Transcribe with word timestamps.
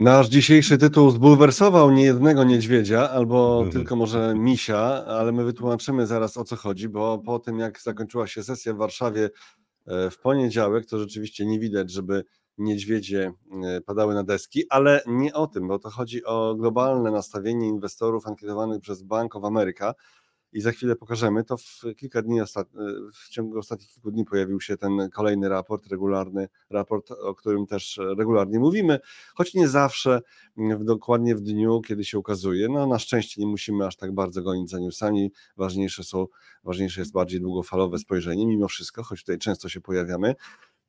Nasz 0.00 0.28
dzisiejszy 0.28 0.78
tytuł 0.78 1.10
zbulwersował 1.10 1.90
niejednego 1.90 2.44
niedźwiedzia, 2.44 3.10
albo 3.10 3.60
mm. 3.60 3.72
tylko 3.72 3.96
może 3.96 4.34
misia, 4.36 4.78
ale 5.06 5.32
my 5.32 5.44
wytłumaczymy 5.44 6.06
zaraz 6.06 6.36
o 6.36 6.44
co 6.44 6.56
chodzi, 6.56 6.88
bo 6.88 7.18
po 7.18 7.38
tym 7.38 7.58
jak 7.58 7.80
zakończyła 7.80 8.26
się 8.26 8.42
sesja 8.42 8.74
w 8.74 8.76
Warszawie 8.76 9.30
e, 9.86 10.10
w 10.10 10.18
poniedziałek, 10.18 10.86
to 10.86 10.98
rzeczywiście 10.98 11.46
nie 11.46 11.60
widać, 11.60 11.92
żeby 11.92 12.24
niedźwiedzie 12.58 13.32
e, 13.64 13.80
padały 13.80 14.14
na 14.14 14.24
deski, 14.24 14.64
ale 14.70 15.02
nie 15.06 15.34
o 15.34 15.46
tym, 15.46 15.68
bo 15.68 15.78
to 15.78 15.90
chodzi 15.90 16.24
o 16.24 16.54
globalne 16.54 17.10
nastawienie 17.10 17.68
inwestorów 17.68 18.26
ankietowanych 18.26 18.80
przez 18.80 19.02
Bank 19.02 19.36
of 19.36 19.44
America 19.44 19.94
i 20.52 20.60
za 20.60 20.72
chwilę 20.72 20.96
pokażemy. 20.96 21.44
To 21.44 21.56
w 21.56 21.82
kilka 21.96 22.22
dni, 22.22 22.40
w 23.14 23.28
ciągu 23.28 23.58
ostatnich 23.58 23.90
kilku 23.90 24.10
dni 24.10 24.24
pojawił 24.24 24.60
się 24.60 24.76
ten 24.76 25.10
kolejny 25.12 25.48
raport, 25.48 25.86
regularny 25.86 26.48
raport, 26.70 27.10
o 27.10 27.34
którym 27.34 27.66
też 27.66 28.00
regularnie 28.18 28.58
mówimy, 28.58 28.98
choć 29.34 29.54
nie 29.54 29.68
zawsze 29.68 30.20
dokładnie 30.80 31.34
w 31.34 31.40
dniu, 31.40 31.80
kiedy 31.80 32.04
się 32.04 32.18
ukazuje. 32.18 32.68
No 32.68 32.86
na 32.86 32.98
szczęście 32.98 33.40
nie 33.40 33.46
musimy 33.46 33.86
aż 33.86 33.96
tak 33.96 34.14
bardzo 34.14 34.42
gonić 34.42 34.70
za 34.70 34.78
newsami, 34.78 35.32
ważniejsze 35.56 36.04
są, 36.04 36.26
ważniejsze 36.64 37.00
jest 37.00 37.12
bardziej 37.12 37.40
długofalowe 37.40 37.98
spojrzenie, 37.98 38.46
mimo 38.46 38.68
wszystko, 38.68 39.02
choć 39.02 39.20
tutaj 39.20 39.38
często 39.38 39.68
się 39.68 39.80
pojawiamy. 39.80 40.34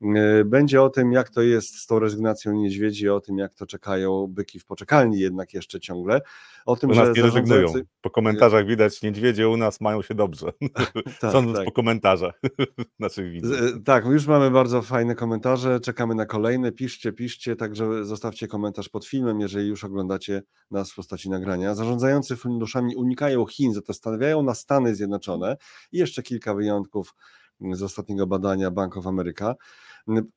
E, 0.02 0.44
będzie 0.44 0.82
o 0.82 0.90
tym, 0.90 1.12
jak 1.12 1.30
to 1.30 1.42
jest 1.42 1.78
z 1.78 1.86
tą 1.86 1.98
rezygnacją 1.98 2.52
niedźwiedzi, 2.52 3.08
o 3.08 3.20
tym, 3.20 3.38
jak 3.38 3.54
to 3.54 3.66
czekają 3.66 4.26
byki 4.26 4.60
w 4.60 4.64
poczekalni 4.64 5.18
jednak 5.18 5.54
jeszcze 5.54 5.80
ciągle. 5.80 6.20
O 6.66 6.76
tym, 6.76 6.90
u 6.90 6.94
nas 6.94 7.06
że 7.06 7.12
nie 7.12 7.22
rezygnują. 7.22 7.72
Po 8.00 8.10
komentarzach 8.10 8.66
widać, 8.66 9.02
niedźwiedzie 9.02 9.48
u 9.48 9.56
nas 9.56 9.80
mają 9.80 10.02
się 10.02 10.14
dobrze. 10.14 10.52
tak, 11.20 11.32
Sądząc 11.32 11.56
tak. 11.56 11.64
po 11.64 11.72
komentarzach 11.72 12.40
naszych 12.98 13.30
widzów. 13.30 13.56
E, 13.60 13.80
tak, 13.84 14.04
już 14.04 14.26
mamy 14.26 14.50
bardzo 14.50 14.82
fajne 14.82 15.14
komentarze, 15.14 15.80
czekamy 15.80 16.14
na 16.14 16.26
kolejne. 16.26 16.72
Piszcie, 16.72 17.12
piszcie, 17.12 17.56
także 17.56 18.04
zostawcie 18.04 18.48
komentarz 18.48 18.88
pod 18.88 19.06
filmem, 19.06 19.40
jeżeli 19.40 19.68
już 19.68 19.84
oglądacie 19.84 20.42
nas 20.70 20.92
w 20.92 20.94
postaci 20.94 21.30
nagrania. 21.30 21.74
Zarządzający 21.74 22.36
funduszami 22.36 22.96
unikają 22.96 23.46
Chin, 23.46 23.74
zastanawiają 23.86 24.42
na 24.42 24.54
Stany 24.54 24.94
Zjednoczone 24.94 25.56
i 25.92 25.98
jeszcze 25.98 26.22
kilka 26.22 26.54
wyjątków 26.54 27.14
z 27.72 27.82
ostatniego 27.82 28.26
badania 28.26 28.70
Bank 28.70 28.96
of 28.96 29.06
America. 29.06 29.54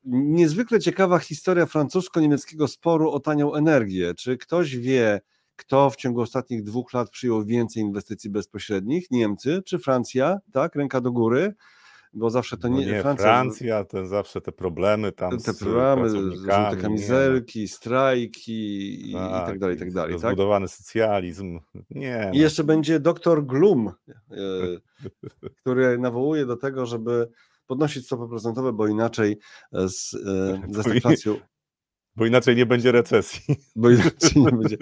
Niezwykle 0.04 0.80
ciekawa 0.80 1.18
historia 1.18 1.66
francusko-niemieckiego 1.66 2.68
sporu 2.68 3.10
o 3.10 3.20
tanią 3.20 3.54
energię. 3.54 4.14
Czy 4.14 4.38
ktoś 4.38 4.76
wie, 4.76 5.20
kto 5.56 5.90
w 5.90 5.96
ciągu 5.96 6.20
ostatnich 6.20 6.62
dwóch 6.62 6.92
lat 6.92 7.10
przyjął 7.10 7.44
więcej 7.44 7.82
inwestycji 7.82 8.30
bezpośrednich? 8.30 9.10
Niemcy 9.10 9.62
czy 9.66 9.78
Francja? 9.78 10.38
Tak, 10.52 10.74
ręka 10.74 11.00
do 11.00 11.12
góry 11.12 11.54
bo 12.14 12.30
zawsze 12.30 12.56
to 12.56 12.68
nie, 12.68 12.86
no 12.86 12.92
nie 12.92 13.02
Francja. 13.02 13.24
Francja, 13.24 13.84
to 13.84 14.06
zawsze 14.06 14.40
te 14.40 14.52
problemy 14.52 15.12
tam 15.12 15.38
te 15.38 15.54
problemy, 15.54 16.08
żółte 16.08 16.76
kamizelki, 16.82 17.60
nie. 17.60 17.68
strajki 17.68 19.10
i, 19.10 19.12
tak, 19.12 19.42
i 19.42 19.46
tak 19.46 19.58
dalej, 19.58 19.76
i 19.76 19.78
tak 19.78 19.92
dalej. 19.92 20.12
Rozbudowany 20.12 20.66
tak? 20.66 20.76
socjalizm. 20.76 21.60
Nie. 21.90 22.30
I 22.32 22.36
no. 22.36 22.42
jeszcze 22.42 22.64
będzie 22.64 23.00
doktor 23.00 23.46
Glum, 23.46 23.88
e, 23.88 24.14
który 25.60 25.98
nawołuje 25.98 26.46
do 26.46 26.56
tego, 26.56 26.86
żeby 26.86 27.28
podnosić 27.66 28.06
stopy 28.06 28.28
procentowe, 28.28 28.72
bo 28.72 28.86
inaczej 28.88 29.38
z, 29.72 30.14
e, 30.14 30.62
ze 30.72 30.82
stagflacją 30.82 31.36
bo 32.16 32.26
inaczej 32.26 32.56
nie 32.56 32.66
będzie 32.66 32.92
recesji. 32.92 33.56
Bo 33.76 33.90
inaczej 33.90 34.42
nie 34.42 34.50
będzie. 34.52 34.76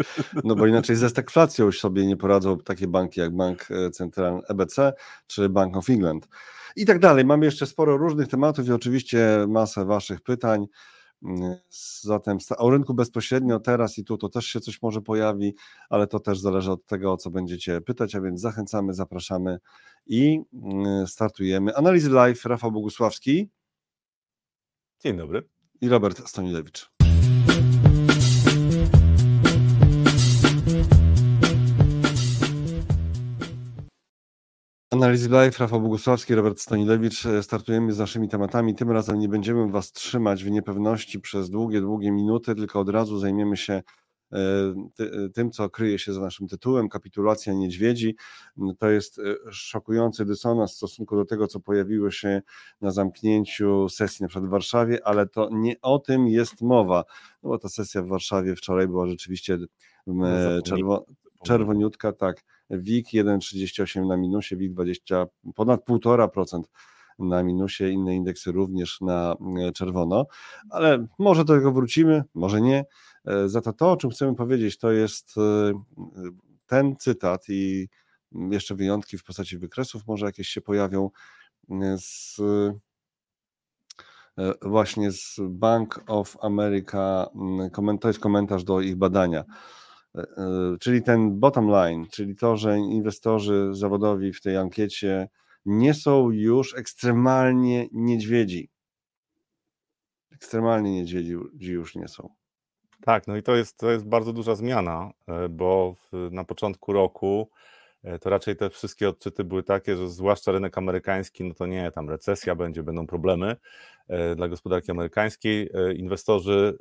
No 0.44 0.54
bo 0.54 0.66
inaczej 0.66 0.96
ze 0.96 1.08
stagflacją 1.08 1.72
sobie 1.72 2.06
nie 2.06 2.16
poradzą 2.16 2.58
takie 2.58 2.86
banki 2.86 3.20
jak 3.20 3.36
Bank 3.36 3.68
e, 3.70 3.90
Centralny 3.90 4.40
EBC 4.48 4.92
czy 5.26 5.48
Bank 5.48 5.76
of 5.76 5.90
England. 5.90 6.28
I 6.76 6.86
tak 6.86 6.98
dalej. 6.98 7.24
Mamy 7.24 7.44
jeszcze 7.44 7.66
sporo 7.66 7.96
różnych 7.96 8.28
tematów 8.28 8.66
i 8.66 8.72
oczywiście 8.72 9.46
masę 9.48 9.84
Waszych 9.84 10.20
pytań. 10.20 10.66
Zatem 12.00 12.38
o 12.58 12.70
rynku 12.70 12.94
bezpośrednio 12.94 13.60
teraz 13.60 13.98
i 13.98 14.04
tu 14.04 14.18
to 14.18 14.28
też 14.28 14.46
się 14.46 14.60
coś 14.60 14.82
może 14.82 15.00
pojawi, 15.00 15.54
ale 15.90 16.06
to 16.06 16.20
też 16.20 16.38
zależy 16.38 16.72
od 16.72 16.86
tego, 16.86 17.12
o 17.12 17.16
co 17.16 17.30
będziecie 17.30 17.80
pytać, 17.80 18.14
a 18.14 18.20
więc 18.20 18.40
zachęcamy, 18.40 18.94
zapraszamy 18.94 19.58
i 20.06 20.40
mm, 20.52 21.06
startujemy. 21.06 21.76
Analizy 21.76 22.10
live, 22.10 22.44
Rafał 22.44 22.72
Bogusławski. 22.72 23.50
Dzień 25.00 25.16
dobry. 25.16 25.48
I 25.80 25.88
Robert 25.88 26.28
Stanilewicz. 26.28 26.91
Analizy 35.02 35.28
Live, 35.28 35.58
Rafał 35.58 35.80
Bogusławski, 35.80 36.34
Robert 36.34 36.60
Stanilewicz. 36.60 37.24
Startujemy 37.42 37.92
z 37.92 37.98
naszymi 37.98 38.28
tematami. 38.28 38.74
Tym 38.74 38.90
razem 38.90 39.18
nie 39.18 39.28
będziemy 39.28 39.70
Was 39.70 39.92
trzymać 39.92 40.44
w 40.44 40.50
niepewności 40.50 41.20
przez 41.20 41.50
długie, 41.50 41.80
długie 41.80 42.12
minuty, 42.12 42.54
tylko 42.54 42.80
od 42.80 42.88
razu 42.88 43.18
zajmiemy 43.18 43.56
się 43.56 43.82
e, 44.32 44.38
tym, 45.34 45.50
co 45.50 45.70
kryje 45.70 45.98
się 45.98 46.12
za 46.12 46.20
naszym 46.20 46.48
tytułem, 46.48 46.88
kapitulacja 46.88 47.52
niedźwiedzi. 47.52 48.16
To 48.78 48.90
jest 48.90 49.18
e, 49.18 49.22
szokujący 49.52 50.24
dysonans 50.24 50.72
w 50.72 50.76
stosunku 50.76 51.16
do 51.16 51.24
tego, 51.24 51.46
co 51.46 51.60
pojawiło 51.60 52.10
się 52.10 52.42
na 52.80 52.90
zamknięciu 52.90 53.88
sesji 53.88 54.22
na 54.22 54.28
przykład 54.28 54.48
w 54.48 54.50
Warszawie, 54.50 55.06
ale 55.06 55.26
to 55.26 55.48
nie 55.52 55.80
o 55.80 55.98
tym 55.98 56.28
jest 56.28 56.60
mowa, 56.60 57.04
no 57.42 57.50
bo 57.50 57.58
ta 57.58 57.68
sesja 57.68 58.02
w 58.02 58.08
Warszawie 58.08 58.56
wczoraj 58.56 58.88
była 58.88 59.06
rzeczywiście 59.06 59.58
no, 60.06 60.26
czerwo, 60.64 61.06
czerwoniutka, 61.44 62.12
tak 62.12 62.44
WIG 62.72 63.06
1,38 63.06 64.06
na 64.06 64.16
minusie, 64.16 64.56
WIG 64.56 64.72
20, 64.72 65.26
ponad 65.54 65.84
1,5% 65.88 66.62
na 67.18 67.42
minusie, 67.42 67.90
inne 67.90 68.14
indeksy 68.14 68.52
również 68.52 69.00
na 69.00 69.36
e, 69.68 69.72
czerwono, 69.72 70.26
ale 70.70 71.06
może 71.18 71.44
do 71.44 71.54
tego 71.54 71.72
wrócimy, 71.72 72.24
może 72.34 72.60
nie. 72.60 72.84
E, 73.24 73.48
za 73.48 73.60
to 73.60 73.72
to, 73.72 73.92
o 73.92 73.96
czym 73.96 74.10
chcemy 74.10 74.34
powiedzieć, 74.34 74.78
to 74.78 74.92
jest 74.92 75.34
e, 75.38 75.72
ten 76.66 76.96
cytat 76.96 77.44
i 77.48 77.88
jeszcze 78.32 78.74
wyjątki 78.74 79.18
w 79.18 79.24
postaci 79.24 79.58
wykresów 79.58 80.06
może 80.06 80.26
jakieś 80.26 80.48
się 80.48 80.60
pojawią 80.60 81.10
z 81.96 82.36
właśnie 84.62 85.12
z 85.12 85.36
Bank 85.40 86.04
of 86.06 86.36
America, 86.42 87.26
to 88.00 88.08
jest 88.08 88.20
komentarz 88.20 88.64
do 88.64 88.80
ich 88.80 88.96
badania. 88.96 89.44
E, 90.14 90.20
e, 90.20 90.76
czyli 90.80 91.02
ten 91.02 91.40
bottom 91.40 91.68
line, 91.68 92.06
czyli 92.10 92.36
to, 92.36 92.56
że 92.56 92.78
inwestorzy 92.78 93.68
zawodowi 93.72 94.32
w 94.32 94.40
tej 94.40 94.56
ankiecie 94.56 95.28
nie 95.66 95.94
są 95.94 96.30
już 96.30 96.74
ekstremalnie 96.74 97.88
niedźwiedzi. 97.92 98.70
Ekstremalnie 100.32 100.92
niedźwiedzi 100.92 101.36
już 101.72 101.94
nie 101.94 102.08
są. 102.08 102.28
Tak, 103.04 103.26
no 103.26 103.36
i 103.36 103.42
to 103.42 103.56
jest, 103.56 103.78
to 103.78 103.90
jest 103.90 104.06
bardzo 104.06 104.32
duża 104.32 104.54
zmiana, 104.54 105.10
e, 105.28 105.48
bo 105.48 105.94
w, 105.94 106.28
na 106.30 106.44
początku 106.44 106.92
roku 106.92 107.50
to 108.20 108.30
raczej 108.30 108.56
te 108.56 108.70
wszystkie 108.70 109.08
odczyty 109.08 109.44
były 109.44 109.62
takie, 109.62 109.96
że 109.96 110.08
zwłaszcza 110.10 110.52
rynek 110.52 110.78
amerykański, 110.78 111.44
no 111.44 111.54
to 111.54 111.66
nie, 111.66 111.90
tam 111.90 112.10
recesja 112.10 112.54
będzie, 112.54 112.82
będą 112.82 113.06
problemy 113.06 113.56
dla 114.36 114.48
gospodarki 114.48 114.90
amerykańskiej. 114.90 115.70
Inwestorzy 115.96 116.78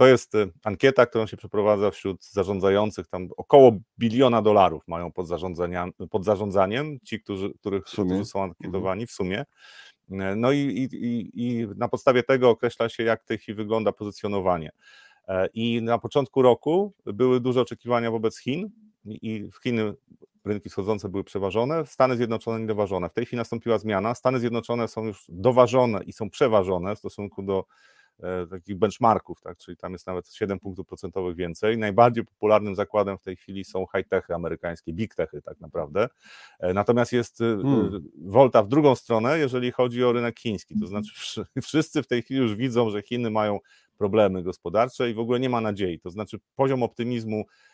to 0.00 0.06
jest 0.06 0.34
y, 0.34 0.52
ankieta, 0.64 1.06
którą 1.06 1.26
się 1.26 1.36
przeprowadza 1.36 1.90
wśród 1.90 2.24
zarządzających, 2.24 3.06
tam 3.06 3.28
około 3.36 3.72
biliona 3.98 4.42
dolarów 4.42 4.88
mają 4.88 5.12
pod, 5.12 5.26
pod 6.10 6.24
zarządzaniem 6.24 6.98
ci, 7.04 7.20
którzy, 7.20 7.54
których, 7.54 7.84
którzy 7.84 8.24
są 8.24 8.42
ankietowani 8.42 9.06
w 9.06 9.10
sumie. 9.12 9.44
No 10.36 10.52
i, 10.52 10.88
i, 10.92 11.30
i 11.34 11.66
na 11.76 11.88
podstawie 11.88 12.22
tego 12.22 12.50
określa 12.50 12.88
się, 12.88 13.02
jak 13.02 13.22
w 13.22 13.26
tej 13.26 13.38
chwili 13.38 13.56
wygląda 13.56 13.92
pozycjonowanie. 13.92 14.70
E, 15.28 15.48
I 15.54 15.82
na 15.82 15.98
początku 15.98 16.42
roku 16.42 16.94
były 17.04 17.40
duże 17.40 17.60
oczekiwania 17.60 18.10
wobec 18.10 18.38
Chin 18.38 18.70
i 19.04 19.48
w 19.52 19.62
Chiny 19.62 19.94
rynki 20.44 20.68
wschodzące 20.68 21.08
były 21.08 21.24
przeważone, 21.24 21.86
Stany 21.86 22.16
Zjednoczone 22.16 22.60
niedoważone. 22.60 23.08
W 23.08 23.12
tej 23.12 23.26
chwili 23.26 23.38
nastąpiła 23.38 23.78
zmiana. 23.78 24.14
Stany 24.14 24.40
Zjednoczone 24.40 24.88
są 24.88 25.04
już 25.04 25.24
doważone 25.28 26.04
i 26.04 26.12
są 26.12 26.30
przeważone 26.30 26.96
w 26.96 26.98
stosunku 26.98 27.42
do 27.42 27.64
E, 27.64 27.64
takich 28.50 28.78
benchmarków, 28.78 29.40
tak? 29.40 29.58
czyli 29.58 29.76
tam 29.76 29.92
jest 29.92 30.06
nawet 30.06 30.34
7 30.34 30.58
punktów 30.58 30.86
procentowych 30.86 31.36
więcej. 31.36 31.78
Najbardziej 31.78 32.24
popularnym 32.24 32.74
zakładem 32.74 33.18
w 33.18 33.22
tej 33.22 33.36
chwili 33.36 33.64
są 33.64 33.86
high-techy 33.96 34.34
amerykańskie, 34.34 34.92
big 34.92 35.14
techy 35.14 35.42
tak 35.42 35.60
naprawdę. 35.60 36.08
E, 36.60 36.74
natomiast 36.74 37.12
jest 37.12 37.40
e, 37.40 37.44
hmm. 37.44 38.08
wolta 38.18 38.62
w 38.62 38.68
drugą 38.68 38.94
stronę, 38.94 39.38
jeżeli 39.38 39.72
chodzi 39.72 40.04
o 40.04 40.12
rynek 40.12 40.40
chiński. 40.40 40.80
To 40.80 40.86
znaczy 40.86 41.12
wszyscy 41.62 42.02
w 42.02 42.06
tej 42.06 42.22
chwili 42.22 42.40
już 42.40 42.54
widzą, 42.54 42.90
że 42.90 43.02
Chiny 43.02 43.30
mają 43.30 43.58
problemy 43.98 44.42
gospodarcze 44.42 45.10
i 45.10 45.14
w 45.14 45.18
ogóle 45.18 45.40
nie 45.40 45.48
ma 45.48 45.60
nadziei. 45.60 46.00
To 46.00 46.10
znaczy 46.10 46.38
poziom 46.56 46.82
optymizmu 46.82 47.44
E, 47.44 47.69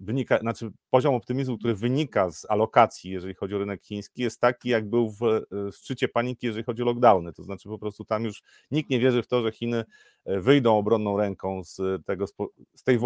wynika, 0.00 0.38
znaczy 0.38 0.70
poziom 0.90 1.14
optymizmu, 1.14 1.58
który 1.58 1.74
wynika 1.74 2.30
z 2.30 2.46
alokacji, 2.50 3.10
jeżeli 3.10 3.34
chodzi 3.34 3.54
o 3.54 3.58
rynek 3.58 3.82
chiński, 3.82 4.22
jest 4.22 4.40
taki, 4.40 4.68
jak 4.68 4.88
był 4.88 5.10
w 5.10 5.22
e, 5.22 5.42
szczycie 5.72 6.08
paniki, 6.08 6.46
jeżeli 6.46 6.64
chodzi 6.64 6.82
o 6.82 6.84
lockdowny. 6.84 7.32
To 7.32 7.42
znaczy 7.42 7.68
po 7.68 7.78
prostu 7.78 8.04
tam 8.04 8.24
już 8.24 8.42
nikt 8.70 8.90
nie 8.90 9.00
wierzy 9.00 9.22
w 9.22 9.26
to, 9.26 9.42
że 9.42 9.52
Chiny 9.52 9.84
e, 10.24 10.40
wyjdą 10.40 10.78
obronną 10.78 11.16
ręką 11.16 11.64
z 11.64 12.04
tego, 12.04 12.26
z, 12.74 12.82
tej, 12.84 12.98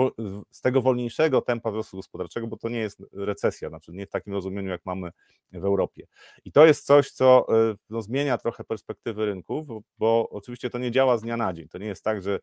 z 0.50 0.60
tego 0.60 0.82
wolniejszego 0.82 1.40
tempa 1.40 1.70
wzrostu 1.70 1.96
gospodarczego, 1.96 2.46
bo 2.46 2.56
to 2.56 2.68
nie 2.68 2.78
jest 2.78 3.02
recesja, 3.12 3.68
znaczy 3.68 3.92
nie 3.92 4.06
w 4.06 4.10
takim 4.10 4.32
rozumieniu, 4.32 4.70
jak 4.70 4.86
mamy 4.86 5.10
w 5.52 5.64
Europie. 5.64 6.06
I 6.44 6.52
to 6.52 6.66
jest 6.66 6.86
coś, 6.86 7.10
co 7.10 7.46
no, 7.90 8.02
zmienia 8.02 8.38
trochę 8.38 8.64
perspektywy 8.64 9.26
rynków, 9.26 9.66
bo 9.98 10.28
oczywiście 10.30 10.70
to 10.70 10.78
nie 10.78 10.90
działa 10.90 11.18
z 11.18 11.22
dnia 11.22 11.36
na 11.36 11.52
dzień. 11.52 11.68
To 11.68 11.78
nie 11.78 11.86
jest 11.86 12.04
tak, 12.04 12.22
że 12.22 12.34
e, 12.34 12.40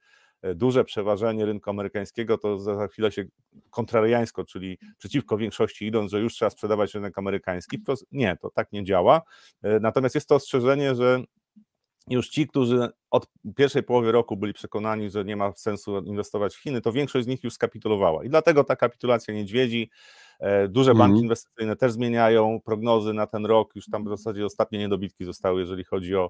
duże 0.56 0.84
przeważenie 0.84 1.46
rynku 1.46 1.70
amerykańskiego, 1.70 2.38
to 2.38 2.60
za 2.60 2.88
chwilę 2.88 3.12
się 3.12 3.26
kontrariańsko, 3.70 4.46
czyli 4.46 4.78
przeciwko 4.98 5.38
większości 5.38 5.86
idąc, 5.86 6.12
że 6.12 6.20
już 6.20 6.34
trzeba 6.34 6.50
sprzedawać 6.50 6.94
rynek 6.94 7.18
amerykański. 7.18 7.84
Nie, 8.12 8.38
to 8.42 8.50
tak 8.50 8.72
nie 8.72 8.84
działa. 8.84 9.22
Natomiast 9.82 10.16
jest 10.16 10.30
to 10.30 10.36
ostrzeżenie, 10.36 10.96
że 10.96 11.24
już 12.10 12.30
ci, 12.30 12.48
którzy 12.48 12.90
od 13.12 13.28
pierwszej 13.56 13.84
połowy 13.84 14.12
roku 14.12 14.38
byli 14.38 14.54
przekonani, 14.54 15.10
że 15.10 15.26
nie 15.26 15.36
ma 15.36 15.54
sensu 15.54 16.00
inwestować 16.00 16.56
w 16.56 16.62
Chiny, 16.62 16.82
to 16.82 16.92
większość 16.92 17.26
z 17.26 17.28
nich 17.28 17.44
już 17.44 17.54
skapitulowała. 17.54 18.24
I 18.24 18.30
dlatego 18.30 18.64
ta 18.64 18.76
kapitulacja 18.76 19.34
niedźwiedzi, 19.34 19.90
e, 20.40 20.68
duże 20.68 20.96
banki 20.96 21.14
mm. 21.14 21.24
inwestycyjne 21.24 21.76
też 21.76 21.92
zmieniają 21.92 22.60
prognozy 22.66 23.14
na 23.14 23.28
ten 23.28 23.46
rok, 23.46 23.76
już 23.76 23.86
tam 23.86 24.06
w 24.06 24.10
zasadzie 24.10 24.46
ostatnie 24.46 24.80
niedobitki 24.80 25.26
zostały, 25.26 25.60
jeżeli 25.60 25.84
chodzi 25.84 26.16
o 26.16 26.30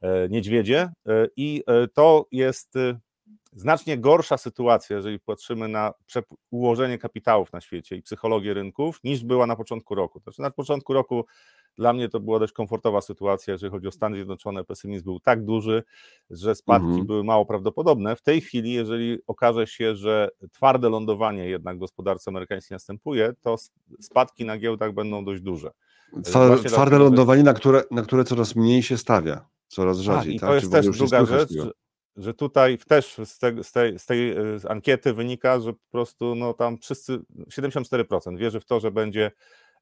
e, 0.00 0.28
niedźwiedzie. 0.28 0.92
E, 1.06 1.28
I 1.36 1.64
to 1.94 2.26
jest 2.32 2.74
znacznie 3.52 3.98
gorsza 3.98 4.38
sytuacja, 4.38 4.96
jeżeli 4.96 5.20
patrzymy 5.20 5.68
na 5.68 5.92
ułożenie 6.50 6.98
kapitałów 6.98 7.52
na 7.52 7.60
świecie 7.60 7.96
i 7.96 8.02
psychologię 8.02 8.54
rynków, 8.54 9.00
niż 9.04 9.24
była 9.24 9.46
na 9.46 9.56
początku 9.56 9.94
roku. 9.94 10.20
Znaczy 10.20 10.42
na 10.42 10.50
początku 10.50 10.92
roku 10.92 11.24
dla 11.76 11.92
mnie 11.92 12.08
to 12.08 12.20
była 12.20 12.38
dość 12.38 12.52
komfortowa 12.52 13.00
sytuacja, 13.00 13.52
jeżeli 13.52 13.70
chodzi 13.70 13.88
o 13.88 13.92
Stany 13.92 14.16
Zjednoczone, 14.16 14.64
pesymizm 14.64 15.04
był 15.04 15.20
tak 15.20 15.44
duży, 15.44 15.82
że 16.30 16.54
spadki 16.54 16.88
mhm. 16.88 17.06
były 17.06 17.24
mało 17.24 17.46
prawdopodobne. 17.46 18.16
W 18.16 18.22
tej 18.22 18.40
chwili, 18.40 18.72
jeżeli 18.72 19.18
okaże 19.26 19.66
się, 19.66 19.96
że 19.96 20.28
twarde 20.52 20.88
lądowanie 20.88 21.48
jednak 21.48 21.76
w 21.76 21.80
gospodarce 21.80 22.30
amerykańskiej 22.30 22.74
następuje, 22.74 23.32
to 23.40 23.56
spadki 24.00 24.44
na 24.44 24.58
giełdach 24.58 24.94
będą 24.94 25.24
dość 25.24 25.42
duże. 25.42 25.70
Twarde, 26.24 26.68
twarde 26.68 26.98
lądowanie, 26.98 27.42
na 27.42 27.54
które, 27.54 27.82
na 27.90 28.02
które 28.02 28.24
coraz 28.24 28.56
mniej 28.56 28.82
się 28.82 28.98
stawia, 28.98 29.48
coraz 29.68 29.96
tak, 29.96 30.04
rzadziej. 30.04 30.32
A, 30.32 30.36
I 30.36 30.38
tak? 30.38 30.48
to 30.48 30.54
jest 30.54 30.66
Czy 30.66 30.72
też 30.72 30.98
druga 30.98 31.24
rzecz, 31.24 31.52
że 32.16 32.34
tutaj 32.34 32.78
też 32.78 33.16
z, 33.24 33.38
te, 33.38 33.64
z, 33.64 33.72
tej, 33.72 33.98
z 33.98 34.06
tej 34.06 34.34
z 34.34 34.66
ankiety 34.66 35.14
wynika, 35.14 35.60
że 35.60 35.72
po 35.72 35.90
prostu 35.90 36.34
no, 36.34 36.54
tam 36.54 36.78
wszyscy, 36.78 37.18
74% 37.48 38.38
wierzy 38.38 38.60
w 38.60 38.64
to, 38.64 38.80
że 38.80 38.90
będzie 38.90 39.30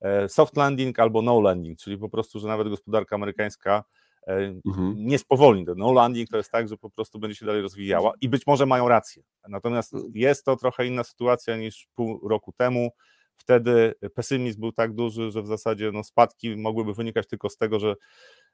E, 0.00 0.28
soft 0.28 0.56
landing 0.56 0.98
albo 0.98 1.22
no 1.22 1.40
landing, 1.40 1.78
czyli 1.78 1.98
po 1.98 2.08
prostu, 2.08 2.40
że 2.40 2.48
nawet 2.48 2.68
gospodarka 2.68 3.16
amerykańska 3.16 3.84
e, 4.26 4.32
mhm. 4.66 4.94
nie 4.96 5.18
spowolni. 5.18 5.66
No 5.76 5.92
landing 5.92 6.30
to 6.30 6.36
jest 6.36 6.50
tak, 6.50 6.68
że 6.68 6.76
po 6.76 6.90
prostu 6.90 7.18
będzie 7.18 7.36
się 7.36 7.46
dalej 7.46 7.62
rozwijała 7.62 8.12
i 8.20 8.28
być 8.28 8.46
może 8.46 8.66
mają 8.66 8.88
rację. 8.88 9.22
Natomiast 9.48 9.94
mm. 9.94 10.06
jest 10.14 10.44
to 10.44 10.56
trochę 10.56 10.86
inna 10.86 11.04
sytuacja 11.04 11.56
niż 11.56 11.88
pół 11.94 12.28
roku 12.28 12.52
temu. 12.52 12.90
Wtedy 13.36 13.94
pesymizm 14.14 14.60
był 14.60 14.72
tak 14.72 14.94
duży, 14.94 15.30
że 15.30 15.42
w 15.42 15.46
zasadzie 15.46 15.90
no, 15.92 16.04
spadki 16.04 16.56
mogłyby 16.56 16.94
wynikać 16.94 17.28
tylko 17.28 17.48
z 17.48 17.56
tego, 17.56 17.78
że 17.78 17.94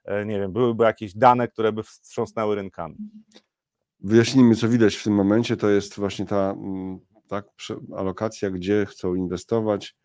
e, 0.04 0.26
nie 0.26 0.40
wiem, 0.40 0.52
byłyby 0.52 0.84
jakieś 0.84 1.14
dane, 1.14 1.48
które 1.48 1.72
by 1.72 1.82
wstrząsnęły 1.82 2.54
rynkami. 2.54 2.96
Wyjaśnijmy, 4.00 4.54
co 4.54 4.68
widać 4.68 4.96
w 4.96 5.04
tym 5.04 5.12
momencie. 5.12 5.56
To 5.56 5.70
jest 5.70 5.96
właśnie 5.96 6.26
ta 6.26 6.50
mm, 6.50 6.98
tak, 7.28 7.46
alokacja, 7.96 8.50
gdzie 8.50 8.86
chcą 8.86 9.14
inwestować 9.14 9.96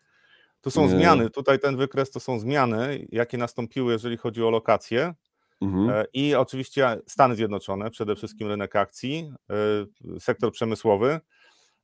tu 0.62 0.70
są 0.70 0.82
nie. 0.82 0.88
zmiany, 0.88 1.30
tutaj 1.30 1.58
ten 1.58 1.76
wykres 1.76 2.10
to 2.10 2.20
są 2.20 2.38
zmiany, 2.38 3.06
jakie 3.12 3.38
nastąpiły, 3.38 3.92
jeżeli 3.92 4.16
chodzi 4.16 4.42
o 4.42 4.50
lokacje. 4.50 5.14
Mhm. 5.60 5.90
E, 5.90 6.04
I 6.12 6.34
oczywiście 6.34 7.00
Stany 7.06 7.34
Zjednoczone, 7.34 7.90
przede 7.90 8.16
wszystkim 8.16 8.48
rynek 8.48 8.76
akcji, 8.76 9.32
e, 9.50 10.20
sektor 10.20 10.52
przemysłowy. 10.52 11.20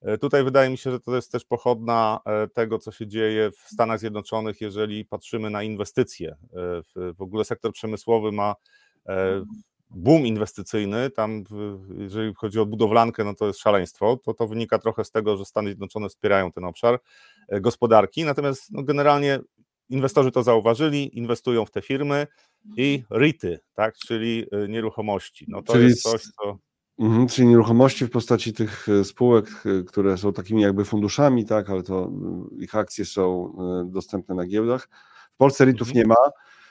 E, 0.00 0.18
tutaj 0.18 0.44
wydaje 0.44 0.70
mi 0.70 0.78
się, 0.78 0.90
że 0.90 1.00
to 1.00 1.16
jest 1.16 1.32
też 1.32 1.44
pochodna 1.44 2.20
tego, 2.54 2.78
co 2.78 2.92
się 2.92 3.06
dzieje 3.06 3.50
w 3.50 3.58
Stanach 3.58 3.98
Zjednoczonych, 3.98 4.60
jeżeli 4.60 5.04
patrzymy 5.04 5.50
na 5.50 5.62
inwestycje. 5.62 6.36
W 6.94 7.22
ogóle 7.22 7.44
sektor 7.44 7.72
przemysłowy 7.72 8.32
ma 8.32 8.54
boom 9.90 10.26
inwestycyjny, 10.26 11.10
tam 11.10 11.44
jeżeli 11.98 12.34
chodzi 12.34 12.60
o 12.60 12.66
budowlankę, 12.66 13.24
no 13.24 13.34
to 13.34 13.46
jest 13.46 13.60
szaleństwo, 13.60 14.18
to 14.24 14.34
to 14.34 14.48
wynika 14.48 14.78
trochę 14.78 15.04
z 15.04 15.10
tego, 15.10 15.36
że 15.36 15.44
Stany 15.44 15.68
Zjednoczone 15.68 16.08
wspierają 16.08 16.52
ten 16.52 16.64
obszar 16.64 16.98
e, 17.48 17.60
gospodarki, 17.60 18.24
natomiast 18.24 18.72
no 18.72 18.82
generalnie 18.82 19.40
inwestorzy 19.88 20.32
to 20.32 20.42
zauważyli, 20.42 21.18
inwestują 21.18 21.64
w 21.64 21.70
te 21.70 21.82
firmy 21.82 22.26
i 22.76 23.02
REITy, 23.10 23.60
tak, 23.74 23.94
czyli 23.98 24.46
e, 24.52 24.68
nieruchomości. 24.68 25.44
No 25.48 25.62
to 25.62 25.72
czyli 25.72 25.84
jest 25.84 26.02
coś, 26.02 26.22
co... 26.22 26.58
Mhm, 26.98 27.28
czyli 27.28 27.48
nieruchomości 27.48 28.04
w 28.06 28.10
postaci 28.10 28.52
tych 28.52 28.88
e, 28.88 29.04
spółek, 29.04 29.62
które 29.86 30.18
są 30.18 30.32
takimi 30.32 30.62
jakby 30.62 30.84
funduszami, 30.84 31.46
tak, 31.46 31.70
ale 31.70 31.82
to 31.82 32.12
ich 32.58 32.74
akcje 32.74 33.04
są 33.04 33.52
dostępne 33.86 34.34
na 34.34 34.46
giełdach. 34.46 34.88
W 35.34 35.36
Polsce 35.36 35.64
REITów 35.64 35.88
mhm. 35.88 36.02
nie 36.02 36.08
ma, 36.08 36.30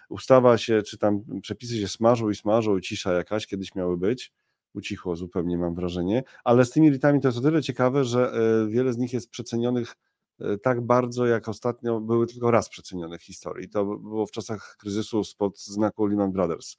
ustawa 0.09 0.57
się, 0.57 0.81
czy 0.81 0.97
tam 0.97 1.23
przepisy 1.41 1.79
się 1.79 1.87
smażą 1.87 2.29
i 2.29 2.35
smażą 2.35 2.79
cisza 2.79 3.13
jakaś 3.13 3.47
kiedyś 3.47 3.75
miały 3.75 3.97
być. 3.97 4.33
Ucichło 4.73 5.15
zupełnie, 5.15 5.57
mam 5.57 5.75
wrażenie. 5.75 6.23
Ale 6.43 6.65
z 6.65 6.71
tymi 6.71 6.89
ritami 6.89 7.21
to 7.21 7.27
jest 7.27 7.37
o 7.37 7.41
tyle 7.41 7.61
ciekawe, 7.61 8.03
że 8.05 8.31
e, 8.31 8.67
wiele 8.67 8.93
z 8.93 8.97
nich 8.97 9.13
jest 9.13 9.29
przecenionych 9.29 9.95
e, 10.39 10.57
tak 10.57 10.81
bardzo, 10.81 11.25
jak 11.25 11.49
ostatnio 11.49 11.99
były 11.99 12.27
tylko 12.27 12.51
raz 12.51 12.69
przecenione 12.69 13.17
w 13.17 13.23
historii. 13.23 13.69
To 13.69 13.85
było 13.85 14.25
w 14.25 14.31
czasach 14.31 14.75
kryzysu 14.79 15.23
spod 15.23 15.59
znaku 15.59 16.05
Lehman 16.05 16.31
Brothers. 16.31 16.77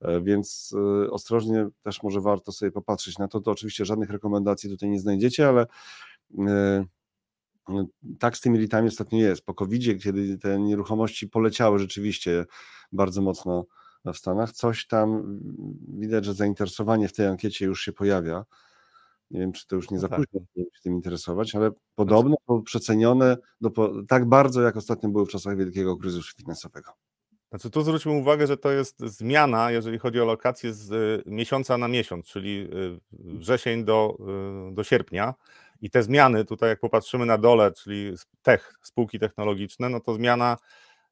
E, 0.00 0.20
więc 0.20 0.74
ostrożnie 1.10 1.68
też 1.82 2.02
może 2.02 2.20
warto 2.20 2.52
sobie 2.52 2.72
popatrzeć 2.72 3.18
na 3.18 3.28
to. 3.28 3.40
To 3.40 3.50
oczywiście 3.50 3.84
żadnych 3.84 4.10
rekomendacji 4.10 4.70
tutaj 4.70 4.88
nie 4.88 5.00
znajdziecie, 5.00 5.48
ale 5.48 5.66
tak 8.18 8.36
z 8.36 8.40
tymi 8.40 8.58
litami 8.58 8.88
ostatnio 8.88 9.18
jest. 9.18 9.44
Po 9.44 9.54
covid 9.54 10.02
kiedy 10.02 10.38
te 10.38 10.58
nieruchomości 10.58 11.28
poleciały 11.28 11.78
rzeczywiście 11.78 12.44
bardzo 12.92 13.22
mocno 13.22 13.66
w 14.12 14.16
Stanach, 14.16 14.52
coś 14.52 14.86
tam 14.86 15.38
widać, 15.88 16.24
że 16.24 16.34
zainteresowanie 16.34 17.08
w 17.08 17.12
tej 17.12 17.26
ankiecie 17.26 17.64
już 17.64 17.80
się 17.80 17.92
pojawia. 17.92 18.44
Nie 19.30 19.40
wiem, 19.40 19.52
czy 19.52 19.66
to 19.66 19.76
już 19.76 19.90
nie 19.90 19.94
no 19.94 20.00
za 20.00 20.08
tak. 20.08 20.18
późno 20.18 20.40
się 20.56 20.80
tym 20.82 20.94
interesować, 20.94 21.54
ale 21.54 21.70
podobno 21.94 22.36
są 22.46 22.62
przecenione 22.62 23.36
do, 23.60 23.70
tak 24.08 24.28
bardzo, 24.28 24.62
jak 24.62 24.76
ostatnio 24.76 25.08
były 25.08 25.26
w 25.26 25.28
czasach 25.28 25.56
wielkiego 25.56 25.96
kryzysu 25.96 26.36
finansowego. 26.36 26.92
Znaczy 27.50 27.70
tu 27.70 27.82
zwróćmy 27.82 28.12
uwagę, 28.12 28.46
że 28.46 28.56
to 28.56 28.72
jest 28.72 29.00
zmiana, 29.00 29.70
jeżeli 29.70 29.98
chodzi 29.98 30.20
o 30.20 30.24
lokację 30.24 30.72
z 30.72 30.92
y, 30.92 31.30
miesiąca 31.30 31.78
na 31.78 31.88
miesiąc, 31.88 32.26
czyli 32.26 32.68
y, 32.74 33.00
wrzesień 33.12 33.84
do, 33.84 34.16
y, 34.70 34.74
do 34.74 34.84
sierpnia. 34.84 35.34
I 35.84 35.90
te 35.90 36.02
zmiany, 36.02 36.44
tutaj 36.44 36.68
jak 36.68 36.80
popatrzymy 36.80 37.26
na 37.26 37.38
dole, 37.38 37.72
czyli 37.72 38.12
tech, 38.42 38.74
spółki 38.82 39.18
technologiczne, 39.18 39.88
no 39.88 40.00
to 40.00 40.14
zmiana 40.14 40.56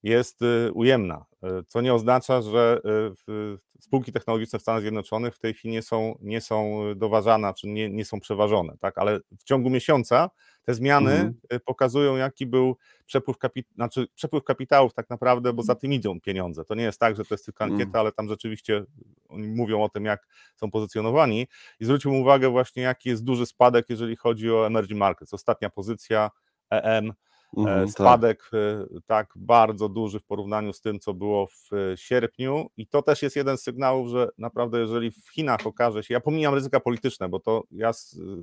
jest 0.02 0.42
y, 0.42 0.72
ujemna, 0.72 1.24
y, 1.44 1.64
co 1.66 1.80
nie 1.80 1.94
oznacza, 1.94 2.42
że 2.42 2.80
y, 3.28 3.58
spółki 3.80 4.12
technologiczne 4.12 4.58
w 4.58 4.62
Stanach 4.62 4.80
Zjednoczonych 4.80 5.34
w 5.34 5.38
tej 5.38 5.54
chwili 5.54 5.72
nie 5.72 5.82
są, 5.82 6.18
nie 6.20 6.40
są 6.40 6.82
doważane, 6.96 7.54
czy 7.54 7.68
nie, 7.68 7.90
nie 7.90 8.04
są 8.04 8.20
przeważone, 8.20 8.76
tak? 8.80 8.98
ale 8.98 9.20
w 9.38 9.44
ciągu 9.44 9.70
miesiąca 9.70 10.30
te 10.62 10.74
zmiany 10.74 11.12
mhm. 11.12 11.60
pokazują, 11.64 12.16
jaki 12.16 12.46
był 12.46 12.76
przepływ, 13.06 13.38
kapi- 13.38 13.64
znaczy 13.74 14.06
przepływ 14.14 14.44
kapitałów 14.44 14.94
tak 14.94 15.10
naprawdę, 15.10 15.52
bo 15.52 15.62
za 15.62 15.74
tym 15.74 15.92
idą 15.92 16.20
pieniądze. 16.20 16.64
To 16.64 16.74
nie 16.74 16.82
jest 16.82 17.00
tak, 17.00 17.16
że 17.16 17.24
to 17.24 17.34
jest 17.34 17.44
tylko 17.44 17.64
ankieta, 17.64 17.84
mhm. 17.84 18.00
ale 18.00 18.12
tam 18.12 18.28
rzeczywiście 18.28 18.84
oni 19.28 19.48
mówią 19.48 19.82
o 19.82 19.88
tym, 19.88 20.04
jak 20.04 20.26
są 20.56 20.70
pozycjonowani. 20.70 21.46
I 21.80 21.84
zwróćmy 21.84 22.12
uwagę 22.12 22.48
właśnie, 22.48 22.82
jaki 22.82 23.08
jest 23.08 23.24
duży 23.24 23.46
spadek, 23.46 23.86
jeżeli 23.88 24.16
chodzi 24.16 24.50
o 24.50 24.66
emerging 24.66 24.98
markets. 24.98 25.34
Ostatnia 25.34 25.70
pozycja 25.70 26.30
EM 26.70 27.12
Mhm, 27.56 27.86
tak. 27.86 27.90
Spadek 27.90 28.50
tak. 28.50 29.02
tak 29.06 29.32
bardzo 29.36 29.88
duży 29.88 30.20
w 30.20 30.24
porównaniu 30.24 30.72
z 30.72 30.80
tym, 30.80 31.00
co 31.00 31.14
było 31.14 31.46
w 31.46 31.72
e, 31.72 31.96
sierpniu, 31.96 32.66
i 32.76 32.86
to 32.86 33.02
też 33.02 33.22
jest 33.22 33.36
jeden 33.36 33.58
z 33.58 33.62
sygnałów, 33.62 34.08
że 34.08 34.28
naprawdę, 34.38 34.80
jeżeli 34.80 35.10
w 35.10 35.28
Chinach 35.32 35.66
okaże 35.66 36.02
się, 36.02 36.14
ja 36.14 36.20
pomijam 36.20 36.54
ryzyka 36.54 36.80
polityczne, 36.80 37.28
bo 37.28 37.40
to 37.40 37.62
ja 37.70 37.90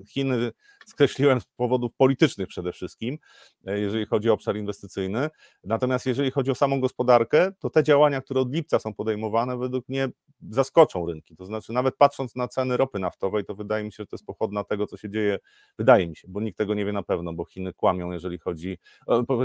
Chiny 0.08 0.52
skreśliłem 0.86 1.42
z 1.42 1.46
powodów 1.46 1.92
politycznych 1.98 2.48
przede 2.48 2.72
wszystkim, 2.72 3.18
e, 3.66 3.80
jeżeli 3.80 4.06
chodzi 4.06 4.30
o 4.30 4.34
obszar 4.34 4.58
inwestycyjny. 4.58 5.30
Natomiast 5.64 6.06
jeżeli 6.06 6.32
chodzi 6.32 6.52
o 6.52 6.56
samą 6.56 6.82
gospodarkę, 6.82 7.52
to 7.60 7.70
te 7.70 7.84
działania, 7.84 8.22
które 8.22 8.40
od 8.40 8.54
lipca 8.54 8.80
są 8.80 8.94
podejmowane, 8.94 9.58
według 9.58 9.90
mnie 9.90 10.10
zaskoczą 10.50 11.06
rynki. 11.06 11.36
To 11.36 11.46
znaczy, 11.46 11.74
nawet 11.74 11.96
patrząc 11.96 12.36
na 12.36 12.48
ceny 12.48 12.78
ropy 12.78 13.00
naftowej, 13.00 13.46
to 13.46 13.56
wydaje 13.56 13.84
mi 13.84 13.92
się, 13.92 14.04
że 14.04 14.08
to 14.08 14.16
jest 14.16 14.26
pochodna 14.26 14.64
tego, 14.64 14.88
co 14.88 14.98
się 14.98 15.10
dzieje, 15.10 15.40
wydaje 15.78 16.08
mi 16.08 16.16
się, 16.16 16.28
bo 16.28 16.42
nikt 16.42 16.58
tego 16.58 16.74
nie 16.74 16.86
wie 16.86 16.94
na 16.94 17.04
pewno, 17.04 17.34
bo 17.34 17.46
Chiny 17.46 17.74
kłamią, 17.74 18.12
jeżeli 18.12 18.38
chodzi 18.38 18.78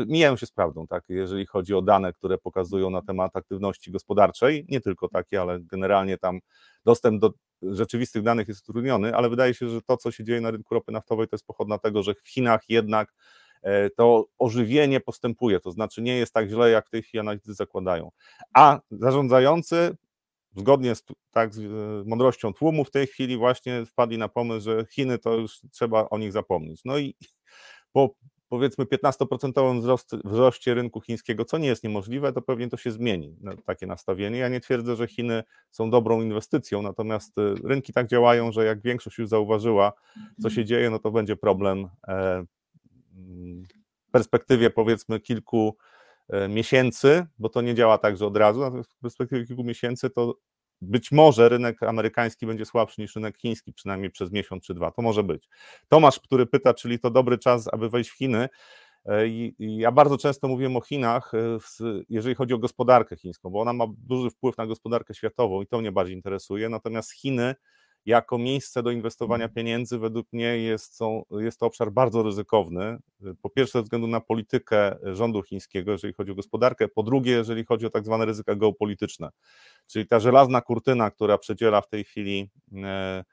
mijają 0.06 0.36
się 0.36 0.46
z 0.46 0.50
prawdą, 0.50 0.86
tak, 0.86 1.04
jeżeli 1.08 1.46
chodzi 1.46 1.74
o 1.74 1.82
dane, 1.82 2.12
które 2.12 2.38
pokazują 2.38 2.90
na 2.90 3.02
temat 3.02 3.36
aktywności 3.36 3.90
gospodarczej, 3.90 4.66
nie 4.68 4.80
tylko 4.80 5.08
takie, 5.08 5.40
ale 5.40 5.60
generalnie 5.60 6.18
tam 6.18 6.40
dostęp 6.84 7.20
do 7.20 7.32
rzeczywistych 7.62 8.22
danych 8.22 8.48
jest 8.48 8.68
utrudniony, 8.68 9.16
ale 9.16 9.28
wydaje 9.30 9.54
się, 9.54 9.68
że 9.68 9.82
to, 9.82 9.96
co 9.96 10.12
się 10.12 10.24
dzieje 10.24 10.40
na 10.40 10.50
rynku 10.50 10.74
ropy 10.74 10.92
naftowej, 10.92 11.28
to 11.28 11.34
jest 11.36 11.46
pochodna 11.46 11.78
tego, 11.78 12.02
że 12.02 12.14
w 12.14 12.28
Chinach 12.28 12.60
jednak 12.68 13.14
e, 13.62 13.90
to 13.90 14.26
ożywienie 14.38 15.00
postępuje, 15.00 15.60
to 15.60 15.70
znaczy 15.70 16.02
nie 16.02 16.16
jest 16.16 16.32
tak 16.34 16.48
źle, 16.48 16.70
jak 16.70 16.86
w 16.86 16.90
tej 16.90 17.02
chwili 17.02 17.24
zakładają. 17.44 18.10
A 18.54 18.80
zarządzający 18.90 19.96
zgodnie 20.56 20.94
z, 20.94 21.04
tak, 21.30 21.54
z 21.54 21.58
e, 21.58 22.08
mądrością 22.08 22.54
tłumu 22.54 22.84
w 22.84 22.90
tej 22.90 23.06
chwili 23.06 23.36
właśnie 23.36 23.86
wpadli 23.86 24.18
na 24.18 24.28
pomysł, 24.28 24.64
że 24.64 24.86
Chiny 24.90 25.18
to 25.18 25.34
już 25.34 25.60
trzeba 25.70 26.08
o 26.08 26.18
nich 26.18 26.32
zapomnieć. 26.32 26.80
No 26.84 26.98
i 26.98 27.14
po 27.92 28.14
powiedzmy 28.54 28.84
15% 28.84 29.80
wzrost, 29.80 30.16
wzroście 30.24 30.74
rynku 30.74 31.00
chińskiego, 31.00 31.44
co 31.44 31.58
nie 31.58 31.66
jest 31.68 31.84
niemożliwe, 31.84 32.32
to 32.32 32.42
pewnie 32.42 32.68
to 32.68 32.76
się 32.76 32.90
zmieni, 32.90 33.36
takie 33.66 33.86
nastawienie. 33.86 34.38
Ja 34.38 34.48
nie 34.48 34.60
twierdzę, 34.60 34.96
że 34.96 35.06
Chiny 35.06 35.44
są 35.70 35.90
dobrą 35.90 36.22
inwestycją, 36.22 36.82
natomiast 36.82 37.38
y, 37.38 37.54
rynki 37.64 37.92
tak 37.92 38.06
działają, 38.06 38.52
że 38.52 38.64
jak 38.64 38.82
większość 38.82 39.18
już 39.18 39.28
zauważyła, 39.28 39.92
co 40.42 40.50
się 40.50 40.64
dzieje, 40.64 40.90
no 40.90 40.98
to 40.98 41.10
będzie 41.10 41.36
problem 41.36 41.88
e, 42.08 42.44
w 44.08 44.10
perspektywie 44.10 44.70
powiedzmy 44.70 45.20
kilku 45.20 45.76
e, 46.28 46.48
miesięcy, 46.48 47.26
bo 47.38 47.48
to 47.48 47.60
nie 47.60 47.74
działa 47.74 47.98
tak, 47.98 48.16
że 48.16 48.26
od 48.26 48.36
razu, 48.36 48.60
natomiast 48.60 48.92
w 48.92 48.98
perspektywie 48.98 49.46
kilku 49.46 49.64
miesięcy 49.64 50.10
to 50.10 50.34
być 50.84 51.12
może 51.12 51.48
rynek 51.48 51.82
amerykański 51.82 52.46
będzie 52.46 52.64
słabszy 52.64 53.00
niż 53.00 53.14
rynek 53.14 53.38
chiński, 53.38 53.72
przynajmniej 53.72 54.10
przez 54.10 54.32
miesiąc 54.32 54.64
czy 54.64 54.74
dwa. 54.74 54.90
To 54.90 55.02
może 55.02 55.22
być. 55.22 55.48
Tomasz, 55.88 56.20
który 56.20 56.46
pyta, 56.46 56.74
czyli 56.74 56.98
to 56.98 57.10
dobry 57.10 57.38
czas, 57.38 57.68
aby 57.72 57.90
wejść 57.90 58.10
w 58.10 58.16
Chiny. 58.18 58.48
E, 59.06 59.28
ja 59.58 59.92
bardzo 59.92 60.18
często 60.18 60.48
mówię 60.48 60.76
o 60.76 60.80
Chinach, 60.80 61.32
e, 61.34 61.58
jeżeli 62.08 62.34
chodzi 62.34 62.54
o 62.54 62.58
gospodarkę 62.58 63.16
chińską, 63.16 63.50
bo 63.50 63.60
ona 63.60 63.72
ma 63.72 63.84
duży 63.98 64.30
wpływ 64.30 64.56
na 64.58 64.66
gospodarkę 64.66 65.14
światową 65.14 65.62
i 65.62 65.66
to 65.66 65.78
mnie 65.78 65.92
bardziej 65.92 66.16
interesuje. 66.16 66.68
Natomiast 66.68 67.12
Chiny 67.12 67.54
jako 68.06 68.38
miejsce 68.38 68.82
do 68.82 68.90
inwestowania 68.90 69.44
mhm. 69.44 69.54
pieniędzy 69.54 69.98
według 69.98 70.32
mnie 70.32 70.58
jest, 70.58 70.96
są, 70.96 71.22
jest 71.30 71.60
to 71.60 71.66
obszar 71.66 71.92
bardzo 71.92 72.22
ryzykowny. 72.22 72.98
Po 73.42 73.50
pierwsze 73.50 73.78
ze 73.78 73.82
względu 73.82 74.06
na 74.06 74.20
politykę 74.20 74.96
rządu 75.02 75.42
chińskiego, 75.42 75.92
jeżeli 75.92 76.14
chodzi 76.14 76.30
o 76.30 76.34
gospodarkę, 76.34 76.88
po 76.88 77.02
drugie 77.02 77.32
jeżeli 77.32 77.64
chodzi 77.64 77.86
o 77.86 77.90
tak 77.90 78.04
zwane 78.04 78.24
ryzyka 78.24 78.54
geopolityczne. 78.54 79.28
Czyli 79.86 80.06
ta 80.06 80.20
żelazna 80.20 80.60
kurtyna, 80.60 81.10
która 81.10 81.38
przedziela 81.38 81.80
w 81.80 81.88
tej 81.88 82.04
chwili 82.04 82.50
e, 82.72 83.24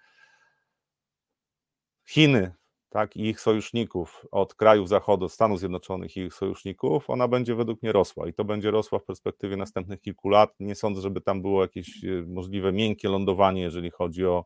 Chiny 2.07 2.51
tak, 2.89 3.17
i 3.17 3.29
ich 3.29 3.39
sojuszników 3.39 4.25
od 4.31 4.55
krajów 4.55 4.89
Zachodu, 4.89 5.29
Stanów 5.29 5.59
Zjednoczonych 5.59 6.17
i 6.17 6.19
ich 6.19 6.33
sojuszników, 6.33 7.09
ona 7.09 7.27
będzie 7.27 7.55
według 7.55 7.83
mnie 7.83 7.91
rosła 7.91 8.27
i 8.27 8.33
to 8.33 8.45
będzie 8.45 8.71
rosła 8.71 8.99
w 8.99 9.03
perspektywie 9.03 9.57
następnych 9.57 10.01
kilku 10.01 10.29
lat. 10.29 10.53
Nie 10.59 10.75
sądzę, 10.75 11.01
żeby 11.01 11.21
tam 11.21 11.41
było 11.41 11.61
jakieś 11.61 12.05
e, 12.05 12.07
możliwe 12.27 12.71
miękkie 12.71 13.09
lądowanie, 13.09 13.61
jeżeli 13.61 13.91
chodzi 13.91 14.25
o 14.25 14.45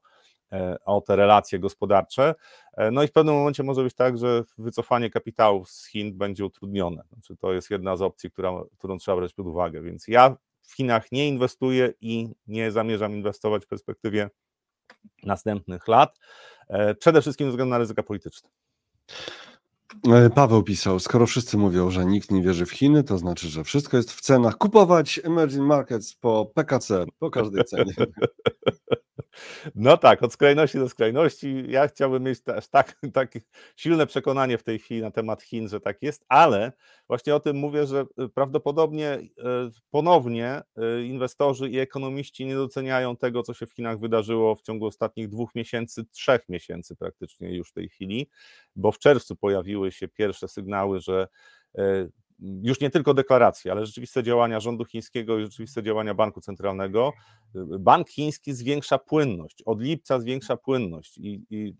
o 0.86 1.02
te 1.02 1.16
relacje 1.16 1.60
gospodarcze. 1.60 2.36
E, 2.74 2.92
no 2.92 3.04
i 3.04 3.08
w 3.08 3.12
pewnym 3.12 3.36
momencie 3.36 3.64
może 3.64 3.84
być 3.84 3.94
tak, 3.94 4.18
że 4.18 4.44
wycofanie 4.58 5.10
kapitałów 5.10 5.70
z 5.70 5.88
Chin 5.88 6.18
będzie 6.18 6.46
utrudnione. 6.46 7.04
Znaczy 7.14 7.38
to 7.38 7.54
jest 7.54 7.70
jedna 7.70 7.96
z 7.96 8.02
opcji, 8.02 8.32
która, 8.32 8.52
którą 8.78 8.98
trzeba 8.98 9.18
brać 9.18 9.34
pod 9.34 9.48
uwagę. 9.48 9.82
Więc 9.82 10.08
ja 10.08 10.36
w 10.62 10.76
Chinach 10.76 11.12
nie 11.12 11.28
inwestuję 11.28 11.94
i 12.02 12.30
nie 12.48 12.72
zamierzam 12.72 13.14
inwestować 13.14 13.66
w 13.66 13.68
perspektywie 13.68 14.30
następnych 15.24 15.88
lat. 15.88 16.20
E, 16.68 16.96
przede 16.96 17.22
wszystkim 17.22 17.48
ze 17.48 17.52
względu 17.52 17.70
na 17.70 17.78
ryzyka 17.78 18.04
polityczne. 18.04 18.50
Paweł 20.36 20.64
pisał, 20.64 21.00
skoro 21.00 21.28
wszyscy 21.28 21.58
mówią, 21.58 21.92
że 21.92 22.06
nikt 22.06 22.32
nie 22.32 22.42
wierzy 22.42 22.66
w 22.66 22.72
Chiny, 22.72 23.04
to 23.04 23.18
znaczy, 23.18 23.48
że 23.48 23.64
wszystko 23.64 23.98
jest 23.98 24.12
w 24.12 24.22
cenach. 24.22 24.58
Kupować 24.58 25.20
emerging 25.24 25.68
markets 25.68 26.16
po 26.16 26.46
PKC, 26.46 27.06
po 27.20 27.30
każdej 27.32 27.64
cenie. 27.64 27.94
No 29.76 29.98
tak, 29.98 30.24
od 30.24 30.34
skrajności 30.34 30.78
do 30.78 30.90
skrajności. 30.90 31.64
Ja 31.68 31.88
chciałbym 31.88 32.24
mieć 32.24 32.40
aż 32.56 32.68
tak, 32.68 33.00
takie 33.14 33.42
silne 33.76 34.08
przekonanie 34.08 34.58
w 34.58 34.64
tej 34.64 34.80
chwili 34.80 35.02
na 35.02 35.12
temat 35.12 35.42
Chin, 35.42 35.70
że 35.70 35.80
tak 35.80 36.02
jest, 36.02 36.26
ale 36.30 36.72
właśnie 37.08 37.36
o 37.36 37.40
tym 37.40 37.58
mówię, 37.58 37.86
że 37.88 38.06
y, 38.22 38.30
prawdopodobnie 38.30 39.14
y, 39.14 39.30
ponownie 39.92 40.62
y, 41.00 41.06
inwestorzy 41.06 41.70
i 41.70 41.80
ekonomiści 41.80 42.46
nie 42.46 42.56
doceniają 42.56 43.18
tego, 43.18 43.44
co 43.44 43.54
się 43.54 43.66
w 43.66 43.74
Chinach 43.74 44.00
wydarzyło 44.00 44.56
w 44.56 44.62
ciągu 44.62 44.86
ostatnich 44.86 45.30
dwóch 45.30 45.56
miesięcy, 45.56 46.06
trzech 46.06 46.50
miesięcy 46.50 46.96
praktycznie 46.96 47.56
już 47.56 47.70
w 47.70 47.74
tej 47.74 47.90
chwili, 47.90 48.30
bo 48.76 48.92
w 48.92 49.00
czerwcu 49.00 49.36
pojawiły 49.36 49.92
się 49.92 50.08
pierwsze 50.08 50.48
sygnały, 50.48 51.00
że 51.00 51.28
już 52.40 52.80
nie 52.80 52.90
tylko 52.90 53.14
deklaracje, 53.14 53.72
ale 53.72 53.86
rzeczywiste 53.86 54.24
działania 54.24 54.60
rządu 54.60 54.86
chińskiego 54.86 55.40
i 55.40 55.42
rzeczywiste 55.42 55.84
działania 55.84 56.14
banku 56.14 56.42
centralnego. 56.42 57.14
Bank 57.80 58.10
chiński 58.10 58.54
zwiększa 58.54 58.98
płynność, 58.98 59.64
od 59.66 59.82
lipca 59.82 60.20
zwiększa 60.20 60.58
płynność 60.58 61.18
i, 61.18 61.42
i 61.50 61.76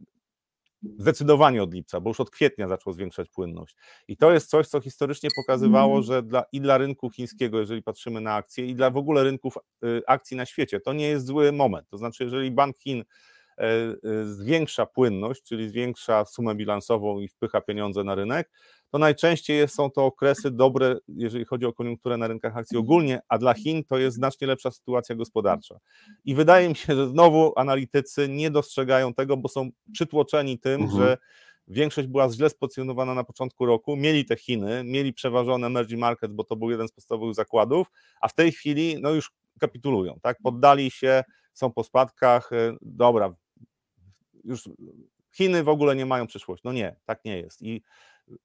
zdecydowanie 0.98 1.64
od 1.64 1.74
lipca, 1.74 2.00
bo 2.00 2.10
już 2.10 2.20
od 2.20 2.30
kwietnia 2.30 2.68
zaczął 2.68 2.94
zwiększać 2.94 3.30
płynność. 3.30 3.76
I 4.08 4.18
to 4.18 4.32
jest 4.32 4.50
coś, 4.50 4.68
co 4.68 4.82
historycznie 4.82 5.30
pokazywało, 5.36 5.98
mhm. 5.98 6.04
że 6.04 6.24
dla, 6.24 6.44
i 6.52 6.62
dla 6.62 6.78
rynku 6.78 7.10
chińskiego, 7.10 7.60
jeżeli 7.60 7.84
patrzymy 7.84 8.22
na 8.22 8.36
akcje, 8.36 8.66
i 8.66 8.76
dla 8.76 8.90
w 8.90 8.98
ogóle 8.98 9.24
rynków 9.24 9.58
y, 9.84 10.02
akcji 10.08 10.38
na 10.38 10.46
świecie, 10.46 10.80
to 10.80 10.94
nie 10.94 11.08
jest 11.08 11.26
zły 11.26 11.52
moment. 11.52 11.90
To 11.90 11.98
znaczy, 11.98 12.24
jeżeli 12.24 12.52
Bank 12.52 12.78
Chin 12.78 13.04
e, 13.58 13.64
e, 13.64 13.96
zwiększa 14.26 14.86
płynność, 14.86 15.44
czyli 15.44 15.70
zwiększa 15.70 16.26
sumę 16.26 16.56
bilansową 16.56 17.20
i 17.20 17.28
wpycha 17.28 17.62
pieniądze 17.62 18.04
na 18.04 18.16
rynek, 18.16 18.52
to 18.92 18.98
najczęściej 18.98 19.68
są 19.68 19.92
to 19.92 20.06
okresy 20.06 20.52
dobre, 20.52 20.98
jeżeli 21.08 21.46
chodzi 21.46 21.66
o 21.66 21.74
koniunkturę 21.74 22.18
na 22.18 22.28
rynkach 22.28 22.58
akcji 22.58 22.78
ogólnie, 22.78 23.20
a 23.28 23.38
dla 23.38 23.54
Chin 23.54 23.84
to 23.84 23.98
jest 23.98 24.16
znacznie 24.16 24.48
lepsza 24.48 24.72
sytuacja 24.72 25.16
gospodarcza. 25.16 25.80
I 26.26 26.36
wydaje 26.36 26.70
mi 26.70 26.76
się, 26.76 26.96
że 26.96 27.08
znowu 27.08 27.54
analitycy 27.56 28.30
nie 28.30 28.52
dostrzegają 28.52 29.14
tego, 29.14 29.38
bo 29.38 29.50
są 29.50 29.70
przytłoczeni 29.94 30.60
tym, 30.60 30.82
mhm. 30.82 31.02
że 31.02 31.18
większość 31.68 32.08
była 32.08 32.30
źle 32.30 32.50
spozycjonowana 32.50 33.14
na 33.14 33.24
początku 33.24 33.66
roku, 33.66 33.96
mieli 33.96 34.26
te 34.26 34.36
Chiny, 34.36 34.84
mieli 34.84 35.14
przeważone 35.14 35.68
emerging 35.68 36.02
market, 36.02 36.34
bo 36.34 36.44
to 36.44 36.56
był 36.56 36.72
jeden 36.72 36.88
z 36.88 36.92
podstawowych 36.92 37.36
zakładów, 37.36 37.88
a 38.22 38.28
w 38.28 38.34
tej 38.34 38.52
chwili 38.52 38.98
no 39.02 39.12
już 39.12 39.32
kapitulują, 39.60 40.20
tak? 40.22 40.38
Poddali 40.44 40.92
się, 40.92 41.24
są 41.54 41.72
po 41.72 41.84
spadkach, 41.84 42.54
e, 42.54 42.78
dobra, 42.82 43.36
już 44.44 44.70
Chiny 45.32 45.64
w 45.64 45.70
ogóle 45.70 45.96
nie 45.96 46.06
mają 46.06 46.28
przyszłości. 46.28 46.62
No 46.66 46.74
nie, 46.74 46.96
tak 47.06 47.26
nie 47.26 47.38
jest. 47.38 47.62
I 47.62 47.82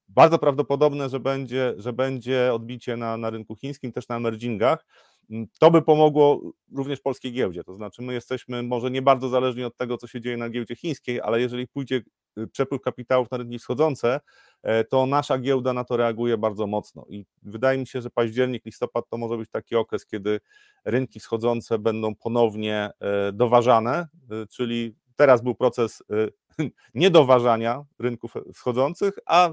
bardzo 0.09 0.39
prawdopodobne, 0.39 1.09
że 1.09 1.21
będzie, 1.21 1.75
że 1.77 1.93
będzie 1.93 2.55
odbicie 2.55 2.97
na, 2.97 3.17
na 3.17 3.31
rynku 3.31 3.57
chińskim, 3.57 3.93
też 3.93 4.09
na 4.09 4.17
emergingach. 4.17 4.87
Mm, 5.31 5.47
to 5.59 5.71
by 5.71 5.83
pomogło 5.83 6.41
również 6.75 7.01
polskiej 7.01 7.33
giełdzie. 7.33 7.65
To 7.65 7.75
znaczy, 7.75 8.03
my 8.03 8.15
jesteśmy 8.15 8.63
może 8.63 8.91
nie 8.91 9.03
bardzo 9.03 9.29
zależni 9.29 9.65
od 9.65 9.77
tego, 9.77 9.97
co 9.97 10.07
się 10.07 10.21
dzieje 10.21 10.37
na 10.37 10.51
giełdzie 10.51 10.77
chińskiej, 10.77 11.21
ale 11.21 11.41
jeżeli 11.41 11.69
pójdzie 11.69 12.03
y, 12.39 12.47
przepływ 12.47 12.81
kapitałów 12.81 13.31
na 13.31 13.39
rynki 13.39 13.59
wschodzące, 13.59 14.21
e, 14.63 14.85
to 14.85 15.07
nasza 15.07 15.39
giełda 15.39 15.73
na 15.73 15.85
to 15.85 15.97
reaguje 15.97 16.39
bardzo 16.39 16.67
mocno. 16.67 17.07
I 17.09 17.25
wydaje 17.43 17.79
mi 17.79 17.87
się, 17.87 18.03
że 18.03 18.11
październik, 18.11 18.65
listopad 18.65 19.09
to 19.09 19.17
może 19.17 19.37
być 19.37 19.51
taki 19.51 19.77
okres, 19.77 20.07
kiedy 20.07 20.41
rynki 20.85 21.21
wschodzące 21.21 21.79
będą 21.79 22.15
ponownie 22.15 22.91
e, 23.01 23.33
doważane, 23.33 24.09
y, 24.33 24.47
czyli 24.47 24.95
teraz 25.17 25.43
był 25.43 25.55
proces 25.55 26.01
y, 26.01 26.40
niedoważania 26.95 27.85
rynków 27.99 28.35
wschodzących, 28.55 29.15
a 29.27 29.51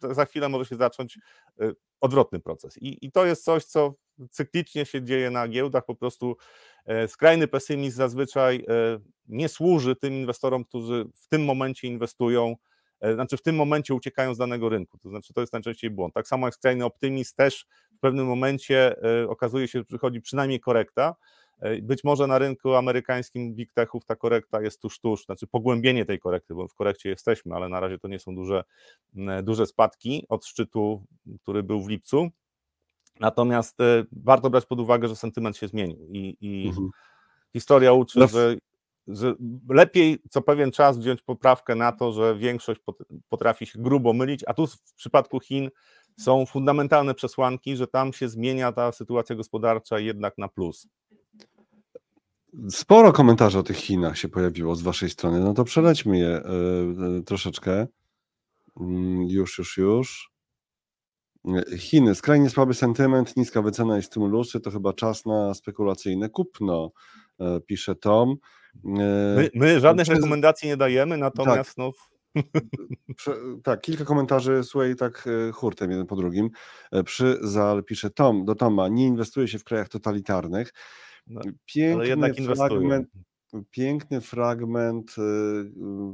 za 0.00 0.24
chwilę 0.24 0.48
może 0.48 0.64
się 0.64 0.76
zacząć 0.76 1.18
y, 1.62 1.74
odwrotny 2.00 2.40
proces. 2.40 2.78
I, 2.78 3.06
i 3.06 3.12
to 3.12 3.26
jest 3.26 3.44
coś, 3.44 3.64
co 3.64 3.94
cyklicznie 4.30 4.86
się 4.86 5.02
dzieje 5.02 5.30
na 5.30 5.48
giełdach, 5.48 5.84
po 5.86 5.94
prostu 5.94 6.36
e, 6.86 7.08
skrajny 7.08 7.48
pesymizm 7.48 7.96
zazwyczaj 7.96 8.56
e, 8.56 8.98
nie 9.28 9.48
służy 9.48 9.96
tym 9.96 10.14
inwestorom, 10.14 10.64
którzy 10.64 11.04
w 11.14 11.28
tym 11.28 11.44
momencie 11.44 11.88
inwestują, 11.88 12.56
e, 13.00 13.14
znaczy 13.14 13.36
w 13.36 13.42
tym 13.42 13.56
momencie 13.56 13.94
uciekają 13.94 14.34
z 14.34 14.38
danego 14.38 14.68
rynku. 14.68 14.98
To 14.98 15.08
znaczy, 15.08 15.34
to 15.34 15.40
jest 15.40 15.52
najczęściej 15.52 15.90
błąd. 15.90 16.14
Tak 16.14 16.28
samo 16.28 16.46
jak 16.46 16.54
skrajny 16.54 16.84
optymizm 16.84 17.34
też 17.36 17.66
w 17.96 18.00
pewnym 18.00 18.26
momencie 18.26 18.96
okazuje 19.28 19.68
się, 19.68 19.78
że 19.78 19.84
przychodzi 19.84 20.20
przynajmniej 20.20 20.60
korekta, 20.60 21.14
być 21.82 22.04
może 22.04 22.26
na 22.26 22.38
rynku 22.38 22.74
amerykańskim 22.74 23.54
big 23.54 23.72
techów 23.72 24.04
ta 24.04 24.16
korekta 24.16 24.62
jest 24.62 24.80
tuż, 24.80 25.00
tuż, 25.00 25.24
znaczy 25.24 25.46
pogłębienie 25.46 26.04
tej 26.04 26.18
korekty, 26.18 26.54
bo 26.54 26.68
w 26.68 26.74
korekcie 26.74 27.08
jesteśmy, 27.08 27.54
ale 27.54 27.68
na 27.68 27.80
razie 27.80 27.98
to 27.98 28.08
nie 28.08 28.18
są 28.18 28.34
duże, 28.34 28.64
duże 29.42 29.66
spadki 29.66 30.26
od 30.28 30.46
szczytu, 30.46 31.04
który 31.42 31.62
był 31.62 31.82
w 31.82 31.88
lipcu. 31.88 32.28
Natomiast 33.20 33.80
e, 33.80 34.04
warto 34.12 34.50
brać 34.50 34.66
pod 34.66 34.80
uwagę, 34.80 35.08
że 35.08 35.16
sentyment 35.16 35.56
się 35.56 35.68
zmienił 35.68 36.08
i, 36.12 36.36
i 36.40 36.68
mhm. 36.68 36.90
historia 37.52 37.92
uczy, 37.92 38.18
no. 38.18 38.26
że, 38.28 38.56
że 39.08 39.34
lepiej 39.68 40.18
co 40.30 40.42
pewien 40.42 40.70
czas 40.70 40.98
wziąć 40.98 41.22
poprawkę 41.22 41.74
na 41.74 41.92
to, 41.92 42.12
że 42.12 42.36
większość 42.36 42.80
potrafi 43.28 43.66
się 43.66 43.78
grubo 43.78 44.12
mylić, 44.12 44.44
a 44.46 44.54
tu 44.54 44.66
w 44.66 44.94
przypadku 44.96 45.40
Chin 45.40 45.70
są 46.18 46.46
fundamentalne 46.46 47.14
przesłanki, 47.14 47.76
że 47.76 47.86
tam 47.86 48.12
się 48.12 48.28
zmienia 48.28 48.72
ta 48.72 48.92
sytuacja 48.92 49.36
gospodarcza 49.36 49.98
jednak 49.98 50.38
na 50.38 50.48
plus. 50.48 50.88
Sporo 52.70 53.12
komentarzy 53.12 53.58
o 53.58 53.62
tych 53.62 53.76
Chinach 53.76 54.18
się 54.18 54.28
pojawiło 54.28 54.74
z 54.74 54.82
Waszej 54.82 55.10
strony. 55.10 55.40
No 55.40 55.54
to 55.54 55.64
przelećmy 55.64 56.18
je 56.18 56.42
y, 57.18 57.22
troszeczkę. 57.22 57.86
Mm, 58.80 59.22
już, 59.22 59.58
już, 59.58 59.76
już. 59.76 60.32
Chiny, 61.78 62.14
skrajnie 62.14 62.50
słaby 62.50 62.74
sentyment, 62.74 63.36
niska 63.36 63.62
wycena 63.62 63.98
i 63.98 64.02
stymulusy 64.02 64.60
to 64.60 64.70
chyba 64.70 64.92
czas 64.92 65.26
na 65.26 65.54
spekulacyjne 65.54 66.28
kupno, 66.28 66.92
pisze 67.66 67.94
Tom. 67.94 68.36
My, 68.84 69.50
my 69.54 69.80
żadnych 69.80 70.04
Przez... 70.04 70.16
rekomendacji 70.16 70.68
nie 70.68 70.76
dajemy, 70.76 71.16
natomiast 71.16 71.76
tak. 71.76 71.78
no. 71.78 71.92
tak, 73.64 73.80
kilka 73.80 74.04
komentarzy, 74.04 74.64
słuchaj, 74.64 74.96
tak 74.96 75.28
hurtem 75.52 75.90
jeden 75.90 76.06
po 76.06 76.16
drugim. 76.16 76.50
Przyzal 77.04 77.84
pisze 77.84 78.10
Tom, 78.10 78.44
do 78.44 78.54
Toma, 78.54 78.88
nie 78.88 79.06
inwestuje 79.06 79.48
się 79.48 79.58
w 79.58 79.64
krajach 79.64 79.88
totalitarnych. 79.88 80.72
No, 81.26 81.40
piękny 81.64 82.34
fragment, 82.54 83.08
piękny 83.70 84.20
fragment 84.20 85.10
y, 85.10 85.22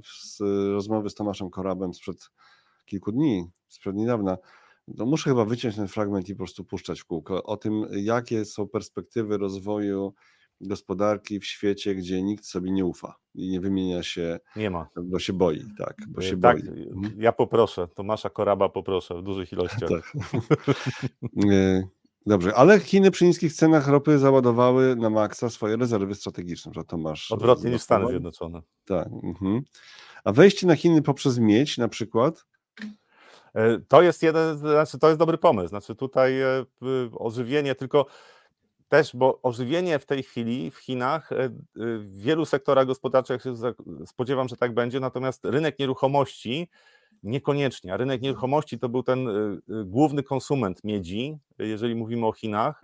z 0.04 0.40
rozmowy 0.72 1.10
z 1.10 1.14
Tomaszem 1.14 1.50
Korabem 1.50 1.94
sprzed 1.94 2.30
kilku 2.86 3.12
dni, 3.12 3.50
sprzed 3.68 3.96
niedawna, 3.96 4.38
no 4.88 5.06
muszę 5.06 5.30
chyba 5.30 5.44
wyciąć 5.44 5.76
ten 5.76 5.88
fragment 5.88 6.28
i 6.28 6.34
po 6.34 6.38
prostu 6.38 6.64
puszczać 6.64 7.00
w 7.00 7.04
kółko, 7.04 7.42
o 7.42 7.56
tym, 7.56 7.86
jakie 7.92 8.44
są 8.44 8.68
perspektywy 8.68 9.38
rozwoju 9.38 10.14
gospodarki 10.60 11.40
w 11.40 11.46
świecie, 11.46 11.94
gdzie 11.94 12.22
nikt 12.22 12.44
sobie 12.44 12.70
nie 12.70 12.84
ufa 12.84 13.16
i 13.34 13.48
nie 13.50 13.60
wymienia 13.60 14.02
się, 14.02 14.40
nie 14.56 14.70
ma. 14.70 14.88
bo 15.02 15.18
się 15.18 15.32
boi, 15.32 15.64
tak, 15.78 15.96
bo 16.08 16.20
się 16.20 16.40
tak, 16.40 16.64
boi. 16.64 16.88
Mhm. 16.88 17.22
Ja 17.22 17.32
poproszę, 17.32 17.88
Tomasza 17.94 18.30
Koraba 18.30 18.68
poproszę 18.68 19.14
w 19.14 19.22
dużych 19.22 19.52
ilościach. 19.52 19.90
Tak. 19.90 20.12
Dobrze, 22.26 22.54
ale 22.54 22.80
Chiny 22.80 23.10
przy 23.10 23.24
niskich 23.24 23.52
cenach 23.52 23.88
ropy 23.88 24.18
załadowały 24.18 24.96
na 24.96 25.10
maksa 25.10 25.50
swoje 25.50 25.76
rezerwy 25.76 26.14
strategiczne, 26.14 26.72
że 26.74 26.84
Tomasz. 26.84 27.32
Odwrotnie 27.32 27.70
niż 27.70 27.82
Stany 27.82 28.06
Zjednoczone. 28.06 28.62
Tak. 28.84 29.08
Mhm. 29.22 29.62
A 30.24 30.32
wejście 30.32 30.66
na 30.66 30.76
Chiny 30.76 31.02
poprzez 31.02 31.38
miedź 31.38 31.78
na 31.78 31.88
przykład 31.88 32.44
E, 33.54 33.78
to 33.88 34.02
jest 34.02 34.22
jeden, 34.22 34.58
znaczy 34.58 34.98
to 34.98 35.06
jest 35.06 35.18
dobry 35.18 35.38
pomysł. 35.38 35.68
Znaczy 35.68 35.94
tutaj 35.94 36.40
e, 36.42 36.64
ożywienie, 37.18 37.74
tylko 37.74 38.06
też, 38.88 39.16
bo 39.16 39.42
ożywienie 39.42 39.98
w 39.98 40.06
tej 40.06 40.22
chwili 40.22 40.70
w 40.70 40.76
Chinach, 40.76 41.32
e, 41.32 41.50
w 41.76 42.18
wielu 42.20 42.44
sektorach 42.44 42.86
gospodarczych 42.86 43.42
się 43.42 43.54
spodziewam, 44.06 44.48
że 44.48 44.56
tak 44.56 44.74
będzie, 44.74 45.00
natomiast 45.00 45.44
rynek 45.44 45.78
nieruchomości 45.78 46.68
niekoniecznie. 47.22 47.94
A 47.94 47.96
rynek 47.96 48.22
nieruchomości 48.22 48.78
to 48.78 48.88
był 48.88 49.02
ten 49.02 49.28
główny 49.84 50.22
konsument 50.22 50.84
miedzi, 50.84 51.38
jeżeli 51.58 51.94
mówimy 51.94 52.26
o 52.26 52.32
Chinach, 52.32 52.80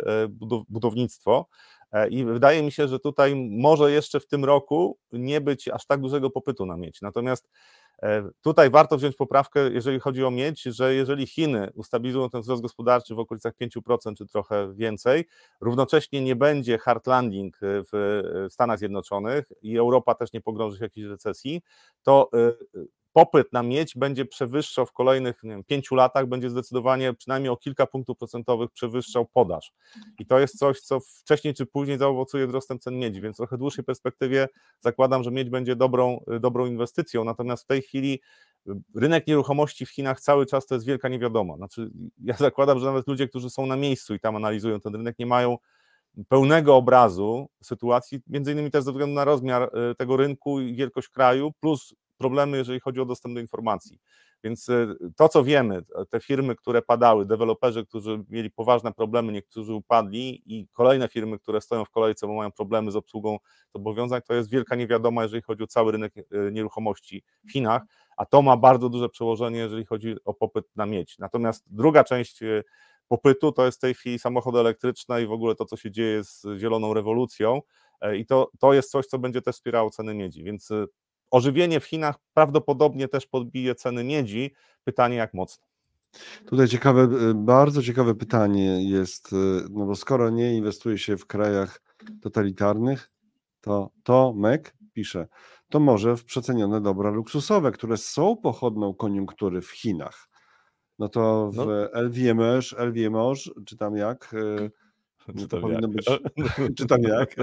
budownictwo. 0.68 1.46
I 2.10 2.24
wydaje 2.24 2.62
mi 2.62 2.72
się, 2.72 2.88
że 2.88 2.98
tutaj 2.98 3.36
może 3.36 3.92
jeszcze 3.92 4.20
w 4.20 4.26
tym 4.26 4.44
roku 4.44 4.98
nie 5.12 5.40
być 5.40 5.68
aż 5.68 5.86
tak 5.86 6.00
dużego 6.00 6.30
popytu 6.30 6.66
na 6.66 6.76
miedź. 6.76 7.02
Natomiast 7.02 7.48
E, 8.02 8.30
tutaj 8.40 8.70
warto 8.70 8.96
wziąć 8.96 9.16
poprawkę, 9.16 9.70
jeżeli 9.70 10.00
chodzi 10.00 10.24
o 10.24 10.30
miedź, 10.30 10.62
że 10.62 10.94
jeżeli 10.94 11.26
Chiny 11.26 11.70
ustabilizują 11.74 12.30
ten 12.30 12.40
wzrost 12.40 12.62
gospodarczy 12.62 13.14
w 13.14 13.18
okolicach 13.18 13.52
5% 13.60 14.14
czy 14.18 14.26
trochę 14.26 14.74
więcej, 14.74 15.24
równocześnie 15.60 16.20
nie 16.20 16.36
będzie 16.36 16.78
hard 16.78 17.06
landing 17.06 17.58
w 17.62 18.22
Stanach 18.50 18.78
Zjednoczonych 18.78 19.52
i 19.62 19.78
Europa 19.78 20.14
też 20.14 20.32
nie 20.32 20.40
pogrąży 20.40 20.76
się 20.76 20.78
w 20.78 20.82
jakiejś 20.82 21.06
recesji, 21.06 21.62
to 22.02 22.30
e, 22.34 22.52
popyt 23.14 23.52
na 23.52 23.62
miedź 23.62 23.94
będzie 23.96 24.24
przewyższał 24.24 24.86
w 24.86 24.92
kolejnych 24.92 25.40
wiem, 25.42 25.64
pięciu 25.64 25.94
latach, 25.94 26.26
będzie 26.26 26.50
zdecydowanie 26.50 27.14
przynajmniej 27.14 27.50
o 27.50 27.56
kilka 27.56 27.86
punktów 27.86 28.18
procentowych 28.18 28.70
przewyższał 28.70 29.26
podaż. 29.26 29.72
I 30.18 30.26
to 30.26 30.38
jest 30.38 30.58
coś, 30.58 30.80
co 30.80 31.00
wcześniej 31.00 31.54
czy 31.54 31.66
później 31.66 31.98
zaowocuje 31.98 32.46
wzrostem 32.46 32.78
cen 32.78 32.98
miedzi, 32.98 33.20
więc 33.20 33.36
w 33.36 33.38
trochę 33.38 33.58
dłuższej 33.58 33.84
perspektywie 33.84 34.48
zakładam, 34.80 35.22
że 35.22 35.30
miedź 35.30 35.50
będzie 35.50 35.76
dobrą, 35.76 36.24
dobrą 36.40 36.66
inwestycją, 36.66 37.24
natomiast 37.24 37.64
w 37.64 37.66
tej 37.66 37.82
chwili 37.82 38.20
y, 38.68 38.72
rynek 38.94 39.26
nieruchomości 39.26 39.86
w 39.86 39.90
Chinach 39.90 40.20
cały 40.20 40.46
czas 40.46 40.66
to 40.66 40.74
jest 40.74 40.86
wielka 40.86 41.08
niewiadoma. 41.08 41.56
Znaczy, 41.56 41.90
ja 42.24 42.36
zakładam, 42.36 42.78
że 42.78 42.86
nawet 42.86 43.08
ludzie, 43.08 43.28
którzy 43.28 43.50
są 43.50 43.66
na 43.66 43.76
miejscu 43.76 44.14
i 44.14 44.20
tam 44.20 44.36
analizują 44.36 44.80
ten 44.80 44.94
rynek, 44.94 45.18
nie 45.18 45.26
mają 45.26 45.58
pełnego 46.28 46.76
obrazu 46.76 47.48
sytuacji, 47.62 48.20
między 48.26 48.52
innymi 48.52 48.70
też 48.70 48.84
ze 48.84 48.92
względu 48.92 49.14
na 49.14 49.24
rozmiar 49.24 49.62
y, 49.92 49.94
tego 49.94 50.16
rynku 50.16 50.60
i 50.60 50.74
wielkość 50.74 51.08
kraju, 51.08 51.52
plus 51.60 51.94
problemy, 52.18 52.56
jeżeli 52.56 52.80
chodzi 52.80 53.00
o 53.00 53.04
dostęp 53.04 53.34
do 53.34 53.40
informacji. 53.40 53.98
Więc 54.44 54.68
e, 54.68 54.94
to, 55.16 55.28
co 55.28 55.44
wiemy, 55.44 55.82
te 56.10 56.20
firmy, 56.20 56.56
które 56.56 56.82
padały, 56.82 57.26
deweloperzy, 57.26 57.86
którzy 57.86 58.24
mieli 58.28 58.50
poważne 58.50 58.92
problemy, 58.92 59.32
niektórzy 59.32 59.74
upadli 59.74 60.42
i 60.46 60.68
kolejne 60.72 61.08
firmy, 61.08 61.38
które 61.38 61.60
stoją 61.60 61.84
w 61.84 61.90
kolejce, 61.90 62.26
bo 62.26 62.34
mają 62.34 62.52
problemy 62.52 62.90
z 62.90 62.96
obsługą 62.96 63.38
zobowiązań, 63.74 64.20
to 64.28 64.34
jest 64.34 64.50
wielka 64.50 64.76
niewiadoma, 64.76 65.22
jeżeli 65.22 65.42
chodzi 65.42 65.64
o 65.64 65.66
cały 65.66 65.92
rynek 65.92 66.14
e, 66.16 66.22
nieruchomości 66.52 67.22
w 67.44 67.52
Chinach, 67.52 67.82
a 68.16 68.26
to 68.26 68.42
ma 68.42 68.56
bardzo 68.56 68.88
duże 68.88 69.08
przełożenie, 69.08 69.58
jeżeli 69.58 69.84
chodzi 69.84 70.16
o 70.24 70.34
popyt 70.34 70.66
na 70.76 70.86
miedź. 70.86 71.18
Natomiast 71.18 71.64
druga 71.66 72.04
część 72.04 72.42
e, 72.42 72.62
popytu 73.08 73.52
to 73.52 73.66
jest 73.66 73.78
w 73.78 73.80
tej 73.80 73.94
chwili 73.94 74.18
samochody 74.18 74.58
elektryczne 74.58 75.22
i 75.22 75.26
w 75.26 75.32
ogóle 75.32 75.54
to, 75.54 75.64
co 75.64 75.76
się 75.76 75.90
dzieje 75.90 76.24
z 76.24 76.46
zieloną 76.58 76.94
rewolucją. 76.94 77.60
I 78.16 78.26
to, 78.26 78.50
to 78.58 78.74
jest 78.74 78.90
coś, 78.90 79.06
co 79.06 79.18
będzie 79.18 79.42
też 79.42 79.54
wspierało 79.54 79.90
ceny 79.90 80.14
miedzi. 80.14 80.44
Więc 80.44 80.70
ożywienie 81.30 81.80
w 81.80 81.84
Chinach 81.84 82.16
prawdopodobnie 82.34 83.08
też 83.08 83.26
podbije 83.26 83.74
ceny 83.74 84.04
miedzi. 84.04 84.54
Pytanie, 84.84 85.16
jak 85.16 85.34
mocno. 85.34 85.66
Tutaj 86.46 86.68
ciekawe, 86.68 87.08
y, 87.30 87.34
bardzo 87.34 87.82
ciekawe 87.82 88.14
pytanie 88.14 88.90
jest, 88.90 89.32
y, 89.32 89.36
no 89.70 89.86
bo 89.86 89.94
skoro 89.94 90.30
nie 90.30 90.56
inwestuje 90.56 90.98
się 90.98 91.16
w 91.16 91.26
krajach 91.26 91.80
totalitarnych, 92.22 93.10
to 93.60 93.90
Tomek 94.02 94.74
pisze, 94.92 95.28
to 95.68 95.80
może 95.80 96.16
w 96.16 96.24
przecenione 96.24 96.80
dobra 96.80 97.10
luksusowe, 97.10 97.72
które 97.72 97.96
są 97.96 98.36
pochodną 98.36 98.94
koniunktury 98.94 99.60
w 99.60 99.70
Chinach. 99.70 100.28
No 100.98 101.08
to 101.08 101.50
w 101.50 101.56
no. 101.56 101.64
LVMH, 101.92 102.72
LVMH, 102.78 103.38
czy 103.66 103.76
tam 103.76 103.96
jak, 103.96 104.34
y, 104.34 104.70
czy 105.38 105.48
to 105.48 105.60
powinno 105.60 105.88
jak? 105.88 105.90
być, 105.90 106.06
czy 106.78 106.86
tam 106.86 107.02
jak, 107.02 107.36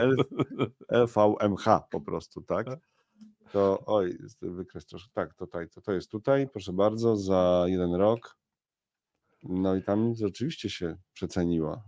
LVMH 0.90 1.66
po 1.92 2.02
prostu, 2.02 2.42
tak? 2.42 2.68
To 3.54 3.84
oj, 3.86 4.18
wykres 4.42 4.86
troszkę. 4.86 5.10
Tak, 5.14 5.34
tutaj, 5.34 5.70
to, 5.70 5.82
to 5.82 5.92
jest 5.92 6.12
tutaj, 6.12 6.50
proszę 6.50 6.74
bardzo, 6.74 7.18
za 7.18 7.66
jeden 7.68 7.96
rok. 7.96 8.38
No 9.44 9.76
i 9.76 9.84
tam 9.84 10.16
rzeczywiście 10.16 10.70
się 10.70 10.98
przeceniła. 11.14 11.84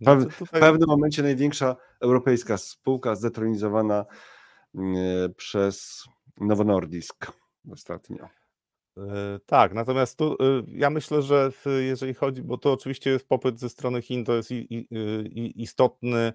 No 0.00 0.16
w, 0.16 0.28
w 0.28 0.50
pewnym 0.50 0.88
momencie 0.88 1.22
największa 1.22 1.76
europejska 2.00 2.58
spółka 2.58 3.14
zdetronizowana 3.14 4.04
mm, 4.74 5.34
przez 5.34 6.04
Novo 6.40 6.64
Nordisk 6.64 7.32
ostatnio. 7.70 8.28
E, 8.98 9.40
tak, 9.46 9.74
natomiast 9.74 10.18
tu 10.18 10.32
e, 10.32 10.36
ja 10.66 10.90
myślę, 10.90 11.22
że 11.22 11.50
jeżeli 11.80 12.14
chodzi, 12.14 12.42
bo 12.42 12.58
to 12.58 12.72
oczywiście 12.72 13.10
jest 13.10 13.28
popyt 13.28 13.60
ze 13.60 13.68
strony 13.68 14.02
Chin, 14.02 14.24
to 14.24 14.34
jest 14.34 14.50
istotny, 15.54 16.32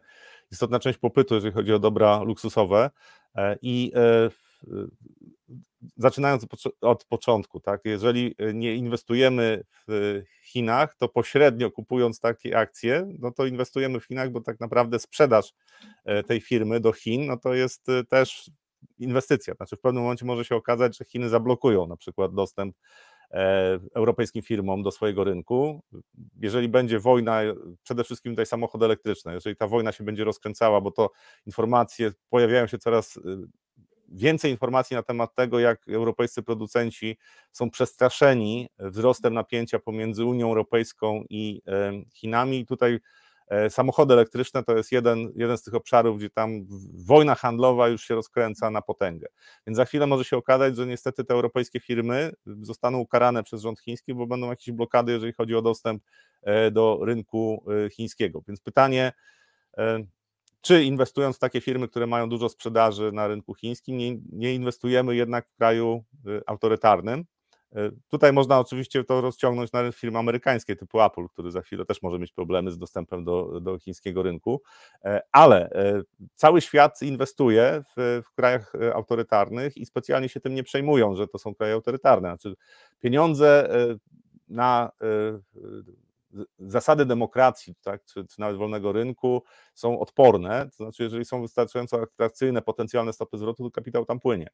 istotna 0.51 0.79
część 0.79 0.99
popytu, 0.99 1.35
jeżeli 1.35 1.53
chodzi 1.53 1.73
o 1.73 1.79
dobra 1.79 2.23
luksusowe 2.23 2.89
e, 3.35 3.57
i 3.61 3.91
zaczynając 5.97 6.45
od 6.81 7.05
początku, 7.05 7.59
tak, 7.59 7.81
jeżeli 7.85 8.35
nie 8.53 8.75
inwestujemy 8.75 9.63
w 9.87 10.21
Chinach, 10.43 10.95
to 10.95 11.09
pośrednio 11.09 11.71
kupując 11.71 12.19
takie 12.19 12.57
akcje, 12.57 13.07
no 13.19 13.31
to 13.31 13.45
inwestujemy 13.45 13.99
w 13.99 14.05
Chinach, 14.05 14.31
bo 14.31 14.41
tak 14.41 14.59
naprawdę 14.59 14.99
sprzedaż 14.99 15.53
e, 16.05 16.23
tej 16.23 16.41
firmy 16.41 16.79
do 16.79 16.91
Chin, 16.91 17.25
no 17.25 17.37
to 17.37 17.53
jest 17.53 17.89
e, 17.89 18.03
też 18.03 18.51
inwestycja. 18.97 19.53
Znaczy 19.53 19.75
w 19.75 19.81
pewnym 19.81 20.03
momencie 20.03 20.25
może 20.25 20.45
się 20.45 20.55
okazać, 20.55 20.97
że 20.97 21.05
Chiny 21.05 21.29
zablokują 21.29 21.87
na 21.87 21.97
przykład 21.97 22.33
dostęp 22.33 22.75
e, 23.31 23.79
europejskim 23.95 24.41
firmom 24.41 24.83
do 24.83 24.91
swojego 24.91 25.23
rynku. 25.23 25.81
Jeżeli 26.41 26.69
będzie 26.69 26.99
wojna, 26.99 27.41
przede 27.83 28.03
wszystkim 28.03 28.33
tutaj 28.33 28.45
samochody 28.45 28.85
elektryczne, 28.85 29.33
jeżeli 29.33 29.55
ta 29.55 29.67
wojna 29.67 29.91
się 29.91 30.03
będzie 30.03 30.23
rozkręcała, 30.23 30.81
bo 30.81 30.91
to 30.91 31.11
informacje 31.45 32.11
pojawiają 32.29 32.67
się 32.67 32.77
coraz 32.77 33.19
więcej 34.11 34.51
informacji 34.51 34.95
na 34.95 35.03
temat 35.03 35.35
tego, 35.35 35.59
jak 35.59 35.89
europejscy 35.89 36.43
producenci 36.43 37.17
są 37.51 37.69
przestraszeni 37.69 38.69
wzrostem 38.79 39.33
napięcia 39.33 39.79
pomiędzy 39.79 40.25
Unią 40.25 40.47
Europejską 40.47 41.23
i 41.29 41.61
Chinami. 42.13 42.59
I 42.59 42.65
tutaj 42.65 42.99
e, 43.47 43.69
samochody 43.69 44.13
elektryczne 44.13 44.63
to 44.63 44.77
jest 44.77 44.91
jeden, 44.91 45.31
jeden 45.35 45.57
z 45.57 45.63
tych 45.63 45.75
obszarów, 45.75 46.17
gdzie 46.17 46.29
tam 46.29 46.65
wojna 46.93 47.35
handlowa 47.35 47.87
już 47.87 48.03
się 48.03 48.15
rozkręca 48.15 48.71
na 48.71 48.81
potęgę. 48.81 49.27
Więc 49.67 49.77
za 49.77 49.85
chwilę 49.85 50.07
może 50.07 50.23
się 50.23 50.37
okazać, 50.37 50.75
że 50.75 50.87
niestety 50.87 51.23
te 51.23 51.33
europejskie 51.33 51.79
firmy 51.79 52.31
zostaną 52.45 52.97
ukarane 52.97 53.43
przez 53.43 53.61
rząd 53.61 53.79
chiński, 53.79 54.13
bo 54.13 54.27
będą 54.27 54.49
jakieś 54.49 54.71
blokady, 54.71 55.11
jeżeli 55.11 55.33
chodzi 55.33 55.55
o 55.55 55.61
dostęp 55.61 56.03
e, 56.41 56.71
do 56.71 56.99
rynku 57.01 57.63
e, 57.85 57.89
chińskiego. 57.89 58.41
Więc 58.47 58.61
pytanie, 58.61 59.11
czy 60.61 60.83
inwestując 60.83 61.35
w 61.35 61.39
takie 61.39 61.61
firmy, 61.61 61.87
które 61.87 62.07
mają 62.07 62.29
dużo 62.29 62.49
sprzedaży 62.49 63.11
na 63.11 63.27
rynku 63.27 63.53
chińskim, 63.53 63.97
nie, 63.97 64.17
nie 64.31 64.53
inwestujemy 64.53 65.15
jednak 65.15 65.47
w 65.47 65.55
kraju 65.55 66.03
y, 66.27 66.41
autorytarnym. 66.45 67.25
Y, 67.77 67.91
tutaj 68.07 68.33
można 68.33 68.59
oczywiście 68.59 69.03
to 69.03 69.21
rozciągnąć 69.21 69.71
na 69.71 69.91
firmy 69.91 70.19
amerykańskie 70.19 70.75
typu 70.75 71.01
Apple, 71.01 71.27
który 71.27 71.51
za 71.51 71.61
chwilę 71.61 71.85
też 71.85 72.01
może 72.01 72.19
mieć 72.19 72.31
problemy 72.31 72.71
z 72.71 72.77
dostępem 72.77 73.23
do, 73.23 73.59
do 73.61 73.79
chińskiego 73.79 74.23
rynku, 74.23 74.61
e, 75.05 75.21
ale 75.31 75.69
e, 75.69 76.01
cały 76.35 76.61
świat 76.61 77.01
inwestuje 77.01 77.81
w, 77.97 78.21
w, 78.25 78.33
krajach 78.35 78.75
e, 78.75 78.93
autorytarnych 78.95 79.77
i 79.77 79.85
specjalnie 79.85 80.29
się 80.29 80.39
tym 80.39 80.55
nie 80.55 80.63
przejmują, 80.63 81.15
że 81.15 81.27
to 81.27 81.37
są 81.37 81.55
kraje 81.55 81.73
autorytarne. 81.73 82.29
Znaczy 82.29 82.55
pieniądze 82.99 83.69
na 84.47 84.91
zasady 86.59 87.05
demokracji, 87.05 87.75
tak, 87.81 88.05
czy, 88.05 88.25
czy, 88.25 88.39
nawet 88.39 88.57
wolnego 88.57 88.91
rynku 88.91 89.43
są 89.73 89.99
odporne, 89.99 90.69
to 90.77 90.83
znaczy 90.83 91.03
jeżeli 91.03 91.25
są 91.25 91.41
wystarczająco 91.41 92.01
atrakcyjne 92.01 92.61
potencjalne 92.61 93.13
stopy 93.13 93.37
zwrotu, 93.37 93.63
to 93.63 93.71
kapitał 93.71 94.05
tam 94.05 94.19
płynie. 94.19 94.47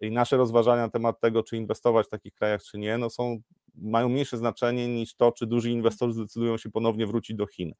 I 0.00 0.10
nasze 0.10 0.36
rozważania 0.36 0.82
na 0.82 0.90
temat 0.90 1.20
tego, 1.20 1.42
czy 1.42 1.56
inwestować 1.56 2.06
w 2.06 2.10
takich 2.10 2.34
krajach, 2.34 2.62
czy 2.62 2.78
nie, 2.78 2.98
no 2.98 3.10
są, 3.10 3.38
mają 3.74 4.08
mniejsze 4.08 4.36
znaczenie 4.36 4.88
niż 4.88 5.14
to, 5.16 5.32
czy 5.32 5.46
duży 5.46 5.70
inwestorzy 5.70 6.14
zdecydują 6.14 6.58
się 6.58 6.70
ponownie 6.70 7.06
wrócić 7.06 7.36
do 7.36 7.46
Chin. 7.46 7.72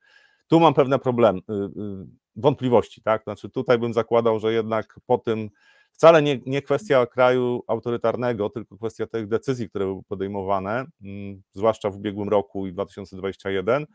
Tu 0.46 0.61
mam 0.61 0.75
pewne 0.75 0.98
problemy, 0.98 1.38
y, 1.38 1.53
y, 1.53 2.07
wątpliwości, 2.37 3.03
tak, 3.03 3.25
znaczy 3.25 3.51
tutaj 3.51 3.79
bym 3.79 3.92
zakładał, 3.92 4.38
że 4.38 4.53
jednak 4.53 4.98
po 5.07 5.18
tym 5.18 5.51
wcale 5.92 6.22
nie, 6.22 6.40
nie 6.46 6.62
kwestia 6.62 7.07
kraju 7.07 7.62
autorytarnego, 7.66 8.50
tylko 8.50 8.76
kwestia 8.76 9.07
tych 9.07 9.28
decyzji, 9.28 9.68
które 9.68 9.85
były 9.85 10.02
podejmowane, 10.02 10.85
mm, 11.02 11.42
zwłaszcza 11.52 11.90
w 11.90 11.96
ubiegłym 11.96 12.28
roku 12.28 12.66
i 12.66 12.72
2021, 12.72 13.87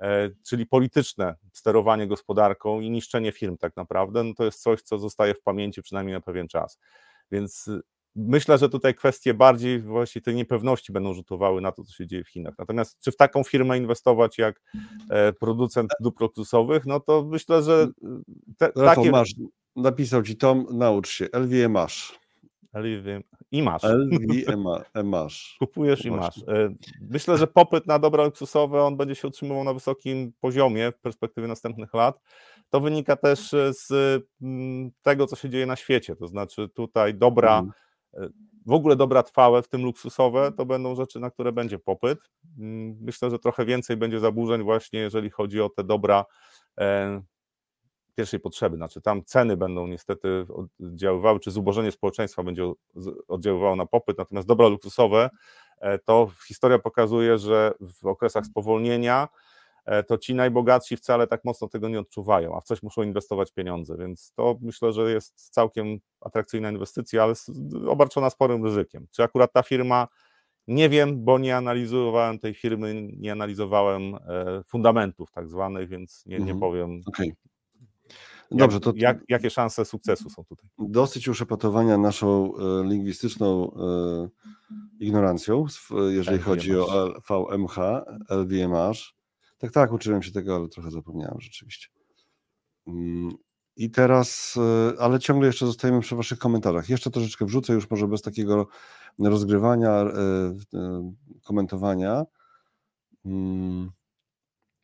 e, 0.00 0.30
czyli 0.48 0.66
polityczne 0.66 1.34
sterowanie 1.52 2.06
gospodarką 2.06 2.80
i 2.80 2.90
niszczenie 2.90 3.32
firm 3.32 3.56
tak 3.56 3.76
naprawdę, 3.76 4.24
no 4.24 4.34
to 4.34 4.44
jest 4.44 4.62
coś, 4.62 4.82
co 4.82 4.98
zostaje 4.98 5.34
w 5.34 5.42
pamięci 5.42 5.82
przynajmniej 5.82 6.14
na 6.14 6.20
pewien 6.20 6.48
czas. 6.48 6.78
Więc 7.30 7.70
myślę, 8.16 8.58
że 8.58 8.68
tutaj 8.68 8.94
kwestie 8.94 9.34
bardziej 9.34 9.80
właśnie 9.80 10.22
tej 10.22 10.34
niepewności 10.34 10.92
będą 10.92 11.14
rzutowały 11.14 11.60
na 11.60 11.72
to, 11.72 11.84
co 11.84 11.92
się 11.92 12.06
dzieje 12.06 12.24
w 12.24 12.28
Chinach. 12.28 12.54
Natomiast 12.58 13.00
czy 13.00 13.12
w 13.12 13.16
taką 13.16 13.44
firmę 13.44 13.78
inwestować 13.78 14.38
jak 14.38 14.62
e, 15.10 15.32
producent 15.32 15.90
dóbr 16.00 16.22
luksusowych, 16.22 16.86
no 16.86 17.00
to 17.00 17.24
myślę, 17.24 17.62
że 17.62 17.88
te, 18.58 18.66
Rafał, 18.76 19.04
takie... 19.04 19.10
masz, 19.10 19.34
napisał 19.76 20.22
ci 20.22 20.36
Tom, 20.36 20.66
naucz 20.70 21.08
się, 21.08 21.28
LVM 21.32 21.72
masz. 21.72 22.18
LVM 22.74 23.22
i 23.50 23.62
masz. 23.62 23.82
LVM 23.82 24.64
masz. 25.04 25.56
Kupujesz 25.58 26.04
i 26.04 26.10
masz. 26.10 26.38
E, 26.38 26.74
myślę, 27.00 27.38
że 27.38 27.46
popyt 27.46 27.86
na 27.86 27.98
dobra 27.98 28.24
luksusowe, 28.24 28.82
on 28.82 28.96
będzie 28.96 29.14
się 29.14 29.28
utrzymywał 29.28 29.64
na 29.64 29.74
wysokim 29.74 30.32
poziomie 30.40 30.92
w 30.92 31.00
perspektywie 31.00 31.48
następnych 31.48 31.94
lat. 31.94 32.20
To 32.70 32.80
wynika 32.80 33.16
też 33.16 33.50
z 33.70 33.92
mm, 34.42 34.90
tego, 35.02 35.26
co 35.26 35.36
się 35.36 35.50
dzieje 35.50 35.66
na 35.66 35.76
świecie. 35.76 36.16
To 36.16 36.26
znaczy 36.26 36.68
tutaj 36.68 37.14
dobra 37.14 37.58
mm 37.58 37.72
w 38.66 38.72
ogóle 38.72 38.96
dobra 38.96 39.22
trwałe, 39.22 39.62
w 39.62 39.68
tym 39.68 39.82
luksusowe, 39.82 40.52
to 40.52 40.66
będą 40.66 40.94
rzeczy, 40.94 41.20
na 41.20 41.30
które 41.30 41.52
będzie 41.52 41.78
popyt. 41.78 42.18
Mm, 42.58 42.96
myślę, 43.00 43.30
że 43.30 43.38
trochę 43.38 43.64
więcej 43.64 43.96
będzie 43.96 44.20
zaburzeń 44.20 44.62
właśnie, 44.62 45.00
jeżeli 45.00 45.30
chodzi 45.30 45.60
o 45.60 45.68
te 45.68 45.84
dobra 45.84 46.24
e, 46.80 47.22
pierwszej 48.16 48.40
potrzeby, 48.40 48.76
znaczy 48.76 49.00
tam 49.00 49.24
ceny 49.24 49.56
będą 49.56 49.86
niestety 49.86 50.46
oddziaływały, 50.80 51.40
czy 51.40 51.50
zubożenie 51.50 51.92
społeczeństwa 51.92 52.42
będzie 52.42 52.72
oddziaływało 53.28 53.76
na 53.76 53.86
popyt, 53.86 54.18
natomiast 54.18 54.48
dobra 54.48 54.68
luksusowe, 54.68 55.30
e, 55.80 55.98
to 55.98 56.28
historia 56.48 56.78
pokazuje, 56.78 57.38
że 57.38 57.72
w 57.80 58.06
okresach 58.06 58.46
spowolnienia 58.46 59.28
E, 59.86 60.02
to 60.02 60.18
ci 60.18 60.34
najbogatsi 60.34 60.96
wcale 60.96 61.26
tak 61.26 61.44
mocno 61.44 61.68
tego 61.68 61.88
nie 61.88 62.00
odczuwają, 62.00 62.56
a 62.56 62.60
w 62.60 62.64
coś 62.64 62.82
muszą 62.82 63.02
inwestować 63.02 63.52
pieniądze, 63.52 63.96
więc 63.98 64.32
to 64.32 64.58
myślę, 64.60 64.92
że 64.92 65.12
jest 65.12 65.50
całkiem 65.50 65.98
atrakcyjna 66.20 66.70
inwestycja, 66.70 67.22
ale 67.22 67.34
obarczona 67.88 68.30
sporym 68.30 68.64
ryzykiem. 68.64 69.06
Czy 69.10 69.22
akurat 69.22 69.52
ta 69.52 69.62
firma, 69.62 70.08
nie 70.66 70.88
wiem, 70.88 71.24
bo 71.24 71.38
nie 71.38 71.56
analizowałem 71.56 72.38
tej 72.38 72.54
firmy, 72.54 73.08
nie 73.16 73.32
analizowałem 73.32 74.14
e, 74.14 74.18
fundamentów 74.66 75.30
tak 75.30 75.48
zwanych, 75.48 75.88
więc 75.88 76.26
nie, 76.26 76.36
nie 76.36 76.42
mhm. 76.42 76.60
powiem. 76.60 77.00
Okay. 77.06 77.32
Dobrze, 78.50 78.80
to 78.80 78.92
jak, 78.96 79.18
jakie 79.28 79.50
szanse 79.50 79.84
sukcesu 79.84 80.30
są 80.30 80.44
tutaj? 80.44 80.70
Dosyć 80.78 81.28
uszepatowania 81.28 81.98
naszą 81.98 82.52
e, 82.56 82.84
lingwistyczną 82.88 83.76
ignorancją, 85.00 85.66
jeżeli 86.08 86.38
chodzi 86.38 86.76
o 86.76 87.14
VMH, 87.28 87.76
LVMH. 88.28 89.16
Tak, 89.58 89.72
tak, 89.72 89.92
uczyłem 89.92 90.22
się 90.22 90.32
tego, 90.32 90.56
ale 90.56 90.68
trochę 90.68 90.90
zapomniałem 90.90 91.40
rzeczywiście. 91.40 91.88
Mm, 92.86 93.32
I 93.76 93.90
teraz, 93.90 94.54
e, 94.56 95.00
ale 95.00 95.18
ciągle 95.18 95.46
jeszcze 95.46 95.66
zostajemy 95.66 96.00
przy 96.00 96.16
Waszych 96.16 96.38
komentarzach. 96.38 96.88
Jeszcze 96.88 97.10
troszeczkę 97.10 97.44
wrzucę, 97.46 97.72
już 97.72 97.90
może 97.90 98.08
bez 98.08 98.22
takiego 98.22 98.66
rozgrywania, 99.18 99.90
e, 99.90 100.08
e, 100.74 101.12
komentowania. 101.44 102.24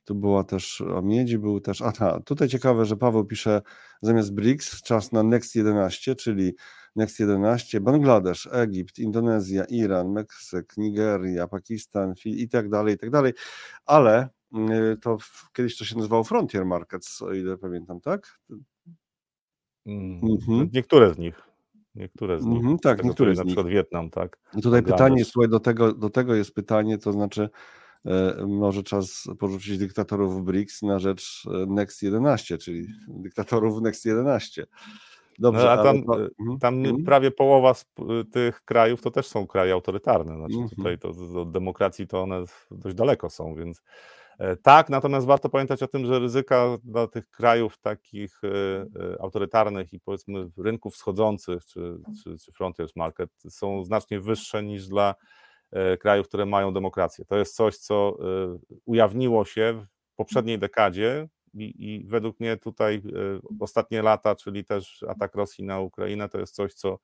Tu 0.04 0.14
była 0.14 0.44
też 0.44 0.80
o 0.80 1.02
miedzi, 1.02 1.38
był 1.38 1.60
też. 1.60 1.82
Aha, 1.82 2.20
tutaj 2.24 2.48
ciekawe, 2.48 2.84
że 2.84 2.96
Paweł 2.96 3.24
pisze 3.24 3.62
zamiast 4.02 4.34
BRICS 4.34 4.82
czas 4.82 5.12
na 5.12 5.22
Next 5.22 5.54
11, 5.54 6.14
czyli 6.14 6.54
Next 6.96 7.20
11, 7.20 7.80
Bangladesz, 7.80 8.48
Egipt, 8.52 8.98
Indonezja, 8.98 9.64
Iran, 9.64 10.12
Meksyk, 10.12 10.76
Nigeria, 10.76 11.48
Pakistan 11.48 12.14
i 12.24 12.48
tak 12.48 12.68
dalej, 12.68 12.94
i 12.94 12.98
tak 12.98 13.10
dalej. 13.10 13.32
Ale 13.86 14.28
Y, 14.54 14.96
to 14.96 15.18
kiedyś 15.52 15.78
to 15.78 15.84
się 15.84 15.96
nazywało 15.96 16.24
Frontier 16.24 16.66
Markets, 16.66 17.22
o 17.22 17.32
ile 17.32 17.58
pamiętam, 17.58 18.00
tak? 18.00 18.38
Mm, 19.86 20.20
mhm. 20.22 20.68
Niektóre 20.72 21.14
z 21.14 21.18
nich. 21.18 21.42
Niektóre 21.94 22.40
z 22.40 22.46
nich. 22.46 22.58
Mhm, 22.58 22.78
tak, 22.78 23.04
niektóre 23.04 23.34
z 23.34 23.38
na 23.38 23.44
przykład 23.44 23.66
Wietnam, 23.66 24.10
tak. 24.10 24.38
I 24.56 24.62
tutaj 24.62 24.82
pytanie, 24.82 25.24
słuchaj, 25.24 25.48
do 25.48 25.60
tego, 25.60 25.92
do 25.92 26.10
tego 26.10 26.34
jest 26.34 26.54
pytanie, 26.54 26.98
to 26.98 27.12
znaczy 27.12 27.48
może 28.46 28.82
czas 28.82 29.24
porzucić 29.38 29.78
dyktatorów 29.78 30.44
BRICS 30.44 30.82
na 30.82 30.98
rzecz 30.98 31.42
e, 31.46 31.66
Next 31.66 32.02
11, 32.02 32.58
czyli 32.58 32.86
dyktatorów 33.08 33.82
Next 33.82 34.04
11. 34.04 34.66
Dobrze, 35.38 35.64
no, 35.64 35.70
a 35.70 35.82
tam. 35.82 35.96
Mhm, 35.96 36.58
tam 36.60 36.74
mhm. 36.74 37.04
prawie 37.04 37.30
połowa 37.30 37.74
z 37.74 37.86
tych 38.32 38.64
krajów 38.64 39.02
to 39.02 39.10
też 39.10 39.26
są 39.26 39.46
kraje 39.46 39.72
autorytarne. 39.72 40.36
Znaczy 40.36 40.54
mhm. 40.54 40.68
tutaj 40.68 40.98
to 40.98 41.40
od 41.40 41.52
demokracji 41.52 42.06
to 42.06 42.22
one 42.22 42.44
dość 42.70 42.96
daleko 42.96 43.30
są, 43.30 43.54
więc 43.54 43.82
E, 44.38 44.56
tak, 44.56 44.88
natomiast 44.88 45.26
warto 45.26 45.48
pamiętać 45.48 45.82
o 45.82 45.88
tym, 45.88 46.06
że 46.06 46.18
ryzyka 46.18 46.78
dla 46.84 47.06
tych 47.06 47.30
krajów 47.30 47.78
takich 47.78 48.40
e, 48.44 48.48
e, 48.48 49.22
autorytarnych 49.22 49.92
i 49.92 50.00
powiedzmy 50.00 50.48
rynków 50.58 50.94
wschodzących 50.94 51.64
czy, 51.64 51.98
czy, 52.24 52.38
czy 52.38 52.52
frontiers 52.52 52.96
market 52.96 53.30
są 53.48 53.84
znacznie 53.84 54.20
wyższe 54.20 54.62
niż 54.62 54.88
dla 54.88 55.14
krajów, 56.00 56.28
które 56.28 56.46
mają 56.46 56.74
demokrację. 56.74 57.24
To 57.24 57.38
jest 57.38 57.56
coś, 57.56 57.76
co 57.76 58.18
ujawniło 58.84 59.44
się 59.44 59.86
w 60.12 60.16
poprzedniej 60.16 60.58
dekadzie 60.58 61.28
i, 61.54 61.94
i 61.94 62.04
według 62.06 62.40
mnie 62.40 62.56
tutaj 62.56 63.02
ostatnie 63.60 64.02
lata, 64.02 64.36
czyli 64.36 64.64
też 64.64 65.04
atak 65.08 65.34
Rosji 65.34 65.64
na 65.64 65.80
Ukrainę, 65.80 66.28
to 66.28 66.38
jest 66.38 66.54
coś, 66.54 66.74
co 66.74 66.98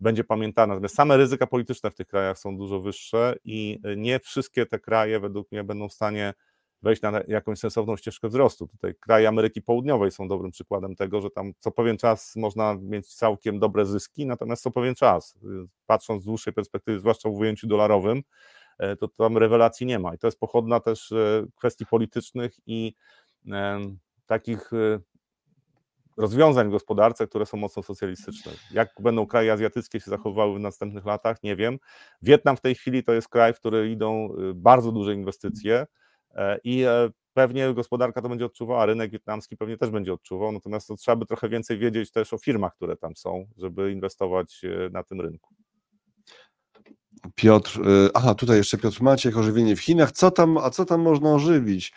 będzie 0.00 0.24
pamiętane. 0.24 0.74
Natomiast 0.74 0.94
same 0.94 1.16
ryzyka 1.16 1.46
polityczne 1.46 1.90
w 1.90 1.94
tych 1.94 2.06
krajach 2.06 2.38
są 2.38 2.56
dużo 2.56 2.80
wyższe 2.80 3.36
i 3.44 3.80
nie 3.96 4.20
wszystkie 4.20 4.66
te 4.66 4.78
kraje 4.78 5.20
według 5.20 5.52
mnie 5.52 5.64
będą 5.64 5.88
w 5.88 5.92
stanie 5.92 6.34
wejść 6.82 7.02
na 7.02 7.20
jakąś 7.28 7.58
sensowną 7.58 7.96
ścieżkę 7.96 8.28
wzrostu. 8.28 8.66
Tutaj 8.68 8.94
kraje 9.00 9.28
Ameryki 9.28 9.62
Południowej 9.62 10.10
są 10.10 10.28
dobrym 10.28 10.50
przykładem 10.50 10.96
tego, 10.96 11.20
że 11.20 11.30
tam 11.30 11.52
co 11.58 11.70
pewien 11.70 11.96
czas 11.96 12.36
można 12.36 12.74
mieć 12.80 13.14
całkiem 13.14 13.58
dobre 13.58 13.86
zyski, 13.86 14.26
natomiast 14.26 14.62
co 14.62 14.70
pewien 14.70 14.94
czas, 14.94 15.38
patrząc 15.86 16.22
z 16.22 16.24
dłuższej 16.24 16.52
perspektywy, 16.52 16.98
zwłaszcza 16.98 17.28
w 17.28 17.32
ujęciu 17.32 17.66
dolarowym, 17.66 18.22
e, 18.78 18.96
to 18.96 19.08
tam 19.08 19.38
rewelacji 19.38 19.86
nie 19.86 19.98
ma. 19.98 20.14
I 20.14 20.18
to 20.18 20.26
jest 20.26 20.40
pochodna 20.40 20.80
też 20.80 21.12
e, 21.12 21.46
kwestii 21.56 21.86
politycznych 21.86 22.52
i 22.66 22.94
takich 24.26 24.72
e, 24.72 25.00
rozwiązań 26.16 26.68
w 26.68 26.70
gospodarce, 26.70 27.26
które 27.26 27.46
są 27.46 27.56
mocno 27.56 27.82
socjalistyczne. 27.82 28.52
Jak 28.70 28.94
będą 29.00 29.26
kraje 29.26 29.52
azjatyckie 29.52 30.00
się 30.00 30.10
zachowywały 30.10 30.54
w 30.54 30.60
następnych 30.60 31.04
latach, 31.04 31.42
nie 31.42 31.56
wiem. 31.56 31.78
Wietnam 32.22 32.56
w 32.56 32.60
tej 32.60 32.74
chwili 32.74 33.04
to 33.04 33.12
jest 33.12 33.28
kraj, 33.28 33.54
w 33.54 33.56
który 33.56 33.90
idą 33.90 34.34
bardzo 34.54 34.92
duże 34.92 35.14
inwestycje, 35.14 35.86
i 36.64 36.82
e, 36.82 37.10
pewnie 37.34 37.74
gospodarka 37.74 38.22
to 38.22 38.28
będzie 38.28 38.46
odczuwała, 38.46 38.86
rynek 38.86 39.10
wietnamski 39.10 39.56
pewnie 39.56 39.76
też 39.76 39.90
będzie 39.90 40.12
odczuwał, 40.12 40.52
natomiast 40.52 40.88
to 40.88 40.96
trzeba 40.96 41.16
by 41.16 41.26
trochę 41.26 41.48
więcej 41.48 41.78
wiedzieć 41.78 42.10
też 42.12 42.32
o 42.32 42.38
firmach, 42.38 42.74
które 42.74 42.96
tam 42.96 43.16
są, 43.16 43.46
żeby 43.56 43.92
inwestować 43.92 44.64
e, 44.64 44.90
na 44.90 45.02
tym 45.02 45.20
rynku. 45.20 45.54
Piotr, 47.34 47.80
aha, 48.14 48.34
tutaj 48.34 48.56
jeszcze 48.56 48.78
Piotr 48.78 49.02
Maciek, 49.02 49.36
ożywienie 49.36 49.76
w 49.76 49.80
Chinach. 49.80 50.12
Co 50.12 50.30
tam, 50.30 50.58
a 50.58 50.70
co 50.70 50.84
tam 50.84 51.00
można 51.00 51.34
ożywić? 51.34 51.92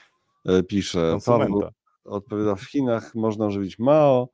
Pisze. 0.68 1.18
Paweł 1.26 1.64
odpowiada, 2.04 2.56
w 2.56 2.64
Chinach 2.64 3.16
można 3.16 3.46
ożywić 3.46 3.80
Mao, 3.80 4.30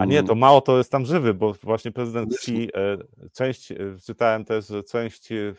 a 0.00 0.04
nie, 0.04 0.22
to 0.22 0.34
mało 0.34 0.60
to 0.60 0.78
jest 0.78 0.92
tam 0.92 1.06
żywy, 1.06 1.34
bo 1.34 1.54
właśnie 1.62 1.92
prezydent 1.92 2.34
Xi, 2.34 2.68
e, 2.74 2.96
część, 3.32 3.72
e, 3.72 3.76
czytałem 4.04 4.44
też, 4.44 4.68
że 4.68 4.82
część 4.82 5.32
e, 5.32 5.54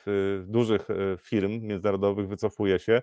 dużych 0.45 0.87
firm 1.19 1.51
międzynarodowych 1.61 2.27
wycofuje 2.27 2.79
się, 2.79 3.01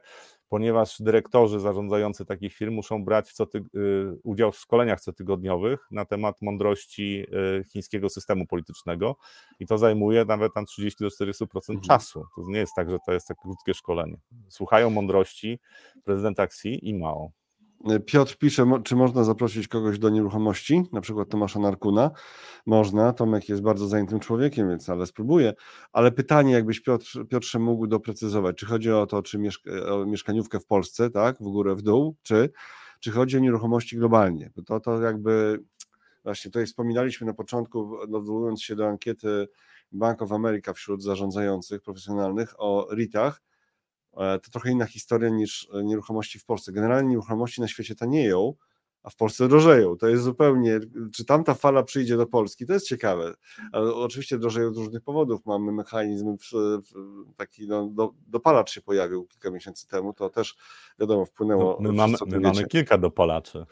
ponieważ 0.48 1.02
dyrektorzy 1.02 1.60
zarządzający 1.60 2.24
takich 2.24 2.54
firm 2.54 2.74
muszą 2.74 3.04
brać 3.04 3.32
co 3.32 3.46
ty, 3.46 3.62
udział 4.22 4.52
w 4.52 4.58
szkoleniach 4.58 5.00
cotygodniowych 5.00 5.86
na 5.90 6.04
temat 6.04 6.42
mądrości 6.42 7.26
chińskiego 7.72 8.08
systemu 8.08 8.46
politycznego 8.46 9.16
i 9.60 9.66
to 9.66 9.78
zajmuje 9.78 10.24
nawet 10.24 10.54
tam 10.54 10.66
30 10.66 11.04
do 11.04 11.08
40% 11.08 11.44
mhm. 11.54 11.80
czasu. 11.80 12.24
To 12.36 12.42
nie 12.48 12.58
jest 12.58 12.74
tak, 12.76 12.90
że 12.90 12.98
to 13.06 13.12
jest 13.12 13.28
takie 13.28 13.40
krótkie 13.42 13.74
szkolenie. 13.74 14.16
Słuchają 14.48 14.90
mądrości 14.90 15.58
prezydenta 16.04 16.42
Xi 16.42 16.88
i 16.88 16.94
Mao. 16.94 17.30
Piotr 18.06 18.36
pisze, 18.36 18.66
czy 18.84 18.96
można 18.96 19.24
zaprosić 19.24 19.68
kogoś 19.68 19.98
do 19.98 20.08
nieruchomości, 20.08 20.82
na 20.92 21.00
przykład 21.00 21.28
Tomasza 21.28 21.60
Narkuna. 21.60 22.10
Można, 22.66 23.12
Tomek 23.12 23.48
jest 23.48 23.62
bardzo 23.62 23.88
zajętym 23.88 24.20
człowiekiem, 24.20 24.68
więc 24.68 24.88
ale 24.88 25.06
spróbuję. 25.06 25.54
Ale 25.92 26.12
pytanie, 26.12 26.52
jakbyś 26.52 26.80
Piotr, 26.80 27.26
Piotrze 27.28 27.58
mógł 27.58 27.86
doprecyzować, 27.86 28.56
czy 28.56 28.66
chodzi 28.66 28.92
o 28.92 29.06
to, 29.06 29.22
czy 29.22 29.38
mieszka, 29.38 29.70
o 29.70 30.06
mieszkaniówkę 30.06 30.60
w 30.60 30.66
Polsce, 30.66 31.10
tak, 31.10 31.36
w 31.36 31.44
górę, 31.44 31.74
w 31.74 31.82
dół, 31.82 32.16
czy, 32.22 32.50
czy 33.00 33.10
chodzi 33.10 33.36
o 33.36 33.40
nieruchomości 33.40 33.96
globalnie? 33.96 34.50
Bo 34.56 34.62
to, 34.62 34.80
to 34.80 35.02
jakby, 35.02 35.62
właśnie 36.24 36.50
tutaj 36.50 36.66
wspominaliśmy 36.66 37.26
na 37.26 37.34
początku, 37.34 37.98
odwołując 38.14 38.62
się 38.62 38.76
do 38.76 38.88
ankiety 38.88 39.48
Bank 39.92 40.22
of 40.22 40.32
America 40.32 40.72
wśród 40.72 41.02
zarządzających 41.02 41.82
profesjonalnych 41.82 42.54
o 42.58 42.88
REITach, 42.90 43.40
E, 43.40 43.57
to 44.42 44.50
trochę 44.50 44.70
inna 44.70 44.86
historia 44.86 45.28
niż 45.28 45.68
e, 45.74 45.84
nieruchomości 45.84 46.38
w 46.38 46.44
Polsce. 46.44 46.72
Generalnie 46.72 47.10
nieruchomości 47.10 47.60
na 47.60 47.68
świecie 47.68 47.94
tanieją, 47.94 48.54
a 49.02 49.10
w 49.10 49.16
Polsce 49.16 49.48
drożeją. 49.48 49.96
To 49.96 50.08
jest 50.08 50.22
zupełnie, 50.22 50.80
czy 51.12 51.24
tamta 51.24 51.54
fala 51.54 51.82
przyjdzie 51.82 52.16
do 52.16 52.26
Polski, 52.26 52.66
to 52.66 52.72
jest 52.72 52.86
ciekawe. 52.86 53.34
Ale 53.72 53.94
oczywiście 53.94 54.38
drożeją 54.38 54.74
z 54.74 54.76
różnych 54.76 55.02
powodów. 55.02 55.46
Mamy 55.46 55.72
mechanizm 55.72 56.36
taki, 57.36 57.68
no, 57.68 57.86
do, 57.86 58.12
dopalacz 58.26 58.70
się 58.70 58.82
pojawił 58.82 59.26
kilka 59.26 59.50
miesięcy 59.50 59.88
temu, 59.88 60.12
to 60.12 60.30
też 60.30 60.56
wiadomo 60.98 61.24
wpłynęło. 61.24 61.78
No, 61.80 61.90
my 61.90 61.96
mamy, 61.96 62.14
my 62.26 62.40
mamy 62.40 62.66
kilka 62.66 62.98
dopalaczy. 62.98 63.66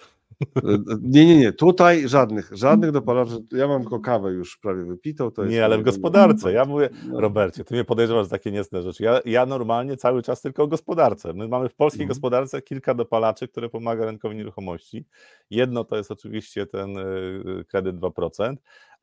Nie, 1.03 1.27
nie, 1.27 1.37
nie. 1.37 1.53
Tutaj 1.53 2.09
żadnych, 2.09 2.51
żadnych 2.53 2.91
dopalaczy. 2.91 3.33
Ja 3.53 3.69
mam 3.69 3.81
tylko 3.81 4.01
kawę 4.01 4.31
już 4.31 4.59
prawie 4.59 4.85
wypitą. 4.85 5.31
Nie, 5.49 5.65
ale 5.65 5.79
w 5.79 5.83
gospodarce. 5.83 6.53
Ja 6.53 6.65
mówię, 6.65 6.89
no. 7.09 7.21
Robercie, 7.21 7.65
ty 7.65 7.75
mnie 7.75 7.85
podejrzewasz 7.85 8.29
takie 8.29 8.53
niecne 8.53 8.83
rzeczy. 8.83 9.05
Ja, 9.05 9.21
ja 9.25 9.47
normalnie 9.47 9.97
cały 9.97 10.23
czas 10.23 10.43
tylko 10.43 10.63
o 10.63 10.67
gospodarce. 10.67 11.33
My 11.33 11.49
mamy 11.49 11.69
w 11.69 11.75
polskiej 11.75 12.03
mhm. 12.03 12.09
gospodarce 12.09 12.63
kilka 12.63 12.95
dopalaczy, 12.95 13.49
które 13.49 13.69
pomaga 13.69 14.05
rynkowi 14.07 14.37
nieruchomości. 14.37 15.05
Jedno 15.51 15.85
to 15.85 15.97
jest 15.97 16.11
oczywiście 16.11 16.67
ten 16.67 16.99
y, 16.99 17.65
kredyt 17.69 17.97
2%, 17.97 18.57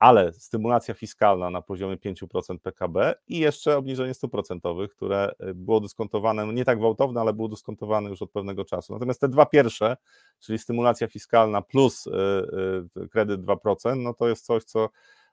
ale 0.04 0.34
stymulacja 0.34 0.94
fiskalna 0.94 1.50
na 1.50 1.62
poziomie 1.62 1.98
5% 1.98 2.60
PKB 2.60 3.16
i 3.28 3.40
jeszcze 3.40 3.78
obniżenie 3.78 4.14
stóp 4.14 4.32
procentowych, 4.32 4.92
które 4.92 5.32
y, 5.50 5.54
było 5.54 5.80
dyskontowane, 5.80 6.46
no 6.46 6.52
nie 6.52 6.66
tak 6.66 6.78
gwałtowne, 6.78 7.22
ale 7.22 7.34
było 7.34 7.48
dyskontowane 7.48 8.10
już 8.10 8.22
od 8.22 8.32
pewnego 8.32 8.66
czasu. 8.66 8.94
Natomiast 8.94 9.22
te 9.22 9.28
dwa 9.28 9.46
pierwsze, 9.46 9.98
czyli 10.40 10.60
stymulacja 10.60 11.08
fiskalna 11.08 11.62
plus 11.62 12.08
y, 12.08 13.10
kredyt 13.12 13.42
2%, 13.42 13.98
no 13.98 14.14
to 14.14 14.30
jest 14.30 14.46
coś, 14.46 14.64
co 14.64 14.90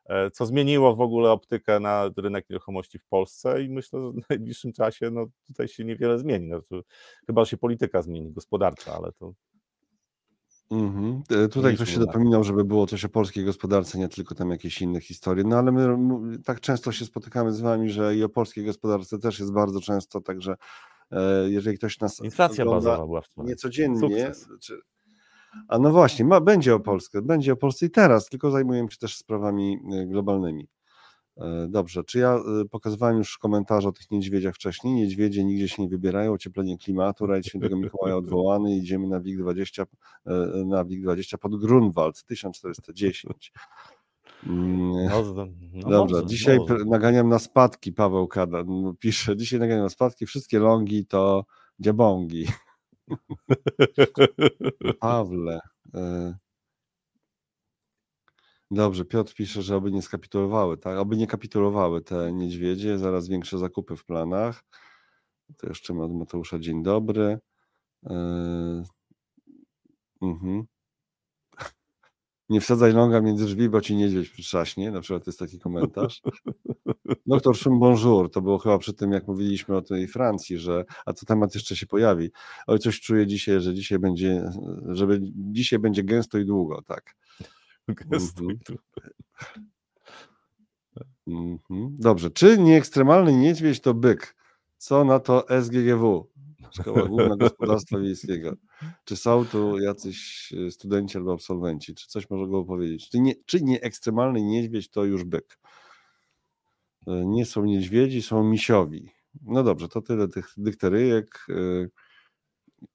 e, 0.06 0.30
co 0.30 0.46
zmieniło 0.46 0.96
w 0.96 1.00
ogóle 1.00 1.30
optykę 1.30 1.80
na 1.80 2.10
rynek 2.16 2.50
nieruchomości 2.50 2.98
w 2.98 3.06
Polsce 3.06 3.62
i 3.62 3.68
myślę, 3.68 4.00
że 4.00 4.10
w 4.10 4.14
najbliższym 4.30 4.72
czasie 4.72 5.10
no, 5.10 5.26
tutaj 5.46 5.68
się 5.68 5.84
niewiele 5.84 6.18
zmieni. 6.18 6.46
Znaczy, 6.46 6.82
chyba 7.26 7.44
się 7.44 7.56
polityka 7.56 8.02
zmieni, 8.02 8.32
gospodarcza, 8.32 8.94
ale 8.94 9.12
to 9.12 9.32
Mhm. 10.70 11.22
E, 11.30 11.48
tutaj 11.48 11.74
ktoś 11.74 11.94
się 11.94 12.00
dopominał, 12.00 12.44
żeby 12.44 12.64
było 12.64 12.86
coś 12.86 13.04
o 13.04 13.08
polskiej 13.08 13.44
gospodarce, 13.44 13.98
nie 13.98 14.08
tylko 14.08 14.34
tam 14.34 14.50
jakieś 14.50 14.82
inne 14.82 15.00
historie. 15.00 15.44
No 15.44 15.58
ale 15.58 15.72
my 15.72 16.38
tak 16.38 16.60
często 16.60 16.92
się 16.92 17.04
spotykamy 17.04 17.52
z 17.52 17.60
wami, 17.60 17.90
że 17.90 18.16
i 18.16 18.22
o 18.22 18.28
polskiej 18.28 18.64
gospodarce 18.64 19.18
też 19.18 19.38
jest 19.38 19.52
bardzo 19.52 19.80
często, 19.80 20.20
także 20.20 20.54
e, 21.10 21.50
jeżeli 21.50 21.78
ktoś 21.78 22.00
nas 22.00 22.20
Inflacja 22.20 22.64
bazowa 22.64 23.06
była 23.06 23.20
wczoraj. 23.20 23.48
niecodziennie, 23.48 24.32
czy, 24.60 24.80
a 25.68 25.78
no 25.78 25.90
właśnie, 25.90 26.24
ma, 26.24 26.40
będzie 26.40 26.74
o 26.74 26.80
Polsce, 26.80 27.22
będzie 27.22 27.52
o 27.52 27.56
Polsce 27.56 27.86
i 27.86 27.90
teraz, 27.90 28.28
tylko 28.28 28.50
zajmujemy 28.50 28.90
się 28.90 28.98
też 28.98 29.16
sprawami 29.16 29.78
e, 29.92 30.06
globalnymi. 30.06 30.68
E, 31.36 31.68
dobrze, 31.68 32.04
czy 32.04 32.18
ja 32.18 32.34
e, 32.34 32.64
pokazywałem 32.70 33.16
już 33.18 33.38
komentarze 33.38 33.88
o 33.88 33.92
tych 33.92 34.10
niedźwiedziach 34.10 34.54
wcześniej? 34.54 34.94
Niedźwiedzie 34.94 35.44
nigdzie 35.44 35.68
się 35.68 35.82
nie 35.82 35.88
wybierają, 35.88 36.32
ocieplenie 36.32 36.78
klimatu, 36.78 37.26
rajd 37.26 37.46
świętego 37.46 37.76
Mikołaja 37.76 38.16
odwołany, 38.16 38.76
idziemy 38.76 39.08
na 39.08 39.20
WIG-20, 39.20 39.86
e, 40.26 40.32
na 40.64 40.84
WIG-20 40.84 41.38
pod 41.38 41.60
Grunwald 41.60 42.24
1410. 42.24 43.52
Mm, 44.46 44.92
no, 44.92 45.46
no 45.72 45.90
Dobrze, 45.90 46.14
może, 46.14 46.26
dzisiaj 46.26 46.58
może. 46.58 46.84
naganiam 46.84 47.28
na 47.28 47.38
spadki, 47.38 47.92
Paweł 47.92 48.28
Kada 48.28 48.64
pisze, 48.98 49.36
dzisiaj 49.36 49.60
naganiam 49.60 49.82
na 49.82 49.88
spadki, 49.88 50.26
wszystkie 50.26 50.58
longi 50.58 51.06
to 51.06 51.44
dziabongi. 51.78 52.46
Pawle, 55.00 55.60
Dobrze, 58.70 59.04
Piotr 59.04 59.34
pisze, 59.34 59.62
że 59.62 59.76
oby 59.76 59.92
nie 59.92 60.02
skapitulowały, 60.02 60.78
tak? 60.78 60.98
Oby 60.98 61.16
nie 61.16 61.26
kapitulowały 61.26 62.02
te 62.02 62.32
niedźwiedzie, 62.32 62.98
zaraz 62.98 63.28
większe 63.28 63.58
zakupy 63.58 63.96
w 63.96 64.04
planach. 64.04 64.64
To 65.56 65.68
jeszcze 65.68 66.00
od 66.00 66.14
Mateusza 66.14 66.58
dzień 66.58 66.82
dobry. 66.82 67.38
Yy... 68.02 68.82
Mhm. 70.22 70.64
Nie 72.48 72.60
wsadzaj 72.60 72.92
longa 72.92 73.20
między 73.20 73.44
drzwi, 73.44 73.68
bo 73.68 73.80
ci 73.80 73.96
niedźwiedź 73.96 74.28
przytrzaśnie. 74.28 74.90
Na 74.90 75.00
przykład 75.00 75.26
jest 75.26 75.38
taki 75.38 75.58
komentarz. 75.58 76.22
Doktor 77.26 77.56
Szum 77.56 77.78
Bonjour, 77.78 78.30
to 78.30 78.42
było 78.42 78.58
chyba 78.58 78.78
przy 78.78 78.94
tym, 78.94 79.12
jak 79.12 79.28
mówiliśmy 79.28 79.76
o 79.76 79.82
tej 79.82 80.08
Francji, 80.08 80.58
że 80.58 80.84
a 81.06 81.12
to 81.12 81.26
temat 81.26 81.54
jeszcze 81.54 81.76
się 81.76 81.86
pojawi. 81.86 82.30
Oj, 82.66 82.78
coś 82.78 83.00
czuję 83.00 83.26
dzisiaj, 83.26 83.60
że 83.60 83.74
dzisiaj 83.74 83.98
będzie, 83.98 84.50
żeby 84.88 85.20
dzisiaj 85.34 85.78
będzie 85.78 86.04
gęsto 86.04 86.38
i 86.38 86.46
długo, 86.46 86.82
tak. 86.82 87.16
Mhm. 91.26 91.96
Dobrze. 91.98 92.30
Czy 92.30 92.58
nieekstremalny 92.58 93.32
niedźwiedź 93.32 93.80
to 93.80 93.94
byk? 93.94 94.36
Co 94.76 95.04
na 95.04 95.20
to 95.20 95.62
SGGW? 95.62 96.30
Szkoła 96.70 97.02
Główna 97.02 97.36
Gospodarstwa 97.36 97.98
Wiejskiego. 97.98 98.56
Czy 99.04 99.16
są 99.16 99.44
tu 99.44 99.78
jacyś 99.78 100.52
e, 100.66 100.70
studenci 100.70 101.18
albo 101.18 101.32
absolwenci? 101.32 101.94
Czy 101.94 102.08
coś 102.08 102.30
można 102.30 102.46
go 102.46 102.64
powiedzieć? 102.64 103.10
Czy 103.10 103.20
nie, 103.20 103.34
czy 103.46 103.62
nie 103.62 103.80
ekstremalny 103.80 104.42
niedźwiedź 104.42 104.88
to 104.90 105.04
już 105.04 105.24
byk? 105.24 105.58
E, 107.06 107.24
nie 107.26 107.46
są 107.46 107.64
niedźwiedzi, 107.64 108.22
są 108.22 108.44
misiowi. 108.44 109.10
No 109.42 109.62
dobrze, 109.62 109.88
to 109.88 110.02
tyle 110.02 110.28
tych 110.28 110.48
dykteryjek. 110.56 111.46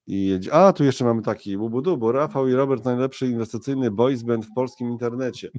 I 0.06 0.26
jedzie. 0.26 0.52
A, 0.52 0.72
tu 0.72 0.84
jeszcze 0.84 1.04
mamy 1.04 1.22
taki 1.22 1.58
bubudu, 1.58 1.96
bo 1.96 2.12
Rafał 2.12 2.48
i 2.48 2.52
Robert 2.52 2.84
najlepszy 2.84 3.26
inwestycyjny 3.26 3.90
boys 3.90 4.22
band 4.22 4.46
w 4.46 4.52
polskim 4.54 4.90
internecie. 4.90 5.50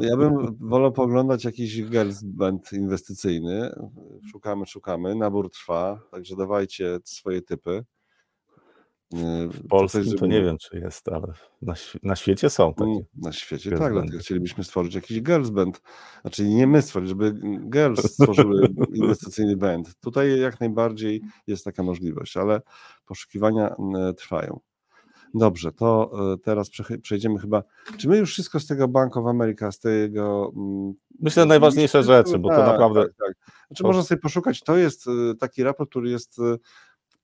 Ja 0.00 0.16
bym 0.16 0.56
wolał 0.60 0.92
poglądać 0.92 1.44
jakiś 1.44 1.84
girls 1.84 2.22
band 2.22 2.72
inwestycyjny. 2.72 3.74
Szukamy, 4.30 4.66
szukamy. 4.66 5.14
Nabór 5.14 5.50
trwa, 5.50 6.00
także 6.10 6.36
dawajcie 6.36 6.98
swoje 7.04 7.42
typy. 7.42 7.84
W 9.50 9.68
Polsce 9.68 10.04
to, 10.04 10.14
to 10.14 10.26
nie 10.26 10.42
wiem, 10.42 10.58
czy 10.58 10.78
jest, 10.78 11.08
ale 11.08 11.32
na, 11.62 11.74
na 12.02 12.16
świecie 12.16 12.50
są 12.50 12.74
takie. 12.74 12.90
Mm, 12.90 13.04
na 13.16 13.32
świecie 13.32 13.70
tak, 13.70 13.92
dlatego 13.92 14.18
chcielibyśmy 14.18 14.64
stworzyć 14.64 14.94
jakiś 14.94 15.22
girls 15.22 15.50
band. 15.50 15.82
Znaczy 16.20 16.48
nie 16.48 16.66
my 16.66 16.82
stworzyć, 16.82 17.08
żeby 17.08 17.34
girls 17.70 18.02
stworzyły 18.12 18.68
inwestycyjny 18.94 19.56
band. 19.56 19.94
Tutaj 20.00 20.40
jak 20.40 20.60
najbardziej 20.60 21.22
jest 21.46 21.64
taka 21.64 21.82
możliwość, 21.82 22.36
ale 22.36 22.60
poszukiwania 23.06 23.76
trwają. 24.16 24.60
Dobrze, 25.34 25.72
to 25.72 26.10
e, 26.34 26.38
teraz 26.38 26.70
przejdziemy 27.02 27.38
chyba. 27.38 27.62
Czy 27.96 28.08
my 28.08 28.18
już 28.18 28.30
wszystko 28.30 28.60
z 28.60 28.66
tego 28.66 28.88
Bank 28.88 29.16
of 29.16 29.26
America, 29.26 29.72
z 29.72 29.78
tego. 29.78 30.52
Myślę, 31.20 31.46
najważniejsze 31.46 32.02
rzeczy, 32.02 32.38
bo 32.38 32.48
to 32.48 32.56
tak, 32.56 32.66
naprawdę. 32.66 33.02
Tak, 33.02 33.12
tak. 33.18 33.34
Znaczy, 33.66 33.82
można 33.82 34.02
sobie 34.02 34.20
poszukać. 34.20 34.62
To 34.62 34.76
jest 34.76 35.06
e, 35.06 35.34
taki 35.34 35.62
raport, 35.62 35.90
który 35.90 36.10
jest 36.10 36.38
e, 36.38 36.56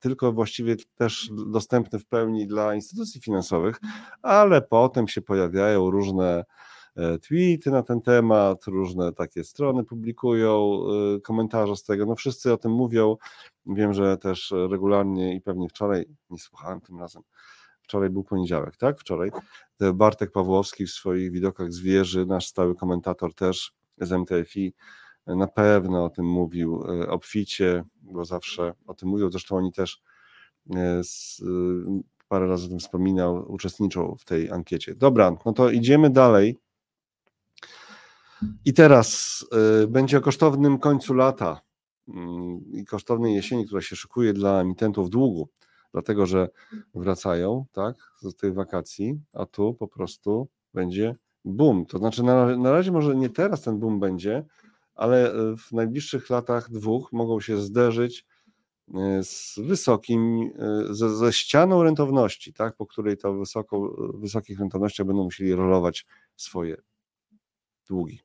tylko 0.01 0.33
właściwie 0.33 0.77
też 0.95 1.31
dostępny 1.47 1.99
w 1.99 2.07
pełni 2.07 2.47
dla 2.47 2.75
instytucji 2.75 3.21
finansowych, 3.21 3.77
ale 4.23 4.63
potem 4.63 5.09
się 5.09 5.23
pojawiają 5.23 5.91
różne 5.91 6.45
e, 6.97 7.19
tweety 7.19 7.71
na 7.71 7.83
ten 7.83 8.01
temat, 8.01 8.65
różne 8.67 9.13
takie 9.13 9.45
strony 9.45 9.85
publikują 9.85 10.81
e, 11.17 11.21
komentarze 11.21 11.77
z 11.77 11.85
tego. 11.85 12.07
No 12.07 12.15
wszyscy 12.15 12.53
o 12.53 12.57
tym 12.57 12.73
mówią. 12.73 13.17
Wiem, 13.67 13.95
że 13.95 14.17
też 14.17 14.55
regularnie 14.71 15.35
i 15.35 15.41
pewnie 15.41 15.69
wczoraj, 15.69 16.07
nie 16.31 16.39
słuchałem 16.39 16.81
tym 16.81 16.99
razem, 16.99 17.23
wczoraj 17.83 18.11
był 18.11 18.25
poniedziałek, 18.25 18.77
tak? 18.77 19.01
Wczoraj. 19.01 19.31
Bartek 19.95 20.33
Pawłowski 20.33 20.87
w 20.87 20.91
swoich 20.91 21.33
widokach 21.33 21.73
z 21.73 21.81
wieży, 21.81 22.27
nasz 22.27 22.47
stały 22.47 22.75
komentator 22.75 23.35
też 23.35 23.73
z 23.99 24.13
MTFI, 24.13 24.75
na 25.27 25.47
pewno 25.47 26.05
o 26.05 26.11
tym 26.11 26.27
mówił 26.27 26.85
e, 26.89 27.09
obficie, 27.09 27.85
bo 28.03 28.25
zawsze 28.25 28.75
o 28.87 28.95
tym 28.95 29.09
mówią. 29.09 29.31
Zresztą 29.31 29.57
oni 29.57 29.73
też 29.73 30.03
e, 30.77 31.05
z, 31.05 31.43
e, 31.43 32.01
parę 32.29 32.47
razy 32.47 32.67
o 32.67 32.69
tym 32.69 32.79
wspominał, 32.79 33.53
uczestniczą 33.53 34.17
w 34.19 34.25
tej 34.25 34.51
ankiecie. 34.51 34.95
Dobra, 34.95 35.37
no 35.47 35.53
to 35.53 35.71
idziemy 35.71 36.11
dalej. 36.11 36.57
I 38.65 38.73
teraz 38.73 39.45
będzie 39.89 40.19
o 40.19 40.21
kosztownym 40.21 40.79
końcu 40.79 41.15
lata 41.15 41.61
mm, 42.09 42.61
i 42.73 42.85
kosztownej 42.85 43.35
jesieni, 43.35 43.67
która 43.67 43.81
się 43.81 43.97
szykuje 43.97 44.33
dla 44.33 44.61
emitentów 44.61 45.11
długu, 45.11 45.49
dlatego 45.93 46.27
że 46.27 46.49
wracają, 46.95 47.65
tak, 47.73 47.97
z 48.23 48.35
tych 48.35 48.55
wakacji, 48.55 49.21
a 49.33 49.47
tu 49.47 49.75
po 49.75 49.89
prostu 49.89 50.49
będzie 50.75 51.17
boom. 51.45 51.87
To 51.87 51.99
znaczy 51.99 52.23
na, 52.23 52.57
na 52.57 52.73
razie 52.73 52.93
może 52.93 53.17
nie 53.17 53.31
teraz 53.31 53.63
ten 53.63 53.79
boom 53.79 54.01
będzie, 54.01 54.45
ale 55.01 55.33
e, 55.33 55.57
w 55.57 55.73
najbliższych 55.73 56.31
latach 56.31 56.71
dwóch 56.71 57.13
mogą 57.13 57.41
się 57.41 57.57
zderzyć 57.57 58.27
e, 58.95 59.25
z 59.25 59.59
wysokim, 59.59 60.51
e, 60.59 60.95
ze, 60.95 61.17
ze 61.17 61.33
ścianą 61.33 61.83
rentowności, 61.83 62.53
tak, 62.53 62.77
po 62.77 62.87
której 62.87 63.17
to 63.17 63.35
wysoko, 63.35 63.97
wysokich 64.15 64.61
rentownościach 64.61 65.07
będą 65.07 65.25
musieli 65.25 65.55
rolować 65.55 66.07
swoje 66.37 66.77
długi. 67.89 68.21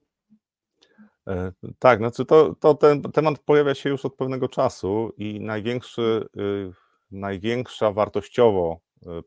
Tak, 1.79 1.99
znaczy 1.99 2.25
to, 2.25 2.55
to 2.59 2.73
ten 2.73 3.01
temat 3.01 3.39
pojawia 3.39 3.75
się 3.75 3.89
już 3.89 4.05
od 4.05 4.15
pewnego 4.15 4.49
czasu 4.49 5.11
i 5.17 5.39
największy, 5.39 6.27
największa 7.11 7.91
wartościowo 7.91 8.79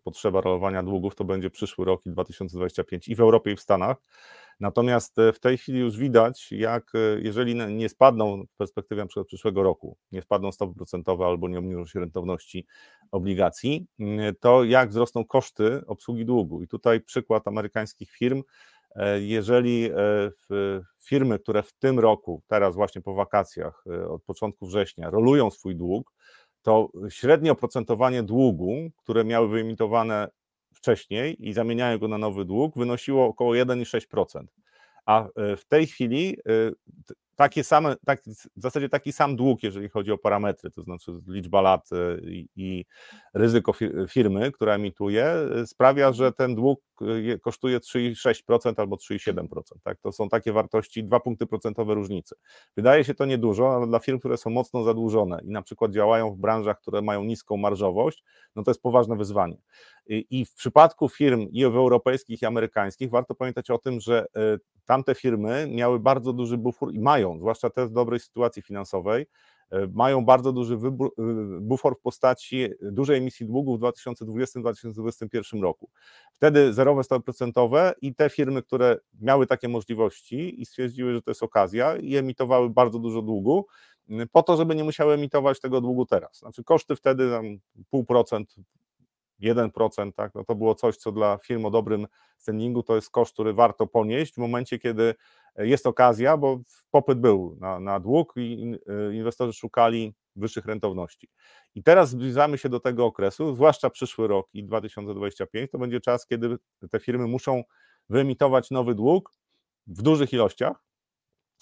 potrzeba 0.05 0.41
rolowania 0.41 0.83
długów, 0.83 1.15
to 1.15 1.25
będzie 1.25 1.51
przyszły 1.51 1.85
rok 1.85 2.07
i 2.07 2.11
2025 2.11 3.09
i 3.09 3.15
w 3.15 3.21
Europie 3.21 3.53
i 3.53 3.57
w 3.57 3.61
Stanach. 3.61 3.97
Natomiast 4.61 5.19
e, 5.19 5.33
w 5.33 5.41
tej 5.41 5.59
chwili 5.59 5.79
już 5.79 5.97
widać, 5.97 6.53
jak 6.53 6.93
e, 6.95 6.99
jeżeli 7.21 7.55
nie 7.55 7.89
spadną 7.89 8.45
w 8.45 8.57
perspektywie 8.57 9.07
na 9.17 9.25
przyszłego 9.25 9.63
roku, 9.63 9.97
nie 10.13 10.23
spadną 10.23 10.53
stopy 10.53 10.75
procentowe 10.75 11.25
albo 11.25 11.49
nie 11.49 11.59
obniżą 11.59 11.87
się 11.87 12.01
rentowności 12.01 12.67
obligacji, 13.11 13.87
mm, 14.01 14.35
to 14.41 14.65
jak 14.65 14.91
wzrosną 14.91 15.25
koszty 15.25 15.87
obsługi 15.87 16.25
długu. 16.25 16.63
I 16.63 16.69
tutaj 16.69 17.01
przykład 17.01 17.49
amerykańskich 17.49 18.11
firm, 18.11 18.43
e, 18.97 19.21
jeżeli 19.21 19.91
firmy, 21.01 21.39
które 21.39 21.63
w 21.63 21.73
tym 21.73 21.99
roku, 21.99 22.43
teraz 22.47 22.75
właśnie 22.75 23.03
po 23.03 23.15
wakacjach, 23.15 23.85
od 24.09 24.23
początku 24.23 24.67
września, 24.67 25.11
rolują 25.11 25.51
swój 25.51 25.77
dług, 25.77 26.13
to 26.69 26.91
średnie 27.09 27.53
oprocentowanie 27.53 28.23
długu, 28.23 28.91
które 28.97 29.25
miały 29.25 29.49
wyemitowane 29.49 30.29
wcześniej 30.75 31.49
i 31.49 31.53
zamieniają 31.53 31.99
go 31.99 32.09
na 32.09 32.19
nowy 32.19 32.45
dług, 32.45 32.79
wynosiło 32.79 33.27
około 33.27 33.53
1,6%. 33.53 34.45
A 35.07 35.25
e, 35.25 35.57
w 35.57 35.65
tej 35.65 35.87
chwili 35.87 36.37
e, 36.39 36.71
takie 37.39 37.65
same, 37.65 37.97
tak, 38.07 38.21
w 38.57 38.61
zasadzie 38.63 38.89
taki 38.89 39.13
sam 39.13 39.37
dług, 39.37 39.63
jeżeli 39.63 39.89
chodzi 39.89 40.13
o 40.13 40.19
parametry, 40.19 40.71
to 40.71 40.83
znaczy 40.83 41.13
liczba 41.27 41.61
lat 41.61 41.89
e, 41.93 42.21
i, 42.21 42.49
i 42.57 42.85
ryzyko 43.35 43.73
firmy, 44.09 44.53
która 44.53 44.75
emituje, 44.75 45.25
e, 45.25 45.67
sprawia, 45.67 46.13
że 46.13 46.33
ten 46.33 46.55
dług 46.55 46.81
e, 47.35 47.39
kosztuje 47.39 47.79
3,6% 47.79 48.73
albo 48.77 48.97
3,7%. 48.97 49.47
Tak? 49.85 49.99
To 50.01 50.13
są 50.13 50.29
takie 50.29 50.53
wartości, 50.53 51.05
dwa 51.05 51.21
punkty 51.21 51.47
procentowe 51.47 51.95
różnicy. 51.95 52.35
Wydaje 52.77 53.05
się 53.05 53.15
to 53.15 53.27
niedużo, 53.27 53.75
ale 53.75 53.87
dla 53.87 53.99
firm, 53.99 54.19
które 54.19 54.37
są 54.37 54.51
mocno 54.51 54.85
zadłużone 54.85 55.41
i 55.45 55.51
na 55.51 55.63
przykład 55.63 55.93
działają 55.93 56.31
w 56.31 56.39
branżach, 56.39 56.81
które 56.81 57.03
mają 57.03 57.25
niską 57.25 57.57
marżowość, 57.57 58.25
no 58.57 58.63
to 58.63 58.71
jest 58.71 58.83
poważne 58.83 59.17
wyzwanie. 59.17 59.57
I 60.07 60.45
w 60.45 60.55
przypadku 60.55 61.09
firm 61.09 61.47
i 61.53 61.65
europejskich, 61.65 62.43
i 62.43 62.47
amerykańskich 62.47 63.11
warto 63.11 63.35
pamiętać 63.35 63.71
o 63.71 63.79
tym, 63.79 64.01
że 64.01 64.27
tamte 64.89 65.15
firmy 65.15 65.69
miały 65.71 66.01
bardzo 66.01 66.33
duży 66.33 66.59
bufor 66.59 66.95
i 66.95 67.01
mają, 67.01 67.28
zwłaszcza 67.39 67.71
te 67.71 67.87
w 67.87 67.91
dobrej 67.91 68.21
sytuacji 68.21 68.63
finansowej, 68.63 69.27
e, 69.71 69.87
mają 69.95 70.25
bardzo 70.25 70.53
duży 70.53 70.75
e, 70.75 70.79
bufor 71.61 71.97
w 71.99 72.01
postaci 72.01 72.69
dużej 72.83 73.19
emisji 73.19 73.47
długów 73.47 73.81
w 73.81 73.83
2020-2021 73.83 75.63
roku. 75.63 75.91
Wtedy 76.33 76.73
zerowe 76.73 77.05
stopy 77.05 77.25
procentowe 77.25 77.95
i 78.03 78.15
te 78.15 78.31
firmy, 78.31 78.63
które 78.63 78.99
miały 79.21 79.47
takie 79.47 79.69
możliwości 79.69 80.63
i 80.63 80.67
stwierdziły, 80.67 81.13
że 81.13 81.23
to 81.23 81.31
jest 81.31 81.43
okazja 81.43 81.97
i 81.97 82.17
emitowały 82.17 82.71
bardzo 82.71 82.99
dużo 82.99 83.23
długu, 83.23 83.67
po 84.33 84.43
to, 84.43 84.57
żeby 84.57 84.75
nie 84.75 84.85
musiały 84.85 85.15
emitować 85.15 85.61
tego 85.61 85.81
długu 85.81 86.07
teraz. 86.07 86.39
Znaczy 86.39 86.65
koszty 86.65 86.97
wtedy 86.97 87.31
tam 87.31 87.59
pół 87.91 88.05
procent 88.05 88.55
1%, 89.41 90.13
tak, 90.13 90.35
no 90.35 90.45
to 90.45 90.55
było 90.55 90.75
coś, 90.75 90.97
co 90.97 91.13
dla 91.13 91.39
firm 91.39 91.65
o 91.65 91.71
dobrym 91.71 92.07
standingu 92.39 92.83
to 92.83 92.95
jest 92.95 93.11
koszt, 93.11 93.33
który 93.33 93.53
warto 93.53 93.87
ponieść 93.87 94.35
w 94.35 94.39
momencie, 94.39 94.79
kiedy 94.79 95.15
jest 95.57 95.87
okazja, 95.87 96.37
bo 96.37 96.61
popyt 96.91 97.21
był 97.21 97.57
na, 97.61 97.81
na 97.81 98.01
dług 98.01 98.35
i 98.37 98.75
y, 99.11 99.15
inwestorzy 99.15 99.53
szukali 99.53 100.15
wyższych 100.37 100.67
rentowności. 100.67 101.29
I 101.75 101.83
teraz 101.83 102.11
zbliżamy 102.11 102.59
się 102.59 102.69
do 102.69 102.81
tego 102.81 103.07
okresu, 103.07 103.55
zwłaszcza 103.55 103.91
przyszły 103.91 104.29
rok 104.29 104.49
i 104.53 104.65
2025, 104.65 105.71
to 105.71 105.79
będzie 105.79 106.01
czas, 106.01 106.27
kiedy 106.27 106.57
te 106.91 107.01
firmy 107.01 107.27
muszą 107.27 107.63
wyemitować 108.09 108.71
nowy 108.71 108.95
dług 108.95 109.33
w 109.87 110.03
dużych 110.03 110.33
ilościach, 110.33 110.85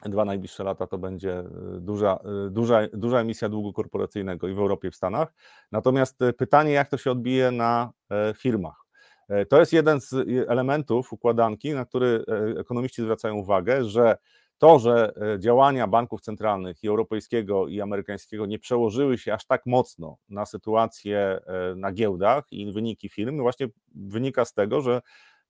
dwa 0.04 0.24
najbliższe 0.24 0.64
lata 0.64 0.86
to 0.86 0.98
będzie 0.98 1.40
y, 1.40 1.80
duża, 1.80 2.18
y, 2.46 2.50
duża, 2.50 2.80
duża 2.92 3.20
emisja 3.20 3.48
długu 3.48 3.72
korporacyjnego 3.72 4.48
i 4.48 4.54
w 4.54 4.58
Europie, 4.58 4.88
i 4.88 4.90
w 4.90 4.96
Stanach. 4.96 5.32
Natomiast 5.72 6.18
pytanie, 6.38 6.72
jak 6.72 6.88
to 6.88 6.98
się 6.98 7.10
odbije 7.10 7.50
na 7.50 7.90
e, 8.10 8.34
firmach. 8.34 8.85
E, 9.28 9.46
to 9.46 9.60
jest 9.60 9.72
jeden 9.72 10.00
z 10.00 10.14
elementów 10.48 11.12
układanki, 11.12 11.72
na 11.74 11.84
który 11.84 12.24
e, 12.28 12.60
ekonomiści 12.60 13.02
zwracają 13.02 13.34
uwagę, 13.34 13.84
że 13.84 14.16
to, 14.58 14.78
że 14.78 15.12
działania 15.38 15.86
banków 15.86 16.20
centralnych 16.20 16.84
i 16.84 16.88
europejskiego 16.88 17.68
i 17.68 17.80
amerykańskiego 17.80 18.46
nie 18.46 18.58
przełożyły 18.58 19.18
się 19.18 19.34
aż 19.34 19.46
tak 19.46 19.66
mocno 19.66 20.16
na 20.28 20.46
sytuację 20.46 21.40
na 21.76 21.92
giełdach 21.92 22.44
i 22.50 22.72
wyniki 22.72 23.08
firm, 23.08 23.38
właśnie 23.40 23.68
wynika 23.94 24.44
z 24.44 24.52
tego, 24.52 24.80
że 24.80 25.00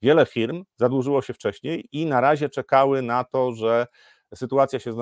wiele 0.02 0.26
firm 0.26 0.64
zadłużyło 0.76 1.22
się 1.22 1.34
wcześniej 1.34 1.88
i 1.92 2.06
na 2.06 2.20
razie 2.20 2.48
czekały 2.48 3.02
na 3.02 3.24
to, 3.24 3.52
że 3.52 3.86
sytuacja 4.34 4.78
się 4.78 4.94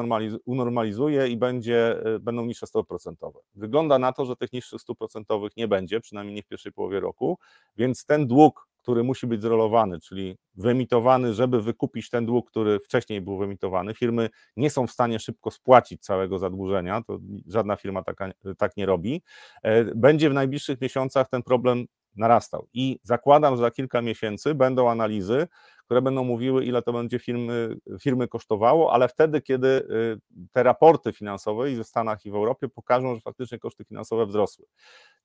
unormalizuje 0.44 1.28
i 1.28 1.36
będzie, 1.36 2.04
e, 2.04 2.18
będą 2.18 2.46
niższe 2.46 2.66
stopy 2.66 2.88
procentowe. 2.88 3.40
Wygląda 3.54 3.98
na 3.98 4.12
to, 4.12 4.24
że 4.24 4.36
tych 4.36 4.52
niższych 4.52 4.80
stóp 4.80 4.98
procentowych 4.98 5.56
nie 5.56 5.68
będzie, 5.68 6.00
przynajmniej 6.00 6.36
nie 6.36 6.42
w 6.42 6.46
pierwszej 6.46 6.72
połowie 6.72 7.00
roku, 7.00 7.38
więc 7.76 8.04
ten 8.06 8.26
dług, 8.26 8.68
który 8.82 9.04
musi 9.04 9.26
być 9.26 9.42
zrolowany, 9.42 10.00
czyli 10.00 10.36
wyemitowany, 10.54 11.34
żeby 11.34 11.62
wykupić 11.62 12.10
ten 12.10 12.26
dług, 12.26 12.50
który 12.50 12.80
wcześniej 12.80 13.20
był 13.20 13.38
wyemitowany. 13.38 13.94
Firmy 13.94 14.30
nie 14.56 14.70
są 14.70 14.86
w 14.86 14.90
stanie 14.90 15.18
szybko 15.18 15.50
spłacić 15.50 16.02
całego 16.02 16.38
zadłużenia, 16.38 17.02
to 17.02 17.18
żadna 17.46 17.76
firma 17.76 18.02
taka, 18.02 18.32
tak 18.58 18.76
nie 18.76 18.86
robi. 18.86 19.22
E, 19.62 19.84
będzie 19.84 20.30
w 20.30 20.32
najbliższych 20.32 20.80
miesiącach 20.80 21.28
ten 21.28 21.42
problem 21.42 21.86
narastał 22.16 22.68
i 22.72 22.98
zakładam, 23.02 23.56
że 23.56 23.60
za 23.60 23.70
kilka 23.70 24.02
miesięcy 24.02 24.54
będą 24.54 24.90
analizy, 24.90 25.46
które 25.84 26.02
będą 26.02 26.24
mówiły, 26.24 26.64
ile 26.64 26.82
to 26.82 26.92
będzie 26.92 27.18
firmy, 27.18 27.76
firmy 28.00 28.28
kosztowało, 28.28 28.92
ale 28.92 29.08
wtedy, 29.08 29.40
kiedy 29.40 29.68
y, 29.68 30.20
te 30.52 30.62
raporty 30.62 31.12
finansowe 31.12 31.70
i 31.70 31.76
w 31.76 31.84
Stanach, 31.84 32.26
i 32.26 32.30
w 32.30 32.34
Europie 32.34 32.68
pokażą, 32.68 33.14
że 33.14 33.20
faktycznie 33.20 33.58
koszty 33.58 33.84
finansowe 33.84 34.26
wzrosły. 34.26 34.66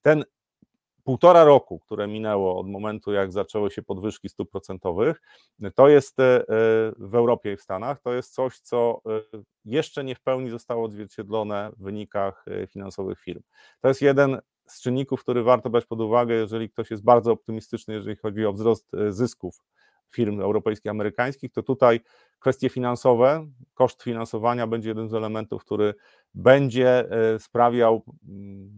Ten 0.02 0.24
półtora 1.04 1.44
roku, 1.44 1.80
które 1.80 2.08
minęło 2.08 2.60
od 2.60 2.68
momentu, 2.68 3.12
jak 3.12 3.32
zaczęły 3.32 3.72
się 3.72 3.82
podwyżki 3.82 4.30
stóp 4.30 4.52
procentowych, 4.52 5.22
to 5.76 5.90
jest 5.90 6.20
y, 6.20 6.24
w 6.98 7.16
Europie 7.16 7.54
i 7.54 7.58
w 7.58 7.62
Stanach, 7.62 8.02
to 8.02 8.14
jest 8.14 8.34
coś, 8.34 8.60
co 8.60 9.02
y, 9.34 9.44
jeszcze 9.66 10.04
nie 10.04 10.16
w 10.16 10.22
pełni 10.22 10.50
zostało 10.50 10.86
odzwierciedlone 10.86 11.72
w 11.78 11.84
wynikach 11.84 12.46
finansowych 12.68 13.20
firm. 13.20 13.42
To 13.82 13.88
jest 13.88 14.02
jeden 14.02 14.40
z 14.68 14.82
czynników, 14.82 15.22
który 15.22 15.44
warto 15.44 15.70
brać 15.70 15.86
pod 15.86 16.02
uwagę, 16.02 16.36
jeżeli 16.36 16.70
ktoś 16.70 16.92
jest 16.92 17.04
bardzo 17.04 17.32
optymistyczny, 17.32 17.94
jeżeli 17.94 18.16
chodzi 18.16 18.46
o 18.46 18.54
wzrost 18.54 18.92
zysków 19.10 19.56
firm 20.12 20.42
europejskich, 20.42 20.92
amerykańskich, 20.92 21.52
to 21.52 21.64
tutaj 21.64 22.00
kwestie 22.40 22.70
finansowe, 22.70 23.48
koszt 23.74 24.04
finansowania 24.04 24.68
będzie 24.68 24.90
jednym 24.90 25.10
z 25.10 25.14
elementów, 25.14 25.66
który 25.66 25.94
będzie 26.34 27.12
e, 27.12 27.40
sprawiał 27.40 28.04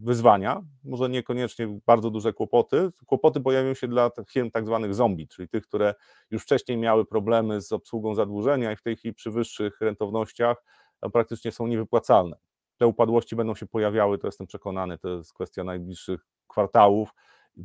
wyzwania, 0.03 0.61
może 0.83 1.09
niekoniecznie 1.09 1.79
bardzo 1.85 2.09
duże 2.09 2.33
kłopoty. 2.33 2.89
Kłopoty 3.05 3.41
pojawią 3.41 3.73
się 3.73 3.87
dla 3.87 4.11
firm 4.29 4.51
tak 4.51 4.65
zwanych 4.65 4.95
zombie, 4.95 5.27
czyli 5.27 5.47
tych, 5.47 5.63
które 5.63 5.95
już 6.31 6.43
wcześniej 6.43 6.77
miały 6.77 7.05
problemy 7.05 7.61
z 7.61 7.71
obsługą 7.71 8.15
zadłużenia 8.15 8.71
i 8.71 8.75
w 8.75 8.81
tej 8.81 8.95
chwili 8.95 9.13
przy 9.13 9.31
wyższych 9.31 9.81
rentownościach 9.81 10.63
no, 11.01 11.09
praktycznie 11.09 11.51
są 11.51 11.67
niewypłacalne. 11.67 12.37
Te 12.77 12.87
upadłości 12.87 13.35
będą 13.35 13.55
się 13.55 13.67
pojawiały, 13.67 14.17
to 14.17 14.27
jestem 14.27 14.47
przekonany, 14.47 14.97
to 14.97 15.09
jest 15.09 15.33
kwestia 15.33 15.63
najbliższych 15.63 16.25
kwartałów, 16.47 17.09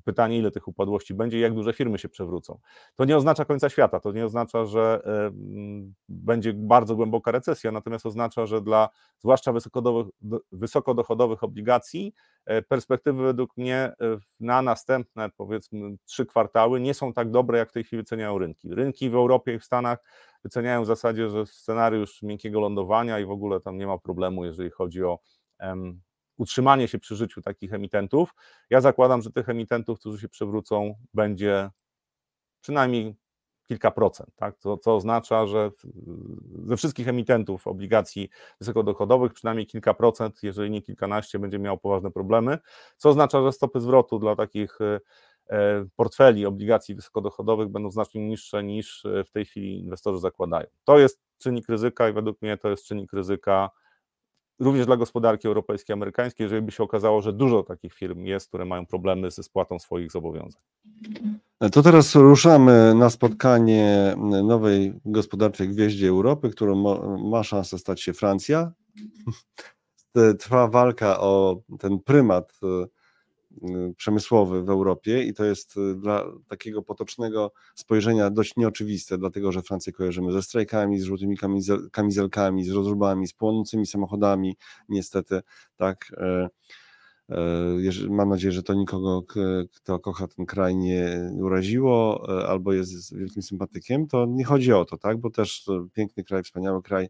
Pytanie, 0.04 0.38
ile 0.38 0.50
tych 0.50 0.68
upadłości 0.68 1.14
będzie 1.14 1.38
i 1.38 1.40
jak 1.40 1.54
duże 1.54 1.72
firmy 1.72 1.98
się 1.98 2.08
przewrócą. 2.08 2.58
To 2.96 3.04
nie 3.04 3.16
oznacza 3.16 3.44
końca 3.44 3.68
świata, 3.68 4.00
to 4.00 4.12
nie 4.12 4.24
oznacza, 4.24 4.64
że 4.64 5.02
będzie 6.08 6.52
bardzo 6.54 6.96
głęboka 6.96 7.30
recesja, 7.30 7.72
natomiast 7.72 8.06
oznacza, 8.06 8.46
że 8.46 8.62
dla 8.62 8.88
zwłaszcza 9.18 9.52
wysokodochodowych 10.52 11.44
obligacji 11.44 12.14
e, 12.44 12.62
perspektywy 12.62 13.22
według 13.22 13.56
mnie 13.56 13.76
e, 13.76 13.94
na 14.40 14.62
następne 14.62 15.30
powiedzmy 15.36 15.96
trzy 16.04 16.26
kwartały 16.26 16.80
nie 16.80 16.94
są 16.94 17.12
tak 17.12 17.30
dobre, 17.30 17.58
jak 17.58 17.70
w 17.70 17.72
tej 17.72 17.84
chwili 17.84 18.02
wyceniają 18.02 18.38
rynki. 18.38 18.74
Rynki 18.74 19.10
w 19.10 19.14
Europie 19.14 19.54
i 19.54 19.58
w 19.58 19.64
Stanach 19.64 19.98
wyceniają 20.44 20.82
w 20.82 20.86
zasadzie, 20.86 21.30
że 21.30 21.46
scenariusz 21.46 22.22
miękkiego 22.22 22.60
lądowania 22.60 23.20
i 23.20 23.24
w 23.24 23.30
ogóle 23.30 23.60
tam 23.60 23.78
nie 23.78 23.86
ma 23.86 23.98
problemu, 23.98 24.44
jeżeli 24.44 24.70
chodzi 24.70 25.04
o 25.04 25.18
utrzymanie 26.36 26.88
się 26.88 26.98
przy 26.98 27.16
życiu 27.16 27.42
takich 27.42 27.74
emitentów. 27.74 28.34
Ja 28.70 28.80
zakładam, 28.80 29.22
że 29.22 29.30
tych 29.30 29.48
emitentów, 29.48 29.98
którzy 29.98 30.18
się 30.20 30.28
przewrócą, 30.28 30.94
będzie 31.14 31.70
przynajmniej 32.60 33.16
kilka 33.66 33.90
procent, 33.90 34.30
tak? 34.36 34.58
co, 34.58 34.76
co 34.76 34.96
oznacza, 34.96 35.46
że 35.46 35.70
ze 36.64 36.76
wszystkich 36.76 37.08
emitentów 37.08 37.66
obligacji 37.66 38.28
wysokodochodowych 38.60 39.32
przynajmniej 39.32 39.66
kilka 39.66 39.94
procent, 39.94 40.42
jeżeli 40.42 40.70
nie 40.70 40.82
kilkanaście, 40.82 41.38
będzie 41.38 41.58
miało 41.58 41.78
poważne 41.78 42.10
problemy, 42.10 42.58
co 42.96 43.08
oznacza, 43.08 43.42
że 43.42 43.52
stopy 43.52 43.80
zwrotu 43.80 44.18
dla 44.18 44.36
takich 44.36 44.78
e, 44.80 45.00
e, 45.50 45.86
portfeli 45.96 46.46
obligacji 46.46 46.94
wysokodochodowych 46.94 47.68
będą 47.68 47.90
znacznie 47.90 48.28
niższe 48.28 48.64
niż 48.64 49.04
e, 49.04 49.24
w 49.24 49.30
tej 49.30 49.44
chwili 49.44 49.78
inwestorzy 49.80 50.20
zakładają. 50.20 50.66
To 50.84 50.98
jest 50.98 51.20
czynnik 51.38 51.68
ryzyka 51.68 52.08
i 52.08 52.12
według 52.12 52.42
mnie 52.42 52.56
to 52.56 52.70
jest 52.70 52.86
czynnik 52.86 53.12
ryzyka 53.12 53.70
również 54.58 54.86
dla 54.86 54.96
gospodarki 54.96 55.48
europejskiej, 55.48 55.94
amerykańskiej, 55.94 56.44
jeżeli 56.44 56.62
by 56.62 56.72
się 56.72 56.82
okazało, 56.82 57.22
że 57.22 57.32
dużo 57.32 57.62
takich 57.62 57.94
firm 57.94 58.24
jest, 58.24 58.48
które 58.48 58.64
mają 58.64 58.86
problemy 58.86 59.30
ze 59.30 59.42
spłatą 59.42 59.78
swoich 59.78 60.10
zobowiązań. 60.10 60.62
To 61.72 61.82
teraz 61.82 62.14
ruszamy 62.14 62.94
na 62.94 63.10
spotkanie 63.10 64.14
nowej 64.44 64.92
gospodarczej 65.04 65.68
gwieździe 65.68 66.08
Europy, 66.08 66.50
którą 66.50 66.98
ma 67.30 67.42
szansę 67.42 67.78
stać 67.78 68.02
się 68.02 68.12
Francja. 68.12 68.72
Trwa 70.38 70.68
walka 70.68 71.20
o 71.20 71.60
ten 71.78 71.98
prymat 71.98 72.60
przemysłowy 73.96 74.62
w 74.62 74.70
Europie 74.70 75.22
i 75.22 75.34
to 75.34 75.44
jest 75.44 75.74
dla 75.96 76.24
takiego 76.48 76.82
potocznego 76.82 77.52
spojrzenia 77.74 78.30
dość 78.30 78.56
nieoczywiste, 78.56 79.18
dlatego 79.18 79.52
że 79.52 79.62
Francję 79.62 79.92
kojarzymy 79.92 80.32
ze 80.32 80.42
strajkami, 80.42 81.00
z 81.00 81.04
żółtymi 81.04 81.36
kamizelkami, 81.92 82.64
z 82.64 82.70
rozróbami, 82.70 83.26
z 83.26 83.32
płonącymi 83.32 83.86
samochodami, 83.86 84.56
niestety, 84.88 85.40
tak. 85.76 86.12
Mam 88.08 88.28
nadzieję, 88.28 88.52
że 88.52 88.62
to 88.62 88.74
nikogo, 88.74 89.22
kto 89.74 89.98
kocha 89.98 90.26
ten 90.28 90.46
kraj, 90.46 90.76
nie 90.76 91.30
uraziło 91.40 92.26
albo 92.48 92.72
jest 92.72 93.16
wielkim 93.16 93.42
sympatykiem. 93.42 94.06
To 94.06 94.26
nie 94.26 94.44
chodzi 94.44 94.72
o 94.72 94.84
to, 94.84 94.96
tak? 94.96 95.18
Bo 95.18 95.30
też 95.30 95.66
piękny 95.92 96.24
kraj, 96.24 96.42
wspaniały 96.42 96.82
kraj, 96.82 97.04
E, 97.04 97.08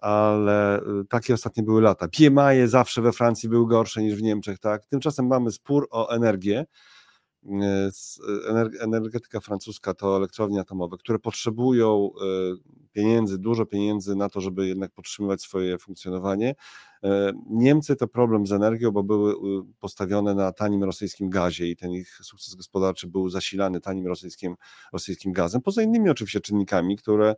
ale 0.00 0.76
e, 0.76 0.82
takie 1.08 1.34
ostatnie 1.34 1.62
były 1.62 1.82
lata. 1.82 2.08
PMI 2.08 2.66
zawsze 2.66 3.02
we 3.02 3.12
Francji 3.12 3.48
były 3.48 3.68
gorsze 3.68 4.02
niż 4.02 4.14
w 4.14 4.22
Niemczech, 4.22 4.58
tak? 4.58 4.86
Tymczasem 4.86 5.26
mamy 5.26 5.50
spór 5.50 5.88
o 5.90 6.10
energię. 6.10 6.66
E, 7.62 7.90
energetyka 8.80 9.40
francuska 9.40 9.94
to 9.94 10.16
elektrownie 10.16 10.60
atomowe, 10.60 10.96
które 10.96 11.18
potrzebują 11.18 12.10
pieniędzy, 12.92 13.38
dużo 13.38 13.66
pieniędzy 13.66 14.16
na 14.16 14.28
to, 14.28 14.40
żeby 14.40 14.68
jednak 14.68 14.92
podtrzymywać 14.92 15.42
swoje 15.42 15.78
funkcjonowanie. 15.78 16.54
E, 17.04 17.32
Niemcy 17.50 17.96
to 17.96 18.08
problem 18.08 18.46
z 18.46 18.52
energią, 18.52 18.90
bo 18.90 19.02
były 19.02 19.34
postawione 19.80 20.34
na 20.34 20.52
tanim 20.52 20.84
rosyjskim 20.84 21.30
gazie 21.30 21.68
i 21.68 21.76
ten 21.76 21.90
ich 21.90 22.18
sukces 22.22 22.54
gospodarczy 22.54 23.06
był 23.06 23.28
zasilany 23.28 23.80
tanim 23.80 24.06
rosyjskim, 24.06 24.56
rosyjskim 24.92 25.32
gazem, 25.32 25.62
poza 25.62 25.82
innymi 25.82 26.10
oczywiście 26.10 26.40
czynnikami, 26.40 26.96
które 26.96 27.34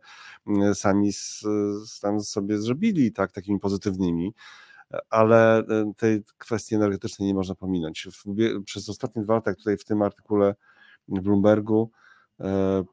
sami 0.73 1.11
tam 2.01 2.21
sobie 2.21 2.57
zrobili, 2.57 3.11
tak, 3.11 3.31
takimi 3.31 3.59
pozytywnymi 3.59 4.33
ale 5.09 5.57
e, 5.57 5.93
tej 5.97 6.23
kwestii 6.37 6.75
energetycznej 6.75 7.27
nie 7.27 7.33
można 7.33 7.55
pominąć. 7.55 8.07
Przez 8.65 8.89
ostatnie 8.89 9.21
dwa 9.21 9.33
lata, 9.33 9.51
jak 9.51 9.57
tutaj 9.57 9.77
w 9.77 9.85
tym 9.85 10.01
artykule 10.01 10.55
w 11.07 11.21
Bloombergu 11.21 11.91
E, 12.39 12.83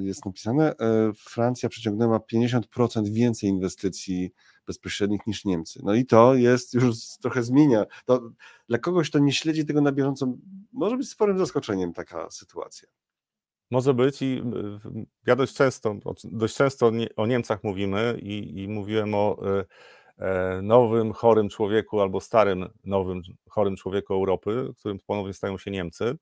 jest 0.00 0.26
napisane, 0.26 0.74
Francja 1.16 1.68
przyciągnęła 1.68 2.18
50% 2.18 3.08
więcej 3.08 3.50
inwestycji 3.50 4.32
bezpośrednich 4.72 5.26
niż 5.26 5.44
Niemcy. 5.44 5.80
No 5.82 5.94
i 5.94 6.06
to 6.06 6.34
jest 6.34 6.74
już 6.74 6.96
trochę 7.22 7.42
zmienia. 7.42 7.86
To 8.04 8.30
dla 8.68 8.78
kogoś, 8.78 9.10
kto 9.10 9.18
nie 9.18 9.32
śledzi 9.32 9.66
tego 9.66 9.80
na 9.80 9.92
bieżąco, 9.92 10.34
może 10.72 10.96
być 10.96 11.08
sporym 11.08 11.38
zaskoczeniem 11.38 11.92
taka 11.92 12.30
sytuacja. 12.30 12.88
Może 13.70 13.94
być 13.94 14.22
i 14.22 14.42
ja 15.26 15.36
dość 15.36 15.54
często, 15.54 15.96
dość 16.24 16.56
często 16.56 16.92
o 17.16 17.26
Niemcach 17.26 17.64
mówimy 17.64 18.18
i, 18.22 18.62
i 18.62 18.68
mówiłem 18.68 19.14
o 19.14 19.38
E, 19.58 19.64
nowym, 20.62 21.12
chorym 21.12 21.48
człowieku 21.48 22.00
albo 22.00 22.20
starym, 22.20 22.68
nowym, 22.84 23.22
chorym 23.48 23.76
człowieku 23.76 24.14
Europy, 24.14 24.68
którym 24.78 24.98
ponownie 25.06 25.32
stają 25.32 25.58
się 25.58 25.70
Niemcy. 25.70 26.16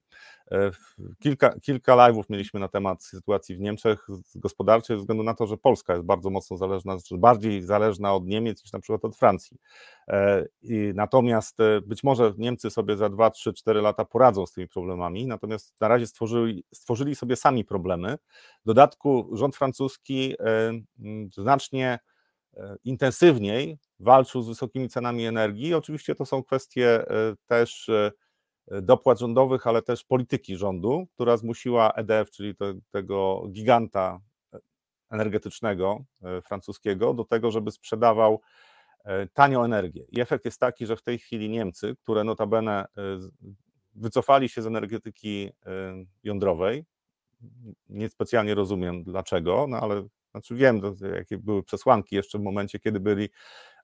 E, 0.51 0.71
kilka, 1.19 1.61
kilka 1.61 1.97
live'ów 1.97 2.23
mieliśmy 2.31 2.61
na 2.61 2.69
temat 2.69 3.05
sytuacji 3.05 3.57
w 3.57 3.61
Niemczech 3.61 4.07
gospodarczej, 4.35 4.97
ze 4.97 5.01
względu 5.01 5.25
na 5.25 5.35
to, 5.35 5.47
że 5.47 5.57
Polska 5.57 5.93
jest 5.93 6.05
bardzo 6.05 6.31
mocno 6.31 6.57
zależna, 6.57 6.97
bardziej 7.13 7.63
zależna 7.63 8.15
od 8.15 8.27
Niemiec 8.27 8.65
niż 8.65 8.73
na 8.73 8.81
przykład 8.81 9.05
od 9.05 9.17
Francji. 9.17 9.57
E, 10.09 10.47
I 10.63 10.93
natomiast 10.95 11.59
być 11.83 12.05
może 12.05 12.33
Niemcy 12.39 12.71
sobie 12.71 12.97
za 12.97 13.09
2, 13.09 13.31
3, 13.31 13.53
4 13.53 13.81
lata 13.81 14.05
poradzą 14.05 14.47
z 14.47 14.53
tymi 14.53 14.69
problemami, 14.69 15.27
natomiast 15.27 15.75
na 15.81 15.89
razie 15.89 16.07
stworzyli, 16.07 16.65
stworzyli 16.75 17.15
sobie 17.15 17.37
sami 17.37 17.65
problemy. 17.65 18.19
W 18.63 18.67
dodatku 18.67 19.31
rząd 19.33 19.57
francuski 19.57 20.35
znacznie 21.37 21.99
E, 22.10 22.10
intensywniej 22.85 23.79
walczył 24.01 24.43
z 24.43 24.49
wysokimi 24.49 24.89
cenami 24.89 25.27
energii. 25.27 25.75
Oczywiście 25.75 26.15
to 26.15 26.27
są 26.27 26.43
kwestie 26.43 27.11
e, 27.11 27.35
też 27.47 27.89
e, 27.89 28.13
dopłat 28.83 29.19
rządowych, 29.19 29.67
ale 29.67 29.83
też 29.83 30.05
polityki 30.05 30.57
rządu, 30.57 31.07
która 31.15 31.37
zmusiła 31.37 31.93
EDF, 31.93 32.31
czyli 32.31 32.57
te, 32.57 32.75
tego 32.91 33.43
giganta 33.53 34.21
energetycznego 35.11 36.05
francuskiego, 36.45 37.15
do 37.15 37.25
tego, 37.25 37.51
żeby 37.51 37.71
sprzedawał 37.71 38.41
tanio 39.33 39.65
energię. 39.65 40.05
I 40.09 40.21
efekt 40.21 40.45
jest 40.45 40.61
taki, 40.61 40.87
że 40.87 40.97
w 40.97 41.03
tej 41.03 41.19
chwili 41.19 41.49
Niemcy, 41.49 41.97
które 42.03 42.25
notabene 42.25 42.85
wycofali 43.95 44.49
się 44.49 44.63
z 44.63 44.67
energetyki 44.67 45.51
jądrowej, 46.23 46.85
niespecjalnie 47.89 48.55
rozumiem 48.55 49.05
dlaczego, 49.05 49.67
no 49.69 49.77
ale 49.77 50.09
znaczy 50.31 50.55
wiem, 50.55 50.81
jakie 51.17 51.39
były 51.39 51.63
przesłanki 51.63 52.17
jeszcze 52.17 52.39
w 52.39 52.43
momencie, 52.43 52.79
kiedy 52.79 53.01
byli, 53.01 53.29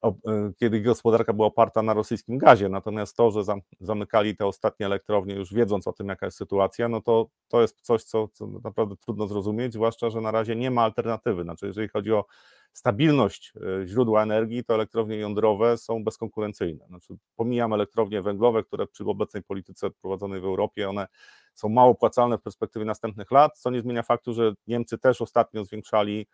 e, 0.04 0.12
kiedy 0.56 0.80
gospodarka 0.80 1.32
była 1.32 1.46
oparta 1.46 1.82
na 1.82 1.94
rosyjskim 1.94 2.38
gazie, 2.38 2.68
natomiast 2.68 3.16
to, 3.16 3.30
że 3.30 3.40
zamykali 3.80 4.36
te 4.36 4.46
ostatnie 4.46 4.86
elektrownie 4.86 5.34
już 5.34 5.54
wiedząc 5.54 5.86
o 5.86 5.92
tym, 5.92 6.08
jaka 6.08 6.26
jest 6.26 6.38
sytuacja, 6.38 6.88
no 6.88 7.00
to 7.02 7.26
to 7.48 7.60
jest 7.62 7.80
coś, 7.80 8.04
co, 8.04 8.28
co 8.28 8.46
naprawdę 8.46 8.96
trudno 8.96 9.26
zrozumieć, 9.26 9.72
zwłaszcza, 9.72 10.10
że 10.10 10.20
na 10.20 10.30
razie 10.30 10.56
nie 10.56 10.70
ma 10.70 10.82
alternatywy, 10.82 11.42
znaczy 11.42 11.66
jeżeli 11.66 11.88
chodzi 11.88 12.12
o 12.12 12.24
stabilność 12.72 13.52
e, 13.82 13.86
źródła 13.86 14.22
energii, 14.22 14.64
to 14.64 14.74
elektrownie 14.74 15.16
jądrowe 15.16 15.78
są 15.78 16.04
bezkonkurencyjne. 16.04 16.86
Znaczy, 16.86 17.14
pomijam 17.36 17.72
elektrownie 17.72 18.22
węglowe, 18.22 18.64
które 18.64 18.86
przy 18.86 19.04
obecnej 19.04 19.42
polityce 19.42 19.90
prowadzonej 19.90 20.40
w 20.40 20.44
Europie, 20.44 20.88
one 20.88 21.06
są 21.54 21.68
mało 21.68 21.90
opłacalne 21.90 22.38
w 22.38 22.42
perspektywie 22.42 22.84
następnych 22.84 23.30
lat, 23.30 23.58
co 23.58 23.70
nie 23.70 23.80
zmienia 23.80 24.02
faktu, 24.02 24.34
że 24.34 24.52
Niemcy 24.66 24.98
też 24.98 25.22
ostatnio 25.22 25.64
zwiększali 25.64 26.26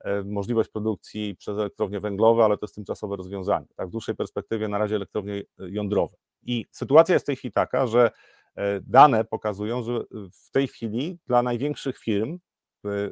e, 0.00 0.22
możliwość 0.22 0.70
produkcji 0.70 1.36
przez 1.36 1.58
elektrownie 1.58 2.00
węglowe, 2.00 2.44
ale 2.44 2.58
to 2.58 2.66
jest 2.66 2.74
tymczasowe 2.74 3.16
rozwiązanie. 3.16 3.66
Tak, 3.76 3.88
w 3.88 3.90
dłuższej 3.90 4.14
perspektywie 4.14 4.68
na 4.68 4.78
razie 4.78 4.96
elektrownie 4.96 5.42
jądrowe. 5.58 6.16
I 6.42 6.66
sytuacja 6.70 7.12
jest 7.12 7.24
w 7.24 7.26
tej 7.26 7.36
chwili 7.36 7.52
taka, 7.52 7.86
że 7.86 8.10
e, 8.56 8.80
dane 8.80 9.24
pokazują, 9.24 9.82
że 9.82 10.00
w 10.32 10.50
tej 10.50 10.68
chwili 10.68 11.18
dla 11.26 11.42
największych 11.42 11.98
firm 11.98 12.38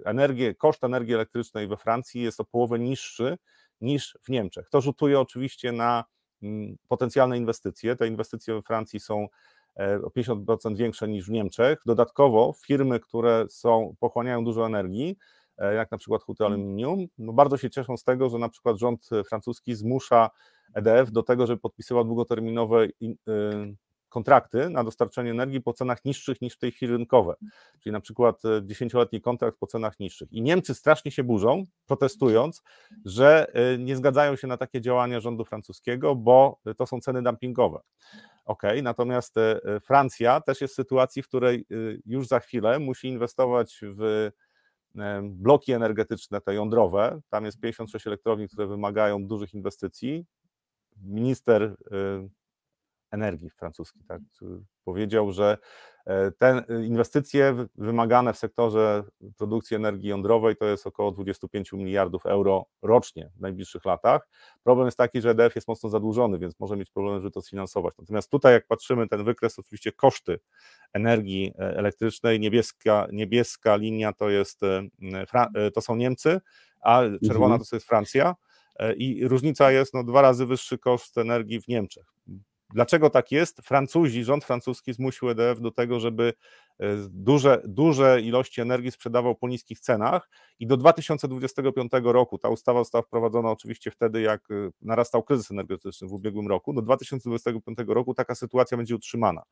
energię, 0.04 0.54
koszt 0.54 0.84
energii 0.84 1.14
elektrycznej 1.14 1.68
we 1.68 1.76
Francji 1.76 2.22
jest 2.22 2.40
o 2.40 2.44
połowę 2.44 2.78
niższy 2.78 3.38
niż 3.80 4.18
w 4.22 4.28
Niemczech. 4.28 4.68
To 4.70 4.80
rzutuje 4.80 5.20
oczywiście 5.20 5.72
na 5.72 6.04
mm, 6.42 6.76
potencjalne 6.88 7.38
inwestycje. 7.38 7.96
Te 7.96 8.08
inwestycje 8.08 8.54
we 8.54 8.62
Francji 8.62 9.00
są 9.00 9.28
e, 9.76 10.00
o 10.02 10.08
50% 10.08 10.76
większe 10.76 11.08
niż 11.08 11.26
w 11.26 11.30
Niemczech. 11.30 11.82
Dodatkowo 11.86 12.54
firmy, 12.66 13.00
które 13.00 13.46
są, 13.48 13.94
pochłaniają 14.00 14.44
dużo 14.44 14.66
energii, 14.66 15.16
e, 15.58 15.74
jak 15.74 15.90
na 15.90 15.98
przykład 15.98 16.22
huty 16.22 16.44
mm. 16.44 16.52
aluminium, 16.52 17.06
no 17.18 17.32
bardzo 17.32 17.56
się 17.56 17.70
cieszą 17.70 17.96
z 17.96 18.04
tego, 18.04 18.28
że 18.28 18.38
na 18.38 18.48
przykład 18.48 18.76
rząd 18.76 19.08
francuski 19.28 19.74
zmusza 19.74 20.30
EDF 20.74 21.10
do 21.10 21.22
tego, 21.22 21.46
żeby 21.46 21.60
podpisywał 21.60 22.04
długoterminowe 22.04 22.86
kontrakty 24.12 24.70
na 24.70 24.84
dostarczenie 24.84 25.30
energii 25.30 25.60
po 25.60 25.72
cenach 25.72 26.04
niższych 26.04 26.40
niż 26.40 26.54
w 26.54 26.58
tej 26.58 26.72
chwili 26.72 26.92
rynkowe, 26.92 27.34
czyli 27.80 27.92
na 27.92 28.00
przykład 28.00 28.42
10-letni 28.42 29.18
e, 29.18 29.20
kontrakt 29.20 29.58
po 29.58 29.66
cenach 29.66 30.00
niższych. 30.00 30.32
I 30.32 30.42
Niemcy 30.42 30.74
strasznie 30.74 31.10
się 31.10 31.24
burzą, 31.24 31.64
protestując, 31.86 32.62
że 33.04 33.54
e, 33.54 33.78
nie 33.78 33.96
zgadzają 33.96 34.36
się 34.36 34.46
na 34.46 34.56
takie 34.56 34.80
działania 34.80 35.20
rządu 35.20 35.44
francuskiego, 35.44 36.14
bo 36.14 36.58
to 36.76 36.86
są 36.86 37.00
ceny 37.00 37.22
dumpingowe. 37.22 37.80
Ok, 38.44 38.62
natomiast 38.82 39.36
e, 39.38 39.60
Francja 39.80 40.40
też 40.40 40.60
jest 40.60 40.74
w 40.74 40.76
sytuacji, 40.76 41.22
w 41.22 41.28
której 41.28 41.66
już 42.06 42.26
za 42.26 42.40
chwilę 42.40 42.78
musi 42.78 43.08
inwestować 43.08 43.80
w 43.82 44.30
bloki 45.22 45.72
energetyczne, 45.72 46.40
te 46.40 46.54
jądrowe. 46.54 47.20
Tam 47.28 47.44
jest 47.44 47.60
56 47.60 48.06
elektrowni, 48.06 48.48
które 48.48 48.66
wymagają 48.66 49.26
dużych 49.26 49.54
inwestycji. 49.54 50.26
Minister 50.96 51.76
energii 53.12 53.50
francuski, 53.50 54.00
tak, 54.08 54.20
powiedział, 54.84 55.32
że 55.32 55.58
e, 56.06 56.30
te 56.30 56.64
inwestycje 56.86 57.66
wymagane 57.74 58.32
w 58.32 58.38
sektorze 58.38 59.04
produkcji 59.36 59.76
energii 59.76 60.08
jądrowej 60.08 60.56
to 60.56 60.64
jest 60.64 60.86
około 60.86 61.12
25 61.12 61.72
miliardów 61.72 62.26
euro 62.26 62.66
rocznie 62.82 63.30
w 63.36 63.40
najbliższych 63.40 63.84
latach. 63.84 64.28
Problem 64.64 64.86
jest 64.86 64.98
taki, 64.98 65.20
że 65.20 65.30
EDF 65.30 65.54
jest 65.54 65.68
mocno 65.68 65.88
zadłużony, 65.88 66.38
więc 66.38 66.60
może 66.60 66.76
mieć 66.76 66.90
problem, 66.90 67.20
żeby 67.20 67.30
to 67.30 67.42
sfinansować. 67.42 67.94
Natomiast 67.98 68.30
tutaj, 68.30 68.52
jak 68.52 68.66
patrzymy, 68.66 69.08
ten 69.08 69.24
wykres, 69.24 69.58
oczywiście 69.58 69.92
koszty 69.92 70.40
energii 70.92 71.54
e, 71.58 71.76
elektrycznej, 71.76 72.40
niebieska, 72.40 73.06
niebieska 73.12 73.76
linia 73.76 74.12
to, 74.12 74.30
jest, 74.30 74.62
e, 74.62 75.70
to 75.70 75.80
są 75.80 75.96
Niemcy, 75.96 76.40
a 76.80 77.02
czerwona 77.26 77.54
mhm. 77.54 77.68
to 77.70 77.76
jest 77.76 77.86
Francja. 77.86 78.34
I 78.96 79.28
różnica 79.28 79.72
jest 79.72 79.94
no, 79.94 80.04
dwa 80.04 80.22
razy 80.22 80.46
wyższy 80.46 80.78
koszt 80.78 81.18
energii 81.18 81.60
w 81.60 81.68
Niemczech. 81.68 82.12
Dlaczego 82.74 83.10
tak 83.10 83.32
jest? 83.32 83.60
Francuzi, 83.62 84.24
rząd 84.24 84.44
francuski 84.44 84.92
zmusił 84.92 85.30
EDF 85.30 85.60
do 85.60 85.70
tego, 85.70 86.00
żeby 86.00 86.32
e, 86.80 86.86
duże, 87.10 87.62
duże 87.64 88.20
ilości 88.20 88.60
energii 88.60 88.90
sprzedawał 88.90 89.34
po 89.34 89.48
niskich 89.48 89.80
cenach 89.80 90.28
i 90.58 90.66
do 90.66 90.76
2025 90.76 91.92
roku, 92.04 92.38
ta 92.38 92.48
ustawa 92.48 92.80
została 92.80 93.02
wprowadzona 93.02 93.50
oczywiście 93.50 93.90
wtedy, 93.90 94.20
jak 94.20 94.50
e, 94.50 94.54
narastał 94.82 95.22
kryzys 95.22 95.50
energetyczny 95.50 96.08
w 96.08 96.12
ubiegłym 96.12 96.48
roku, 96.48 96.72
do 96.72 96.82
2025 96.82 97.78
roku 97.86 98.14
taka 98.14 98.34
sytuacja 98.34 98.76
będzie 98.76 98.94
utrzymana. 98.94 99.42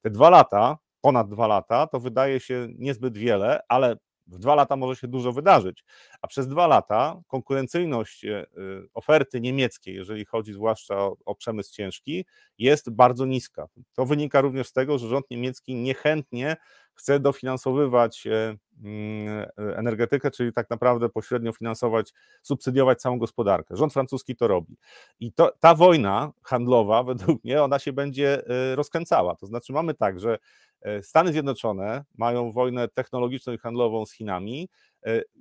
Te 0.00 0.10
dwa 0.10 0.30
lata, 0.30 0.78
ponad 1.00 1.28
dwa 1.28 1.46
lata, 1.46 1.86
to 1.86 2.00
wydaje 2.00 2.40
się 2.40 2.68
niezbyt 2.78 3.18
wiele, 3.18 3.60
ale 3.68 3.96
W 4.30 4.38
dwa 4.38 4.54
lata 4.54 4.76
może 4.76 4.96
się 5.00 5.08
dużo 5.08 5.32
wydarzyć, 5.32 5.84
a 6.22 6.26
przez 6.26 6.48
dwa 6.48 6.66
lata 6.66 7.20
konkurencyjność 7.26 8.24
e, 8.24 8.46
oferty 8.94 9.40
niemieckiej, 9.40 9.94
jeżeli 9.94 10.24
chodzi 10.24 10.52
zwłaszcza 10.52 10.98
o, 10.98 11.16
o 11.24 11.34
przemysł 11.34 11.72
ciężki, 11.74 12.24
jest 12.58 12.90
bardzo 12.90 13.26
niska. 13.26 13.66
To 13.94 14.06
wynika 14.06 14.40
również 14.40 14.68
z 14.68 14.72
tego, 14.72 14.98
że 14.98 15.08
rząd 15.08 15.30
niemiecki 15.30 15.74
niechętnie 15.74 16.56
chce 17.00 17.20
dofinansowywać 17.20 18.26
e, 18.26 18.56
mm, 18.82 19.46
energetykę, 19.76 20.30
czyli 20.30 20.52
tak 20.52 20.70
naprawdę 20.70 21.08
pośrednio 21.08 21.52
finansować, 21.52 22.12
subsydiować 22.42 23.00
całą 23.00 23.18
gospodarkę. 23.18 23.76
Rząd 23.76 23.92
francuski 23.92 24.36
to 24.36 24.48
robi. 24.48 24.76
I 25.20 25.32
to, 25.32 25.52
ta 25.60 25.74
wojna 25.74 26.32
handlowa, 26.42 27.02
według 27.12 27.44
mnie, 27.44 27.62
ona 27.62 27.78
się 27.78 27.92
będzie 27.92 28.46
e, 28.46 28.76
rozkręcała. 28.76 29.36
To 29.36 29.46
znaczy, 29.46 29.72
mamy 29.72 29.94
tak, 29.94 30.20
że 30.20 30.38
e, 30.80 31.02
Stany 31.02 31.32
Zjednoczone 31.32 32.04
mają 32.18 32.52
wojnę 32.52 32.88
technologiczną 32.88 33.52
i 33.52 33.58
handlową 33.58 34.06
z 34.06 34.12
Chinami. 34.12 34.68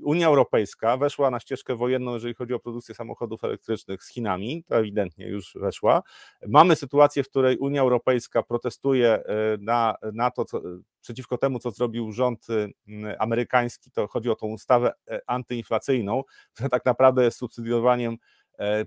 Unia 0.03 0.27
Europejska 0.27 0.97
weszła 0.97 1.31
na 1.31 1.39
ścieżkę 1.39 1.75
wojenną, 1.75 2.13
jeżeli 2.13 2.33
chodzi 2.33 2.53
o 2.53 2.59
produkcję 2.59 2.95
samochodów 2.95 3.43
elektrycznych 3.43 4.03
z 4.03 4.09
Chinami, 4.09 4.63
to 4.67 4.75
ewidentnie 4.75 5.27
już 5.27 5.57
weszła. 5.61 6.01
Mamy 6.47 6.75
sytuację, 6.75 7.23
w 7.23 7.29
której 7.29 7.57
Unia 7.57 7.81
Europejska 7.81 8.43
protestuje 8.43 9.23
na, 9.59 9.95
na 10.13 10.31
to, 10.31 10.45
co, 10.45 10.61
przeciwko 11.01 11.37
temu, 11.37 11.59
co 11.59 11.71
zrobił 11.71 12.11
rząd 12.11 12.47
y, 12.49 12.73
amerykański, 13.19 13.91
to 13.91 14.07
chodzi 14.07 14.29
o 14.29 14.35
tą 14.35 14.47
ustawę 14.47 14.91
e, 15.07 15.21
antyinflacyjną, 15.27 16.23
która 16.53 16.69
tak 16.69 16.85
naprawdę 16.85 17.23
jest 17.23 17.37
subsydiowaniem 17.37 18.13
e, 18.13 18.17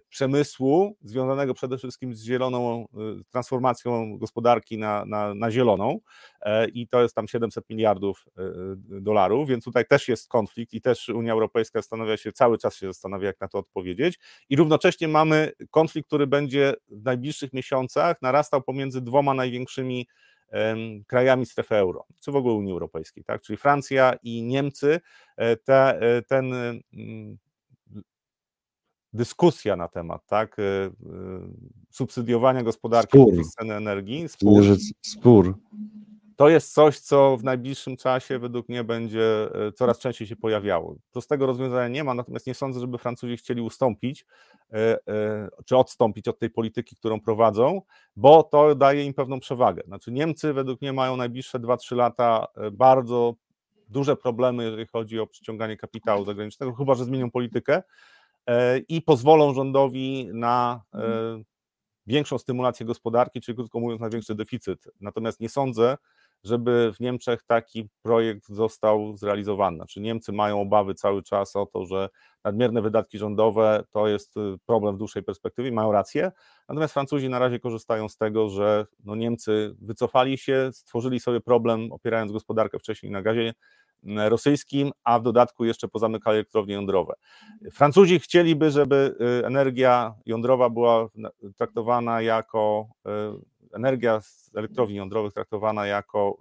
przemysłu 0.09 0.97
związanego 1.03 1.55
przede 1.55 1.79
wszystkim 1.79 2.15
z 2.15 2.25
zieloną 2.25 2.85
y, 3.21 3.25
transformacją 3.31 4.19
gospodarki 4.19 4.79
na, 4.79 5.05
na, 5.05 5.35
na 5.35 5.51
zieloną 5.51 6.01
e, 6.41 6.69
i 6.69 6.89
to 6.89 7.03
jest 7.03 7.15
tam 7.15 7.29
700 7.29 7.71
miliardów 7.71 8.25
dolarów, 8.89 9.49
więc 9.49 9.65
tutaj 9.65 9.85
też 9.87 10.09
jest 10.09 10.29
konflikt 10.29 10.75
i 10.75 10.81
też 10.81 11.09
Unia 11.09 11.33
Europejska 11.33 11.79
zastanawia 11.79 12.17
się, 12.17 12.33
cały 12.33 12.59
czas 12.59 12.77
się 12.77 12.87
zastanawia, 12.87 13.27
jak 13.27 13.41
na 13.41 13.49
to 13.49 13.59
odpowiedzieć 13.59 14.19
i 14.49 14.57
równocześnie 14.57 15.09
mamy 15.09 15.53
konflikt, 15.71 16.07
który 16.07 16.27
będzie 16.27 16.75
w 16.89 17.05
najbliższych 17.05 17.53
miesiącach 17.53 18.23
narastał 18.23 18.63
pomiędzy 18.63 19.01
dwoma 19.01 19.35
największymi 19.35 20.07
krajami 21.07 21.47
strefy 21.47 21.75
euro, 21.75 22.05
czy 22.21 22.33
w 22.33 22.37
ogóle 22.37 22.55
Unii 22.55 22.73
Europejskiej, 22.73 23.25
tak? 23.25 23.43
czyli 23.43 23.57
Francja 23.57 24.15
i 24.23 24.43
Niemcy, 24.43 25.01
e, 25.37 25.57
te, 25.57 26.01
e, 26.01 26.23
ten 26.23 26.55
mm, 26.55 27.39
dyskusja 29.13 29.77
na 29.77 29.89
temat 29.89 30.27
tak, 30.27 30.57
e, 30.59 30.63
subsydiowania 31.91 32.63
gospodarki 32.63 33.19
spór. 33.19 33.35
ceny 33.59 33.75
energii, 33.75 34.29
spór. 34.29 34.65
spór 35.03 35.55
to 36.37 36.49
jest 36.49 36.75
coś, 36.75 36.99
co 36.99 37.37
w 37.37 37.45
najbliższym 37.45 37.97
czasie 37.97 38.39
według 38.39 38.69
mnie 38.69 38.85
będzie 38.85 39.55
e, 39.67 39.73
coraz 39.73 39.99
częściej 39.99 40.27
się 40.29 40.37
pojawiało. 40.37 40.97
Prostego 41.13 41.47
rozwiązania 41.47 41.89
nie 41.89 42.05
ma, 42.05 42.15
natomiast 42.15 42.47
nie 42.47 42.55
sądzę, 42.55 42.81
żeby 42.81 42.99
Francuzi 42.99 43.37
chcieli 43.37 43.61
ustąpić 43.61 44.27
czy 45.65 45.77
odstąpić 45.77 46.29
od 46.29 46.39
tej 46.39 46.51
polityki, 46.51 46.97
którą 46.97 47.21
prowadzą, 47.21 47.83
bo 48.17 48.43
to 48.43 48.75
daje 48.75 49.05
im 49.05 49.15
pewną 49.15 49.41
przewagę. 49.41 49.83
Znaczy 49.87 50.13
Niemcy 50.13 50.53
według 50.53 50.81
mnie 50.81 50.93
mają 50.93 51.17
najbliższe 51.17 51.59
2-3 51.61 51.97
lata 51.97 52.47
bardzo 52.73 53.35
duże 53.89 54.17
problemy, 54.17 54.65
jeżeli 54.65 54.87
chodzi 54.87 55.21
o 55.21 55.27
przyciąganie 55.27 55.77
kapitału 55.77 56.25
zagranicznego, 56.25 56.75
chyba 56.75 56.95
że 56.95 57.05
zmienią 57.05 57.31
politykę 57.31 57.83
i 58.89 59.03
pozwolą 59.03 59.55
rządowi 59.55 60.29
na 60.33 60.83
większą 62.07 62.39
stymulację 62.39 62.87
gospodarki, 62.87 63.41
czyli 63.41 63.57
krótko 63.57 63.81
mówiąc 63.81 64.01
na 64.01 64.11
większy 64.11 64.35
deficyt. 64.35 64.89
Natomiast 65.01 65.41
nie 65.41 65.49
sądzę, 65.49 65.97
żeby 66.45 66.93
w 66.97 67.01
Niemczech 67.01 67.43
taki 67.43 67.89
projekt 68.03 68.49
został 68.49 69.17
zrealizowany. 69.17 69.77
Znaczy 69.77 70.01
Niemcy 70.01 70.33
mają 70.33 70.61
obawy 70.61 70.95
cały 70.95 71.23
czas 71.23 71.57
o 71.57 71.67
to, 71.67 71.87
że 71.87 72.09
nadmierne 72.45 72.83
wydatki 72.83 73.19
rządowe 73.19 73.85
to 73.91 74.09
jest 74.09 74.37
y, 74.37 74.59
problem 74.67 74.95
w 74.95 74.99
dłuższej 74.99 75.23
perspektywie, 75.23 75.73
mają 75.73 75.93
rację, 75.93 76.33
natomiast 76.69 76.95
Francuzi 76.95 77.29
na 77.29 77.39
razie 77.39 77.61
korzystają 77.61 78.09
z 78.09 78.17
tego, 78.17 78.49
że 78.49 78.87
no 79.05 79.17
Niemcy 79.17 79.75
wycofali 79.81 80.39
się, 80.39 80.71
stworzyli 80.73 81.21
sobie 81.21 81.41
problem, 81.41 81.93
opierając 81.93 82.33
gospodarkę 82.33 82.79
wcześniej 82.79 83.13
na 83.13 83.23
gazie 83.23 83.55
rosyjskim, 84.17 84.93
a 85.05 85.19
w 85.19 85.23
dodatku 85.23 85.65
jeszcze 85.65 85.89
pozamykali 85.89 86.37
elektrownie 86.37 86.75
jądrowe. 86.75 87.15
Francuzi 87.73 88.21
chcieliby, 88.21 88.71
żeby 88.71 89.15
y, 89.43 89.47
energia 89.47 90.15
jądrowa 90.27 90.71
była 90.71 91.09
traktowana 91.57 92.23
jako 92.23 92.89
y, 93.07 93.77
energia 93.77 94.21
z 94.21 94.51
elektrowni 94.55 94.97
jądrowych 94.97 95.33
traktowana 95.33 95.87
jako 95.87 96.39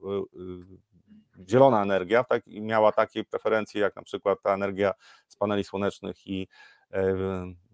zielona 1.50 1.84
energia, 1.84 2.24
tak, 2.24 2.48
i 2.48 2.62
miała 2.62 2.92
takie 2.92 3.24
preferencje 3.24 3.82
jak 3.82 3.96
na 3.96 4.02
przykład 4.02 4.42
ta 4.44 4.54
energia 4.54 4.94
z 5.28 5.36
paneli 5.36 5.64
słonecznych 5.64 6.28
i 6.28 6.48
e, 6.94 7.16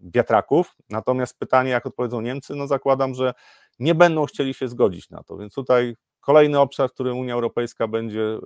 wiatraków. 0.00 0.76
Natomiast 0.90 1.38
pytanie, 1.38 1.70
jak 1.70 1.86
odpowiedzą 1.86 2.20
Niemcy, 2.20 2.54
no 2.54 2.66
zakładam, 2.66 3.14
że 3.14 3.34
nie 3.78 3.94
będą 3.94 4.26
chcieli 4.26 4.54
się 4.54 4.68
zgodzić 4.68 5.10
na 5.10 5.22
to. 5.22 5.36
Więc 5.36 5.54
tutaj 5.54 5.94
kolejny 6.20 6.60
obszar, 6.60 6.90
w 6.90 6.92
którym 6.92 7.18
Unia 7.18 7.34
Europejska 7.34 7.88
będzie 7.88 8.38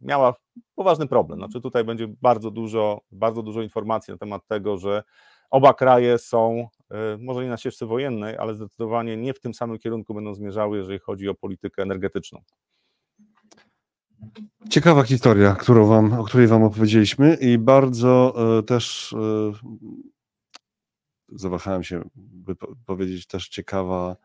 miała 0.00 0.34
poważny 0.74 1.06
problem. 1.06 1.38
Znaczy 1.38 1.60
tutaj 1.60 1.84
będzie 1.84 2.08
bardzo 2.22 2.50
dużo, 2.50 3.00
bardzo 3.12 3.42
dużo 3.42 3.62
informacji 3.62 4.12
na 4.12 4.18
temat 4.18 4.46
tego, 4.46 4.78
że 4.78 5.02
oba 5.50 5.74
kraje 5.74 6.18
są 6.18 6.68
E, 6.90 7.18
może 7.20 7.44
nie 7.44 7.50
na 7.50 7.56
ścieżce 7.56 7.86
wojennej, 7.86 8.36
ale 8.36 8.54
zdecydowanie 8.54 9.16
nie 9.16 9.34
w 9.34 9.40
tym 9.40 9.54
samym 9.54 9.78
kierunku 9.78 10.14
będą 10.14 10.34
zmierzały, 10.34 10.78
jeżeli 10.78 10.98
chodzi 10.98 11.28
o 11.28 11.34
politykę 11.34 11.82
energetyczną. 11.82 12.42
Ciekawa 14.70 15.02
historia, 15.02 15.54
którą 15.54 15.86
wam, 15.86 16.12
o 16.12 16.24
której 16.24 16.46
Wam 16.46 16.62
opowiedzieliśmy 16.62 17.34
i 17.34 17.58
bardzo 17.58 18.34
e, 18.58 18.62
też 18.62 19.12
e, 19.12 19.52
zawahałem 21.28 21.84
się, 21.84 22.02
by 22.14 22.54
powiedzieć, 22.86 23.26
też 23.26 23.48
ciekawa 23.48 24.16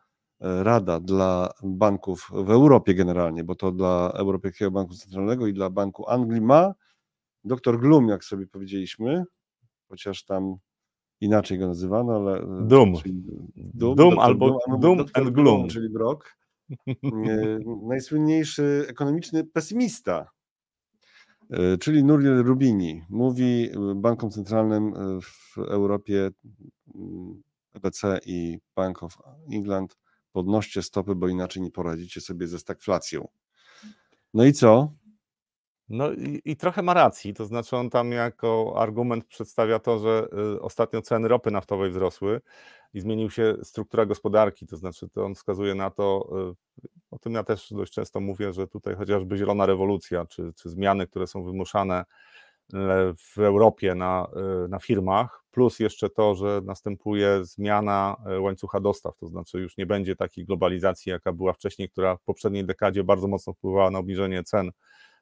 rada 0.42 1.00
dla 1.00 1.50
banków 1.64 2.30
w 2.34 2.50
Europie 2.50 2.96
generalnie, 2.96 3.44
bo 3.44 3.56
to 3.56 3.72
dla 3.72 4.12
Europejskiego 4.16 4.72
Banku 4.72 4.94
Centralnego 4.94 5.48
i 5.48 5.54
dla 5.54 5.70
Banku 5.70 6.10
Anglii 6.10 6.42
ma 6.42 6.74
dr 7.44 7.80
Glum, 7.80 8.08
jak 8.08 8.24
sobie 8.24 8.48
powiedzieliśmy, 8.48 9.24
chociaż 9.90 10.26
tam 10.26 10.56
inaczej 11.22 11.60
go 11.60 11.68
nazywano, 11.68 12.16
ale... 12.16 12.40
E, 12.40 12.68
Doom. 12.68 12.94
Doom, 13.56 13.96
Doom 13.96 14.20
albo 14.20 14.60
Doom, 14.68 14.80
Doom 14.80 15.06
and 15.14 15.30
Gloom. 15.30 15.70
Czyli 15.70 15.90
Brock. 15.90 16.26
E, 17.28 17.60
najsłynniejszy 17.88 18.86
ekonomiczny 18.88 19.44
pesymista, 19.44 20.28
e, 21.50 21.78
czyli 21.78 22.04
Nuriel 22.04 22.44
Rubini. 22.44 23.02
Mówi 23.10 23.70
bankom 23.96 24.32
centralnym 24.32 24.94
w 25.22 25.58
Europie, 25.58 26.30
EBC 27.74 28.20
i 28.26 28.60
Bank 28.76 29.04
of 29.04 29.18
England, 29.54 29.98
podnoście 30.32 30.82
stopy, 30.82 31.16
bo 31.16 31.28
inaczej 31.28 31.64
nie 31.64 31.72
poradzicie 31.72 32.22
sobie 32.22 32.48
ze 32.48 32.60
stagflacją. 32.60 33.28
No 34.34 34.46
i 34.46 34.54
co? 34.54 34.94
No 35.90 36.12
i, 36.12 36.42
i, 36.46 36.56
trochę 36.56 36.82
ma 36.82 36.94
racji, 36.94 37.34
to 37.34 37.46
znaczy 37.46 37.78
on 37.78 37.90
tam 37.90 38.12
jako 38.12 38.74
argument 38.78 39.26
przedstawia 39.26 39.80
to, 39.80 40.00
że 40.00 40.28
y, 40.56 40.62
ostatnio 40.62 41.02
ceny 41.02 41.28
ropy 41.28 41.52
naftowej 41.52 41.92
wzrosły 41.92 42.42
i 42.94 43.00
zmienił 43.00 43.30
się 43.30 43.56
struktura 43.64 44.06
gospodarki, 44.06 44.68
to 44.68 44.78
znaczy 44.78 45.10
to 45.10 45.26
on 45.26 45.36
wskazuje 45.36 45.76
na 45.76 45.90
to, 45.90 46.30
y, 46.52 46.88
o 47.12 47.20
tym 47.20 47.34
ja 47.34 47.44
też 47.44 47.74
dość 47.74 47.94
często 47.94 48.20
mówię, 48.20 48.54
że 48.54 48.68
tutaj 48.68 48.96
chociażby 48.96 49.38
zielona 49.38 49.66
rewolucja, 49.66 50.26
czy, 50.26 50.54
czy 50.56 50.70
zmiany, 50.70 51.08
które 51.08 51.28
są 51.28 51.44
wymuszane 51.44 52.06
w 53.36 53.40
Europie 53.40 53.96
na, 53.96 54.28
na 54.70 54.80
firmach, 54.80 55.44
plus 55.52 55.80
jeszcze 55.80 56.10
to, 56.10 56.36
że 56.36 56.62
następuje 56.66 57.46
zmiana 57.46 58.16
łańcucha 58.40 58.80
dostaw, 58.80 59.18
to 59.18 59.28
znaczy 59.28 59.60
już 59.60 59.78
nie 59.78 59.86
będzie 59.86 60.16
takiej 60.16 60.46
globalizacji, 60.46 61.10
jaka 61.10 61.34
była 61.34 61.54
wcześniej, 61.54 61.90
która 61.90 62.16
w 62.16 62.24
poprzedniej 62.24 62.66
dekadzie 62.66 63.04
bardzo 63.04 63.28
mocno 63.28 63.54
wpływała 63.54 63.92
na 63.92 64.00
obniżenie 64.00 64.44
cen 64.44 64.72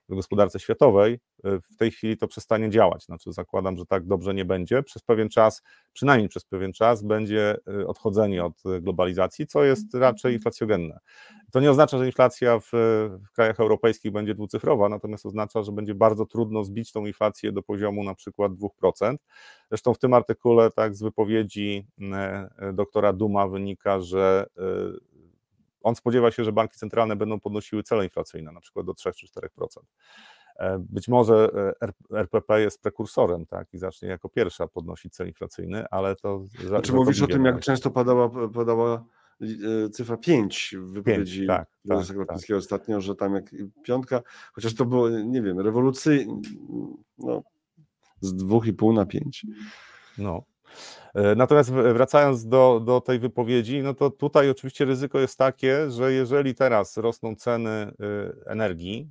w 0.10 0.16
gospodarce 0.16 0.60
światowej, 0.60 1.14
y, 1.46 1.62
w 1.72 1.76
tej 1.78 1.92
chwili 1.92 2.18
to 2.18 2.28
przestanie 2.28 2.70
działać. 2.70 3.06
Znaczy, 3.06 3.34
zakładam, 3.34 3.78
że 3.78 3.86
tak 3.86 4.06
dobrze 4.06 4.34
nie 4.34 4.46
będzie. 4.46 4.84
Przez 4.84 5.02
pewien 5.04 5.30
czas, 5.30 5.62
przynajmniej 5.94 6.30
przez 6.30 6.46
pewien 6.46 6.74
czas, 6.74 7.04
będzie 7.04 7.58
y, 7.82 7.88
odchodzenie 7.88 8.46
od 8.46 8.64
globalizacji, 8.82 9.48
co 9.48 9.64
jest 9.64 9.94
raczej 9.94 10.34
inflacjogenne. 10.34 11.00
To 11.52 11.60
nie 11.60 11.72
oznacza, 11.72 11.98
że 11.98 12.06
inflacja 12.06 12.60
w, 12.60 12.70
w 13.30 13.32
krajach 13.36 13.60
europejskich 13.60 14.12
będzie 14.12 14.36
dwucyfrowa, 14.36 14.90
natomiast 14.90 15.26
oznacza, 15.26 15.64
że 15.64 15.72
będzie 15.72 15.96
bardzo 15.96 16.26
trudno 16.26 16.64
zbić 16.64 16.92
tą 16.92 17.06
inflację 17.06 17.52
do 17.52 17.64
poziomu 17.64 18.04
na 18.04 18.16
przykład 18.16 18.52
2%. 18.52 19.16
Zresztą 19.70 19.94
w 19.94 20.00
tym 20.00 20.14
artykule, 20.14 20.72
tak 20.72 20.96
z 20.96 21.04
wypowiedzi 21.04 21.88
y, 22.70 22.74
doktora 22.74 23.14
Duma 23.14 23.48
wynika, 23.48 24.02
że 24.02 24.46
on 25.82 25.96
spodziewa 25.96 26.32
się, 26.32 26.44
że 26.44 26.52
banki 26.52 26.78
centralne 26.78 27.16
będą 27.16 27.40
podnosiły 27.40 27.84
cele 27.84 28.04
inflacyjne, 28.04 28.52
na 28.52 28.62
przykład 28.62 28.86
do 28.86 28.94
3 28.94 29.12
czy 29.12 29.28
4%. 29.28 29.48
E, 30.60 30.80
być 30.90 31.08
może 31.08 31.50
RPP 32.12 32.62
jest 32.62 32.82
prekursorem, 32.82 33.46
tak, 33.46 33.74
i 33.74 33.78
zacznie 33.78 34.10
jako 34.10 34.30
pierwsza 34.30 34.68
podnosić 34.68 35.14
cel 35.14 35.28
inflacyjny, 35.28 35.86
ale 35.92 36.16
to. 36.16 36.46
Czy 36.84 36.94
mówisz 36.94 37.22
o 37.22 37.28
tym, 37.28 37.46
jak 37.46 37.60
często 37.60 37.92
padała, 37.92 38.50
padała 38.50 39.06
e, 39.42 39.90
cyfra 39.90 40.18
5 40.18 40.76
w 40.80 40.92
wypowiedzi 40.92 41.48
tak, 41.48 41.68
prezesa 41.88 42.08
tak, 42.08 42.18
Glapińskiego 42.18 42.58
ostatnio, 42.58 43.02
że 43.02 43.16
tam 43.16 43.36
jak 43.36 43.46
piątka, 43.84 44.22
chociaż 44.54 44.76
to 44.76 44.86
było, 44.86 45.10
nie 45.10 45.42
wiem, 45.42 45.60
rewolucyjne, 45.60 46.42
no, 47.18 47.44
z 48.22 48.36
dwóch 48.36 48.68
i 48.68 48.74
pół 48.74 48.94
na 48.94 49.06
pięć. 49.06 49.46
No. 50.18 50.44
E, 51.14 51.36
natomiast 51.36 51.72
wracając 51.72 52.48
do, 52.48 52.82
do 52.86 53.02
tej 53.02 53.20
wypowiedzi, 53.20 53.82
no 53.82 53.94
to 53.94 54.10
tutaj 54.10 54.50
oczywiście 54.50 54.86
ryzyko 54.86 55.20
jest 55.20 55.38
takie, 55.38 55.92
że 55.92 56.14
jeżeli 56.14 56.56
teraz 56.56 56.98
rosną 56.98 57.36
ceny 57.36 57.70
e, 57.70 57.92
energii, 58.46 59.10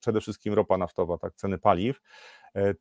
przede 0.00 0.20
wszystkim 0.20 0.54
ropa 0.54 0.78
naftowa, 0.78 1.18
tak, 1.18 1.34
ceny 1.34 1.58
paliw, 1.58 2.00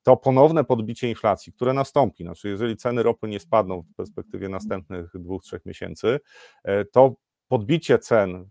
to 0.03 0.17
ponowne 0.17 0.63
podbicie 0.63 1.09
inflacji, 1.09 1.53
które 1.53 1.73
nastąpi, 1.73 2.23
znaczy 2.23 2.49
jeżeli 2.49 2.77
ceny 2.77 3.03
ropy 3.03 3.27
nie 3.27 3.39
spadną 3.39 3.81
w 3.81 3.95
perspektywie 3.95 4.49
następnych 4.49 5.11
dwóch, 5.13 5.43
trzech 5.43 5.65
miesięcy, 5.65 6.19
to 6.91 7.15
podbicie 7.47 7.99
cen 7.99 8.49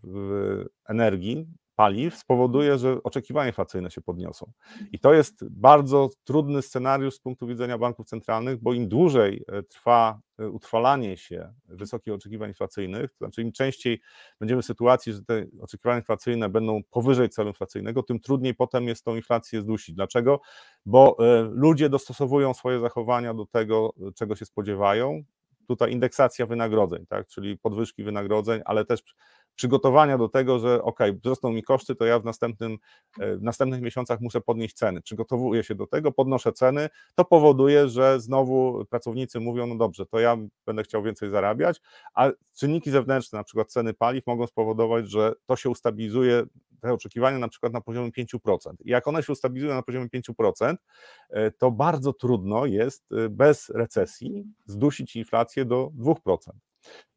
energii 0.87 1.47
paliw 1.81 2.15
spowoduje, 2.15 2.77
że 2.77 3.03
oczekiwania 3.03 3.47
inflacyjne 3.47 3.91
się 3.91 4.01
podniosą. 4.01 4.51
I 4.91 4.99
to 4.99 5.13
jest 5.13 5.49
bardzo 5.49 6.09
trudny 6.23 6.61
scenariusz 6.61 7.15
z 7.15 7.19
punktu 7.19 7.47
widzenia 7.47 7.77
banków 7.77 8.07
centralnych, 8.07 8.61
bo 8.61 8.73
im 8.73 8.87
dłużej 8.87 9.43
e, 9.47 9.63
trwa 9.63 10.19
e, 10.39 10.49
utrwalanie 10.49 11.17
się 11.17 11.53
wysokich 11.67 12.13
oczekiwań 12.13 12.49
inflacyjnych, 12.49 13.11
to 13.11 13.17
znaczy 13.17 13.41
im 13.41 13.51
częściej 13.51 14.01
będziemy 14.39 14.61
w 14.61 14.65
sytuacji, 14.65 15.13
że 15.13 15.23
te 15.23 15.45
oczekiwania 15.61 15.99
inflacyjne 15.99 16.49
będą 16.49 16.81
powyżej 16.91 17.29
celu 17.29 17.47
inflacyjnego, 17.47 18.03
tym 18.03 18.19
trudniej 18.19 18.55
potem 18.55 18.87
jest 18.87 19.05
tą 19.05 19.15
inflację 19.15 19.61
zdusić. 19.61 19.95
Dlaczego? 19.95 20.41
Bo 20.85 21.17
e, 21.19 21.41
ludzie 21.51 21.89
dostosowują 21.89 22.53
swoje 22.53 22.79
zachowania 22.79 23.33
do 23.33 23.45
tego, 23.45 23.93
czego 24.15 24.35
się 24.35 24.45
spodziewają. 24.45 25.23
Tutaj 25.67 25.91
indeksacja 25.91 26.45
wynagrodzeń, 26.45 27.05
tak, 27.05 27.27
czyli 27.27 27.57
podwyżki 27.57 28.03
wynagrodzeń, 28.03 28.61
ale 28.65 28.85
też 28.85 29.01
przygotowania 29.61 30.17
do 30.17 30.29
tego, 30.29 30.59
że 30.59 30.83
ok, 30.83 30.99
wzrosną 31.19 31.51
mi 31.51 31.63
koszty, 31.63 31.95
to 31.95 32.05
ja 32.05 32.19
w, 32.19 32.25
następnym, 32.25 32.77
e, 33.19 33.37
w 33.37 33.43
następnych 33.43 33.81
miesiącach 33.81 34.21
muszę 34.21 34.41
podnieść 34.41 34.75
ceny. 34.75 35.01
Przygotowuję 35.01 35.63
się 35.63 35.75
do 35.75 35.87
tego, 35.87 36.11
podnoszę 36.11 36.53
ceny, 36.53 36.89
to 37.15 37.25
powoduje, 37.25 37.89
że 37.89 38.19
znowu 38.19 38.85
pracownicy 38.89 39.39
mówią, 39.39 39.67
no 39.67 39.75
dobrze, 39.75 40.05
to 40.05 40.19
ja 40.19 40.37
będę 40.65 40.83
chciał 40.83 41.03
więcej 41.03 41.29
zarabiać, 41.29 41.81
a 42.13 42.29
czynniki 42.55 42.91
zewnętrzne, 42.91 43.37
na 43.37 43.43
przykład 43.43 43.71
ceny 43.71 43.93
paliw, 43.93 44.27
mogą 44.27 44.47
spowodować, 44.47 45.09
że 45.09 45.33
to 45.45 45.55
się 45.55 45.69
ustabilizuje, 45.69 46.43
te 46.81 46.93
oczekiwania 46.93 47.39
na 47.39 47.47
przykład 47.47 47.73
na 47.73 47.81
poziomie 47.81 48.11
5%. 48.11 48.73
I 48.85 48.89
jak 48.89 49.07
one 49.07 49.23
się 49.23 49.33
ustabilizują 49.33 49.73
na 49.75 49.81
poziomie 49.81 50.07
5%, 50.09 50.75
e, 51.29 51.51
to 51.51 51.71
bardzo 51.71 52.13
trudno 52.13 52.65
jest 52.65 53.11
e, 53.11 53.29
bez 53.29 53.69
recesji 53.69 54.45
zdusić 54.65 55.15
inflację 55.15 55.65
do 55.65 55.91
2%. 55.97 56.51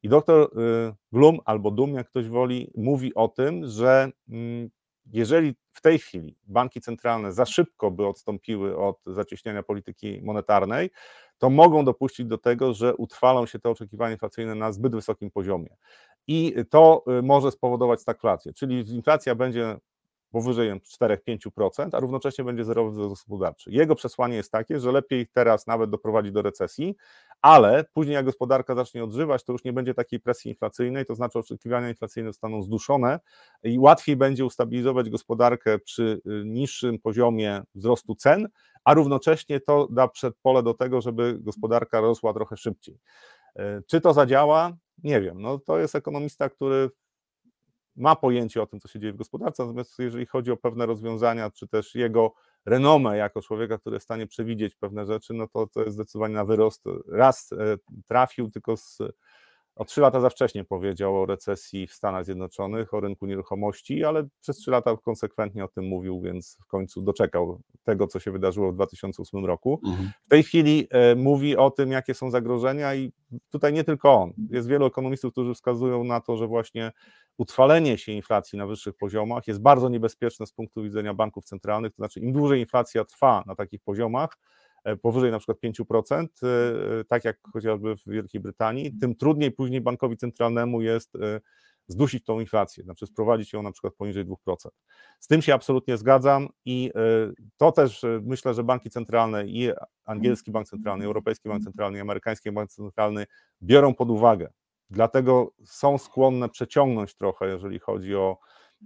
I 0.03 0.09
doktor 0.09 0.59
y, 0.59 0.95
Blum 1.13 1.39
albo 1.45 1.71
Dum, 1.71 1.95
jak 1.95 2.09
ktoś 2.09 2.29
woli, 2.29 2.71
mówi 2.77 3.15
o 3.15 3.29
tym, 3.29 3.67
że 3.67 4.11
mm, 4.29 4.71
jeżeli 5.13 5.55
w 5.73 5.81
tej 5.81 5.99
chwili 5.99 6.37
banki 6.47 6.81
centralne 6.81 7.33
za 7.33 7.47
szybko 7.47 7.91
by 7.91 8.07
odstąpiły 8.07 8.79
od 8.79 9.01
zacieśniania 9.07 9.63
polityki 9.63 10.21
monetarnej, 10.23 10.91
to 11.39 11.51
mogą 11.51 11.85
dopuścić 11.85 12.27
do 12.27 12.39
tego, 12.39 12.75
że 12.75 12.97
utrwalą 12.97 13.47
się 13.47 13.59
te 13.59 13.71
oczekiwania 13.71 14.13
inflacyjne 14.13 14.55
na 14.55 14.73
zbyt 14.73 14.95
wysokim 14.95 15.31
poziomie. 15.31 15.77
I 16.27 16.55
to 16.71 17.05
y, 17.19 17.23
może 17.23 17.51
spowodować 17.51 18.01
stagflację, 18.01 18.53
czyli 18.53 18.95
inflacja 18.95 19.35
będzie 19.35 19.77
powyżej 20.35 20.81
4-5%, 20.81 21.89
a 21.93 22.01
równocześnie 22.01 22.45
będzie 22.45 22.65
zerowy 22.65 22.91
wzrost 22.91 23.11
gospodarczy. 23.11 23.71
Jego 23.71 23.95
przesłanie 23.95 24.37
jest 24.37 24.53
takie, 24.53 24.81
że 24.81 24.93
lepiej 24.93 25.27
teraz 25.27 25.67
nawet 25.67 25.91
doprowadzić 25.91 26.33
do 26.33 26.43
recesji, 26.43 26.97
ale 27.43 27.85
później 27.93 28.15
jak 28.15 28.25
gospodarka 28.25 28.75
zacznie 28.75 29.05
odżywać, 29.05 29.45
to 29.45 29.53
już 29.53 29.65
nie 29.65 29.73
będzie 29.73 29.95
takiej 29.95 30.21
presji 30.21 30.51
inflacyjnej, 30.51 31.07
to 31.07 31.15
znaczy 31.15 31.39
oczekiwania 31.39 31.89
inflacyjne 31.89 32.31
zostaną 32.31 32.63
zduszone 32.63 33.21
i 33.63 33.79
łatwiej 33.79 34.17
będzie 34.17 34.45
ustabilizować 34.45 35.11
gospodarkę 35.11 35.79
przy 35.79 36.21
y, 36.27 36.43
niższym 36.45 36.99
poziomie 36.99 37.63
wzrostu 37.75 38.15
cen, 38.15 38.49
a 38.85 38.95
równocześnie 38.95 39.61
to 39.61 39.89
da 39.91 40.09
przedpole 40.09 40.63
do 40.63 40.75
tego, 40.75 41.01
żeby 41.01 41.39
gospodarka 41.41 42.01
rosła 42.01 42.33
trochę 42.33 42.57
szybciej. 42.57 42.99
Y, 43.59 43.63
czy 43.87 44.01
to 44.01 44.15
zadziała? 44.15 44.77
Nie 45.05 45.21
wiem. 45.21 45.43
No, 45.43 45.59
to 45.59 45.79
jest 45.79 45.95
ekonomista, 45.95 46.49
który 46.49 46.91
ma 47.97 48.17
pojęcie 48.17 48.63
o 48.63 48.67
tym, 48.67 48.81
co 48.81 48.89
się 48.89 49.01
dzieje 49.01 49.13
w 49.13 49.17
gospodarce, 49.17 49.63
natomiast 49.63 49.99
jeżeli 49.99 50.27
chodzi 50.27 50.51
o 50.51 50.57
pewne 50.57 50.87
rozwiązania, 50.87 51.51
czy 51.51 51.69
też 51.69 51.95
jego 51.95 52.35
renomę 52.67 53.17
jako 53.17 53.43
człowieka, 53.43 53.79
który 53.79 53.97
jest 53.97 54.05
w 54.05 54.09
stanie 54.09 54.27
przewidzieć 54.27 54.75
pewne 54.75 55.07
rzeczy, 55.07 55.35
no 55.35 55.49
to 55.49 55.67
to 55.67 55.81
jest 55.81 55.95
zdecydowanie 55.95 56.35
na 56.35 56.45
wyrost. 56.45 56.85
Raz 57.09 57.53
e, 57.53 57.57
trafił 58.07 58.51
tylko 58.51 58.77
z 58.77 58.99
o 59.77 59.85
trzy 59.85 60.01
lata 60.01 60.21
za 60.21 60.31
wcześnie 60.31 60.65
powiedział 60.65 61.23
o 61.23 61.27
recesji 61.27 61.87
w 61.87 61.93
Stanach 61.93 62.25
Zjednoczonych, 62.25 62.95
o 62.95 63.01
rynku 63.01 63.27
nieruchomości, 63.27 64.05
ale 64.05 64.29
przez 64.41 64.57
trzy 64.57 64.71
lata 64.71 64.97
konsekwentnie 64.97 65.65
o 65.65 65.69
tym 65.69 65.85
mówił, 65.85 66.21
więc 66.21 66.59
w 66.63 66.67
końcu 66.67 67.03
doczekał 67.03 67.61
tego, 67.85 68.07
co 68.07 68.21
się 68.21 68.31
wydarzyło 68.33 68.73
w 68.73 68.75
2008 68.75 69.45
roku. 69.45 69.81
Mhm. 69.87 70.11
W 70.27 70.29
tej 70.29 70.43
chwili 70.43 70.87
e, 70.91 71.15
mówi 71.15 71.57
o 71.57 71.71
tym, 71.71 71.93
jakie 71.93 72.15
są 72.15 72.31
zagrożenia, 72.31 72.95
i 72.95 73.13
tutaj 73.51 73.73
nie 73.73 73.85
tylko 73.85 74.15
on. 74.15 74.33
Jest 74.51 74.69
wielu 74.69 74.87
ekonomistów, 74.87 75.33
którzy 75.33 75.55
wskazują 75.55 76.05
na 76.05 76.21
to, 76.21 76.37
że 76.37 76.47
właśnie 76.47 76.93
utrwalenie 77.39 77.99
się 77.99 78.13
inflacji 78.13 78.59
na 78.59 78.67
wyższych 78.67 78.97
poziomach 78.97 79.47
jest 79.47 79.61
bardzo 79.61 79.89
niebezpieczne 79.89 80.47
z 80.47 80.53
punktu 80.53 80.83
widzenia 80.83 81.15
banków 81.15 81.45
centralnych. 81.45 81.93
To 81.93 81.97
znaczy, 81.97 82.21
im 82.21 82.33
dłużej 82.33 82.61
inflacja 82.61 83.05
trwa 83.05 83.43
na 83.47 83.55
takich 83.55 83.81
poziomach, 83.81 84.39
E, 84.85 84.97
powyżej 84.97 85.31
na 85.31 85.39
przykład 85.39 85.61
5%, 85.61 86.41
e, 86.43 87.05
tak 87.05 87.25
jak 87.25 87.39
chociażby 87.53 87.97
w 87.97 88.03
Wielkiej 88.07 88.41
Brytanii, 88.41 88.93
tym 89.01 89.15
trudniej 89.15 89.53
później 89.53 89.81
bankowi 89.81 90.17
centralnemu 90.17 90.83
jest 90.83 91.17
e, 91.17 91.41
zdusić 91.89 92.25
tą 92.25 92.41
inflację, 92.41 92.85
znaczy 92.85 93.07
sprowadzić 93.07 93.53
ją 93.53 93.63
na 93.63 93.73
przykład 93.73 93.95
poniżej 93.95 94.25
2%. 94.25 94.69
Z 95.21 95.27
tym 95.27 95.43
się 95.43 95.55
absolutnie 95.55 95.97
zgadzam 95.97 96.49
i 96.65 96.91
to 97.57 97.73
też 97.73 98.05
myślę, 98.23 98.55
że 98.55 98.65
banki 98.65 98.91
centralne 98.91 99.47
i 99.47 99.71
angielski 100.05 100.51
bank 100.51 100.69
centralny, 100.69 101.05
europejski 101.05 101.49
bank 101.49 101.65
centralny, 101.65 101.99
i 101.99 102.01
amerykański 102.01 102.53
bank 102.53 102.71
centralny 102.71 103.27
biorą 103.63 103.95
pod 103.95 104.11
uwagę. 104.11 104.49
Dlatego 104.91 105.53
są 105.65 105.99
skłonne 105.99 106.49
przeciągnąć 106.49 107.15
trochę, 107.15 107.49
jeżeli 107.49 107.79
chodzi 107.79 108.17
o 108.17 108.39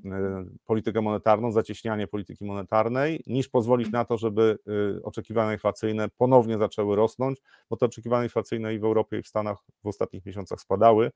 E, 0.05 0.44
politykę 0.64 1.01
monetarną, 1.01 1.53
zacieśnianie 1.53 2.07
polityki 2.07 2.44
monetarnej, 2.44 3.22
niż 3.26 3.49
pozwolić 3.49 3.90
na 3.90 4.05
to, 4.05 4.18
żeby 4.18 4.59
e, 4.99 5.03
oczekiwania 5.03 5.53
inflacyjne 5.53 6.09
ponownie 6.09 6.59
zaczęły 6.59 6.96
rosnąć, 6.96 7.38
bo 7.70 7.76
te 7.76 7.86
oczekiwania 7.86 8.24
inflacyjne 8.24 8.74
i 8.74 8.78
w 8.78 8.84
Europie, 8.84 9.18
i 9.18 9.22
w 9.22 9.28
Stanach 9.28 9.59
w 9.84 9.86
ostatnich 9.86 10.26
miesiącach 10.26 10.61
spadały. 10.61 11.11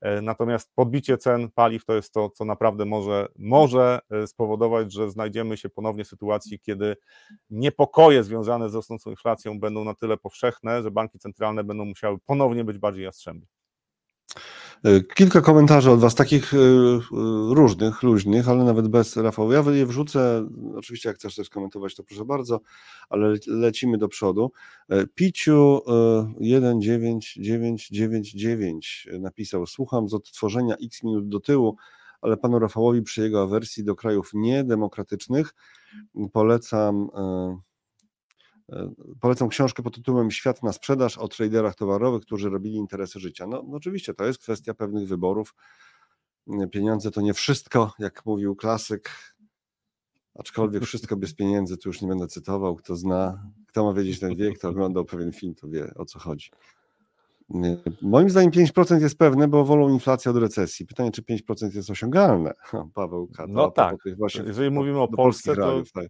E, 0.00 0.22
natomiast 0.22 0.70
podbicie 0.74 1.18
cen 1.18 1.50
paliw 1.50 1.84
to 1.84 1.94
jest 1.94 2.12
to, 2.12 2.30
co 2.30 2.44
naprawdę 2.44 2.84
może, 2.84 3.28
może 3.38 3.98
spowodować, 4.26 4.92
że 4.92 5.10
znajdziemy 5.10 5.56
się 5.56 5.68
ponownie 5.68 6.04
w 6.04 6.08
sytuacji, 6.08 6.60
kiedy 6.60 6.96
niepokoje 7.50 8.24
związane 8.24 8.70
z 8.70 8.74
rosnącą 8.74 9.10
inflacją 9.10 9.60
będą 9.60 9.84
na 9.84 9.94
tyle 9.94 10.16
powszechne, 10.16 10.82
że 10.82 10.90
banki 10.90 11.18
centralne 11.18 11.64
będą 11.64 11.84
musiały 11.84 12.18
ponownie 12.26 12.64
być 12.64 12.78
bardziej 12.78 13.04
jastrzębie. 13.04 13.46
E, 14.84 15.00
kilka 15.00 15.40
komentarzy 15.40 15.90
od 15.90 16.00
Was, 16.00 16.14
takich 16.14 16.54
e, 16.54 16.56
e, 16.56 16.60
różnych, 17.54 18.02
luźnych, 18.02 18.48
ale 18.48 18.64
nawet 18.64 18.88
bez 18.88 19.16
Rafał. 19.16 19.52
Ja 19.52 19.64
je 19.70 19.86
wrzucę, 19.86 20.48
oczywiście 20.76 21.08
jak 21.08 21.18
chcesz 21.18 21.34
coś 21.34 21.46
skomentować, 21.46 21.94
to 21.94 22.02
proszę 22.02 22.24
bardzo, 22.24 22.60
ale 23.08 23.34
lecimy 23.46 23.98
do 23.98 24.08
przodu. 24.08 24.52
Piciu 25.14 25.80
19999 26.40 29.08
napisał, 29.20 29.66
słucham 29.66 30.08
z 30.08 30.14
odtworzenia 30.14 30.74
x 30.84 31.02
minut 31.02 31.28
do 31.28 31.40
tyłu, 31.40 31.76
ale 32.20 32.36
panu 32.36 32.58
Rafałowi 32.58 33.02
przy 33.02 33.22
jego 33.22 33.42
awersji 33.42 33.84
do 33.84 33.94
krajów 33.94 34.30
niedemokratycznych 34.34 35.54
polecam 36.32 37.08
polecam 39.20 39.48
książkę 39.48 39.82
pod 39.82 39.94
tytułem 39.94 40.30
Świat 40.30 40.62
na 40.62 40.72
sprzedaż 40.72 41.18
o 41.18 41.28
traderach 41.28 41.74
towarowych, 41.74 42.22
którzy 42.22 42.50
robili 42.50 42.76
interesy 42.76 43.20
życia. 43.20 43.46
No, 43.46 43.64
no 43.68 43.76
oczywiście 43.76 44.14
to 44.14 44.24
jest 44.24 44.42
kwestia 44.42 44.74
pewnych 44.74 45.08
wyborów. 45.08 45.54
Pieniądze 46.72 47.10
to 47.10 47.20
nie 47.20 47.34
wszystko, 47.34 47.92
jak 47.98 48.26
mówił 48.26 48.56
klasyk. 48.56 49.10
Aczkolwiek 50.34 50.84
wszystko 50.84 51.16
bez 51.16 51.34
pieniędzy, 51.34 51.76
tu 51.76 51.88
już 51.88 52.02
nie 52.02 52.08
będę 52.08 52.26
cytował. 52.26 52.76
Kto 52.76 52.96
zna, 52.96 53.42
kto 53.66 53.84
ma 53.84 53.92
wiedzieć 53.92 54.20
ten 54.20 54.36
wiek, 54.36 54.58
kto 54.58 54.68
oglądał 54.68 55.04
pewien 55.04 55.32
film, 55.32 55.54
to 55.54 55.68
wie 55.68 55.94
o 55.94 56.04
co 56.04 56.18
chodzi. 56.18 56.50
Moim 58.02 58.30
zdaniem 58.30 58.50
5% 58.50 59.00
jest 59.00 59.18
pewne, 59.18 59.48
bo 59.48 59.64
wolą 59.64 59.88
inflację 59.88 60.30
od 60.30 60.36
recesji. 60.36 60.86
Pytanie, 60.86 61.10
czy 61.10 61.22
5% 61.22 61.74
jest 61.74 61.90
osiągalne? 61.90 62.52
Paweł 62.94 63.26
Kato, 63.26 63.52
No 63.52 63.70
tak, 63.70 63.96
jeżeli 64.46 64.70
mówimy 64.70 65.00
o 65.00 65.08
Polsce, 65.08 65.56
to, 65.56 65.82
tak. 65.94 66.06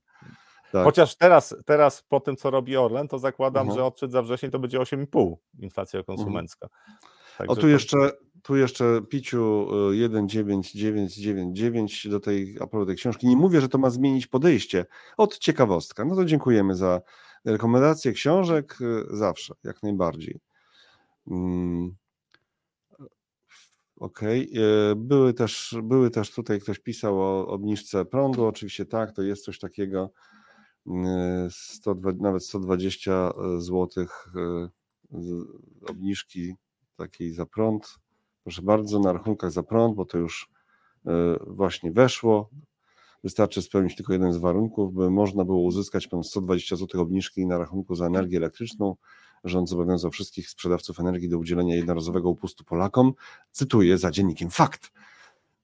Tak. 0.73 0.85
Chociaż 0.85 1.17
teraz, 1.17 1.57
teraz 1.65 2.03
po 2.03 2.21
tym, 2.21 2.37
co 2.37 2.51
robi 2.51 2.77
Orlen, 2.77 3.09
to 3.09 3.19
zakładam, 3.19 3.63
mhm. 3.63 3.79
że 3.79 3.85
odczyt 3.85 4.13
za 4.13 4.23
wrzesień 4.23 4.51
to 4.51 4.59
będzie 4.59 4.79
8,5 4.79 5.37
inflacja 5.59 6.03
konsumencka. 6.03 6.67
Mhm. 6.67 7.51
o 7.51 7.55
tu, 7.55 7.61
to... 7.61 7.69
jeszcze, 7.69 7.97
tu 8.43 8.57
jeszcze 8.57 9.01
piciu 9.09 9.69
19999 9.93 12.07
y, 12.07 12.09
do 12.09 12.21
tej, 12.21 12.57
a 12.61 12.67
propos 12.67 12.87
tej 12.87 12.97
książki. 12.97 13.27
Nie 13.27 13.37
mówię, 13.37 13.61
że 13.61 13.69
to 13.69 13.79
ma 13.79 13.91
zmienić 13.91 14.27
podejście. 14.27 14.87
Od 15.17 15.39
ciekawostka. 15.39 16.05
No 16.05 16.17
to 16.17 16.25
dziękujemy 16.25 16.75
za 16.75 17.01
rekomendacje 17.45 18.13
książek. 18.13 18.79
Y, 18.81 19.17
zawsze, 19.17 19.55
jak 19.65 19.83
najbardziej. 19.83 20.41
Mm. 21.31 21.97
Okej. 23.97 24.51
Okay. 24.51 24.97
Były 24.97 25.35
też, 25.35 25.77
były 25.83 26.11
też 26.11 26.31
tutaj, 26.31 26.61
ktoś 26.61 26.79
pisał 26.79 27.21
o 27.21 27.49
obniżce 27.49 28.05
prądu. 28.05 28.47
Oczywiście 28.47 28.87
tak, 28.87 29.13
to 29.13 29.23
jest 29.23 29.45
coś 29.45 29.59
takiego. 29.59 30.13
100, 31.51 31.95
nawet 32.21 32.45
120 32.45 33.33
zł 33.59 34.07
obniżki 35.89 36.55
takiej 36.97 37.33
za 37.33 37.47
prąd. 37.47 37.99
Proszę 38.43 38.63
bardzo, 38.63 38.99
na 38.99 39.13
rachunkach 39.13 39.51
za 39.51 39.63
prąd, 39.63 39.97
bo 39.97 40.05
to 40.05 40.19
już 40.19 40.51
właśnie 41.47 41.93
weszło. 41.93 42.51
Wystarczy 43.25 43.63
spełnić 43.63 43.97
tylko 43.97 44.13
jeden 44.13 44.33
z 44.33 44.37
warunków, 44.37 44.95
by 44.95 45.11
można 45.11 45.45
było 45.45 45.63
uzyskać 45.63 46.07
ponad 46.07 46.27
120 46.27 46.77
zł 46.77 47.01
obniżki 47.01 47.47
na 47.47 47.59
rachunku 47.59 47.95
za 47.95 48.07
energię 48.07 48.37
elektryczną. 48.37 48.97
Rząd 49.45 49.69
zobowiązał 49.69 50.11
wszystkich 50.11 50.51
sprzedawców 50.51 51.01
energii 51.01 51.29
do 51.29 51.39
udzielenia 51.39 51.77
jednorazowego 51.77 52.31
upustu 52.31 52.65
Polakom. 52.65 53.13
Cytuję 53.51 53.99
za 53.99 54.11
dziennikiem 54.11 54.51
Fakt. 54.51 54.93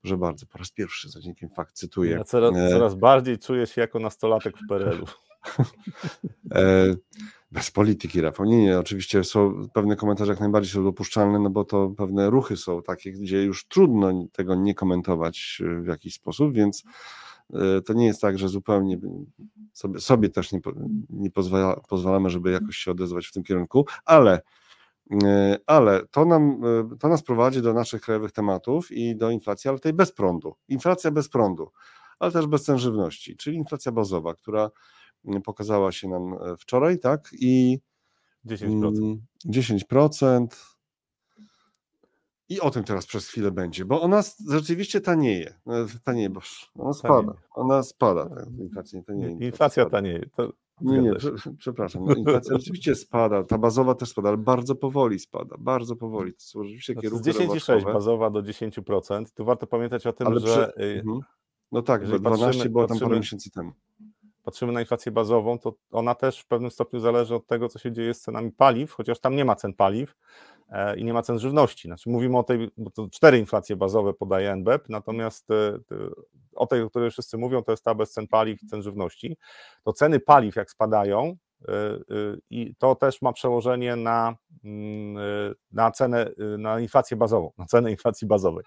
Proszę 0.04 0.16
bardzo, 0.16 0.46
po 0.46 0.58
raz 0.58 0.70
pierwszy 0.70 1.08
za 1.08 1.20
dziennikiem 1.20 1.50
Fakt 1.50 1.74
cytuję. 1.74 2.10
Ja 2.10 2.24
coraz, 2.24 2.56
e, 2.56 2.70
coraz 2.70 2.94
bardziej 2.94 3.38
czuję 3.38 3.66
się 3.66 3.80
jako 3.80 3.98
nastolatek 3.98 4.58
w 4.58 4.68
PRL-u. 4.68 5.06
E, 6.54 6.94
bez 7.52 7.70
polityki, 7.70 8.20
Rafał. 8.20 8.46
Nie, 8.46 8.62
nie, 8.62 8.78
oczywiście 8.78 9.24
są 9.24 9.68
pewne 9.74 9.96
komentarze 9.96 10.32
jak 10.32 10.40
najbardziej 10.40 10.72
są 10.72 10.84
dopuszczalne, 10.84 11.38
no 11.38 11.50
bo 11.50 11.64
to 11.64 11.88
pewne 11.96 12.30
ruchy 12.30 12.56
są 12.56 12.82
takie, 12.82 13.12
gdzie 13.12 13.42
już 13.42 13.68
trudno 13.68 14.26
tego 14.32 14.54
nie 14.54 14.74
komentować 14.74 15.62
w 15.82 15.86
jakiś 15.86 16.14
sposób, 16.14 16.54
więc 16.54 16.84
E, 17.52 17.80
to 17.80 17.92
nie 17.92 18.06
jest 18.06 18.20
tak, 18.20 18.38
że 18.38 18.48
zupełnie 18.48 18.98
sobie, 19.72 20.00
sobie 20.00 20.28
też 20.28 20.52
nie, 20.52 20.60
nie 21.10 21.30
pozwala, 21.30 21.80
pozwalamy, 21.88 22.30
żeby 22.30 22.50
jakoś 22.50 22.76
się 22.76 22.90
odezwać 22.90 23.26
w 23.26 23.32
tym 23.32 23.42
kierunku, 23.42 23.86
ale, 24.04 24.32
e, 24.32 24.42
ale 25.66 26.06
to, 26.06 26.24
nam, 26.24 26.60
e, 26.92 26.96
to 26.98 27.08
nas 27.08 27.22
prowadzi 27.22 27.62
do 27.62 27.72
naszych 27.72 28.02
krajowych 28.02 28.32
tematów 28.32 28.92
i 28.92 29.16
do 29.16 29.30
inflacji, 29.30 29.70
ale 29.70 29.78
tej 29.78 29.92
bez 29.92 30.12
prądu. 30.12 30.54
Inflacja 30.68 31.10
bez 31.10 31.28
prądu, 31.28 31.70
ale 32.18 32.32
też 32.32 32.46
bez 32.46 32.62
cen 32.62 32.78
żywności, 32.78 33.36
czyli 33.36 33.56
inflacja 33.56 33.92
bazowa, 33.92 34.34
która 34.34 34.70
pokazała 35.44 35.92
się 35.92 36.08
nam 36.08 36.36
wczoraj, 36.58 36.98
tak? 36.98 37.30
I 37.32 37.80
10%. 38.46 39.16
10%. 39.46 40.46
I 42.48 42.60
o 42.60 42.70
tym 42.70 42.84
teraz 42.84 43.06
przez 43.06 43.28
chwilę 43.28 43.50
będzie, 43.50 43.84
bo 43.84 44.02
ona 44.02 44.22
rzeczywiście 44.48 45.00
tanieje. 45.00 45.54
Tanieje, 46.04 46.30
bo 46.30 46.40
ona 46.74 46.92
spada. 46.92 47.34
Ona 47.50 47.82
spada. 47.82 48.28
Tak, 48.28 48.46
inflacja 48.58 48.98
nie 48.98 49.04
tanieje. 49.04 49.30
Inflacja 49.30 49.90
tanieje. 49.90 50.26
To... 50.36 50.52
Nie, 50.80 50.98
nie, 50.98 51.12
przepraszam. 51.58 52.04
No, 52.04 52.14
inflacja 52.24 52.56
rzeczywiście 52.58 52.94
spada, 52.94 53.44
ta 53.44 53.58
bazowa 53.58 53.94
też 53.94 54.08
spada, 54.08 54.28
ale 54.28 54.38
bardzo 54.38 54.74
powoli 54.74 55.18
spada, 55.18 55.56
bardzo 55.58 55.96
powoli. 55.96 56.32
To 56.32 56.40
są 56.40 56.64
rzeczywiście 56.64 56.94
no, 57.12 57.18
Z 57.18 57.22
10,6 57.22 57.84
bazowa 57.84 58.30
do 58.30 58.42
10%. 58.42 59.24
Tu 59.34 59.44
warto 59.44 59.66
pamiętać 59.66 60.06
o 60.06 60.12
tym, 60.12 60.26
ale 60.26 60.40
że. 60.40 60.46
Przy... 60.46 60.84
Y, 60.84 61.00
mhm. 61.00 61.20
No 61.72 61.82
tak, 61.82 62.08
bo 62.08 62.18
12 62.18 62.46
patrzymy, 62.46 62.70
było 62.70 62.86
tam 62.86 62.98
parę 62.98 63.16
miesięcy 63.16 63.50
temu. 63.50 63.72
Patrzymy 64.44 64.72
na 64.72 64.80
inflację 64.80 65.12
bazową, 65.12 65.58
to 65.58 65.74
ona 65.92 66.14
też 66.14 66.40
w 66.40 66.46
pewnym 66.46 66.70
stopniu 66.70 67.00
zależy 67.00 67.34
od 67.34 67.46
tego, 67.46 67.68
co 67.68 67.78
się 67.78 67.92
dzieje 67.92 68.14
z 68.14 68.20
cenami 68.20 68.52
paliw, 68.52 68.92
chociaż 68.92 69.20
tam 69.20 69.36
nie 69.36 69.44
ma 69.44 69.56
cen 69.56 69.74
paliw 69.74 70.14
E, 70.70 70.96
i 70.96 71.04
nie 71.04 71.12
ma 71.12 71.22
cen 71.22 71.38
żywności. 71.38 71.88
Znaczy 71.88 72.10
mówimy 72.10 72.38
o 72.38 72.42
tej, 72.42 72.70
bo 72.76 72.90
to 72.90 73.08
cztery 73.12 73.38
inflacje 73.38 73.76
bazowe 73.76 74.14
podaje 74.14 74.56
NBEP, 74.56 74.88
natomiast 74.88 75.50
e, 75.50 75.78
o 76.54 76.66
tej, 76.66 76.82
o 76.82 76.90
której 76.90 77.10
wszyscy 77.10 77.38
mówią, 77.38 77.62
to 77.62 77.72
jest 77.72 77.84
ta 77.84 77.94
bez 77.94 78.12
cen 78.12 78.28
paliw 78.28 78.62
i 78.62 78.66
cen 78.66 78.82
żywności. 78.82 79.36
To 79.84 79.92
ceny 79.92 80.20
paliw 80.20 80.56
jak 80.56 80.70
spadają, 80.70 81.36
e, 81.68 81.72
i 82.50 82.74
to 82.78 82.94
też 82.94 83.22
ma 83.22 83.32
przełożenie 83.32 83.96
na, 83.96 84.36
mm, 84.64 85.54
na 85.72 85.90
cenę, 85.90 86.30
na 86.58 86.80
inflację 86.80 87.16
bazową, 87.16 87.52
na 87.58 87.66
cenę 87.66 87.90
inflacji 87.90 88.26
bazowej, 88.26 88.64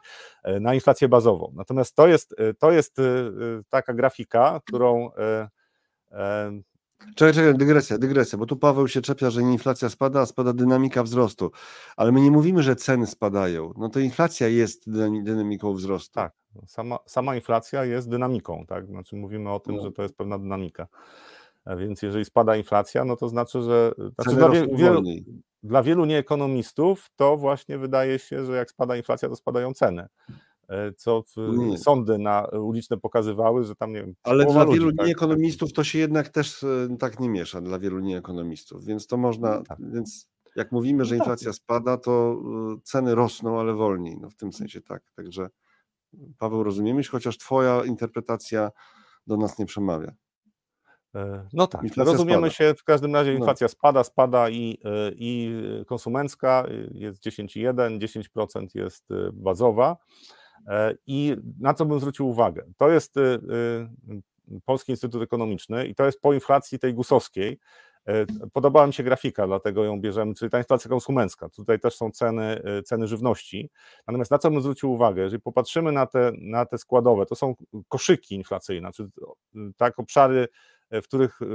na 0.61 0.73
inflację 0.73 1.09
bazową. 1.09 1.51
Natomiast 1.55 1.95
to 1.95 2.07
jest, 2.07 2.35
to 2.59 2.71
jest 2.71 2.97
taka 3.69 3.93
grafika, 3.93 4.59
którą 4.65 5.09
Czekaj, 7.15 7.33
czekaj, 7.33 7.55
dygresja, 7.55 7.97
dygresja, 7.97 8.37
bo 8.37 8.45
tu 8.45 8.57
Paweł 8.57 8.87
się 8.87 9.01
czepia, 9.01 9.29
że 9.29 9.41
inflacja 9.41 9.89
spada, 9.89 10.21
a 10.21 10.25
spada 10.25 10.53
dynamika 10.53 11.03
wzrostu. 11.03 11.51
Ale 11.97 12.11
my 12.11 12.21
nie 12.21 12.31
mówimy, 12.31 12.63
że 12.63 12.75
ceny 12.75 13.07
spadają. 13.07 13.73
No 13.77 13.89
to 13.89 13.99
inflacja 13.99 14.47
jest 14.47 14.91
dynamiką 15.23 15.73
wzrostu. 15.73 16.13
Tak, 16.13 16.33
sama, 16.65 16.99
sama 17.05 17.35
inflacja 17.35 17.85
jest 17.85 18.09
dynamiką, 18.09 18.65
tak? 18.67 18.87
Znaczy 18.87 19.15
mówimy 19.15 19.51
o 19.51 19.59
tym, 19.59 19.75
no. 19.75 19.83
że 19.83 19.91
to 19.91 20.01
jest 20.01 20.17
pewna 20.17 20.39
dynamika. 20.39 20.87
A 21.65 21.75
więc 21.75 22.01
jeżeli 22.01 22.25
spada 22.25 22.55
inflacja, 22.55 23.05
no 23.05 23.15
to 23.15 23.29
znaczy, 23.29 23.61
że 23.61 23.91
znaczy 24.15 24.37
dla, 24.37 24.49
wie, 24.49 24.67
wielu, 24.75 25.03
dla 25.63 25.83
wielu 25.83 26.05
nieekonomistów 26.05 27.09
to 27.15 27.37
właśnie 27.37 27.77
wydaje 27.77 28.19
się, 28.19 28.45
że 28.45 28.55
jak 28.55 28.71
spada 28.71 28.97
inflacja, 28.97 29.29
to 29.29 29.35
spadają 29.35 29.73
ceny. 29.73 30.07
E, 30.69 30.93
co 30.93 31.23
nie. 31.37 31.77
sądy 31.77 32.17
na 32.17 32.45
uliczne 32.45 32.97
pokazywały, 32.97 33.63
że 33.63 33.75
tam 33.75 33.93
nie 33.93 34.01
wiem. 34.01 34.13
Ale 34.23 34.45
dla 34.45 34.63
ludzi, 34.63 34.79
wielu 34.79 34.93
tak, 34.93 35.07
nieekonomistów 35.07 35.73
to 35.73 35.83
się 35.83 35.99
jednak 35.99 36.29
też 36.29 36.63
e, 36.63 36.97
tak 36.99 37.19
nie 37.19 37.29
miesza, 37.29 37.61
dla 37.61 37.79
wielu 37.79 37.99
nieekonomistów, 37.99 38.85
więc 38.85 39.07
to 39.07 39.17
można, 39.17 39.57
no 39.57 39.63
tak. 39.63 39.77
więc 39.91 40.27
jak 40.55 40.71
mówimy, 40.71 41.05
że 41.05 41.15
no 41.15 41.19
tak. 41.19 41.27
inflacja 41.27 41.53
spada, 41.53 41.97
to 41.97 42.41
e, 42.75 42.81
ceny 42.83 43.15
rosną, 43.15 43.59
ale 43.59 43.73
wolniej, 43.73 44.17
no 44.21 44.29
w 44.29 44.35
tym 44.35 44.53
sensie 44.53 44.81
tak, 44.81 45.03
także 45.15 45.49
Paweł 46.37 46.63
rozumiemy, 46.63 47.03
chociaż 47.03 47.37
twoja 47.37 47.85
interpretacja 47.85 48.71
do 49.27 49.37
nas 49.37 49.59
nie 49.59 49.65
przemawia. 49.65 50.11
No 51.53 51.67
tak, 51.67 51.83
inflacja 51.83 52.11
rozumiemy 52.11 52.51
spada. 52.51 52.69
się, 52.69 52.73
w 52.73 52.83
każdym 52.83 53.15
razie 53.15 53.31
no. 53.31 53.37
inflacja 53.37 53.65
no. 53.65 53.69
spada, 53.69 54.03
spada 54.03 54.49
i, 54.49 54.77
i 55.15 55.51
konsumencka 55.87 56.65
jest 56.91 57.23
10,1, 57.23 57.99
10% 58.37 58.67
jest 58.75 59.09
bazowa. 59.33 59.97
E, 60.67 60.95
I 61.07 61.35
na 61.59 61.73
co 61.73 61.85
bym 61.85 61.99
zwrócił 61.99 62.29
uwagę? 62.29 62.63
To 62.77 62.89
jest 62.89 63.17
y, 63.17 63.21
y, 63.21 64.61
Polski 64.65 64.91
Instytut 64.91 65.23
Ekonomiczny 65.23 65.87
i 65.87 65.95
to 65.95 66.05
jest 66.05 66.21
po 66.21 66.33
inflacji 66.33 66.79
tej 66.79 66.93
gusowskiej. 66.93 67.59
E, 68.07 68.25
podobała 68.53 68.87
mi 68.87 68.93
się 68.93 69.03
grafika, 69.03 69.47
dlatego 69.47 69.83
ją 69.83 70.01
bierzemy, 70.01 70.33
czyli 70.33 70.51
ta 70.51 70.57
inflacja 70.57 70.89
konsumencka. 70.89 71.49
Tutaj 71.49 71.79
też 71.79 71.95
są 71.95 72.11
ceny, 72.11 72.61
y, 72.79 72.83
ceny 72.83 73.07
żywności. 73.07 73.69
Natomiast 74.07 74.31
na 74.31 74.37
co 74.37 74.51
bym 74.51 74.61
zwrócił 74.61 74.91
uwagę? 74.91 75.21
Jeżeli 75.21 75.41
popatrzymy 75.41 75.91
na 75.91 76.05
te, 76.05 76.31
na 76.37 76.65
te 76.65 76.77
składowe, 76.77 77.25
to 77.25 77.35
są 77.35 77.55
koszyki 77.87 78.35
inflacyjne, 78.35 78.91
czyli 78.91 79.09
tak 79.77 79.99
obszary 79.99 80.47
w 80.91 81.03
których 81.03 81.41
y, 81.41 81.45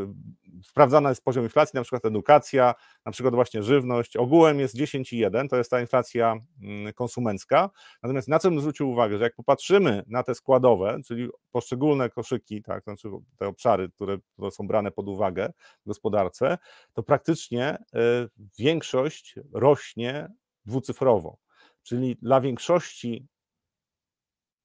sprawdzana 0.64 1.08
jest 1.08 1.24
poziom 1.24 1.44
inflacji, 1.44 1.76
na 1.76 1.82
przykład 1.82 2.04
edukacja, 2.04 2.74
na 3.06 3.12
przykład 3.12 3.34
właśnie 3.34 3.62
żywność. 3.62 4.16
Ogółem 4.16 4.60
jest 4.60 4.76
10,1, 4.76 5.48
to 5.48 5.56
jest 5.56 5.70
ta 5.70 5.80
inflacja 5.80 6.36
mm, 6.62 6.92
konsumencka. 6.92 7.70
Natomiast 8.02 8.28
na 8.28 8.38
co 8.38 8.50
bym 8.50 8.60
zwrócił 8.60 8.90
uwagę, 8.90 9.18
że 9.18 9.24
jak 9.24 9.34
popatrzymy 9.34 10.02
na 10.06 10.22
te 10.22 10.34
składowe, 10.34 10.98
czyli 11.06 11.28
poszczególne 11.50 12.10
koszyki, 12.10 12.62
tak, 12.62 12.84
znaczy 12.84 13.08
te 13.38 13.46
obszary, 13.46 13.88
które, 13.90 14.18
które 14.32 14.50
są 14.50 14.66
brane 14.66 14.90
pod 14.90 15.08
uwagę 15.08 15.52
w 15.84 15.88
gospodarce, 15.88 16.58
to 16.92 17.02
praktycznie 17.02 17.78
y, 17.94 18.28
większość 18.58 19.34
rośnie 19.52 20.28
dwucyfrowo. 20.64 21.36
Czyli 21.82 22.16
dla 22.22 22.40
większości 22.40 23.26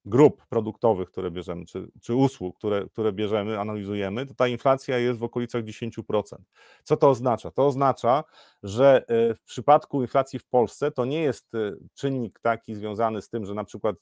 grup 0.08 0.46
produktowych, 0.46 1.10
które 1.10 1.30
bierzemy, 1.30 1.66
czy, 1.66 1.88
czy 2.02 2.14
usług, 2.14 2.58
które, 2.58 2.88
które 2.88 3.12
bierzemy, 3.12 3.60
analizujemy, 3.60 4.26
to 4.26 4.34
ta 4.34 4.48
inflacja 4.48 4.98
jest 4.98 5.18
w 5.18 5.22
okolicach 5.22 5.62
10%. 5.62 6.22
Co 6.84 6.96
to 6.96 7.10
oznacza? 7.10 7.50
To 7.50 7.66
oznacza, 7.66 8.24
że 8.62 9.04
e, 9.08 9.34
w 9.34 9.42
przypadku 9.42 10.02
inflacji 10.02 10.38
w 10.38 10.46
Polsce 10.46 10.90
to 10.90 11.04
nie 11.04 11.22
jest 11.22 11.54
e, 11.54 11.58
czynnik 11.94 12.40
taki 12.40 12.74
związany 12.74 13.22
z 13.22 13.28
tym, 13.28 13.44
że 13.44 13.54
na 13.54 13.64
przykład 13.64 13.96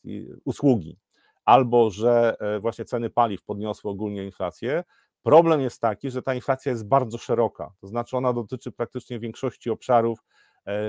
usługi 0.44 0.98
albo 1.44 1.90
że 1.90 2.36
e, 2.40 2.60
właśnie 2.60 2.84
ceny 2.84 3.10
paliw 3.10 3.42
podniosły 3.42 3.90
ogólnie 3.90 4.24
inflację. 4.24 4.84
Problem 5.22 5.60
jest 5.60 5.80
taki, 5.80 6.10
że 6.10 6.22
ta 6.22 6.34
inflacja 6.34 6.72
jest 6.72 6.88
bardzo 6.88 7.18
szeroka, 7.18 7.72
to 7.80 7.86
znaczy 7.86 8.16
ona 8.16 8.32
dotyczy 8.32 8.72
praktycznie 8.72 9.18
większości 9.18 9.70
obszarów 9.70 10.18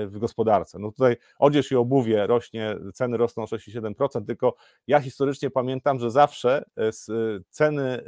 w 0.06 0.18
gospodarce. 0.18 0.78
No 0.78 0.90
tutaj 0.92 1.16
odzież 1.38 1.72
i 1.72 1.76
obuwie 1.76 2.26
rośnie, 2.26 2.76
ceny 2.94 3.16
rosną 3.16 3.42
o 3.42 3.46
6,7%, 3.46 4.26
tylko 4.26 4.54
ja 4.86 5.00
historycznie 5.00 5.50
pamiętam, 5.50 5.98
że 5.98 6.10
zawsze 6.10 6.64
e, 6.76 6.86
e, 6.86 6.90
ceny, 7.50 8.02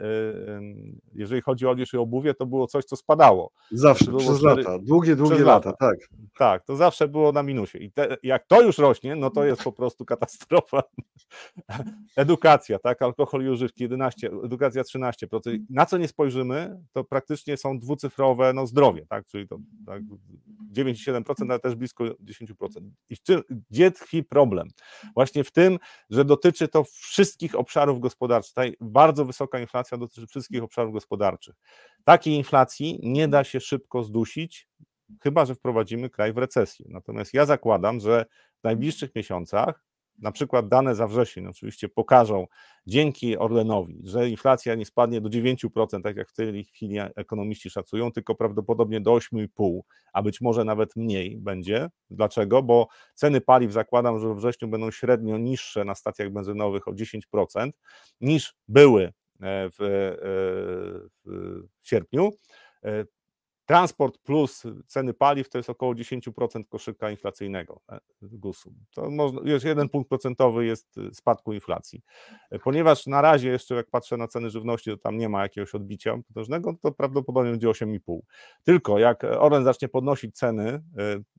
jeżeli 1.15 1.43
chodzi 1.43 1.67
o 1.67 1.71
odzież 1.71 1.95
i 1.95 1.97
obuwie, 1.97 2.35
to 2.35 2.47
było 2.47 2.67
coś, 2.67 2.85
co 2.85 2.97
spadało. 2.97 3.51
Zawsze, 3.71 4.05
było 4.05 4.21
przez 4.21 4.39
4... 4.39 4.63
lata, 4.63 4.79
długie, 4.79 5.17
długie 5.17 5.39
lata, 5.39 5.71
lata, 5.71 5.73
tak. 5.73 5.99
Tak, 6.39 6.65
to 6.65 6.77
zawsze 6.77 7.09
było 7.09 7.33
na 7.33 7.43
minusie. 7.43 7.79
I 7.79 7.93
te, 7.93 8.17
jak 8.23 8.47
to 8.47 8.63
już 8.63 8.79
rośnie, 8.79 9.17
no 9.17 9.31
to 9.31 9.45
jest 9.45 9.63
po 9.63 9.73
prostu 9.73 10.05
katastrofa. 10.05 10.83
Edukacja, 12.17 12.79
tak, 12.79 13.03
alkohol 13.03 13.45
i 13.45 13.49
używki 13.49 13.83
11, 13.83 14.31
edukacja 14.45 14.83
13%. 14.83 15.59
Na 15.71 15.87
co 15.87 15.99
nie 15.99 16.09
spojrzymy, 16.09 16.81
to 16.93 17.05
praktycznie 17.05 17.57
są 17.57 17.79
dwucyfrowe 17.79 18.53
no, 18.53 18.67
zdrowie, 18.67 19.07
tak, 19.09 19.27
czyli 19.27 19.49
to 19.49 19.59
tak, 19.87 20.03
9,7%, 20.73 21.51
ale 21.51 21.60
też 21.61 21.75
blisko 21.75 22.05
10%. 22.05 22.91
I 23.11 23.17
gdzie 23.71 23.91
tkwi 23.91 24.25
problem? 24.25 24.69
Właśnie 25.15 25.45
w 25.45 25.53
tym, 25.53 25.79
że 26.11 26.25
dotyczy 26.25 26.69
to 26.69 26.85
wszystkich 26.85 27.55
obszarów 27.55 28.01
gospodarczych. 28.01 28.55
Ta 28.55 28.63
bardzo 28.81 29.25
wysoka 29.25 29.61
inflacja 29.61 29.99
dotyczy 29.99 30.27
wszystkich 30.27 30.63
obszarów 30.63 30.93
gospodarczych. 30.93 31.55
Takiej 32.05 32.35
inflacji 32.35 33.01
nie 33.03 33.29
da 33.29 33.45
się 33.45 33.61
szybko 33.61 34.05
zdusić, 34.05 34.69
chyba 35.23 35.47
że 35.47 35.55
wprowadzimy 35.55 36.11
kraj 36.11 36.33
w 36.33 36.39
recesję. 36.39 36.87
Natomiast 36.89 37.35
ja 37.35 37.47
zakładam, 37.47 38.01
że 38.01 38.27
w 38.61 38.65
najbliższych 38.65 39.15
miesiącach 39.15 39.90
na 40.21 40.33
przykład 40.33 40.69
dane 40.69 40.95
za 40.95 41.07
wrzesień 41.07 41.47
oczywiście 41.47 41.89
pokażą 41.89 42.47
dzięki 42.87 43.39
Orlenowi, 43.39 44.01
że 44.05 44.29
inflacja 44.29 44.75
nie 44.75 44.87
spadnie 44.87 45.21
do 45.21 45.29
9%, 45.29 46.03
tak 46.03 46.17
jak 46.17 46.29
w 46.29 46.33
tej 46.33 46.65
chwili 46.65 46.97
ekonomiści 47.17 47.71
szacują, 47.71 48.13
tylko 48.13 48.35
prawdopodobnie 48.35 49.01
do 49.01 49.11
8,5%, 49.11 49.81
a 50.13 50.23
być 50.23 50.41
może 50.41 50.65
nawet 50.65 50.97
mniej 50.97 51.37
będzie. 51.37 51.89
Dlaczego? 52.11 52.63
Bo 52.63 52.89
ceny 53.15 53.41
paliw 53.41 53.73
zakładam, 53.73 54.21
że 54.21 54.29
we 54.29 54.35
wrześniu 54.35 54.69
będą 54.69 54.91
średnio 54.91 55.39
niższe 55.39 55.85
na 55.85 55.95
stacjach 55.95 56.31
benzynowych 56.31 56.89
o 56.89 56.93
10% 56.93 57.71
niż 58.21 58.55
były 58.69 59.05
e, 59.05 59.13
w, 59.71 59.81
e, 59.81 60.17
w 61.83 61.89
sierpniu. 61.89 62.31
Transport 63.71 64.19
plus 64.19 64.63
ceny 64.87 65.15
paliw 65.15 65.49
to 65.49 65.59
jest 65.59 65.71
około 65.71 65.95
10% 65.95 66.65
koszyka 66.69 67.11
inflacyjnego 67.11 67.81
e, 67.89 68.01
GUS-u. 68.23 68.73
To 68.95 69.11
można, 69.11 69.41
jest 69.45 69.65
jeden 69.65 69.89
punkt 69.89 70.09
procentowy 70.09 70.67
jest 70.67 70.99
y, 70.99 71.15
spadku 71.15 71.53
inflacji. 71.53 72.03
E, 72.51 72.59
ponieważ 72.59 73.07
na 73.07 73.23
razie 73.23 73.49
jeszcze 73.49 73.75
jak 73.75 73.91
patrzę 73.91 74.17
na 74.17 74.29
ceny 74.29 74.51
żywności, 74.51 74.91
to 74.91 74.97
tam 74.97 75.19
nie 75.19 75.29
ma 75.29 75.43
jakiegoś 75.43 75.75
odbicia 75.75 76.19
potężnego, 76.29 76.75
to 76.83 76.93
prawdopodobnie 76.93 77.51
będzie 77.51 77.69
8,5. 77.69 78.19
Tylko 78.65 78.99
jak 78.99 79.25
Orlen 79.25 79.65
zacznie 79.65 79.89
podnosić 79.89 80.37
ceny 80.37 80.69
e, 80.69 80.83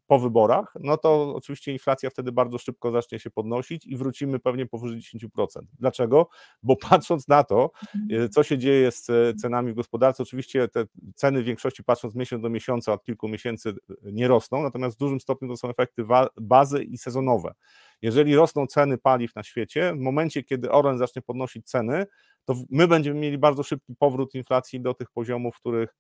po 0.08 0.20
wyborach, 0.20 0.74
no 0.80 0.98
to 0.98 1.36
oczywiście 1.36 1.72
inflacja 1.72 2.10
wtedy 2.10 2.32
bardzo 2.32 2.58
szybko 2.58 2.92
zacznie 2.92 3.20
się 3.20 3.30
podnosić 3.30 3.86
i 3.86 3.98
wrócimy 3.98 4.40
pewnie 4.40 4.66
powyżej 4.66 5.00
10%. 5.00 5.46
Dlaczego? 5.80 6.30
Bo 6.64 6.76
patrząc 6.90 7.28
na 7.28 7.44
to, 7.44 7.72
mhm. 7.96 8.30
co 8.30 8.44
się 8.44 8.58
dzieje 8.58 8.92
z 8.92 9.08
cenami 9.42 9.72
w 9.72 9.76
gospodarce, 9.76 10.24
oczywiście 10.24 10.68
te 10.68 10.86
ceny 11.16 11.42
w 11.42 11.46
większości 11.46 11.84
patrząc 11.84 12.16
miesiąc 12.22 12.43
do 12.43 12.49
miesiąca, 12.49 12.93
od 12.93 13.03
kilku 13.03 13.28
miesięcy 13.28 13.69
e, 13.69 13.93
nie 14.03 14.28
rosną, 14.28 14.63
natomiast 14.63 14.95
w 14.95 14.99
dużym 14.99 15.19
stopniu 15.19 15.47
to 15.47 15.57
są 15.57 15.69
efekty 15.69 16.03
bazy 16.38 16.84
i 16.84 16.97
sezonowe. 16.97 17.53
Jeżeli 18.01 18.36
rosną 18.36 18.67
ceny 18.67 18.97
paliw 18.97 19.36
na 19.36 19.43
świecie, 19.43 19.93
w 19.93 19.99
momencie, 19.99 20.43
kiedy 20.43 20.72
Orlen 20.72 20.97
zacznie 20.97 21.22
podnosić 21.22 21.65
ceny, 21.65 22.05
to 22.45 22.55
my 22.69 22.88
będziemy 22.88 23.19
mieli 23.19 23.38
bardzo 23.38 23.63
szybki 23.63 23.95
powrót 23.99 24.36
inflacji 24.36 24.82
do 24.82 24.93
tych 24.93 25.11
poziomów, 25.11 25.55
których 25.59 25.95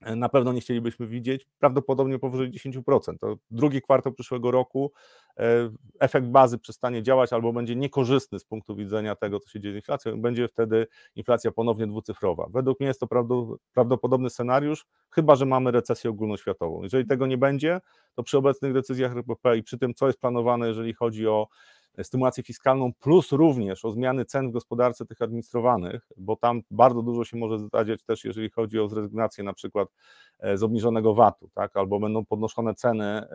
na 0.00 0.28
pewno 0.28 0.52
nie 0.52 0.60
chcielibyśmy 0.60 1.06
widzieć, 1.06 1.46
prawdopodobnie 1.58 2.18
powyżej 2.18 2.50
10%. 2.50 3.18
To 3.20 3.36
drugi 3.50 3.82
kwartał 3.82 4.12
przyszłego 4.12 4.50
roku 4.50 4.92
e, 5.38 5.70
efekt 6.00 6.26
bazy 6.26 6.58
przestanie 6.58 7.02
działać 7.02 7.32
albo 7.32 7.52
będzie 7.52 7.76
niekorzystny 7.76 8.38
z 8.38 8.44
punktu 8.44 8.76
widzenia 8.76 9.16
tego, 9.16 9.40
co 9.40 9.50
się 9.50 9.60
dzieje 9.60 9.74
z 9.74 9.76
inflacją, 9.76 10.20
będzie 10.20 10.48
wtedy 10.48 10.86
inflacja 11.16 11.50
ponownie 11.50 11.86
dwucyfrowa. 11.86 12.46
Według 12.50 12.80
mnie 12.80 12.86
jest 12.86 13.00
to 13.00 13.06
prawdopodobny 13.72 14.30
scenariusz, 14.30 14.86
chyba 15.10 15.36
że 15.36 15.46
mamy 15.46 15.70
recesję 15.70 16.10
ogólnoświatową. 16.10 16.82
Jeżeli 16.82 17.06
tego 17.06 17.26
nie 17.26 17.38
będzie, 17.38 17.80
to 18.14 18.22
przy 18.22 18.38
obecnych 18.38 18.72
decyzjach 18.72 19.12
RPP 19.12 19.56
i 19.56 19.62
przy 19.62 19.78
tym, 19.78 19.94
co 19.94 20.06
jest 20.06 20.20
planowane, 20.20 20.68
jeżeli 20.68 20.94
chodzi 20.94 21.28
o 21.28 21.48
stymulację 22.02 22.42
fiskalną, 22.42 22.92
plus 22.92 23.32
również 23.32 23.84
o 23.84 23.90
zmiany 23.90 24.24
cen 24.24 24.48
w 24.48 24.52
gospodarce 24.52 25.06
tych 25.06 25.22
administrowanych, 25.22 26.08
bo 26.16 26.36
tam 26.36 26.62
bardzo 26.70 27.02
dużo 27.02 27.24
się 27.24 27.36
może 27.36 27.58
zadziać 27.72 28.02
też, 28.02 28.24
jeżeli 28.24 28.50
chodzi 28.50 28.78
o 28.78 28.88
zrezygnację 28.88 29.44
na 29.44 29.52
przykład 29.52 29.88
e, 30.38 30.58
z 30.58 30.62
obniżonego 30.62 31.14
VAT-u, 31.14 31.48
tak? 31.54 31.76
albo 31.76 32.00
będą 32.00 32.24
podnoszone 32.24 32.74
ceny 32.74 33.04
e, 33.04 33.28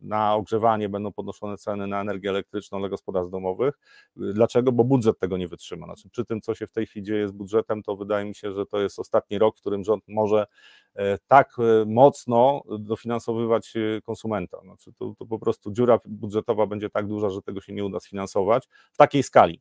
na 0.00 0.34
ogrzewanie, 0.34 0.88
będą 0.88 1.12
podnoszone 1.12 1.56
ceny 1.56 1.86
na 1.86 2.00
energię 2.00 2.30
elektryczną 2.30 2.78
dla 2.78 2.88
gospodarstw 2.88 3.32
domowych. 3.32 3.78
Dlaczego? 4.16 4.72
Bo 4.72 4.84
budżet 4.84 5.18
tego 5.18 5.36
nie 5.36 5.48
wytrzyma. 5.48 5.86
Znaczy, 5.86 6.08
przy 6.08 6.24
tym, 6.24 6.40
co 6.40 6.54
się 6.54 6.66
w 6.66 6.72
tej 6.72 6.86
chwili 6.86 7.06
dzieje 7.06 7.28
z 7.28 7.32
budżetem, 7.32 7.82
to 7.82 7.96
wydaje 7.96 8.24
mi 8.24 8.34
się, 8.34 8.52
że 8.52 8.66
to 8.66 8.80
jest 8.80 8.98
ostatni 8.98 9.38
rok, 9.38 9.56
w 9.56 9.60
którym 9.60 9.84
rząd 9.84 10.04
może 10.08 10.46
e, 10.94 11.18
tak 11.28 11.56
mocno 11.86 12.62
dofinansowywać 12.78 13.74
konsumenta. 14.04 14.60
Znaczy, 14.60 14.92
to, 14.92 15.14
to 15.18 15.26
po 15.26 15.38
prostu 15.38 15.72
dziura 15.72 15.98
budżetowa 16.04 16.66
będzie 16.66 16.90
tak 16.90 17.06
duża, 17.06 17.30
że 17.30 17.42
tego 17.42 17.60
się 17.60 17.72
nie 17.72 17.84
uda 17.84 17.93
sfinansować 18.00 18.68
w 18.92 18.96
takiej 18.96 19.22
skali. 19.22 19.60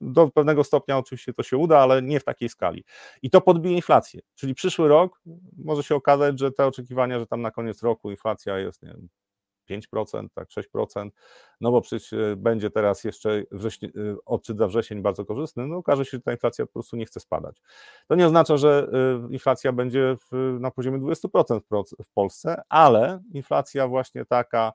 Do 0.00 0.28
pewnego 0.28 0.64
stopnia 0.64 0.98
oczywiście 0.98 1.32
to 1.32 1.42
się 1.42 1.56
uda, 1.56 1.78
ale 1.78 2.02
nie 2.02 2.20
w 2.20 2.24
takiej 2.24 2.48
skali. 2.48 2.84
I 3.22 3.30
to 3.30 3.40
podbije 3.40 3.76
inflację. 3.76 4.20
Czyli 4.34 4.54
przyszły 4.54 4.88
rok 4.88 5.20
może 5.56 5.82
się 5.82 5.94
okazać, 5.94 6.40
że 6.40 6.52
te 6.52 6.66
oczekiwania, 6.66 7.18
że 7.18 7.26
tam 7.26 7.42
na 7.42 7.50
koniec 7.50 7.82
roku 7.82 8.10
inflacja 8.10 8.58
jest 8.58 8.82
nie 8.82 8.88
wiem, 8.88 9.08
5%, 9.70 10.28
tak 10.34 10.48
6%, 10.48 11.10
no 11.60 11.70
bo 11.70 11.80
przecież 11.80 12.12
e, 12.12 12.36
będzie 12.36 12.70
teraz 12.70 13.04
jeszcze 13.04 13.42
wrześni, 13.52 13.88
e, 13.88 14.16
odczyt 14.26 14.58
za 14.58 14.66
wrzesień 14.66 15.02
bardzo 15.02 15.24
korzystny, 15.24 15.66
no 15.66 15.76
okaże 15.76 16.04
się, 16.04 16.10
że 16.10 16.20
ta 16.20 16.32
inflacja 16.32 16.66
po 16.66 16.72
prostu 16.72 16.96
nie 16.96 17.06
chce 17.06 17.20
spadać. 17.20 17.56
To 18.06 18.14
nie 18.14 18.26
oznacza, 18.26 18.56
że 18.56 18.88
e, 18.92 19.32
inflacja 19.32 19.72
będzie 19.72 20.16
w, 20.16 20.56
na 20.60 20.70
poziomie 20.70 20.98
20% 20.98 21.60
w 22.04 22.10
Polsce, 22.14 22.62
ale 22.68 23.22
inflacja 23.32 23.88
właśnie 23.88 24.24
taka 24.24 24.72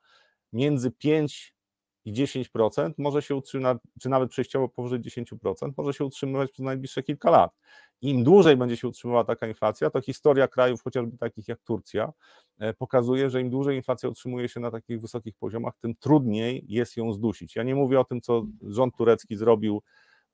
między 0.53 0.91
5 0.91 1.53
i 2.05 2.13
10% 2.13 2.93
może 2.97 3.21
się 3.21 3.35
utrzymać, 3.35 3.77
czy 4.01 4.09
nawet 4.09 4.29
przejściowo 4.29 4.69
powyżej 4.69 4.99
10%, 4.99 5.71
może 5.77 5.93
się 5.93 6.05
utrzymywać 6.05 6.51
przez 6.51 6.65
najbliższe 6.65 7.03
kilka 7.03 7.29
lat. 7.29 7.51
Im 8.01 8.23
dłużej 8.23 8.57
będzie 8.57 8.77
się 8.77 8.87
utrzymywała 8.87 9.23
taka 9.23 9.47
inflacja, 9.47 9.89
to 9.89 10.01
historia 10.01 10.47
krajów, 10.47 10.83
chociażby 10.83 11.17
takich 11.17 11.47
jak 11.47 11.59
Turcja, 11.61 12.13
e, 12.59 12.73
pokazuje, 12.73 13.29
że 13.29 13.41
im 13.41 13.49
dłużej 13.49 13.75
inflacja 13.75 14.09
utrzymuje 14.09 14.49
się 14.49 14.59
na 14.59 14.71
takich 14.71 15.01
wysokich 15.01 15.35
poziomach, 15.35 15.73
tym 15.81 15.95
trudniej 15.95 16.65
jest 16.67 16.97
ją 16.97 17.13
zdusić. 17.13 17.55
Ja 17.55 17.63
nie 17.63 17.75
mówię 17.75 17.99
o 17.99 18.03
tym, 18.03 18.21
co 18.21 18.45
rząd 18.61 18.95
turecki 18.97 19.35
zrobił 19.35 19.81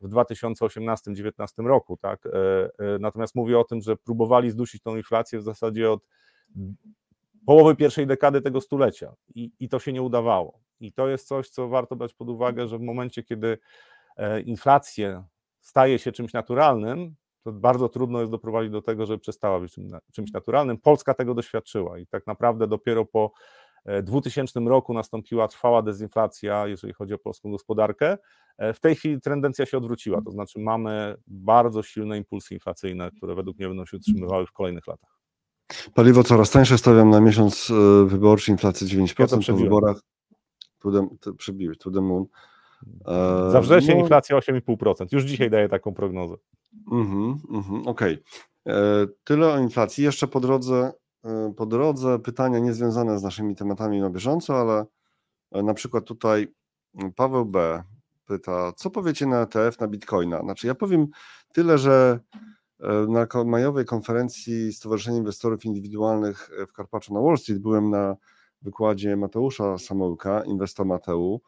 w 0.01 0.09
2018-2019 0.09 1.67
roku, 1.67 1.97
tak? 1.97 2.25
E, 2.25 2.29
e, 2.33 2.99
natomiast 2.99 3.35
mówię 3.35 3.59
o 3.59 3.63
tym, 3.63 3.81
że 3.81 3.97
próbowali 3.97 4.51
zdusić 4.51 4.81
tą 4.81 4.95
inflację 4.95 5.39
w 5.39 5.43
zasadzie 5.43 5.91
od 5.91 6.05
połowy 7.45 7.75
pierwszej 7.75 8.07
dekady 8.07 8.41
tego 8.41 8.61
stulecia 8.61 9.13
i, 9.35 9.51
i 9.59 9.69
to 9.69 9.79
się 9.79 9.93
nie 9.93 10.01
udawało. 10.01 10.64
I 10.79 10.93
to 10.93 11.07
jest 11.07 11.27
coś, 11.27 11.49
co 11.49 11.67
warto 11.67 11.95
brać 11.95 12.13
pod 12.13 12.29
uwagę, 12.29 12.67
że 12.67 12.77
w 12.77 12.81
momencie, 12.81 13.23
kiedy 13.23 13.57
e, 14.17 14.41
inflacja 14.41 15.27
staje 15.61 15.99
się 15.99 16.11
czymś 16.11 16.33
naturalnym, 16.33 17.15
to 17.43 17.51
bardzo 17.51 17.89
trudno 17.89 18.19
jest 18.19 18.31
doprowadzić 18.31 18.71
do 18.71 18.81
tego, 18.81 19.05
żeby 19.05 19.19
przestała 19.19 19.59
być 19.59 19.75
czymś 20.13 20.31
naturalnym. 20.31 20.77
Polska 20.77 21.13
tego 21.13 21.33
doświadczyła 21.33 21.99
i 21.99 22.07
tak 22.07 22.27
naprawdę 22.27 22.67
dopiero 22.67 23.05
po 23.05 23.31
2000 24.03 24.59
e, 24.59 24.69
roku 24.69 24.93
nastąpiła 24.93 25.47
trwała 25.47 25.81
dezinflacja, 25.81 26.67
jeżeli 26.67 26.93
chodzi 26.93 27.13
o 27.13 27.17
polską 27.17 27.51
gospodarkę. 27.51 28.17
E, 28.57 28.73
w 28.73 28.79
tej 28.79 28.95
chwili 28.95 29.21
tendencja 29.21 29.65
się 29.65 29.77
odwróciła, 29.77 30.21
to 30.21 30.31
znaczy 30.31 30.59
mamy 30.59 31.15
bardzo 31.27 31.83
silne 31.83 32.17
impulsy 32.17 32.53
inflacyjne, 32.53 33.11
które 33.11 33.35
według 33.35 33.57
mnie 33.57 33.67
będą 33.67 33.85
się 33.85 33.97
utrzymywały 33.97 34.45
w 34.45 34.51
kolejnych 34.51 34.87
latach. 34.87 35.19
Paliwo 35.93 36.23
coraz 36.23 36.51
tańsze, 36.51 36.77
stawiam 36.77 37.09
na 37.09 37.21
miesiąc 37.21 37.71
wyborczy 38.05 38.51
inflację 38.51 38.87
9% 38.87 39.47
ja 39.47 39.53
po 39.53 39.59
wyborach 39.59 40.01
to 40.79 40.91
the, 40.91 41.33
przybiłeś, 41.33 41.77
to 41.77 41.91
the 41.91 42.01
moon. 42.01 42.25
E, 43.07 43.51
Za 43.51 43.61
wrzesień 43.61 43.95
no, 43.95 44.01
inflacja 44.01 44.37
8,5%. 44.37 45.05
Już 45.11 45.23
dzisiaj 45.23 45.49
daję 45.49 45.69
taką 45.69 45.93
prognozę. 45.93 46.35
Mhm, 46.91 47.37
mhm, 47.49 47.87
Okej. 47.87 48.23
Okay. 48.65 48.75
E, 48.75 49.07
tyle 49.23 49.53
o 49.53 49.59
inflacji. 49.59 50.03
Jeszcze 50.03 50.27
po 50.27 50.39
drodze, 50.39 50.91
e, 51.25 51.53
po 51.57 51.65
drodze 51.65 52.19
pytania 52.19 52.59
niezwiązane 52.59 53.19
z 53.19 53.23
naszymi 53.23 53.55
tematami 53.55 54.01
na 54.01 54.09
bieżąco, 54.09 54.55
ale 54.61 54.85
na 55.63 55.73
przykład 55.73 56.05
tutaj 56.05 56.47
Paweł 57.15 57.45
B. 57.45 57.83
pyta, 58.25 58.71
co 58.75 58.89
powiecie 58.89 59.25
na 59.25 59.41
ETF, 59.41 59.79
na 59.79 59.87
Bitcoina? 59.87 60.41
Znaczy 60.41 60.67
ja 60.67 60.75
powiem 60.75 61.07
tyle, 61.53 61.77
że 61.77 62.19
na 63.07 63.27
majowej 63.45 63.85
konferencji 63.85 64.73
Stowarzyszenia 64.73 65.17
Inwestorów 65.17 65.65
Indywidualnych 65.65 66.49
w 66.67 66.73
Karpaczu 66.73 67.13
na 67.13 67.21
Wall 67.21 67.37
Street 67.37 67.61
byłem 67.61 67.89
na 67.89 68.15
wykładzie 68.65 69.17
Mateusza 69.17 69.77
Samołka, 69.77 70.43
Inwesto 70.43 70.85
Mateu, 70.85 71.41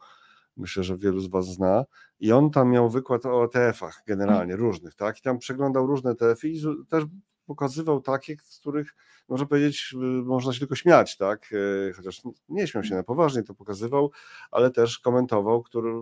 myślę, 0.56 0.84
że 0.84 0.96
wielu 0.96 1.20
z 1.20 1.26
Was 1.26 1.46
zna, 1.46 1.84
i 2.20 2.32
on 2.32 2.50
tam 2.50 2.70
miał 2.70 2.90
wykład 2.90 3.26
o 3.26 3.44
ETF-ach 3.44 4.02
generalnie, 4.06 4.56
różnych, 4.56 4.94
tak, 4.94 5.18
i 5.18 5.22
tam 5.22 5.38
przeglądał 5.38 5.86
różne 5.86 6.10
ETF-y 6.10 6.48
i 6.48 6.62
też 6.88 7.04
pokazywał 7.46 8.00
takie, 8.00 8.36
z 8.44 8.60
których 8.60 8.94
można 9.28 9.46
powiedzieć, 9.46 9.94
y, 9.94 9.96
można 10.24 10.52
się 10.52 10.58
tylko 10.58 10.74
śmiać, 10.74 11.16
tak, 11.16 11.52
y, 11.52 11.92
chociaż 11.96 12.22
nie 12.48 12.66
śmiał 12.66 12.84
się 12.84 12.94
na 12.94 13.02
poważnie, 13.02 13.42
to 13.42 13.54
pokazywał, 13.54 14.10
ale 14.50 14.70
też 14.70 14.98
komentował, 14.98 15.62
który 15.62 15.92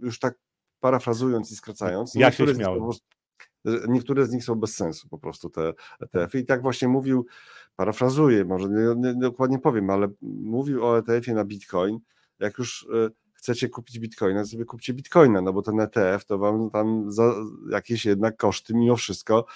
już 0.00 0.18
tak 0.18 0.34
parafrazując 0.80 1.52
i 1.52 1.56
skracając. 1.56 2.14
Ja 2.14 2.30
się 2.30 2.46
śmiałem. 2.54 2.90
Niektóre 3.88 4.26
z 4.26 4.32
nich 4.32 4.44
są 4.44 4.54
bez 4.54 4.76
sensu 4.76 5.08
po 5.08 5.18
prostu 5.18 5.50
te 5.50 5.72
ETF-y 6.00 6.38
i. 6.38 6.44
Tak 6.44 6.62
właśnie 6.62 6.88
mówił, 6.88 7.26
parafrazuję, 7.76 8.44
może 8.44 8.68
nie, 8.68 8.94
nie, 8.96 9.14
dokładnie 9.14 9.58
powiem, 9.58 9.90
ale 9.90 10.08
mówił 10.22 10.84
o 10.84 10.98
ETF-ie 10.98 11.34
na 11.34 11.44
Bitcoin, 11.44 11.98
jak 12.38 12.58
już 12.58 12.82
y, 12.82 13.10
chcecie 13.34 13.68
kupić 13.68 13.98
Bitcoina, 13.98 14.44
sobie 14.44 14.64
kupcie 14.64 14.94
Bitcoina, 14.94 15.40
no 15.40 15.52
bo 15.52 15.62
ten 15.62 15.80
ETF 15.80 16.24
to 16.24 16.38
wam 16.38 16.70
tam 16.70 17.12
za 17.12 17.34
jakieś 17.70 18.04
jednak 18.04 18.36
koszty 18.36 18.74
mimo 18.74 18.96
wszystko 18.96 19.46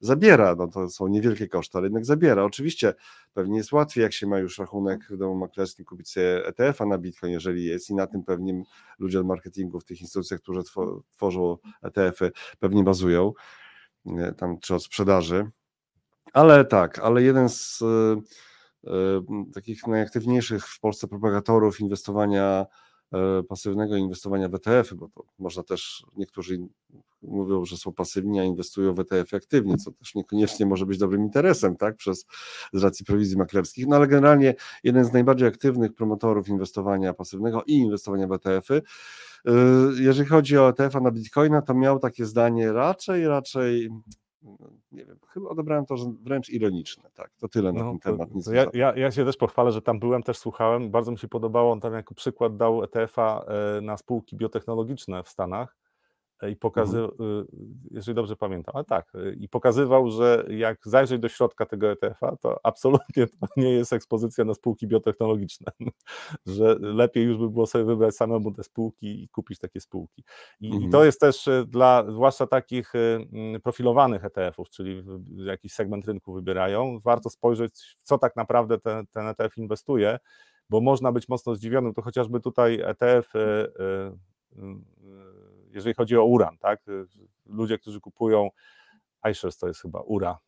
zabiera, 0.00 0.54
no 0.54 0.68
to 0.68 0.90
są 0.90 1.08
niewielkie 1.08 1.48
koszty, 1.48 1.78
ale 1.78 1.86
jednak 1.86 2.04
zabiera. 2.04 2.44
Oczywiście 2.44 2.94
pewnie 3.34 3.58
jest 3.58 3.72
łatwiej, 3.72 4.02
jak 4.02 4.12
się 4.12 4.26
ma 4.26 4.38
już 4.38 4.58
rachunek 4.58 5.06
w 5.10 5.16
domu 5.16 5.34
maklerskim, 5.34 5.84
kupić 5.84 6.10
sobie 6.10 6.46
ETF-a 6.46 6.86
na 6.86 6.98
Bitcoin, 6.98 7.32
jeżeli 7.32 7.64
jest 7.64 7.90
i 7.90 7.94
na 7.94 8.06
tym 8.06 8.22
pewnie 8.22 8.62
ludzie 8.98 9.20
od 9.20 9.26
marketingu 9.26 9.80
w 9.80 9.84
tych 9.84 10.00
instytucjach, 10.00 10.40
które 10.40 10.62
tworzą 11.10 11.56
ETF-y 11.82 12.32
pewnie 12.58 12.84
bazują, 12.84 13.32
tam 14.36 14.58
czy 14.60 14.74
od 14.74 14.84
sprzedaży. 14.84 15.50
Ale 16.32 16.64
tak, 16.64 16.98
ale 16.98 17.22
jeden 17.22 17.48
z 17.48 17.82
y, 17.82 17.84
y, 18.84 18.90
takich 19.54 19.86
najaktywniejszych 19.86 20.66
w 20.66 20.80
Polsce 20.80 21.08
propagatorów 21.08 21.80
inwestowania 21.80 22.66
pasywnego 23.48 23.96
inwestowania 23.96 24.48
w 24.48 24.54
ETF-y, 24.54 24.94
bo 24.94 25.08
to 25.08 25.24
można 25.38 25.62
też, 25.62 26.06
niektórzy 26.16 26.58
mówią, 27.26 27.64
że 27.64 27.76
są 27.76 27.92
pasywni, 27.92 28.40
a 28.40 28.44
inwestują 28.44 28.94
w 28.94 29.00
ETF-y 29.00 29.36
aktywnie, 29.36 29.76
co 29.76 29.92
też 29.92 30.14
niekoniecznie 30.14 30.66
może 30.66 30.86
być 30.86 30.98
dobrym 30.98 31.22
interesem, 31.22 31.76
tak, 31.76 31.96
przez, 31.96 32.26
z 32.72 32.82
racji 32.82 33.06
prowizji 33.06 33.36
maklerskich, 33.36 33.86
no 33.86 33.96
ale 33.96 34.06
generalnie 34.06 34.54
jeden 34.84 35.04
z 35.04 35.12
najbardziej 35.12 35.48
aktywnych 35.48 35.94
promotorów 35.94 36.48
inwestowania 36.48 37.14
pasywnego 37.14 37.62
i 37.66 37.72
inwestowania 37.72 38.26
w 38.26 38.32
ETF-y, 38.32 38.82
y, 39.48 39.52
jeżeli 40.02 40.28
chodzi 40.28 40.58
o 40.58 40.68
ETF-a 40.68 41.00
na 41.00 41.10
Bitcoina, 41.10 41.62
to 41.62 41.74
miał 41.74 41.98
takie 41.98 42.26
zdanie 42.26 42.72
raczej, 42.72 43.26
raczej 43.28 43.90
nie 44.92 45.04
wiem, 45.04 45.18
chyba 45.28 45.48
odebrałem 45.48 45.86
to 45.86 45.96
że 45.96 46.12
wręcz 46.22 46.48
ironiczne, 46.48 47.10
tak, 47.14 47.30
to 47.40 47.48
tyle 47.48 47.72
na 47.72 47.84
no, 47.84 47.90
ten 47.90 47.98
temat. 47.98 48.28
To 48.44 48.52
ja, 48.52 48.66
ja, 48.74 48.96
ja, 48.96 49.10
się 49.10 49.24
też 49.24 49.36
pochwalę, 49.36 49.72
że 49.72 49.82
tam 49.82 49.98
byłem, 49.98 50.22
też 50.22 50.38
słuchałem, 50.38 50.90
bardzo 50.90 51.10
mi 51.10 51.18
się 51.18 51.28
podobało, 51.28 51.72
on 51.72 51.80
tam 51.80 51.92
jako 51.92 52.14
przykład 52.14 52.56
dał 52.56 52.84
ETF-a 52.84 53.44
e, 53.44 53.80
na 53.80 53.96
spółki 53.96 54.36
biotechnologiczne 54.36 55.22
w 55.22 55.28
Stanach, 55.28 55.76
i 56.50 56.56
pokazywał, 56.56 57.10
mhm. 57.10 57.40
Y, 57.40 57.46
jeżeli 57.90 58.14
dobrze 58.14 58.36
pamiętam, 58.36 58.76
ale 58.76 58.84
tak, 58.84 59.14
y, 59.14 59.36
i 59.40 59.48
pokazywał, 59.48 60.10
że 60.10 60.46
jak 60.48 60.78
zajrzeć 60.84 61.20
do 61.20 61.28
środka 61.28 61.66
tego 61.66 61.90
ETF-a, 61.90 62.36
to 62.36 62.60
absolutnie 62.62 63.26
to 63.26 63.46
nie 63.56 63.70
jest 63.70 63.92
ekspozycja 63.92 64.44
na 64.44 64.54
spółki 64.54 64.86
biotechnologiczne, 64.86 65.72
że 66.46 66.76
lepiej 66.80 67.24
już 67.24 67.38
by 67.38 67.50
było 67.50 67.66
sobie 67.66 67.84
wybrać 67.84 68.16
samemu 68.16 68.52
te 68.52 68.64
spółki 68.64 69.24
i 69.24 69.28
kupić 69.28 69.58
takie 69.58 69.80
spółki. 69.80 70.24
I, 70.60 70.66
mhm. 70.66 70.84
i 70.84 70.90
to 70.90 71.04
jest 71.04 71.20
też 71.20 71.46
y, 71.46 71.64
dla 71.68 72.04
zwłaszcza 72.10 72.46
takich 72.46 72.92
mm, 72.94 73.60
profilowanych 73.60 74.24
ETF-ów, 74.24 74.70
czyli 74.70 75.04
jakiś 75.36 75.72
segment 75.72 76.06
rynku 76.06 76.32
wybierają, 76.32 77.00
warto 77.00 77.30
spojrzeć, 77.30 77.72
w 77.98 78.02
co 78.02 78.18
tak 78.18 78.36
naprawdę 78.36 78.78
ten, 78.78 79.06
ten 79.06 79.26
ETF 79.26 79.58
inwestuje, 79.58 80.18
bo 80.70 80.80
można 80.80 81.12
być 81.12 81.28
mocno 81.28 81.54
zdziwionym, 81.54 81.94
to 81.94 82.02
chociażby 82.02 82.40
tutaj 82.40 82.80
ETF 82.80 83.32
jeżeli 85.76 85.94
chodzi 85.94 86.16
o 86.16 86.24
uran, 86.24 86.58
tak? 86.58 86.80
Ludzie, 87.46 87.78
którzy 87.78 88.00
kupują 88.00 88.48
iShares, 89.30 89.58
to 89.58 89.68
jest 89.68 89.82
chyba 89.82 90.00
URA, 90.00 90.38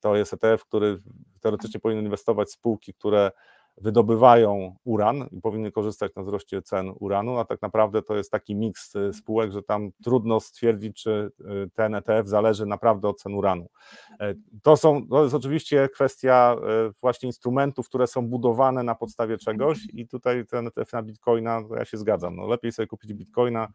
to 0.00 0.16
jest 0.16 0.32
ETF, 0.32 0.64
który 0.64 0.98
teoretycznie 1.40 1.80
powinien 1.80 2.04
inwestować 2.04 2.48
w 2.48 2.52
spółki, 2.52 2.94
które 2.94 3.32
wydobywają 3.76 4.76
uran 4.84 5.28
i 5.30 5.40
powinny 5.40 5.72
korzystać 5.72 6.14
na 6.14 6.22
wzroście 6.22 6.62
cen 6.62 6.92
uranu, 7.00 7.38
a 7.38 7.44
tak 7.44 7.62
naprawdę 7.62 8.02
to 8.02 8.16
jest 8.16 8.30
taki 8.30 8.54
miks 8.54 8.94
y, 8.96 9.12
spółek, 9.12 9.52
że 9.52 9.62
tam 9.62 9.90
trudno 10.04 10.40
stwierdzić, 10.40 11.02
czy 11.02 11.30
y, 11.40 11.70
ten 11.74 11.94
ETF 11.94 12.28
zależy 12.28 12.66
naprawdę 12.66 13.08
od 13.08 13.20
cen 13.22 13.34
uranu. 13.34 13.68
E, 14.20 14.34
to, 14.62 14.76
są, 14.76 15.08
to 15.08 15.22
jest 15.22 15.34
oczywiście 15.34 15.88
kwestia 15.88 16.56
e, 16.56 16.90
właśnie 17.00 17.26
instrumentów, 17.26 17.88
które 17.88 18.06
są 18.06 18.28
budowane 18.28 18.82
na 18.82 18.94
podstawie 18.94 19.38
czegoś 19.38 19.78
i 19.92 20.08
tutaj 20.08 20.46
ten 20.46 20.66
ETF 20.66 20.92
na 20.92 21.02
bitcoina, 21.02 21.62
ja 21.76 21.84
się 21.84 21.96
zgadzam, 21.96 22.36
no 22.36 22.46
lepiej 22.46 22.72
sobie 22.72 22.86
kupić 22.86 23.14
bitcoina 23.14 23.68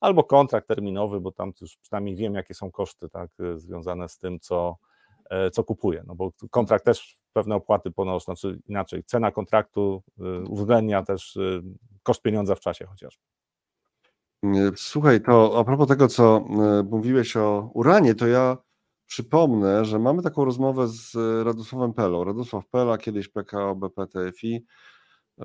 albo 0.00 0.24
kontrakt 0.24 0.68
terminowy, 0.68 1.20
bo 1.20 1.32
tam 1.32 1.52
już 1.60 1.76
przynajmniej 1.76 2.16
wiem, 2.16 2.34
jakie 2.34 2.54
są 2.54 2.70
koszty 2.70 3.08
tak, 3.08 3.30
y, 3.40 3.58
związane 3.58 4.08
z 4.08 4.18
tym, 4.18 4.40
co, 4.40 4.76
co 5.52 5.64
kupuję, 5.64 6.04
no 6.06 6.14
bo 6.14 6.32
kontrakt 6.50 6.84
też 6.84 7.18
pewne 7.32 7.54
opłaty 7.54 7.90
ponosi, 7.90 8.24
znaczy 8.24 8.60
inaczej, 8.66 9.04
cena 9.04 9.30
kontraktu 9.30 10.02
y, 10.20 10.48
uwzględnia 10.48 11.02
też 11.02 11.36
y, 11.36 11.62
koszt 12.02 12.22
pieniądza 12.22 12.54
w 12.54 12.60
czasie 12.60 12.86
chociażby. 12.86 13.22
Słuchaj, 14.76 15.20
to 15.20 15.58
a 15.58 15.64
propos 15.64 15.88
tego, 15.88 16.08
co 16.08 16.44
mówiłeś 16.90 17.36
o 17.36 17.70
uranie, 17.74 18.14
to 18.14 18.26
ja 18.26 18.56
przypomnę, 19.06 19.84
że 19.84 19.98
mamy 19.98 20.22
taką 20.22 20.44
rozmowę 20.44 20.88
z 20.88 21.14
Radosławem 21.44 21.92
Pelą. 21.92 22.24
Radosław 22.24 22.68
Pela, 22.68 22.98
kiedyś 22.98 23.28
PKO 23.28 23.76
BP 23.76 24.06
TFI, 24.06 24.64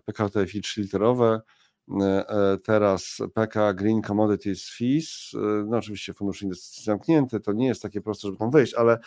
PKO 0.06 0.30
TFI 0.30 0.62
3-literowe, 0.62 1.40
teraz 2.64 3.22
PK 3.34 3.74
Green 3.74 4.02
Commodities 4.02 4.70
Fees, 4.78 5.32
no 5.66 5.78
oczywiście 5.78 6.14
fundusz 6.14 6.42
inwestycji 6.42 6.84
zamknięty, 6.84 7.40
to 7.40 7.54
nie 7.54 7.68
jest 7.68 7.82
takie 7.82 8.02
proste, 8.02 8.28
żeby 8.28 8.38
tam 8.38 8.52
wejść, 8.52 8.74
ale 8.74 9.00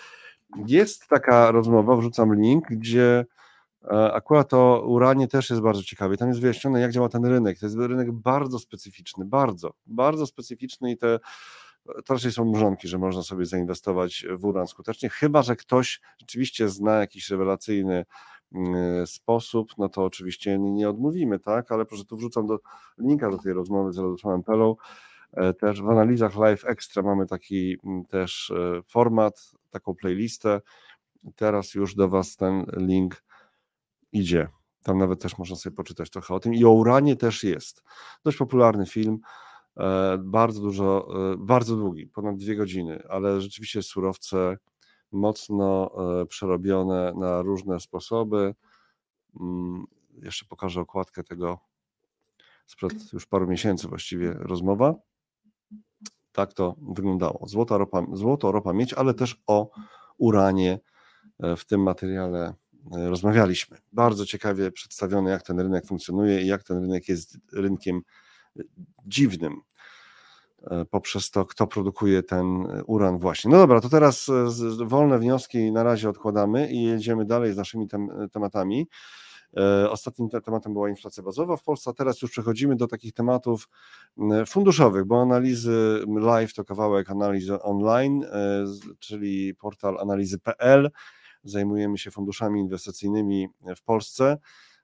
jest 0.66 1.08
taka 1.08 1.50
rozmowa, 1.50 1.96
wrzucam 1.96 2.34
link, 2.34 2.68
gdzie 2.70 3.24
e, 3.84 4.12
akurat 4.12 4.54
o 4.54 4.82
uranie 4.86 5.28
też 5.28 5.50
jest 5.50 5.62
bardzo 5.62 5.82
ciekawie. 5.82 6.16
Tam 6.16 6.28
jest 6.28 6.40
wyjaśnione, 6.40 6.80
jak 6.80 6.92
działa 6.92 7.08
ten 7.08 7.24
rynek. 7.24 7.58
To 7.58 7.66
jest 7.66 7.78
rynek 7.78 8.12
bardzo 8.12 8.58
specyficzny, 8.58 9.24
bardzo, 9.24 9.70
bardzo 9.86 10.26
specyficzny 10.26 10.90
i 10.90 10.96
te 10.96 11.18
to 12.04 12.14
raczej 12.14 12.32
są 12.32 12.44
mrzonki, 12.44 12.88
że 12.88 12.98
można 12.98 13.22
sobie 13.22 13.46
zainwestować 13.46 14.26
w 14.38 14.44
uran 14.44 14.66
skutecznie, 14.66 15.08
chyba 15.08 15.42
że 15.42 15.56
ktoś 15.56 16.00
rzeczywiście 16.18 16.68
zna 16.68 16.92
jakiś 16.92 17.30
rewelacyjny 17.30 18.04
mm, 18.54 19.06
sposób, 19.06 19.72
no 19.78 19.88
to 19.88 20.04
oczywiście 20.04 20.58
nie 20.58 20.88
odmówimy, 20.88 21.38
tak? 21.38 21.72
Ale 21.72 21.86
proszę, 21.86 22.04
tu 22.04 22.16
wrzucam 22.16 22.46
do 22.46 22.58
linka 22.98 23.30
do 23.30 23.38
tej 23.38 23.52
rozmowy 23.52 23.92
z 23.92 23.98
Radosławem 23.98 24.42
Pelą. 24.42 24.76
E, 25.32 25.54
też 25.54 25.82
w 25.82 25.88
analizach 25.88 26.36
Live 26.36 26.64
Extra 26.64 27.02
mamy 27.02 27.26
taki 27.26 27.76
mm, 27.84 28.04
też 28.04 28.50
e, 28.50 28.82
format, 28.82 29.52
taką 29.70 29.94
playlistę. 29.94 30.60
Teraz 31.36 31.74
już 31.74 31.94
do 31.94 32.08
Was 32.08 32.36
ten 32.36 32.66
link 32.76 33.24
idzie. 34.12 34.48
Tam 34.82 34.98
nawet 34.98 35.22
też 35.22 35.38
można 35.38 35.56
sobie 35.56 35.76
poczytać 35.76 36.10
trochę 36.10 36.34
o 36.34 36.40
tym. 36.40 36.54
I 36.54 36.64
o 36.64 36.70
uranie 36.70 37.16
też 37.16 37.44
jest. 37.44 37.82
Dość 38.24 38.38
popularny 38.38 38.86
film, 38.86 39.18
e, 39.76 40.18
bardzo 40.18 40.60
dużo, 40.60 41.08
bardzo 41.38 41.76
długi, 41.76 42.06
ponad 42.06 42.36
dwie 42.36 42.56
godziny, 42.56 43.02
ale 43.08 43.40
rzeczywiście 43.40 43.82
surowce 43.82 44.56
mocno 45.12 45.90
przerobione 46.28 47.12
na 47.16 47.42
różne 47.42 47.80
sposoby. 47.80 48.54
Mm, 49.40 49.84
jeszcze 50.22 50.46
pokażę 50.46 50.80
okładkę 50.80 51.24
tego 51.24 51.58
sprzed 52.66 53.12
już 53.12 53.26
paru 53.26 53.46
miesięcy 53.46 53.88
właściwie 53.88 54.32
rozmowa 54.32 54.94
tak 56.40 56.54
to 56.54 56.76
wyglądało. 56.82 57.46
Złota 57.46 57.78
ropa, 57.78 58.06
złoto, 58.12 58.52
ropa, 58.52 58.72
miedź, 58.72 58.94
ale 58.94 59.14
też 59.14 59.42
o 59.46 59.70
uranie 60.18 60.80
e, 61.40 61.56
w 61.56 61.64
tym 61.64 61.82
materiale 61.82 62.54
e, 62.92 63.10
rozmawialiśmy. 63.10 63.76
Bardzo 63.92 64.26
ciekawie 64.26 64.72
przedstawione, 64.72 65.30
jak 65.30 65.42
ten 65.42 65.60
rynek 65.60 65.86
funkcjonuje 65.86 66.42
i 66.42 66.46
jak 66.46 66.62
ten 66.62 66.78
rynek 66.78 67.08
jest 67.08 67.38
rynkiem 67.52 68.02
e, 68.58 68.62
dziwnym 69.06 69.60
poprzez 70.90 71.30
to, 71.30 71.46
kto 71.46 71.66
produkuje 71.66 72.22
ten 72.22 72.66
uran 72.86 73.18
właśnie. 73.18 73.50
No 73.50 73.58
dobra, 73.58 73.80
to 73.80 73.88
teraz 73.88 74.30
wolne 74.84 75.18
wnioski 75.18 75.72
na 75.72 75.82
razie 75.82 76.08
odkładamy 76.08 76.72
i 76.72 76.82
jedziemy 76.82 77.24
dalej 77.24 77.52
z 77.52 77.56
naszymi 77.56 77.88
tem 77.88 78.08
tematami. 78.32 78.88
E, 79.56 79.90
ostatnim 79.90 80.28
tematem 80.28 80.72
była 80.72 80.88
inflacja 80.88 81.22
bazowa 81.22 81.56
w 81.56 81.62
Polsce, 81.62 81.90
a 81.90 81.92
teraz 81.92 82.22
już 82.22 82.30
przechodzimy 82.30 82.76
do 82.76 82.86
takich 82.86 83.12
tematów 83.12 83.68
funduszowych, 84.46 85.04
bo 85.04 85.22
analizy 85.22 86.04
live 86.20 86.54
to 86.54 86.64
kawałek 86.64 87.10
analizy 87.10 87.62
online, 87.62 88.24
e, 88.24 88.64
czyli 88.98 89.54
portal 89.54 89.98
analizy.pl. 89.98 90.90
Zajmujemy 91.44 91.98
się 91.98 92.10
funduszami 92.10 92.60
inwestycyjnymi 92.60 93.48
w 93.76 93.82
Polsce. 93.82 94.38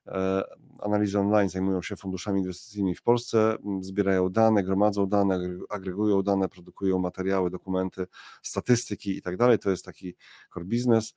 E, 0.07 0.43
analizy 0.83 1.19
online 1.19 1.49
zajmują 1.49 1.83
się 1.83 1.97
funduszami 1.97 2.41
inwestycyjnymi 2.41 2.95
w 2.95 3.03
Polsce, 3.03 3.57
zbierają 3.81 4.29
dane, 4.29 4.63
gromadzą 4.63 5.07
dane, 5.07 5.41
agregują 5.71 6.23
dane, 6.23 6.49
produkują 6.49 6.99
materiały, 6.99 7.51
dokumenty, 7.51 8.07
statystyki 8.43 9.17
i 9.17 9.23
tak. 9.23 9.37
To 9.61 9.71
jest 9.71 9.85
taki 9.85 10.17
core 10.55 10.67
business. 10.67 11.15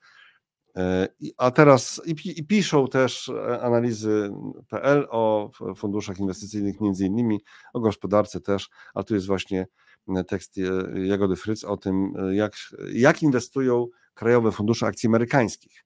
E, 0.80 1.08
a 1.38 1.52
teraz 1.52 2.02
i, 2.06 2.46
piszą 2.46 2.88
też 2.88 3.30
e, 3.30 3.62
analizy.pl 3.62 5.08
o 5.10 5.52
funduszach 5.76 6.20
inwestycyjnych, 6.20 6.82
między 6.82 7.06
innymi 7.06 7.42
o 7.74 7.80
gospodarce 7.80 8.42
też, 8.42 8.70
a 8.94 9.04
tu 9.04 9.14
jest 9.14 9.28
właśnie 9.28 9.68
e, 10.08 10.24
tekst 10.24 10.56
Jagody 10.96 11.36
Fryc 11.36 11.64
o 11.64 11.78
tym, 11.78 12.14
jak, 12.32 12.54
jak 12.94 13.24
inwestują 13.24 13.88
krajowe 14.14 14.52
fundusze 14.52 14.86
akcji 14.86 15.08
amerykańskich. 15.08 15.86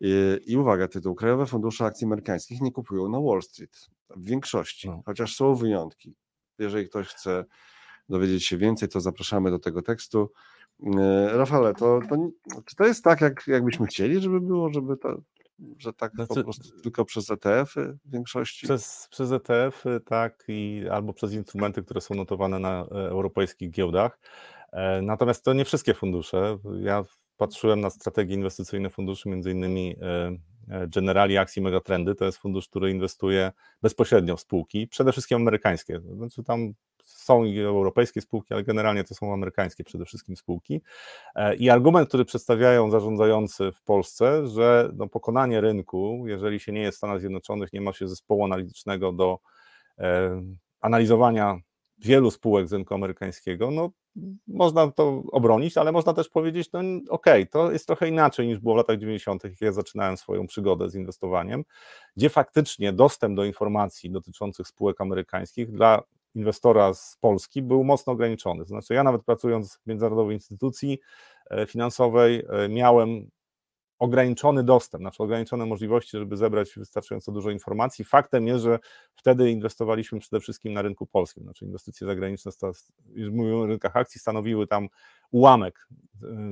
I, 0.00 0.38
I, 0.46 0.56
uwaga, 0.56 0.88
tytuł. 0.88 1.14
Krajowe 1.14 1.46
fundusze 1.46 1.84
akcji 1.84 2.04
amerykańskich 2.04 2.60
nie 2.60 2.72
kupują 2.72 3.08
na 3.08 3.20
Wall 3.20 3.42
Street. 3.42 3.90
W 4.16 4.24
większości, 4.24 4.88
no. 4.88 5.02
chociaż 5.06 5.36
są 5.36 5.54
wyjątki. 5.54 6.14
Jeżeli 6.58 6.88
ktoś 6.88 7.08
chce 7.08 7.44
dowiedzieć 8.08 8.46
się 8.46 8.56
więcej, 8.56 8.88
to 8.88 9.00
zapraszamy 9.00 9.50
do 9.50 9.58
tego 9.58 9.82
tekstu. 9.82 10.32
E, 10.86 11.36
Rafale, 11.38 11.74
to, 11.74 12.00
to, 12.08 12.16
czy 12.64 12.76
to 12.76 12.84
jest 12.84 13.04
tak, 13.04 13.20
jak, 13.20 13.44
jakbyśmy 13.46 13.86
chcieli, 13.86 14.20
żeby 14.20 14.40
było, 14.40 14.72
żeby 14.72 14.96
to, 14.96 15.22
że 15.78 15.92
tak 15.92 16.14
znaczy, 16.14 16.34
po 16.34 16.42
prostu 16.42 16.80
tylko 16.82 17.04
przez 17.04 17.30
ETF-y 17.30 17.98
w 18.04 18.10
większości? 18.10 18.66
Przez, 18.66 19.08
przez 19.10 19.32
ETF-y, 19.32 20.00
tak, 20.00 20.44
i 20.48 20.84
albo 20.90 21.12
przez 21.12 21.32
instrumenty, 21.32 21.82
które 21.82 22.00
są 22.00 22.14
notowane 22.14 22.58
na 22.58 22.80
e, 22.80 22.84
europejskich 22.90 23.70
giełdach. 23.70 24.20
E, 24.72 25.02
natomiast 25.02 25.44
to 25.44 25.52
nie 25.52 25.64
wszystkie 25.64 25.94
fundusze. 25.94 26.58
Ja 26.80 27.02
patrzyłem 27.36 27.80
na 27.80 27.90
strategie 27.90 28.34
inwestycyjne 28.34 28.90
funduszy, 28.90 29.28
między 29.28 29.50
innymi 29.50 29.96
Generali 30.88 31.38
Akcji 31.38 31.62
Megatrendy. 31.62 32.14
To 32.14 32.24
jest 32.24 32.38
fundusz, 32.38 32.68
który 32.68 32.90
inwestuje 32.90 33.52
bezpośrednio 33.82 34.36
w 34.36 34.40
spółki, 34.40 34.88
przede 34.88 35.12
wszystkim 35.12 35.36
amerykańskie. 35.36 36.00
Znaczy 36.16 36.42
tam 36.44 36.72
są 37.28 37.44
i 37.44 37.60
europejskie 37.60 38.20
spółki, 38.20 38.54
ale 38.54 38.64
generalnie 38.64 39.04
to 39.04 39.14
są 39.14 39.32
amerykańskie 39.32 39.84
przede 39.84 40.04
wszystkim 40.04 40.36
spółki. 40.36 40.80
E, 41.34 41.54
I 41.54 41.70
argument, 41.70 42.08
który 42.08 42.24
przedstawiają 42.24 42.90
zarządzający 42.90 43.72
w 43.72 43.82
Polsce, 43.82 44.46
że 44.46 44.90
no 44.94 45.08
pokonanie 45.08 45.60
rynku, 45.60 46.24
jeżeli 46.26 46.60
się 46.60 46.72
nie 46.72 46.80
jest 46.80 46.96
w 46.96 46.98
Stanach 46.98 47.20
Zjednoczonych, 47.20 47.72
nie 47.72 47.80
ma 47.80 47.92
się 47.92 48.08
zespołu 48.08 48.44
analitycznego 48.44 49.12
do 49.12 49.38
analizowania 50.80 51.58
wielu 51.98 52.30
spółek 52.30 52.68
z 52.68 52.72
rynku 52.72 52.94
amerykańskiego, 52.94 53.70
no 53.70 53.90
można 54.46 54.90
to 54.90 55.22
obronić, 55.32 55.76
ale 55.76 55.92
można 55.92 56.14
też 56.14 56.28
powiedzieć, 56.28 56.72
no 56.72 56.80
okej, 56.80 57.02
okay, 57.08 57.46
to 57.46 57.72
jest 57.72 57.86
trochę 57.86 58.08
inaczej 58.08 58.46
niż 58.46 58.58
było 58.58 58.74
w 58.74 58.76
latach 58.76 58.98
90., 58.98 59.44
jak 59.44 59.60
ja 59.60 59.72
zaczynałem 59.72 60.16
swoją 60.16 60.46
przygodę 60.46 60.90
z 60.90 60.94
inwestowaniem, 60.94 61.64
gdzie 62.16 62.30
faktycznie 62.30 62.92
dostęp 62.92 63.36
do 63.36 63.44
informacji 63.44 64.10
dotyczących 64.10 64.68
spółek 64.68 65.00
amerykańskich 65.00 65.70
dla 65.70 66.02
inwestora 66.38 66.94
z 66.94 67.16
Polski 67.20 67.62
był 67.62 67.84
mocno 67.84 68.12
ograniczony. 68.12 68.64
Znaczy, 68.64 68.94
ja 68.94 69.02
nawet 69.02 69.24
pracując 69.24 69.78
w 69.78 69.86
międzynarodowej 69.86 70.36
instytucji 70.36 70.98
e, 71.50 71.66
finansowej, 71.66 72.44
e, 72.50 72.68
miałem 72.68 73.30
ograniczony 73.98 74.64
dostęp, 74.64 75.02
znaczy 75.02 75.22
ograniczone 75.22 75.66
możliwości, 75.66 76.18
żeby 76.18 76.36
zebrać 76.36 76.72
wystarczająco 76.76 77.32
dużo 77.32 77.50
informacji. 77.50 78.04
Faktem 78.04 78.46
jest, 78.46 78.64
że 78.64 78.78
wtedy 79.14 79.50
inwestowaliśmy 79.50 80.20
przede 80.20 80.40
wszystkim 80.40 80.72
na 80.72 80.82
rynku 80.82 81.06
polskim, 81.06 81.42
znaczy 81.42 81.64
inwestycje 81.64 82.06
zagraniczne, 82.06 82.52
mówimy 83.16 83.56
o 83.56 83.66
rynkach 83.66 83.96
akcji, 83.96 84.20
stanowiły 84.20 84.66
tam 84.66 84.88
ułamek 85.30 85.88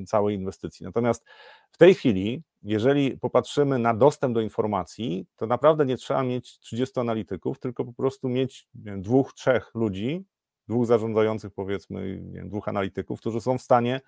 y, 0.03 0.05
całej 0.07 0.36
inwestycji. 0.36 0.86
Natomiast 0.86 1.24
w 1.70 1.76
tej 1.76 1.94
chwili, 1.94 2.42
jeżeli 2.62 3.18
popatrzymy 3.18 3.78
na 3.78 3.94
dostęp 3.94 4.34
do 4.34 4.40
informacji, 4.40 5.26
to 5.36 5.47
naprawdę 5.47 5.86
nie 5.86 5.97
trzeba 5.97 6.22
mieć 6.22 6.59
30 6.59 7.01
analityków, 7.01 7.59
tylko 7.59 7.84
po 7.84 7.92
prostu 7.92 8.28
mieć 8.28 8.68
wiem, 8.74 9.03
dwóch, 9.03 9.32
trzech 9.32 9.70
ludzi, 9.74 10.24
dwóch 10.69 10.87
zarządzających, 10.87 11.53
powiedzmy, 11.53 12.23
wiem, 12.33 12.49
dwóch 12.49 12.69
analityków, 12.69 13.21
którzy 13.21 13.41
są 13.41 13.59
w 13.59 13.62
stanie 13.62 14.01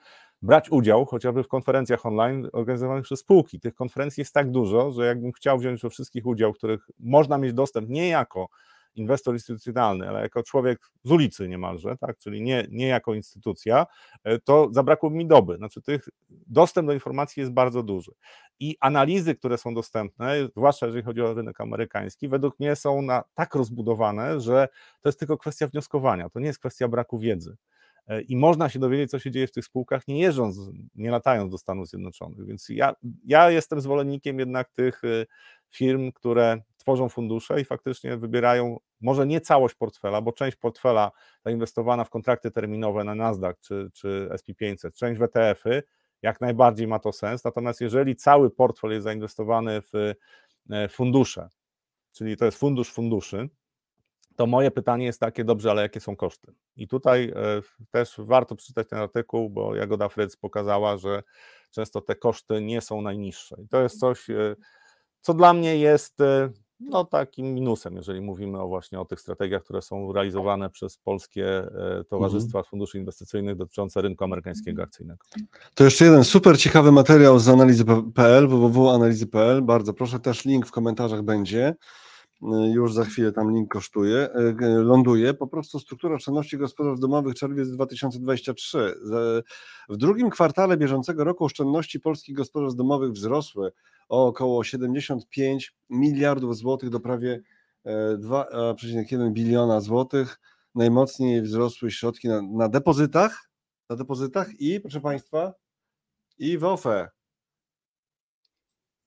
brać 0.43 0.71
udział 0.71 1.05
chociażby 1.05 1.43
w 1.43 1.49
konferencjach 1.49 2.07
online 2.07 2.49
organizowanych 2.53 3.05
przez 3.05 3.21
spółki. 3.21 3.61
Tych 3.61 3.75
konferencji 3.75 4.21
jest 4.21 4.35
tak 4.35 4.51
dużo, 4.51 4.91
że 4.91 5.07
jakbym 5.07 5.33
chciał 5.33 5.59
wziąć 5.59 5.83
we 5.83 5.91
wszystkich 5.91 6.27
udział, 6.27 6.53
których 6.53 6.91
można 6.99 7.39
mieć 7.39 7.53
dostęp 7.53 7.89
nie 7.89 8.09
jako 8.09 8.49
inwestor 8.99 9.35
instytucjonalny, 9.35 10.09
ale 10.09 10.21
jako 10.21 10.43
człowiek 10.43 10.81
z 11.05 11.11
ulicy 11.11 11.49
niemalże, 11.49 11.97
tak, 11.97 12.19
czyli 12.19 12.43
nie, 12.43 12.67
nie 12.71 12.87
jako 12.87 13.15
instytucja, 13.15 13.87
e, 14.25 14.39
to 14.39 14.69
zabrakło 14.73 15.11
mi 15.11 15.27
doby. 15.27 15.57
Znaczy 15.57 15.83
tych, 15.83 16.09
dostęp 16.29 16.87
do 16.87 16.93
informacji 16.93 17.41
jest 17.41 17.53
bardzo 17.53 17.83
duży. 17.83 18.13
I 18.61 18.77
analizy, 18.81 19.35
które 19.35 19.59
są 19.59 19.75
dostępne, 19.75 20.49
zwłaszcza 20.57 20.87
jeżeli 20.87 21.05
chodzi 21.05 21.23
o 21.23 21.35
rynek 21.35 21.61
amerykański, 21.61 22.29
według 22.29 22.61
mnie 22.61 22.77
są 22.77 23.03
na, 23.03 23.25
tak 23.35 23.55
rozbudowane, 23.55 24.41
że 24.41 24.69
to 25.01 25.09
jest 25.09 25.19
tylko 25.19 25.39
kwestia 25.39 25.67
wnioskowania, 25.67 26.31
to 26.31 26.41
nie 26.41 26.47
jest 26.47 26.59
kwestia 26.59 26.89
braku 26.89 27.19
wiedzy. 27.19 27.57
E, 28.09 28.21
I 28.23 28.37
można 28.37 28.69
się 28.69 28.79
dowiedzieć, 28.79 29.11
co 29.11 29.19
się 29.19 29.31
dzieje 29.31 29.47
w 29.47 29.53
tych 29.53 29.65
spółkach, 29.65 30.09
nie 30.09 30.21
jeżdżąc, 30.21 30.59
nie 30.95 31.11
latając 31.11 31.53
do 31.53 31.59
Stanów 31.59 31.89
Zjednoczonych. 31.89 32.47
Więc 32.47 32.69
ja, 32.69 32.95
ja 33.25 33.51
jestem 33.51 33.81
zwolennikiem 33.81 34.39
jednak 34.39 34.71
tych 34.71 35.05
e, 35.05 35.27
firm, 35.69 36.13
które 36.13 36.63
tworzą 36.89 37.09
fundusze 37.09 37.61
i 37.61 37.65
faktycznie 37.65 38.17
wybierają 38.17 38.77
może 39.01 39.27
nie 39.27 39.41
całość 39.41 39.75
portfela, 39.75 40.21
bo 40.21 40.33
część 40.33 40.57
portfela 40.57 41.13
zainwestowana 41.45 42.05
w 42.05 42.11
kontrakty 42.11 42.51
terminowe 42.51 43.05
na 43.05 43.15
Nasdaq 43.15 43.55
czy, 43.61 43.91
czy 43.93 44.29
SP500, 44.33 44.93
część 44.93 45.21
w 45.21 45.23
ETF-y, 45.23 45.83
jak 46.23 46.41
najbardziej 46.41 46.87
ma 46.87 46.99
to 46.99 47.13
sens. 47.13 47.45
Natomiast 47.45 47.81
jeżeli 47.81 48.17
cały 48.17 48.51
portfel 48.51 48.91
jest 48.91 49.05
zainwestowany 49.05 49.83
w 49.83 50.15
e, 50.71 50.89
fundusze, 50.89 51.49
czyli 52.13 52.37
to 52.37 52.45
jest 52.45 52.59
fundusz 52.59 52.93
funduszy, 52.93 53.49
to 54.37 54.47
moje 54.47 54.71
pytanie 54.71 55.05
jest 55.05 55.21
takie, 55.21 55.45
dobrze, 55.45 55.71
ale 55.71 55.83
jakie 55.83 56.01
są 56.01 56.17
koszty? 56.17 56.53
I 56.77 56.89
tutaj 56.89 57.33
e, 57.37 57.63
też 57.91 58.15
warto 58.19 58.57
przeczytać 58.57 58.89
ten 58.89 58.99
artykuł, 58.99 59.51
bo 59.51 59.75
Jagoda 59.75 60.09
Fritz 60.09 60.37
pokazała, 60.37 60.97
że 60.97 61.23
często 61.71 62.01
te 62.01 62.17
koszty 62.17 62.61
nie 62.61 62.81
są 62.81 63.03
najniższe. 63.03 63.57
I 63.65 63.69
to 63.69 63.83
jest 63.83 64.01
coś, 64.01 64.31
e, 64.31 64.57
co 65.21 65.35
dla 65.35 65.53
mnie 65.53 65.79
jest 65.79 66.23
no, 66.81 67.05
takim 67.05 67.55
minusem, 67.55 67.97
jeżeli 67.97 68.21
mówimy 68.21 68.61
o 68.61 68.69
właśnie 68.69 69.01
o 69.01 69.05
tych 69.05 69.21
strategiach, 69.21 69.63
które 69.65 69.83
są 69.83 70.13
realizowane 70.13 70.71
przez 70.71 70.97
polskie 70.97 71.47
e, 71.49 72.05
towarzystwa 72.05 72.59
mhm. 72.59 72.71
funduszy 72.71 72.99
inwestycyjnych 72.99 73.57
dotyczące 73.57 74.03
rynku 74.03 74.25
amerykańskiego 74.25 74.83
akcyjnego. 74.83 75.25
To 75.75 75.85
jeszcze 75.85 76.05
jeden 76.05 76.25
super 76.25 76.59
ciekawy 76.59 76.93
materiał 76.93 77.39
z 77.39 77.49
analizy.pl, 77.49 78.49
www.analizy.pl. 78.49 79.63
Bardzo 79.63 79.95
proszę, 79.95 80.21
też 80.21 80.45
link 80.45 80.67
w 80.67 80.71
komentarzach 80.71 81.23
będzie. 81.23 81.75
E, 82.43 82.71
już 82.73 82.93
za 82.95 83.05
chwilę 83.05 83.33
tam 83.33 83.51
link 83.53 83.73
kosztuje, 83.73 84.33
e, 84.33 84.69
ląduje. 84.69 85.35
Po 85.35 85.47
prostu 85.47 85.81
struktura 85.81 86.15
oszczędności 86.15 86.59
gospodarstw 86.59 87.01
domowych 87.01 87.35
czerwiec 87.35 87.71
2023. 87.71 88.95
W 89.89 89.97
drugim 89.97 90.31
kwartale 90.31 90.77
bieżącego 90.77 91.25
roku 91.25 91.45
oszczędności 91.45 92.01
polskich 92.01 92.37
gospodarstw 92.37 92.79
domowych 92.79 93.13
wzrosły 93.13 93.73
o 94.09 94.27
około 94.27 94.65
75 94.65 95.75
miliardów 95.91 96.57
złotych 96.57 96.91
do 96.91 97.01
prawie 97.01 97.43
2,1 97.87 99.27
e, 99.27 99.31
biliona 99.31 99.81
złotych. 99.81 100.41
Najmocniej 100.75 101.43
wzrosły 101.43 101.91
środki 101.91 102.29
na, 102.29 102.43
na 102.43 102.69
depozytach, 102.69 103.51
na 103.91 103.97
depozytach 103.97 104.61
i, 104.61 104.81
proszę 104.81 105.01
Państwa, 105.01 105.55
i 106.39 106.59
w 106.59 106.65
OFE. 106.65 107.09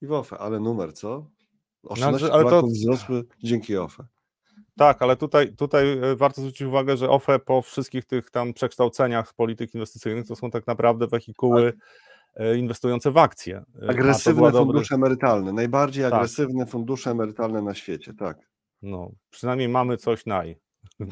I 0.02 0.08
w 0.08 0.12
OFE, 0.12 0.38
ale 0.38 0.60
numer, 0.60 0.94
co? 0.94 1.41
Oszczędności 1.84 2.28
no, 2.28 2.34
ale 2.34 2.44
to 2.44 2.62
wzrosły 2.62 3.24
dzięki 3.44 3.78
OFE. 3.78 4.06
Tak, 4.78 5.02
ale 5.02 5.16
tutaj, 5.16 5.56
tutaj 5.56 5.92
e, 5.92 6.16
warto 6.16 6.42
zwrócić 6.42 6.62
uwagę, 6.62 6.98
że 6.98 7.10
OFE 7.10 7.40
po 7.40 7.62
wszystkich 7.62 8.06
tych 8.06 8.32
tam 8.32 8.54
przekształceniach 8.54 9.34
polityk 9.34 9.76
inwestycyjnych 9.76 10.28
to 10.28 10.36
są 10.36 10.52
tak 10.52 10.68
naprawdę 10.68 11.08
wehikuły 11.08 11.74
tak 11.74 11.82
E, 12.36 12.58
inwestujące 12.58 13.12
w 13.12 13.18
akcje. 13.18 13.64
E, 13.82 13.90
agresywne 13.90 14.52
fundusze 14.52 14.96
dobry... 14.96 15.06
emerytalne, 15.06 15.54
najbardziej 15.54 16.04
tak. 16.04 16.14
agresywne 16.14 16.66
fundusze 16.66 17.12
emerytalne 17.12 17.62
na 17.62 17.74
świecie, 17.74 18.14
tak. 18.14 18.38
No, 18.82 19.12
przynajmniej 19.30 19.70
mamy 19.70 19.98
coś 19.98 20.26
naj. 20.26 20.58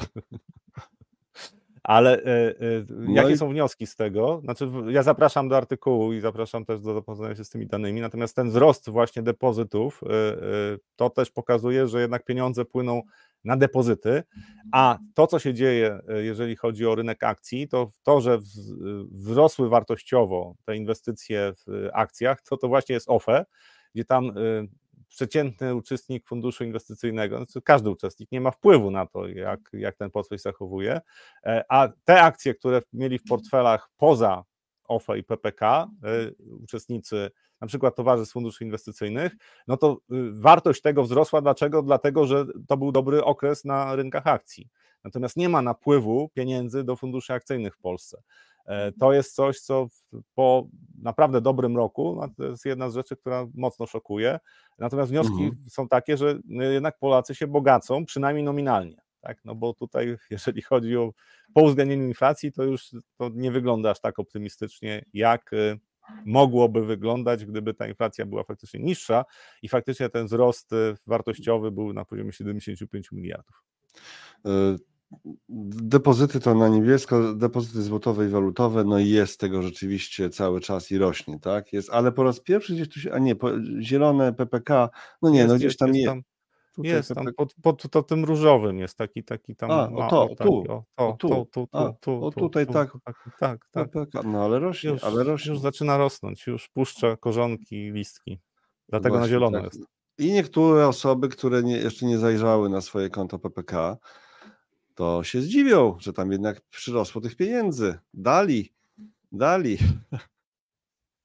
Ale 1.89 2.23
e, 2.23 2.49
e, 2.49 2.53
no 2.89 3.13
jakie 3.13 3.33
i... 3.33 3.37
są 3.37 3.49
wnioski 3.49 3.87
z 3.87 3.95
tego? 3.95 4.41
Znaczy, 4.43 4.69
ja 4.87 5.03
zapraszam 5.03 5.49
do 5.49 5.57
artykułu 5.57 6.13
i 6.13 6.19
zapraszam 6.19 6.65
też 6.65 6.81
do 6.81 6.93
zapoznania 6.93 7.35
się 7.35 7.43
z 7.43 7.49
tymi 7.49 7.67
danymi, 7.67 8.01
natomiast 8.01 8.35
ten 8.35 8.49
wzrost 8.49 8.89
właśnie 8.89 9.21
depozytów, 9.21 10.01
e, 10.03 10.07
to 10.95 11.09
też 11.09 11.31
pokazuje, 11.31 11.87
że 11.87 12.01
jednak 12.01 12.25
pieniądze 12.25 12.65
płyną 12.65 13.01
na 13.43 13.57
depozyty, 13.57 14.23
a 14.71 14.97
to, 15.13 15.27
co 15.27 15.39
się 15.39 15.53
dzieje, 15.53 15.99
jeżeli 16.07 16.55
chodzi 16.55 16.85
o 16.85 16.95
rynek 16.95 17.23
akcji, 17.23 17.67
to 17.67 17.89
to, 18.03 18.21
że 18.21 18.39
wzrosły 19.11 19.69
wartościowo 19.69 20.55
te 20.65 20.75
inwestycje 20.75 21.53
w 21.67 21.89
akcjach, 21.93 22.41
to 22.41 22.57
to 22.57 22.67
właśnie 22.67 22.93
jest 22.93 23.09
OFE, 23.09 23.45
gdzie 23.95 24.05
tam 24.05 24.31
przeciętny 25.09 25.75
uczestnik 25.75 26.27
funduszu 26.27 26.63
inwestycyjnego, 26.63 27.37
znaczy 27.37 27.61
każdy 27.61 27.89
uczestnik 27.89 28.31
nie 28.31 28.41
ma 28.41 28.51
wpływu 28.51 28.91
na 28.91 29.05
to, 29.05 29.27
jak, 29.27 29.59
jak 29.73 29.95
ten 29.95 30.11
portfel 30.11 30.37
się 30.37 30.41
zachowuje, 30.41 31.01
e, 31.43 31.63
a 31.69 31.89
te 32.05 32.21
akcje, 32.21 32.55
które 32.55 32.81
mieli 32.93 33.19
w 33.19 33.23
portfelach 33.23 33.89
poza 33.97 34.43
OFE 34.87 35.19
i 35.19 35.23
PPK, 35.23 35.87
uczestnicy 36.63 37.31
na 37.61 37.67
przykład 37.67 37.95
towarzystw 37.95 38.33
funduszy 38.33 38.63
inwestycyjnych, 38.63 39.35
no 39.67 39.77
to 39.77 39.97
y, 40.11 40.31
wartość 40.31 40.81
tego 40.81 41.03
wzrosła. 41.03 41.41
Dlaczego? 41.41 41.81
Dlatego, 41.81 42.27
że 42.27 42.45
to 42.67 42.77
był 42.77 42.91
dobry 42.91 43.23
okres 43.23 43.65
na 43.65 43.95
rynkach 43.95 44.27
akcji. 44.27 44.69
Natomiast 45.03 45.37
nie 45.37 45.49
ma 45.49 45.61
napływu 45.61 46.29
pieniędzy 46.33 46.83
do 46.83 46.95
funduszy 46.95 47.33
akcyjnych 47.33 47.75
w 47.75 47.79
Polsce. 47.79 48.21
E, 48.69 48.91
to 48.91 49.13
jest 49.13 49.35
coś, 49.35 49.59
co 49.59 49.87
po 50.35 50.67
naprawdę 51.01 51.41
dobrym 51.41 51.77
roku, 51.77 52.17
no 52.21 52.27
to 52.37 52.43
jest 52.43 52.65
jedna 52.65 52.89
z 52.89 52.93
rzeczy, 52.93 53.15
która 53.15 53.47
mocno 53.53 53.87
szokuje. 53.87 54.39
Natomiast 54.79 55.11
wnioski 55.11 55.43
mhm. 55.43 55.69
są 55.69 55.87
takie, 55.87 56.17
że 56.17 56.39
jednak 56.49 56.99
Polacy 56.99 57.35
się 57.35 57.47
bogacą, 57.47 58.05
przynajmniej 58.05 58.43
nominalnie. 58.43 59.01
Tak? 59.21 59.45
No 59.45 59.55
bo 59.55 59.73
tutaj, 59.73 60.17
jeżeli 60.31 60.61
chodzi 60.61 60.97
o 60.97 61.13
po 61.53 61.61
uwzględnieniu 61.61 62.07
inflacji, 62.07 62.51
to 62.51 62.63
już 62.63 62.89
to 63.17 63.29
nie 63.33 63.51
wygląda 63.51 63.91
aż 63.91 64.01
tak 64.01 64.19
optymistycznie, 64.19 65.05
jak 65.13 65.53
y, 65.53 65.79
mogłoby 66.25 66.85
wyglądać, 66.85 67.45
gdyby 67.45 67.73
ta 67.73 67.87
inflacja 67.87 68.25
była 68.25 68.43
faktycznie 68.43 68.79
niższa 68.79 69.25
i 69.61 69.69
faktycznie 69.69 70.09
ten 70.09 70.25
wzrost 70.25 70.73
y, 70.73 70.95
wartościowy 71.07 71.71
był 71.71 71.93
na 71.93 72.05
poziomie 72.05 72.31
75 72.31 73.11
miliardów. 73.11 73.63
Depozyty 75.49 76.39
to 76.39 76.55
na 76.55 76.67
niebiesko, 76.67 77.33
depozyty 77.33 77.81
złotowe 77.81 78.25
i 78.25 78.29
walutowe, 78.29 78.83
no 78.83 78.99
i 78.99 79.09
jest 79.09 79.39
tego 79.39 79.61
rzeczywiście 79.61 80.29
cały 80.29 80.61
czas 80.61 80.91
i 80.91 80.97
rośnie, 80.97 81.39
tak? 81.39 81.73
Jest, 81.73 81.89
ale 81.89 82.11
po 82.11 82.23
raz 82.23 82.39
pierwszy 82.39 82.73
gdzieś 82.73 82.89
tu 82.89 82.99
się, 82.99 83.13
a 83.13 83.19
nie, 83.19 83.35
po, 83.35 83.49
zielone 83.81 84.33
PPK, 84.33 84.89
no 85.21 85.29
nie, 85.29 85.39
jest, 85.39 85.49
no 85.49 85.55
gdzieś 85.55 85.77
tam 85.77 85.95
jest. 85.95 86.07
Tam, 86.07 86.21
Tutaj 86.75 86.91
jest 86.91 87.15
tam 87.15 87.25
pod, 87.37 87.53
pod 87.61 87.91
to 87.91 88.03
tym 88.03 88.25
różowym 88.25 88.79
jest 88.79 88.97
taki 88.97 89.23
taki 89.23 89.55
tam 89.55 89.71
A, 89.71 89.89
o 89.89 90.09
to, 90.09 90.29
tu, 90.43 90.63
o, 90.97 91.15
to, 91.17 91.17
tu, 91.19 91.27
tu, 91.29 91.45
tu, 91.51 91.77
A, 91.77 91.93
tu, 92.01 92.25
o 92.25 92.31
tutaj 92.31 92.67
tu, 92.67 92.73
tak. 92.73 92.91
tak, 93.39 93.67
tak, 93.71 93.91
tak. 93.91 94.23
No 94.23 94.45
ale 94.45 94.59
rośnie, 94.59 94.89
już, 94.89 95.03
ale 95.03 95.23
rośnie. 95.23 95.51
Już 95.51 95.61
zaczyna 95.61 95.97
rosnąć, 95.97 96.47
już 96.47 96.69
puszcza 96.69 97.17
korzonki, 97.17 97.91
listki. 97.91 98.39
Dlatego 98.89 99.17
Właśnie, 99.17 99.21
na 99.21 99.29
zielono 99.29 99.57
tak. 99.61 99.73
jest. 99.73 99.85
I 100.17 100.31
niektóre 100.31 100.87
osoby, 100.87 101.29
które 101.29 101.63
nie, 101.63 101.77
jeszcze 101.77 102.05
nie 102.05 102.17
zajrzały 102.17 102.69
na 102.69 102.81
swoje 102.81 103.09
konto 103.09 103.39
PPK, 103.39 103.97
to 104.99 105.23
się 105.23 105.41
zdziwią, 105.41 105.97
że 105.99 106.13
tam 106.13 106.31
jednak 106.31 106.61
przyrosło 106.61 107.21
tych 107.21 107.35
pieniędzy. 107.35 107.99
Dali, 108.13 108.73
dali. 109.31 109.77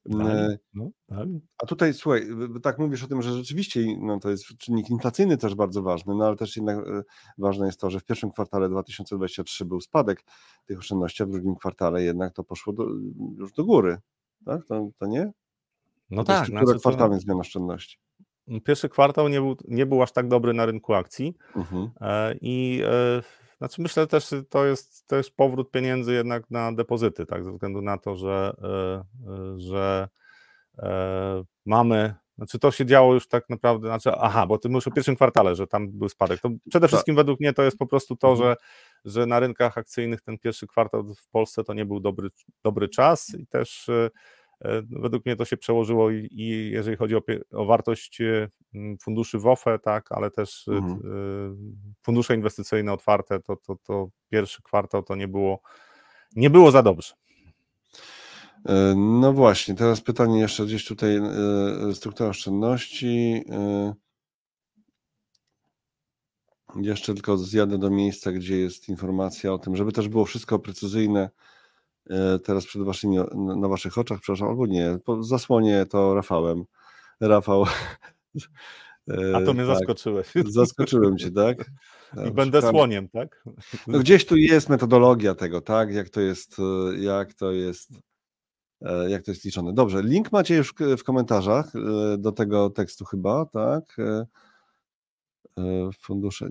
Dali, 0.07 0.57
no, 0.75 0.91
dali. 1.09 1.41
A 1.63 1.67
tutaj 1.67 1.95
słuchaj, 1.95 2.27
tak 2.63 2.79
mówisz 2.79 3.05
o 3.05 3.07
tym, 3.07 3.23
że 3.23 3.33
rzeczywiście 3.33 3.81
no, 4.01 4.21
to 4.21 4.31
jest 4.31 4.45
czynnik 4.59 4.91
inflacyjny 4.91 5.37
też 5.37 5.55
bardzo 5.55 5.83
ważny, 5.83 6.15
no 6.15 6.27
ale 6.27 6.37
też 6.37 6.57
jednak 6.57 6.79
ważne 7.39 7.67
jest 7.67 7.81
to, 7.81 7.91
że 7.91 8.01
w 8.01 8.05
pierwszym 8.05 8.31
kwartale 8.31 8.69
2023 8.69 9.65
był 9.65 9.81
spadek 9.81 10.25
tych 10.67 10.79
oszczędności, 10.79 11.23
a 11.23 11.27
w 11.27 11.31
drugim 11.31 11.57
kwartale 11.57 12.03
jednak 12.03 12.33
to 12.33 12.45
poszło 12.45 12.73
do, 12.73 12.87
już 13.39 13.53
do 13.53 13.65
góry. 13.65 13.99
Tak? 14.45 14.67
To, 14.67 14.91
to 14.99 15.07
nie? 15.07 15.33
No 16.11 16.25
to 16.25 16.33
tak. 16.33 16.47
Znaczy, 16.47 16.79
kwartalnych 16.79 17.21
zmian 17.21 17.41
oszczędności. 17.41 17.99
Pierwszy 18.65 18.89
kwartał 18.89 19.29
nie 19.29 19.41
był, 19.41 19.57
nie 19.69 19.87
był 19.87 20.03
aż 20.03 20.13
tak 20.13 20.29
dobry 20.29 20.53
na 20.53 20.67
rynku 20.67 20.95
akcji 20.95 21.37
mhm. 21.57 21.91
E, 22.01 22.35
i 22.41 22.83
e, 22.85 23.44
znaczy 23.65 23.83
myślę 23.83 24.07
też, 24.07 24.31
to 24.51 24.67
jest 24.67 25.07
też 25.07 25.31
powrót 25.31 25.71
pieniędzy 25.71 26.15
jednak 26.15 26.51
na 26.51 26.73
depozyty, 26.73 27.27
tak, 27.27 27.45
ze 27.45 27.53
względu 27.53 27.83
na 27.83 27.99
to, 27.99 28.17
że, 28.17 28.55
e, 28.63 29.05
że 29.59 30.09
mamy, 31.67 32.15
znaczy 32.37 32.59
to 32.59 32.71
się 32.71 32.87
działo 32.87 33.15
już 33.15 33.29
tak 33.29 33.49
naprawdę, 33.49 33.89
znaczy, 33.89 34.13
aha, 34.19 34.47
bo 34.47 34.59
ty 34.59 34.69
mówisz 34.69 34.89
o 34.89 34.91
pierwszym 34.91 35.17
kwartale, 35.17 35.55
że 35.55 35.67
tam 35.67 35.89
był 35.89 36.09
spadek. 36.09 36.41
To 36.41 36.49
przede 36.71 36.85
tak. 36.85 36.91
wszystkim 36.91 37.17
według 37.17 37.41
mnie 37.41 37.53
to 37.53 37.63
jest 37.63 37.79
po 37.79 37.87
prostu 37.87 38.17
to, 38.17 38.31
mhm. 38.31 38.49
że, 38.49 38.57
że 39.05 39.27
na 39.27 39.41
rynkach 39.41 39.79
akcyjnych 39.79 40.21
ten 40.21 40.39
pierwszy 40.39 40.67
kwartał 40.67 41.15
w 41.15 41.29
Polsce 41.31 41.65
to 41.65 41.75
nie 41.75 41.85
był 41.85 42.01
dobry, 42.01 42.29
dobry 42.65 42.89
czas 42.89 43.35
i 43.35 43.47
też 43.47 43.89
E, 43.89 44.11
według 44.91 45.27
mnie 45.27 45.37
to 45.37 45.45
się 45.45 45.57
przełożyło 45.57 46.11
i, 46.11 46.29
i 46.31 46.71
jeżeli 46.71 46.97
chodzi 46.97 47.17
o, 47.17 47.23
o, 47.53 47.65
wartość 47.65 48.21
e, 48.21 48.49
funduszy 49.03 49.39
w 49.39 49.47
OFE, 49.47 49.79
tak, 49.79 50.13
ale 50.13 50.31
też 50.31 50.69
e, 50.69 50.73
mhm. 50.73 51.01
fundusze 52.03 52.35
inwestycyjne 52.35 52.93
otwarte, 52.93 53.41
to, 53.41 53.57
to, 53.57 53.77
to 53.83 54.09
pierwszy 54.31 54.63
kwartał 54.63 55.03
to 55.03 55.17
nie 55.17 55.29
było, 55.29 55.61
nie 56.37 56.51
było 56.51 56.71
za 56.71 56.83
dobrze. 56.83 57.15
No 58.97 59.33
właśnie, 59.33 59.75
teraz 59.75 60.01
pytanie 60.01 60.41
jeszcze 60.41 60.65
gdzieś 60.65 60.85
tutaj, 60.85 61.21
struktura 61.95 62.29
oszczędności. 62.29 63.45
Jeszcze 66.77 67.15
tylko 67.15 67.37
zjadę 67.37 67.79
do 67.79 67.91
miejsca, 67.91 68.33
gdzie 68.33 68.59
jest 68.59 68.89
informacja 68.89 69.53
o 69.53 69.59
tym, 69.59 69.77
żeby 69.77 69.93
też 69.93 70.09
było 70.09 70.25
wszystko 70.25 70.59
precyzyjne 70.59 71.31
E, 71.31 71.31
teraz 72.45 72.67
przed 72.67 72.83
waszymi, 72.83 73.17
na 73.35 73.69
waszych 73.69 73.99
oczach, 73.99 74.21
przepraszam, 74.21 74.49
albo 74.49 74.67
nie, 74.67 74.99
zasłonię 75.21 75.87
to 75.87 76.15
Rafałem. 76.15 76.65
Rafał. 77.21 77.65
A 79.35 79.41
to 79.41 79.55
mnie 79.55 79.67
tak, 79.67 79.77
zaskoczyłeś. 79.77 80.33
Zaskoczyłem 80.47 81.19
cię, 81.19 81.31
tak? 81.31 81.71
I 82.29 82.31
będę 82.31 82.63
słoniem, 82.63 83.09
tak? 83.09 83.45
No 83.87 83.99
gdzieś 83.99 84.27
tu 84.27 84.37
jest 84.37 84.69
metodologia 84.69 85.35
tego, 85.35 85.61
tak? 85.61 85.95
Jak 85.95 86.09
to 86.09 86.21
jest, 86.21 86.57
e, 86.59 86.99
jak 86.99 87.35
to 87.35 87.53
jest, 87.53 87.91
e, 88.83 89.11
jak 89.11 89.23
to 89.23 89.31
jest 89.31 89.45
liczone. 89.45 89.73
Dobrze, 89.73 90.03
link 90.03 90.33
macie 90.33 90.57
już 90.57 90.75
w 90.99 91.05
komentarzach 91.05 91.73
do 92.19 92.33
tego 92.33 92.71
tekstu 92.71 93.05
chyba, 93.05 93.47
tak? 93.47 93.97
E, 95.59 95.91
fundusze. 96.01 96.49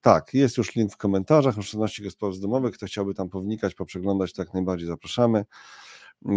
Tak, 0.00 0.34
jest 0.34 0.58
już 0.58 0.74
link 0.74 0.92
w 0.92 0.96
komentarzach 0.96 1.58
oszczędności 1.58 2.02
gospodarstw 2.02 2.42
domowych. 2.42 2.74
Kto 2.74 2.86
chciałby 2.86 3.14
tam 3.14 3.28
pownikać, 3.28 3.74
poprzeglądać, 3.74 4.32
to 4.32 4.42
jak 4.42 4.54
najbardziej 4.54 4.88
zapraszamy. 4.88 5.44
E, 6.26 6.32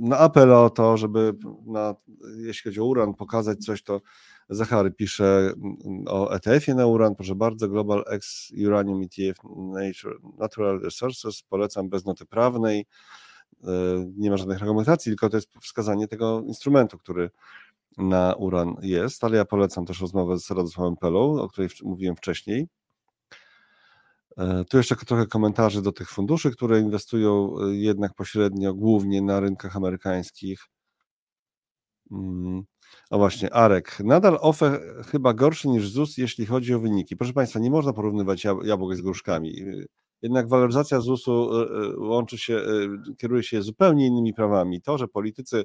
na 0.00 0.18
apel 0.18 0.52
o 0.52 0.70
to, 0.70 0.96
żeby 0.96 1.32
na, 1.66 1.94
jeśli 2.36 2.70
chodzi 2.70 2.80
o 2.80 2.84
uran, 2.84 3.14
pokazać 3.14 3.58
coś, 3.58 3.82
to 3.82 4.00
Zachary 4.48 4.90
pisze 4.90 5.52
mm, 5.56 6.04
o 6.06 6.34
ETF-ie 6.34 6.74
na 6.74 6.86
uran. 6.86 7.14
Proszę 7.14 7.34
bardzo, 7.34 7.68
Global 7.68 8.04
X 8.06 8.52
Uranium 8.66 9.02
ETF 9.02 9.38
Nature, 9.56 10.16
Natural 10.38 10.80
Resources. 10.80 11.42
Polecam 11.42 11.88
bez 11.88 12.04
noty 12.04 12.26
prawnej. 12.26 12.86
E, 13.64 13.68
nie 14.16 14.30
ma 14.30 14.36
żadnych 14.36 14.58
reglamentacji, 14.58 15.10
tylko 15.10 15.28
to 15.28 15.36
jest 15.36 15.50
wskazanie 15.60 16.08
tego 16.08 16.42
instrumentu, 16.46 16.98
który 16.98 17.30
na 18.00 18.34
uran 18.34 18.76
jest, 18.82 19.24
ale 19.24 19.36
ja 19.36 19.44
polecam 19.44 19.86
też 19.86 20.00
rozmowę 20.00 20.38
z 20.38 20.50
Radosławem 20.50 20.96
Pelą, 20.96 21.40
o 21.42 21.48
której 21.48 21.70
mówiłem 21.82 22.16
wcześniej. 22.16 22.68
E, 24.38 24.64
tu 24.64 24.76
jeszcze 24.76 24.96
trochę 24.96 25.26
komentarzy 25.26 25.82
do 25.82 25.92
tych 25.92 26.10
funduszy, 26.10 26.50
które 26.50 26.80
inwestują 26.80 27.54
e, 27.58 27.76
jednak 27.76 28.14
pośrednio, 28.14 28.74
głównie 28.74 29.22
na 29.22 29.40
rynkach 29.40 29.76
amerykańskich. 29.76 30.60
Mm, 32.10 32.62
o 33.10 33.18
właśnie, 33.18 33.54
Arek. 33.54 34.00
Nadal 34.04 34.38
OFE 34.40 34.80
chyba 35.06 35.34
gorszy 35.34 35.68
niż 35.68 35.88
ZUS, 35.88 36.18
jeśli 36.18 36.46
chodzi 36.46 36.74
o 36.74 36.80
wyniki. 36.80 37.16
Proszę 37.16 37.32
Państwa, 37.32 37.60
nie 37.60 37.70
można 37.70 37.92
porównywać 37.92 38.44
jabłek 38.64 38.98
z 38.98 39.00
gruszkami. 39.00 39.54
Jednak 40.22 40.48
waloryzacja 40.48 41.00
ZUS-u 41.00 41.60
e, 41.60 41.66
łączy 41.98 42.38
się, 42.38 42.62
kieruje 43.18 43.42
się 43.42 43.62
zupełnie 43.62 44.06
innymi 44.06 44.34
prawami. 44.34 44.82
To, 44.82 44.98
że 44.98 45.08
politycy 45.08 45.64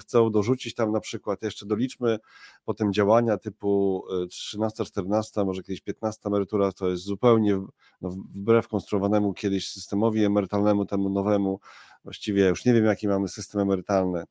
chcą 0.00 0.30
dorzucić 0.30 0.74
tam 0.74 0.92
na 0.92 1.00
przykład, 1.00 1.42
jeszcze 1.42 1.66
doliczmy 1.66 2.18
potem 2.64 2.92
działania 2.92 3.38
typu 3.38 4.04
13, 4.30 4.82
e, 4.82 4.86
14, 4.86 5.44
może 5.44 5.62
kiedyś 5.62 5.80
15 5.80 6.28
emerytura, 6.28 6.72
to 6.72 6.88
jest 6.88 7.02
zupełnie 7.02 7.60
no, 8.00 8.10
wbrew 8.10 8.68
konstruowanemu 8.68 9.32
kiedyś 9.34 9.70
systemowi 9.70 10.24
emerytalnemu, 10.24 10.86
temu 10.86 11.10
nowemu, 11.10 11.60
właściwie 12.04 12.48
już 12.48 12.64
nie 12.64 12.74
wiem 12.74 12.84
jaki 12.84 13.08
mamy 13.08 13.28
system 13.28 13.60
emerytalny, 13.60 14.24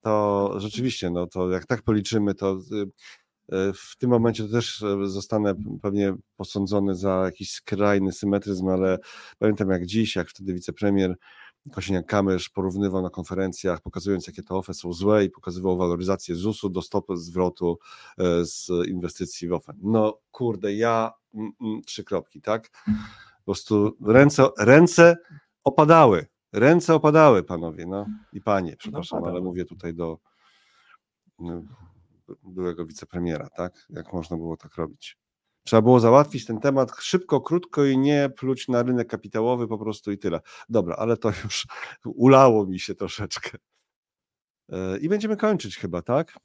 to 0.00 0.54
rzeczywiście, 0.56 1.10
no 1.10 1.26
to 1.26 1.50
jak 1.50 1.66
tak 1.66 1.82
policzymy, 1.82 2.34
to 2.34 2.58
e, 3.52 3.72
w 3.74 3.96
tym 3.98 4.10
momencie 4.10 4.48
też 4.48 4.84
zostanę 5.04 5.54
pewnie 5.82 6.14
posądzony 6.36 6.94
za 6.94 7.22
jakiś 7.24 7.50
skrajny 7.50 8.12
symetryzm, 8.12 8.68
ale 8.68 8.98
pamiętam 9.38 9.70
jak 9.70 9.86
dziś, 9.86 10.16
jak 10.16 10.28
wtedy 10.28 10.54
wicepremier 10.54 11.16
Kosiniak-Kamysz 11.70 12.50
porównywał 12.54 13.02
na 13.02 13.10
konferencjach, 13.10 13.80
pokazując 13.80 14.26
jakie 14.26 14.42
te 14.42 14.54
OFE 14.54 14.74
są 14.74 14.92
złe 14.92 15.24
i 15.24 15.30
pokazywał 15.30 15.76
waloryzację 15.76 16.34
ZUS-u 16.34 16.70
do 16.70 16.82
stopy 16.82 17.16
zwrotu 17.16 17.78
e, 18.18 18.44
z 18.44 18.68
inwestycji 18.88 19.48
w 19.48 19.52
OFE. 19.52 19.72
No 19.82 20.18
kurde, 20.30 20.74
ja 20.74 21.12
mm, 21.34 21.52
mm, 21.60 21.82
trzy 21.82 22.04
kropki, 22.04 22.40
tak? 22.40 22.70
Po 23.38 23.44
prostu 23.44 23.96
ręce, 24.06 24.48
ręce 24.58 25.16
opadały, 25.64 26.26
ręce 26.52 26.94
opadały, 26.94 27.42
panowie, 27.42 27.86
no 27.86 28.06
i 28.32 28.40
panie, 28.40 28.76
przepraszam, 28.76 29.24
ale 29.24 29.40
mówię 29.40 29.64
tutaj 29.64 29.94
do 29.94 30.18
no, 31.38 31.62
byłego 32.42 32.86
wicepremiera, 32.86 33.48
tak? 33.56 33.86
Jak 33.90 34.12
można 34.12 34.36
było 34.36 34.56
tak 34.56 34.74
robić? 34.74 35.21
Trzeba 35.64 35.82
było 35.82 36.00
załatwić 36.00 36.46
ten 36.46 36.60
temat 36.60 36.92
szybko, 37.00 37.40
krótko 37.40 37.84
i 37.84 37.98
nie 37.98 38.30
pluć 38.36 38.68
na 38.68 38.82
rynek 38.82 39.08
kapitałowy 39.08 39.68
po 39.68 39.78
prostu 39.78 40.12
i 40.12 40.18
tyle. 40.18 40.40
Dobra, 40.68 40.96
ale 40.96 41.16
to 41.16 41.28
już 41.44 41.66
ulało 42.04 42.66
mi 42.66 42.80
się 42.80 42.94
troszeczkę. 42.94 43.58
E, 44.68 44.98
I 44.98 45.08
będziemy 45.08 45.36
kończyć 45.36 45.76
chyba, 45.76 46.02
tak? 46.02 46.38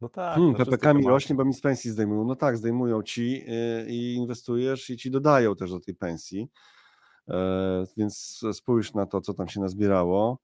No 0.00 0.08
tak. 0.08 0.34
Hmm, 0.34 0.54
PPK 0.54 0.94
mi 0.94 1.06
rośnie, 1.06 1.36
bo 1.36 1.44
mi 1.44 1.54
z 1.54 1.60
pensji 1.60 1.90
zdejmują. 1.90 2.24
No 2.24 2.36
tak, 2.36 2.56
zdejmują 2.56 3.02
ci 3.02 3.44
e, 3.48 3.86
i 3.86 4.14
inwestujesz 4.14 4.90
i 4.90 4.96
ci 4.96 5.10
dodają 5.10 5.56
też 5.56 5.70
do 5.70 5.80
tej 5.80 5.94
pensji. 5.94 6.48
E, 7.28 7.84
więc 7.96 8.40
spójrz 8.52 8.94
na 8.94 9.06
to, 9.06 9.20
co 9.20 9.34
tam 9.34 9.48
się 9.48 9.60
nazbierało. 9.60 10.38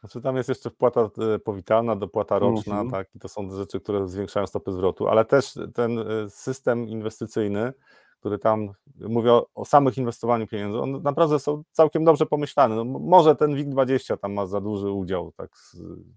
Znaczy 0.00 0.20
tam 0.20 0.36
jest 0.36 0.48
jeszcze 0.48 0.70
wpłata 0.70 1.10
e, 1.34 1.38
powitalna, 1.38 1.96
dopłata 1.96 2.38
roczna, 2.38 2.74
mm 2.74 2.88
-hmm. 2.88 2.90
tak, 2.90 3.14
i 3.14 3.18
to 3.18 3.28
są 3.28 3.50
rzeczy, 3.50 3.80
które 3.80 4.08
zwiększają 4.08 4.46
stopy 4.46 4.72
zwrotu, 4.72 5.08
ale 5.08 5.24
też 5.24 5.54
ten 5.74 5.98
e, 5.98 6.04
system 6.30 6.88
inwestycyjny, 6.88 7.72
który 8.20 8.38
tam, 8.38 8.70
mówię 9.00 9.32
o, 9.32 9.46
o 9.54 9.64
samych 9.64 9.98
inwestowaniu 9.98 10.46
pieniędzy, 10.46 10.78
on 10.78 11.02
naprawdę 11.02 11.38
są 11.38 11.62
całkiem 11.70 12.04
dobrze 12.04 12.26
pomyślane. 12.26 12.76
No, 12.76 12.84
może 12.84 13.36
ten 13.36 13.54
WIG20 13.54 14.18
tam 14.18 14.32
ma 14.32 14.46
za 14.46 14.60
duży 14.60 14.90
udział, 14.90 15.32
tak 15.32 15.50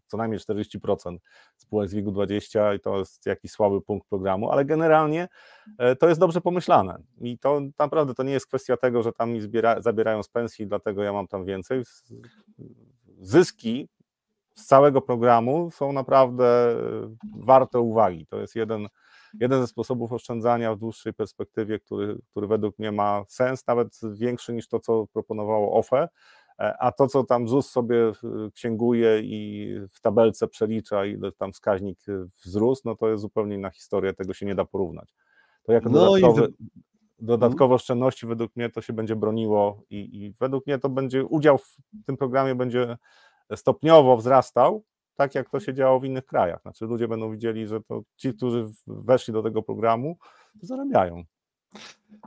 co 0.08 0.18
najmniej 0.18 0.40
40% 0.40 1.18
spółek 1.58 1.90
z 1.90 1.94
WIG-20 1.94 2.76
i 2.76 2.80
to 2.80 2.98
jest 2.98 3.26
jakiś 3.26 3.52
słaby 3.52 3.82
punkt 3.82 4.10
programu, 4.10 4.52
ale 4.52 4.66
generalnie 4.66 5.28
e, 5.78 5.96
to 5.96 6.08
jest 6.08 6.20
dobrze 6.20 6.42
pomyślane 6.42 6.98
i 7.22 7.40
to 7.40 7.62
naprawdę 7.80 8.14
to 8.14 8.24
nie 8.24 8.34
jest 8.34 8.48
kwestia 8.48 8.78
tego, 8.78 9.04
że 9.04 9.14
tam 9.14 9.32
mi 9.32 9.42
zbiera, 9.42 9.82
zabierają 9.82 10.24
z 10.24 10.30
pensji, 10.30 10.68
dlatego 10.68 11.04
ja 11.04 11.14
mam 11.14 11.28
tam 11.28 11.46
więcej 11.46 11.84
zyski 13.26 13.90
z 14.56 14.66
całego 14.66 15.02
programu 15.02 15.72
są 15.72 15.94
naprawdę 15.94 16.76
warte 17.38 17.80
uwagi. 17.80 18.28
To 18.28 18.40
jest 18.40 18.56
jeden, 18.56 18.88
jeden 19.40 19.62
ze 19.62 19.68
sposobów 19.68 20.14
oszczędzania 20.14 20.76
w 20.76 20.80
dłuższej 20.80 21.14
perspektywie, 21.14 21.80
który, 21.80 22.18
który 22.32 22.48
według 22.48 22.80
mnie 22.80 22.91
ma 22.91 23.24
sens, 23.28 23.68
nawet 23.68 24.00
większy 24.14 24.54
niż 24.54 24.68
to, 24.68 24.80
co 24.80 25.08
proponowało 25.08 25.74
OFE. 25.74 26.10
A 26.58 26.91
to, 26.91 27.08
co 27.08 27.24
tam 27.24 27.48
ZUS 27.48 27.70
sobie 27.70 28.12
księguje 28.54 29.20
i 29.20 29.68
w 29.90 30.02
tabelce 30.02 30.48
przelicza, 30.48 31.06
ile 31.06 31.32
tam 31.32 31.54
wskaźnik 31.54 32.00
wzrósł, 32.45 32.82
no 32.86 32.95
to 32.95 33.10
jest 33.10 33.22
zupełnie 33.22 33.56
inna 33.56 33.70
historia, 33.70 34.14
tego 34.14 34.34
się 34.34 34.45
nie 34.45 34.56
da 34.56 34.66
porównać. 34.66 35.16
To 35.64 35.72
jako 35.72 35.90
no 35.90 36.00
dodatkowe, 36.00 36.48
dodatkowe 37.24 37.76
oszczędności 37.76 38.28
według 38.28 38.56
mnie 38.56 38.70
to 38.70 38.82
się 38.82 38.94
będzie 38.94 39.16
broniło 39.16 39.84
i, 39.90 40.24
i 40.24 40.34
według 40.40 40.68
mnie 40.68 40.80
to 40.80 40.90
będzie 40.90 41.26
udział 41.26 41.58
w 41.58 41.76
tym 42.06 42.18
programie 42.18 42.56
będzie 42.56 42.98
stopniowo 43.56 44.18
wzrastał, 44.18 44.84
tak 45.16 45.36
jak 45.36 45.50
to 45.50 45.60
się 45.60 45.74
działo 45.74 46.00
w 46.00 46.06
innych 46.06 46.26
krajach. 46.26 46.62
Znaczy 46.62 46.86
ludzie 46.86 47.08
będą 47.08 47.32
widzieli, 47.32 47.68
że 47.68 47.82
to 47.82 48.02
ci, 48.16 48.34
którzy 48.34 48.70
weszli 48.88 49.34
do 49.34 49.44
tego 49.44 49.64
programu, 49.64 50.18
zarabiają. 50.62 51.24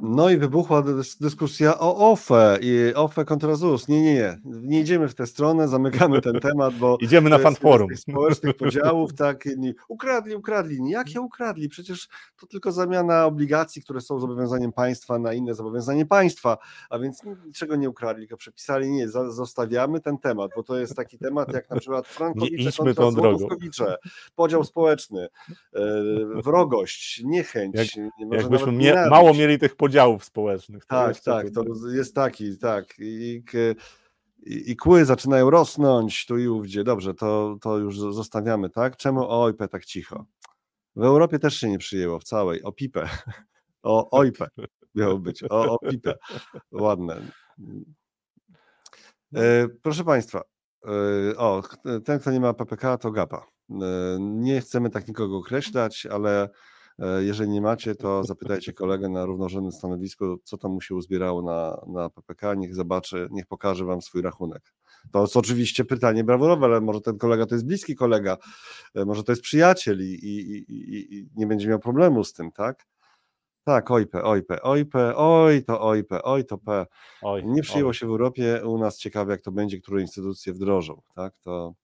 No 0.03 0.31
i 0.31 0.37
wybuchła 0.37 0.83
dyskusja 1.21 1.79
o 1.79 2.11
OFE 2.11 2.59
i 2.61 2.95
OFE 2.95 3.25
kontra 3.25 3.55
ZUS. 3.55 3.89
Nie, 3.89 4.03
nie, 4.03 4.15
nie. 4.15 4.39
Nie 4.45 4.81
idziemy 4.81 5.09
w 5.09 5.15
tę 5.15 5.27
stronę, 5.27 5.69
zamykamy 5.69 6.21
ten 6.21 6.41
temat, 6.41 6.75
bo. 6.75 6.97
Idziemy 7.01 7.31
na 7.31 7.39
fanforum. 7.39 7.97
Społecznych 7.97 8.57
podziałów, 8.63 9.15
tak. 9.15 9.45
Ukradli, 9.89 10.35
ukradli. 10.35 10.91
Jakie 10.91 11.21
ukradli? 11.21 11.69
Przecież 11.69 12.09
to 12.41 12.47
tylko 12.47 12.73
zamiana 12.73 13.27
obligacji, 13.27 13.83
które 13.83 14.01
są 14.01 14.21
zobowiązaniem 14.21 14.73
państwa 14.73 15.19
na 15.19 15.33
inne 15.33 15.55
zobowiązanie 15.55 16.07
państwa. 16.07 16.59
A 16.91 16.99
więc 16.99 17.23
niczego 17.47 17.77
nie 17.77 17.91
ukradli, 17.91 18.23
tylko 18.23 18.37
przepisali. 18.37 18.91
Nie, 18.91 19.09
zostawiamy 19.09 20.01
ten 20.01 20.19
temat, 20.19 20.51
bo 20.57 20.63
to 20.63 20.79
jest 20.79 20.97
taki 20.97 21.19
temat 21.19 21.53
jak 21.53 21.71
na 21.71 21.77
przykład 21.77 22.07
Frankowicze 22.09 22.73
kontra 22.73 23.11
Złotówkowicze, 23.11 23.97
podział 24.35 24.65
społeczny, 24.65 25.29
e, 25.75 25.81
wrogość, 26.45 27.23
niechęć. 27.25 27.75
Jak, 27.75 28.33
jakbyśmy 28.33 28.73
mie 28.73 28.95
mało 29.11 29.35
mieli 29.35 29.59
tych 29.59 29.76
podziałów 29.77 30.25
społecznych. 30.25 30.87
Tak, 30.87 31.21
tak, 31.21 31.47
to 31.51 31.65
jest 31.95 32.15
taki, 32.15 32.59
tak. 32.59 32.95
I, 32.99 33.43
i, 34.43 34.71
I, 34.71 34.77
kły 34.77 35.05
zaczynają 35.05 35.51
rosnąć 35.51 36.27
tu 36.27 36.39
i 36.39 36.49
ówdzie. 36.49 36.85
Dobrze, 36.85 37.15
to, 37.15 37.57
to 37.61 37.79
już 37.79 37.99
zostawiamy, 37.99 38.71
tak? 38.71 38.97
Czemu 38.97 39.31
OIP 39.31 39.59
tak 39.71 39.85
cicho? 39.85 40.25
W 40.97 41.05
Europie 41.05 41.39
też 41.39 41.57
się 41.57 41.71
nie 41.71 41.79
przyjęło 41.79 42.19
w 42.19 42.25
całej. 42.25 42.63
O 42.63 42.73
pipę. 42.73 43.09
O 43.83 44.11
OIP 44.11 44.39
miało 44.95 45.19
być. 45.19 45.45
O, 45.51 45.73
o 45.75 45.79
pipę. 45.79 46.15
Ładne. 46.73 47.21
E, 49.35 49.69
proszę 49.83 50.05
Państwa, 50.05 50.43
e, 50.85 51.37
o, 51.37 51.63
ten, 52.05 52.19
kto 52.19 52.31
nie 52.31 52.41
ma 52.41 52.55
PPK, 52.55 52.99
to 52.99 53.11
GAPA. 53.11 53.47
E, 53.71 53.77
nie 54.21 54.61
chcemy 54.61 54.91
tak 54.91 55.09
nikogo 55.09 55.37
określać, 55.37 56.07
ale 56.07 56.49
jeżeli 57.21 57.51
nie 57.51 57.61
macie, 57.61 57.95
to 57.95 58.25
zapytajcie 58.25 58.73
kolegę 58.73 59.09
na 59.09 59.27
równorzędnym 59.27 59.73
stanowisku, 59.73 60.39
co 60.45 60.59
tam 60.59 60.73
mu 60.73 60.81
się 60.81 60.95
uzbierało 60.95 61.43
na, 61.43 61.81
na 61.87 62.11
PPK, 62.11 62.55
niech 62.55 62.75
zobaczy, 62.75 63.29
niech 63.31 63.47
pokaże 63.47 63.85
wam 63.85 64.03
swój 64.03 64.23
rachunek. 64.23 64.73
To 65.13 65.21
jest 65.21 65.37
oczywiście 65.37 65.85
pytanie 65.85 66.25
brawurowe, 66.25 66.67
ale 66.67 66.81
może 66.81 67.01
ten 67.01 67.19
kolega 67.19 67.47
to 67.47 67.55
jest 67.55 67.67
bliski 67.67 67.95
kolega, 67.95 68.37
e, 68.95 69.05
może 69.05 69.25
to 69.25 69.33
jest 69.33 69.43
przyjaciel 69.43 70.01
i, 70.01 70.15
i, 70.15 70.57
i, 70.73 71.19
i 71.19 71.29
nie 71.37 71.47
będzie 71.47 71.69
miał 71.69 71.79
problemu 71.79 72.25
z 72.25 72.33
tym, 72.33 72.53
tak? 72.53 72.87
Tak, 73.65 73.91
OIP, 73.91 74.15
OIP, 74.15 74.47
OIP, 74.63 74.95
oj 75.17 75.65
to 75.65 75.81
OIP, 75.81 76.09
oj 76.23 76.45
to 76.45 76.59
P. 76.59 76.87
Oj, 77.23 77.47
nie 77.47 77.63
przyjęło 77.63 77.89
oj. 77.89 77.95
się 77.95 78.07
w 78.07 78.11
Europie, 78.11 78.61
u 78.65 78.79
nas 78.79 78.99
ciekawe 78.99 79.33
jak 79.33 79.43
to 79.43 79.53
będzie, 79.53 79.81
które 79.81 80.01
instytucje 80.01 80.53
wdrożą, 80.53 81.03
tak? 81.15 81.35
To 81.41 81.75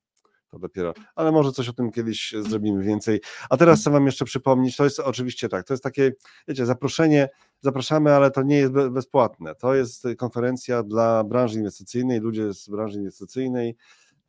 to 0.53 0.59
dopiero, 0.59 0.95
ale 1.15 1.33
może 1.33 1.53
coś 1.53 1.69
o 1.69 1.73
tym 1.73 1.93
kiedyś 1.93 2.35
zrobimy 2.41 2.85
więcej. 2.85 3.21
A 3.51 3.57
teraz 3.57 3.81
chcę 3.81 3.91
Wam 3.91 4.07
jeszcze 4.07 4.25
przypomnieć, 4.25 4.77
to 4.77 4.85
jest 4.85 5.01
oczywiście 5.01 5.49
tak, 5.49 5.67
to 5.67 5.75
jest 5.75 5.85
takie, 5.85 6.13
wiecie, 6.49 6.67
zaproszenie, 6.67 7.29
zapraszamy, 7.61 8.15
ale 8.15 8.31
to 8.31 8.43
nie 8.43 8.57
jest 8.57 8.73
bezpłatne. 8.73 9.55
To 9.55 9.75
jest 9.75 10.07
konferencja 10.19 10.83
dla 10.83 11.25
branży 11.25 11.59
inwestycyjnej, 11.59 12.21
ludzie 12.21 12.55
z 12.55 12.69
branży 12.69 12.99
inwestycyjnej 12.99 13.77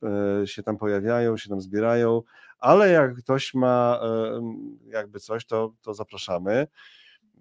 e, 0.04 0.48
się 0.48 0.64
tam 0.64 0.78
pojawiają, 0.78 1.38
się 1.38 1.50
tam 1.50 1.62
zbierają, 1.62 2.22
ale 2.60 2.90
jak 2.90 3.16
ktoś 3.16 3.54
ma 3.54 4.00
e, 4.04 4.42
jakby 4.88 5.20
coś, 5.20 5.46
to, 5.46 5.74
to 5.82 5.94
zapraszamy. 5.94 6.68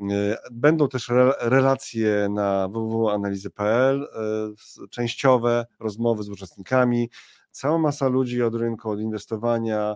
E, 0.00 0.36
będą 0.50 0.88
też 0.88 1.10
relacje 1.40 2.28
na 2.30 2.68
www.analizy.pl, 2.68 4.08
częściowe 4.90 5.66
rozmowy 5.80 6.22
z 6.22 6.28
uczestnikami, 6.28 7.10
cała 7.52 7.78
masa 7.78 8.08
ludzi 8.08 8.42
od 8.42 8.54
rynku, 8.54 8.90
od 8.90 9.00
inwestowania. 9.00 9.94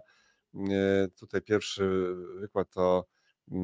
E, 0.54 1.08
tutaj 1.08 1.42
pierwszy 1.42 2.14
wykład 2.40 2.70
to 2.70 3.06
e, 3.52 3.56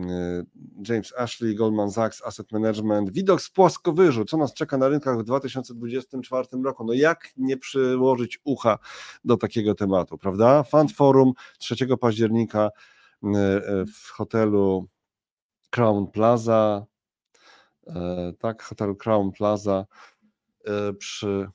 James 0.88 1.12
Ashley, 1.18 1.54
Goldman 1.54 1.90
Sachs, 1.90 2.22
Asset 2.22 2.52
Management. 2.52 3.10
Widok 3.10 3.42
z 3.42 3.50
płaskowyżu, 3.50 4.24
co 4.24 4.36
nas 4.36 4.54
czeka 4.54 4.78
na 4.78 4.88
rynkach 4.88 5.18
w 5.18 5.22
2024 5.22 6.48
roku. 6.64 6.84
No 6.84 6.92
jak 6.92 7.28
nie 7.36 7.56
przyłożyć 7.56 8.38
ucha 8.44 8.78
do 9.24 9.36
takiego 9.36 9.74
tematu, 9.74 10.18
prawda? 10.18 10.62
Fund 10.62 10.92
Forum 10.92 11.32
3 11.58 11.76
października 12.00 12.64
e, 12.64 12.70
w 13.86 14.10
hotelu 14.10 14.88
Crown 15.70 16.06
Plaza, 16.06 16.86
tak, 18.38 18.62
hotel 18.62 18.96
Crown 18.96 19.32
Plaza 19.32 19.86
przy 20.98 21.48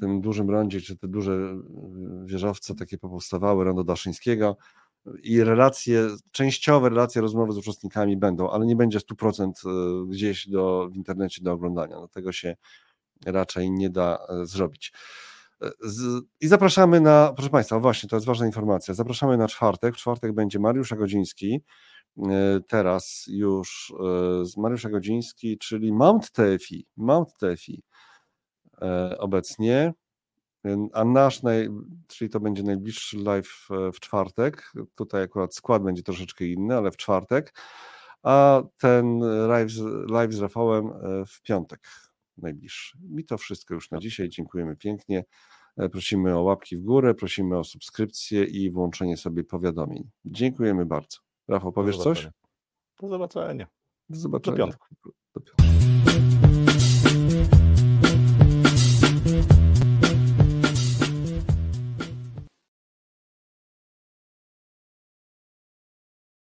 tym 0.00 0.20
dużym 0.20 0.50
rondzie, 0.50 0.80
czy 0.80 0.96
te 0.96 1.08
duże 1.08 1.32
y, 1.32 2.26
wieżowce 2.26 2.74
takie 2.74 2.98
powstawały, 2.98 3.64
rondo 3.64 3.84
Daszyńskiego 3.84 4.56
i 5.22 5.44
relacje, 5.44 6.08
częściowe 6.32 6.88
relacje, 6.88 7.22
rozmowy 7.22 7.52
z 7.52 7.56
uczestnikami 7.56 8.16
będą, 8.16 8.50
ale 8.50 8.66
nie 8.66 8.76
będzie 8.76 8.98
100% 8.98 9.50
y, 9.50 10.06
gdzieś 10.08 10.48
do, 10.48 10.88
w 10.92 10.96
internecie 10.96 11.42
do 11.42 11.52
oglądania. 11.52 11.96
No 11.96 12.08
tego 12.08 12.32
się 12.32 12.56
raczej 13.26 13.70
nie 13.70 13.90
da 13.90 14.26
zrobić. 14.42 14.92
I 16.40 16.48
zapraszamy 16.48 17.00
na, 17.00 17.32
proszę 17.36 17.50
Państwa, 17.50 17.78
właśnie, 17.78 18.08
to 18.08 18.16
jest 18.16 18.26
ważna 18.26 18.46
informacja, 18.46 18.94
zapraszamy 18.94 19.36
na 19.36 19.48
czwartek, 19.48 19.94
w 19.94 19.98
czwartek 19.98 20.32
będzie 20.32 20.58
Mariusz 20.58 20.92
Agodziński, 20.92 21.60
teraz 22.68 23.24
już 23.28 23.94
z 24.42 24.56
Mariusz 24.56 24.86
Agodziński, 24.86 25.58
czyli 25.58 25.92
Mount 25.92 26.30
Tefi, 26.30 26.86
Mount 26.96 27.36
Tefi, 27.38 27.82
E, 27.91 27.91
obecnie. 29.18 29.92
A 30.92 31.04
nasz, 31.04 31.42
naj, 31.42 31.68
czyli 32.06 32.30
to 32.30 32.40
będzie 32.40 32.62
najbliższy 32.62 33.18
live 33.18 33.68
w 33.94 34.00
czwartek. 34.00 34.72
Tutaj 34.94 35.22
akurat 35.22 35.54
skład 35.54 35.82
będzie 35.82 36.02
troszeczkę 36.02 36.46
inny, 36.46 36.76
ale 36.76 36.90
w 36.90 36.96
czwartek. 36.96 37.54
A 38.22 38.62
ten 38.78 39.18
live, 39.48 39.72
live 40.08 40.32
z 40.32 40.40
Rafałem 40.40 40.86
e, 40.86 41.24
w 41.26 41.42
piątek 41.42 41.80
najbliższy. 42.36 42.98
I 43.18 43.24
to 43.24 43.38
wszystko 43.38 43.74
już 43.74 43.90
na 43.90 43.98
dzisiaj. 43.98 44.28
Dziękujemy 44.28 44.76
pięknie. 44.76 45.24
E, 45.76 45.88
prosimy 45.88 46.36
o 46.36 46.42
łapki 46.42 46.76
w 46.76 46.80
górę, 46.80 47.14
prosimy 47.14 47.58
o 47.58 47.64
subskrypcję 47.64 48.44
i 48.44 48.70
włączenie 48.70 49.16
sobie 49.16 49.44
powiadomień. 49.44 50.10
Dziękujemy 50.24 50.86
bardzo. 50.86 51.18
Rafał, 51.48 51.72
powiesz 51.72 51.96
Do 51.96 52.02
coś? 52.02 52.28
Do 53.00 53.08
zobaczenia. 53.08 53.66
Do 54.08 54.18
zobaczenia. 54.18 54.56
Do 54.56 54.64
piątku. 54.64 54.86
Do 55.34 55.40
piątku. 55.40 56.11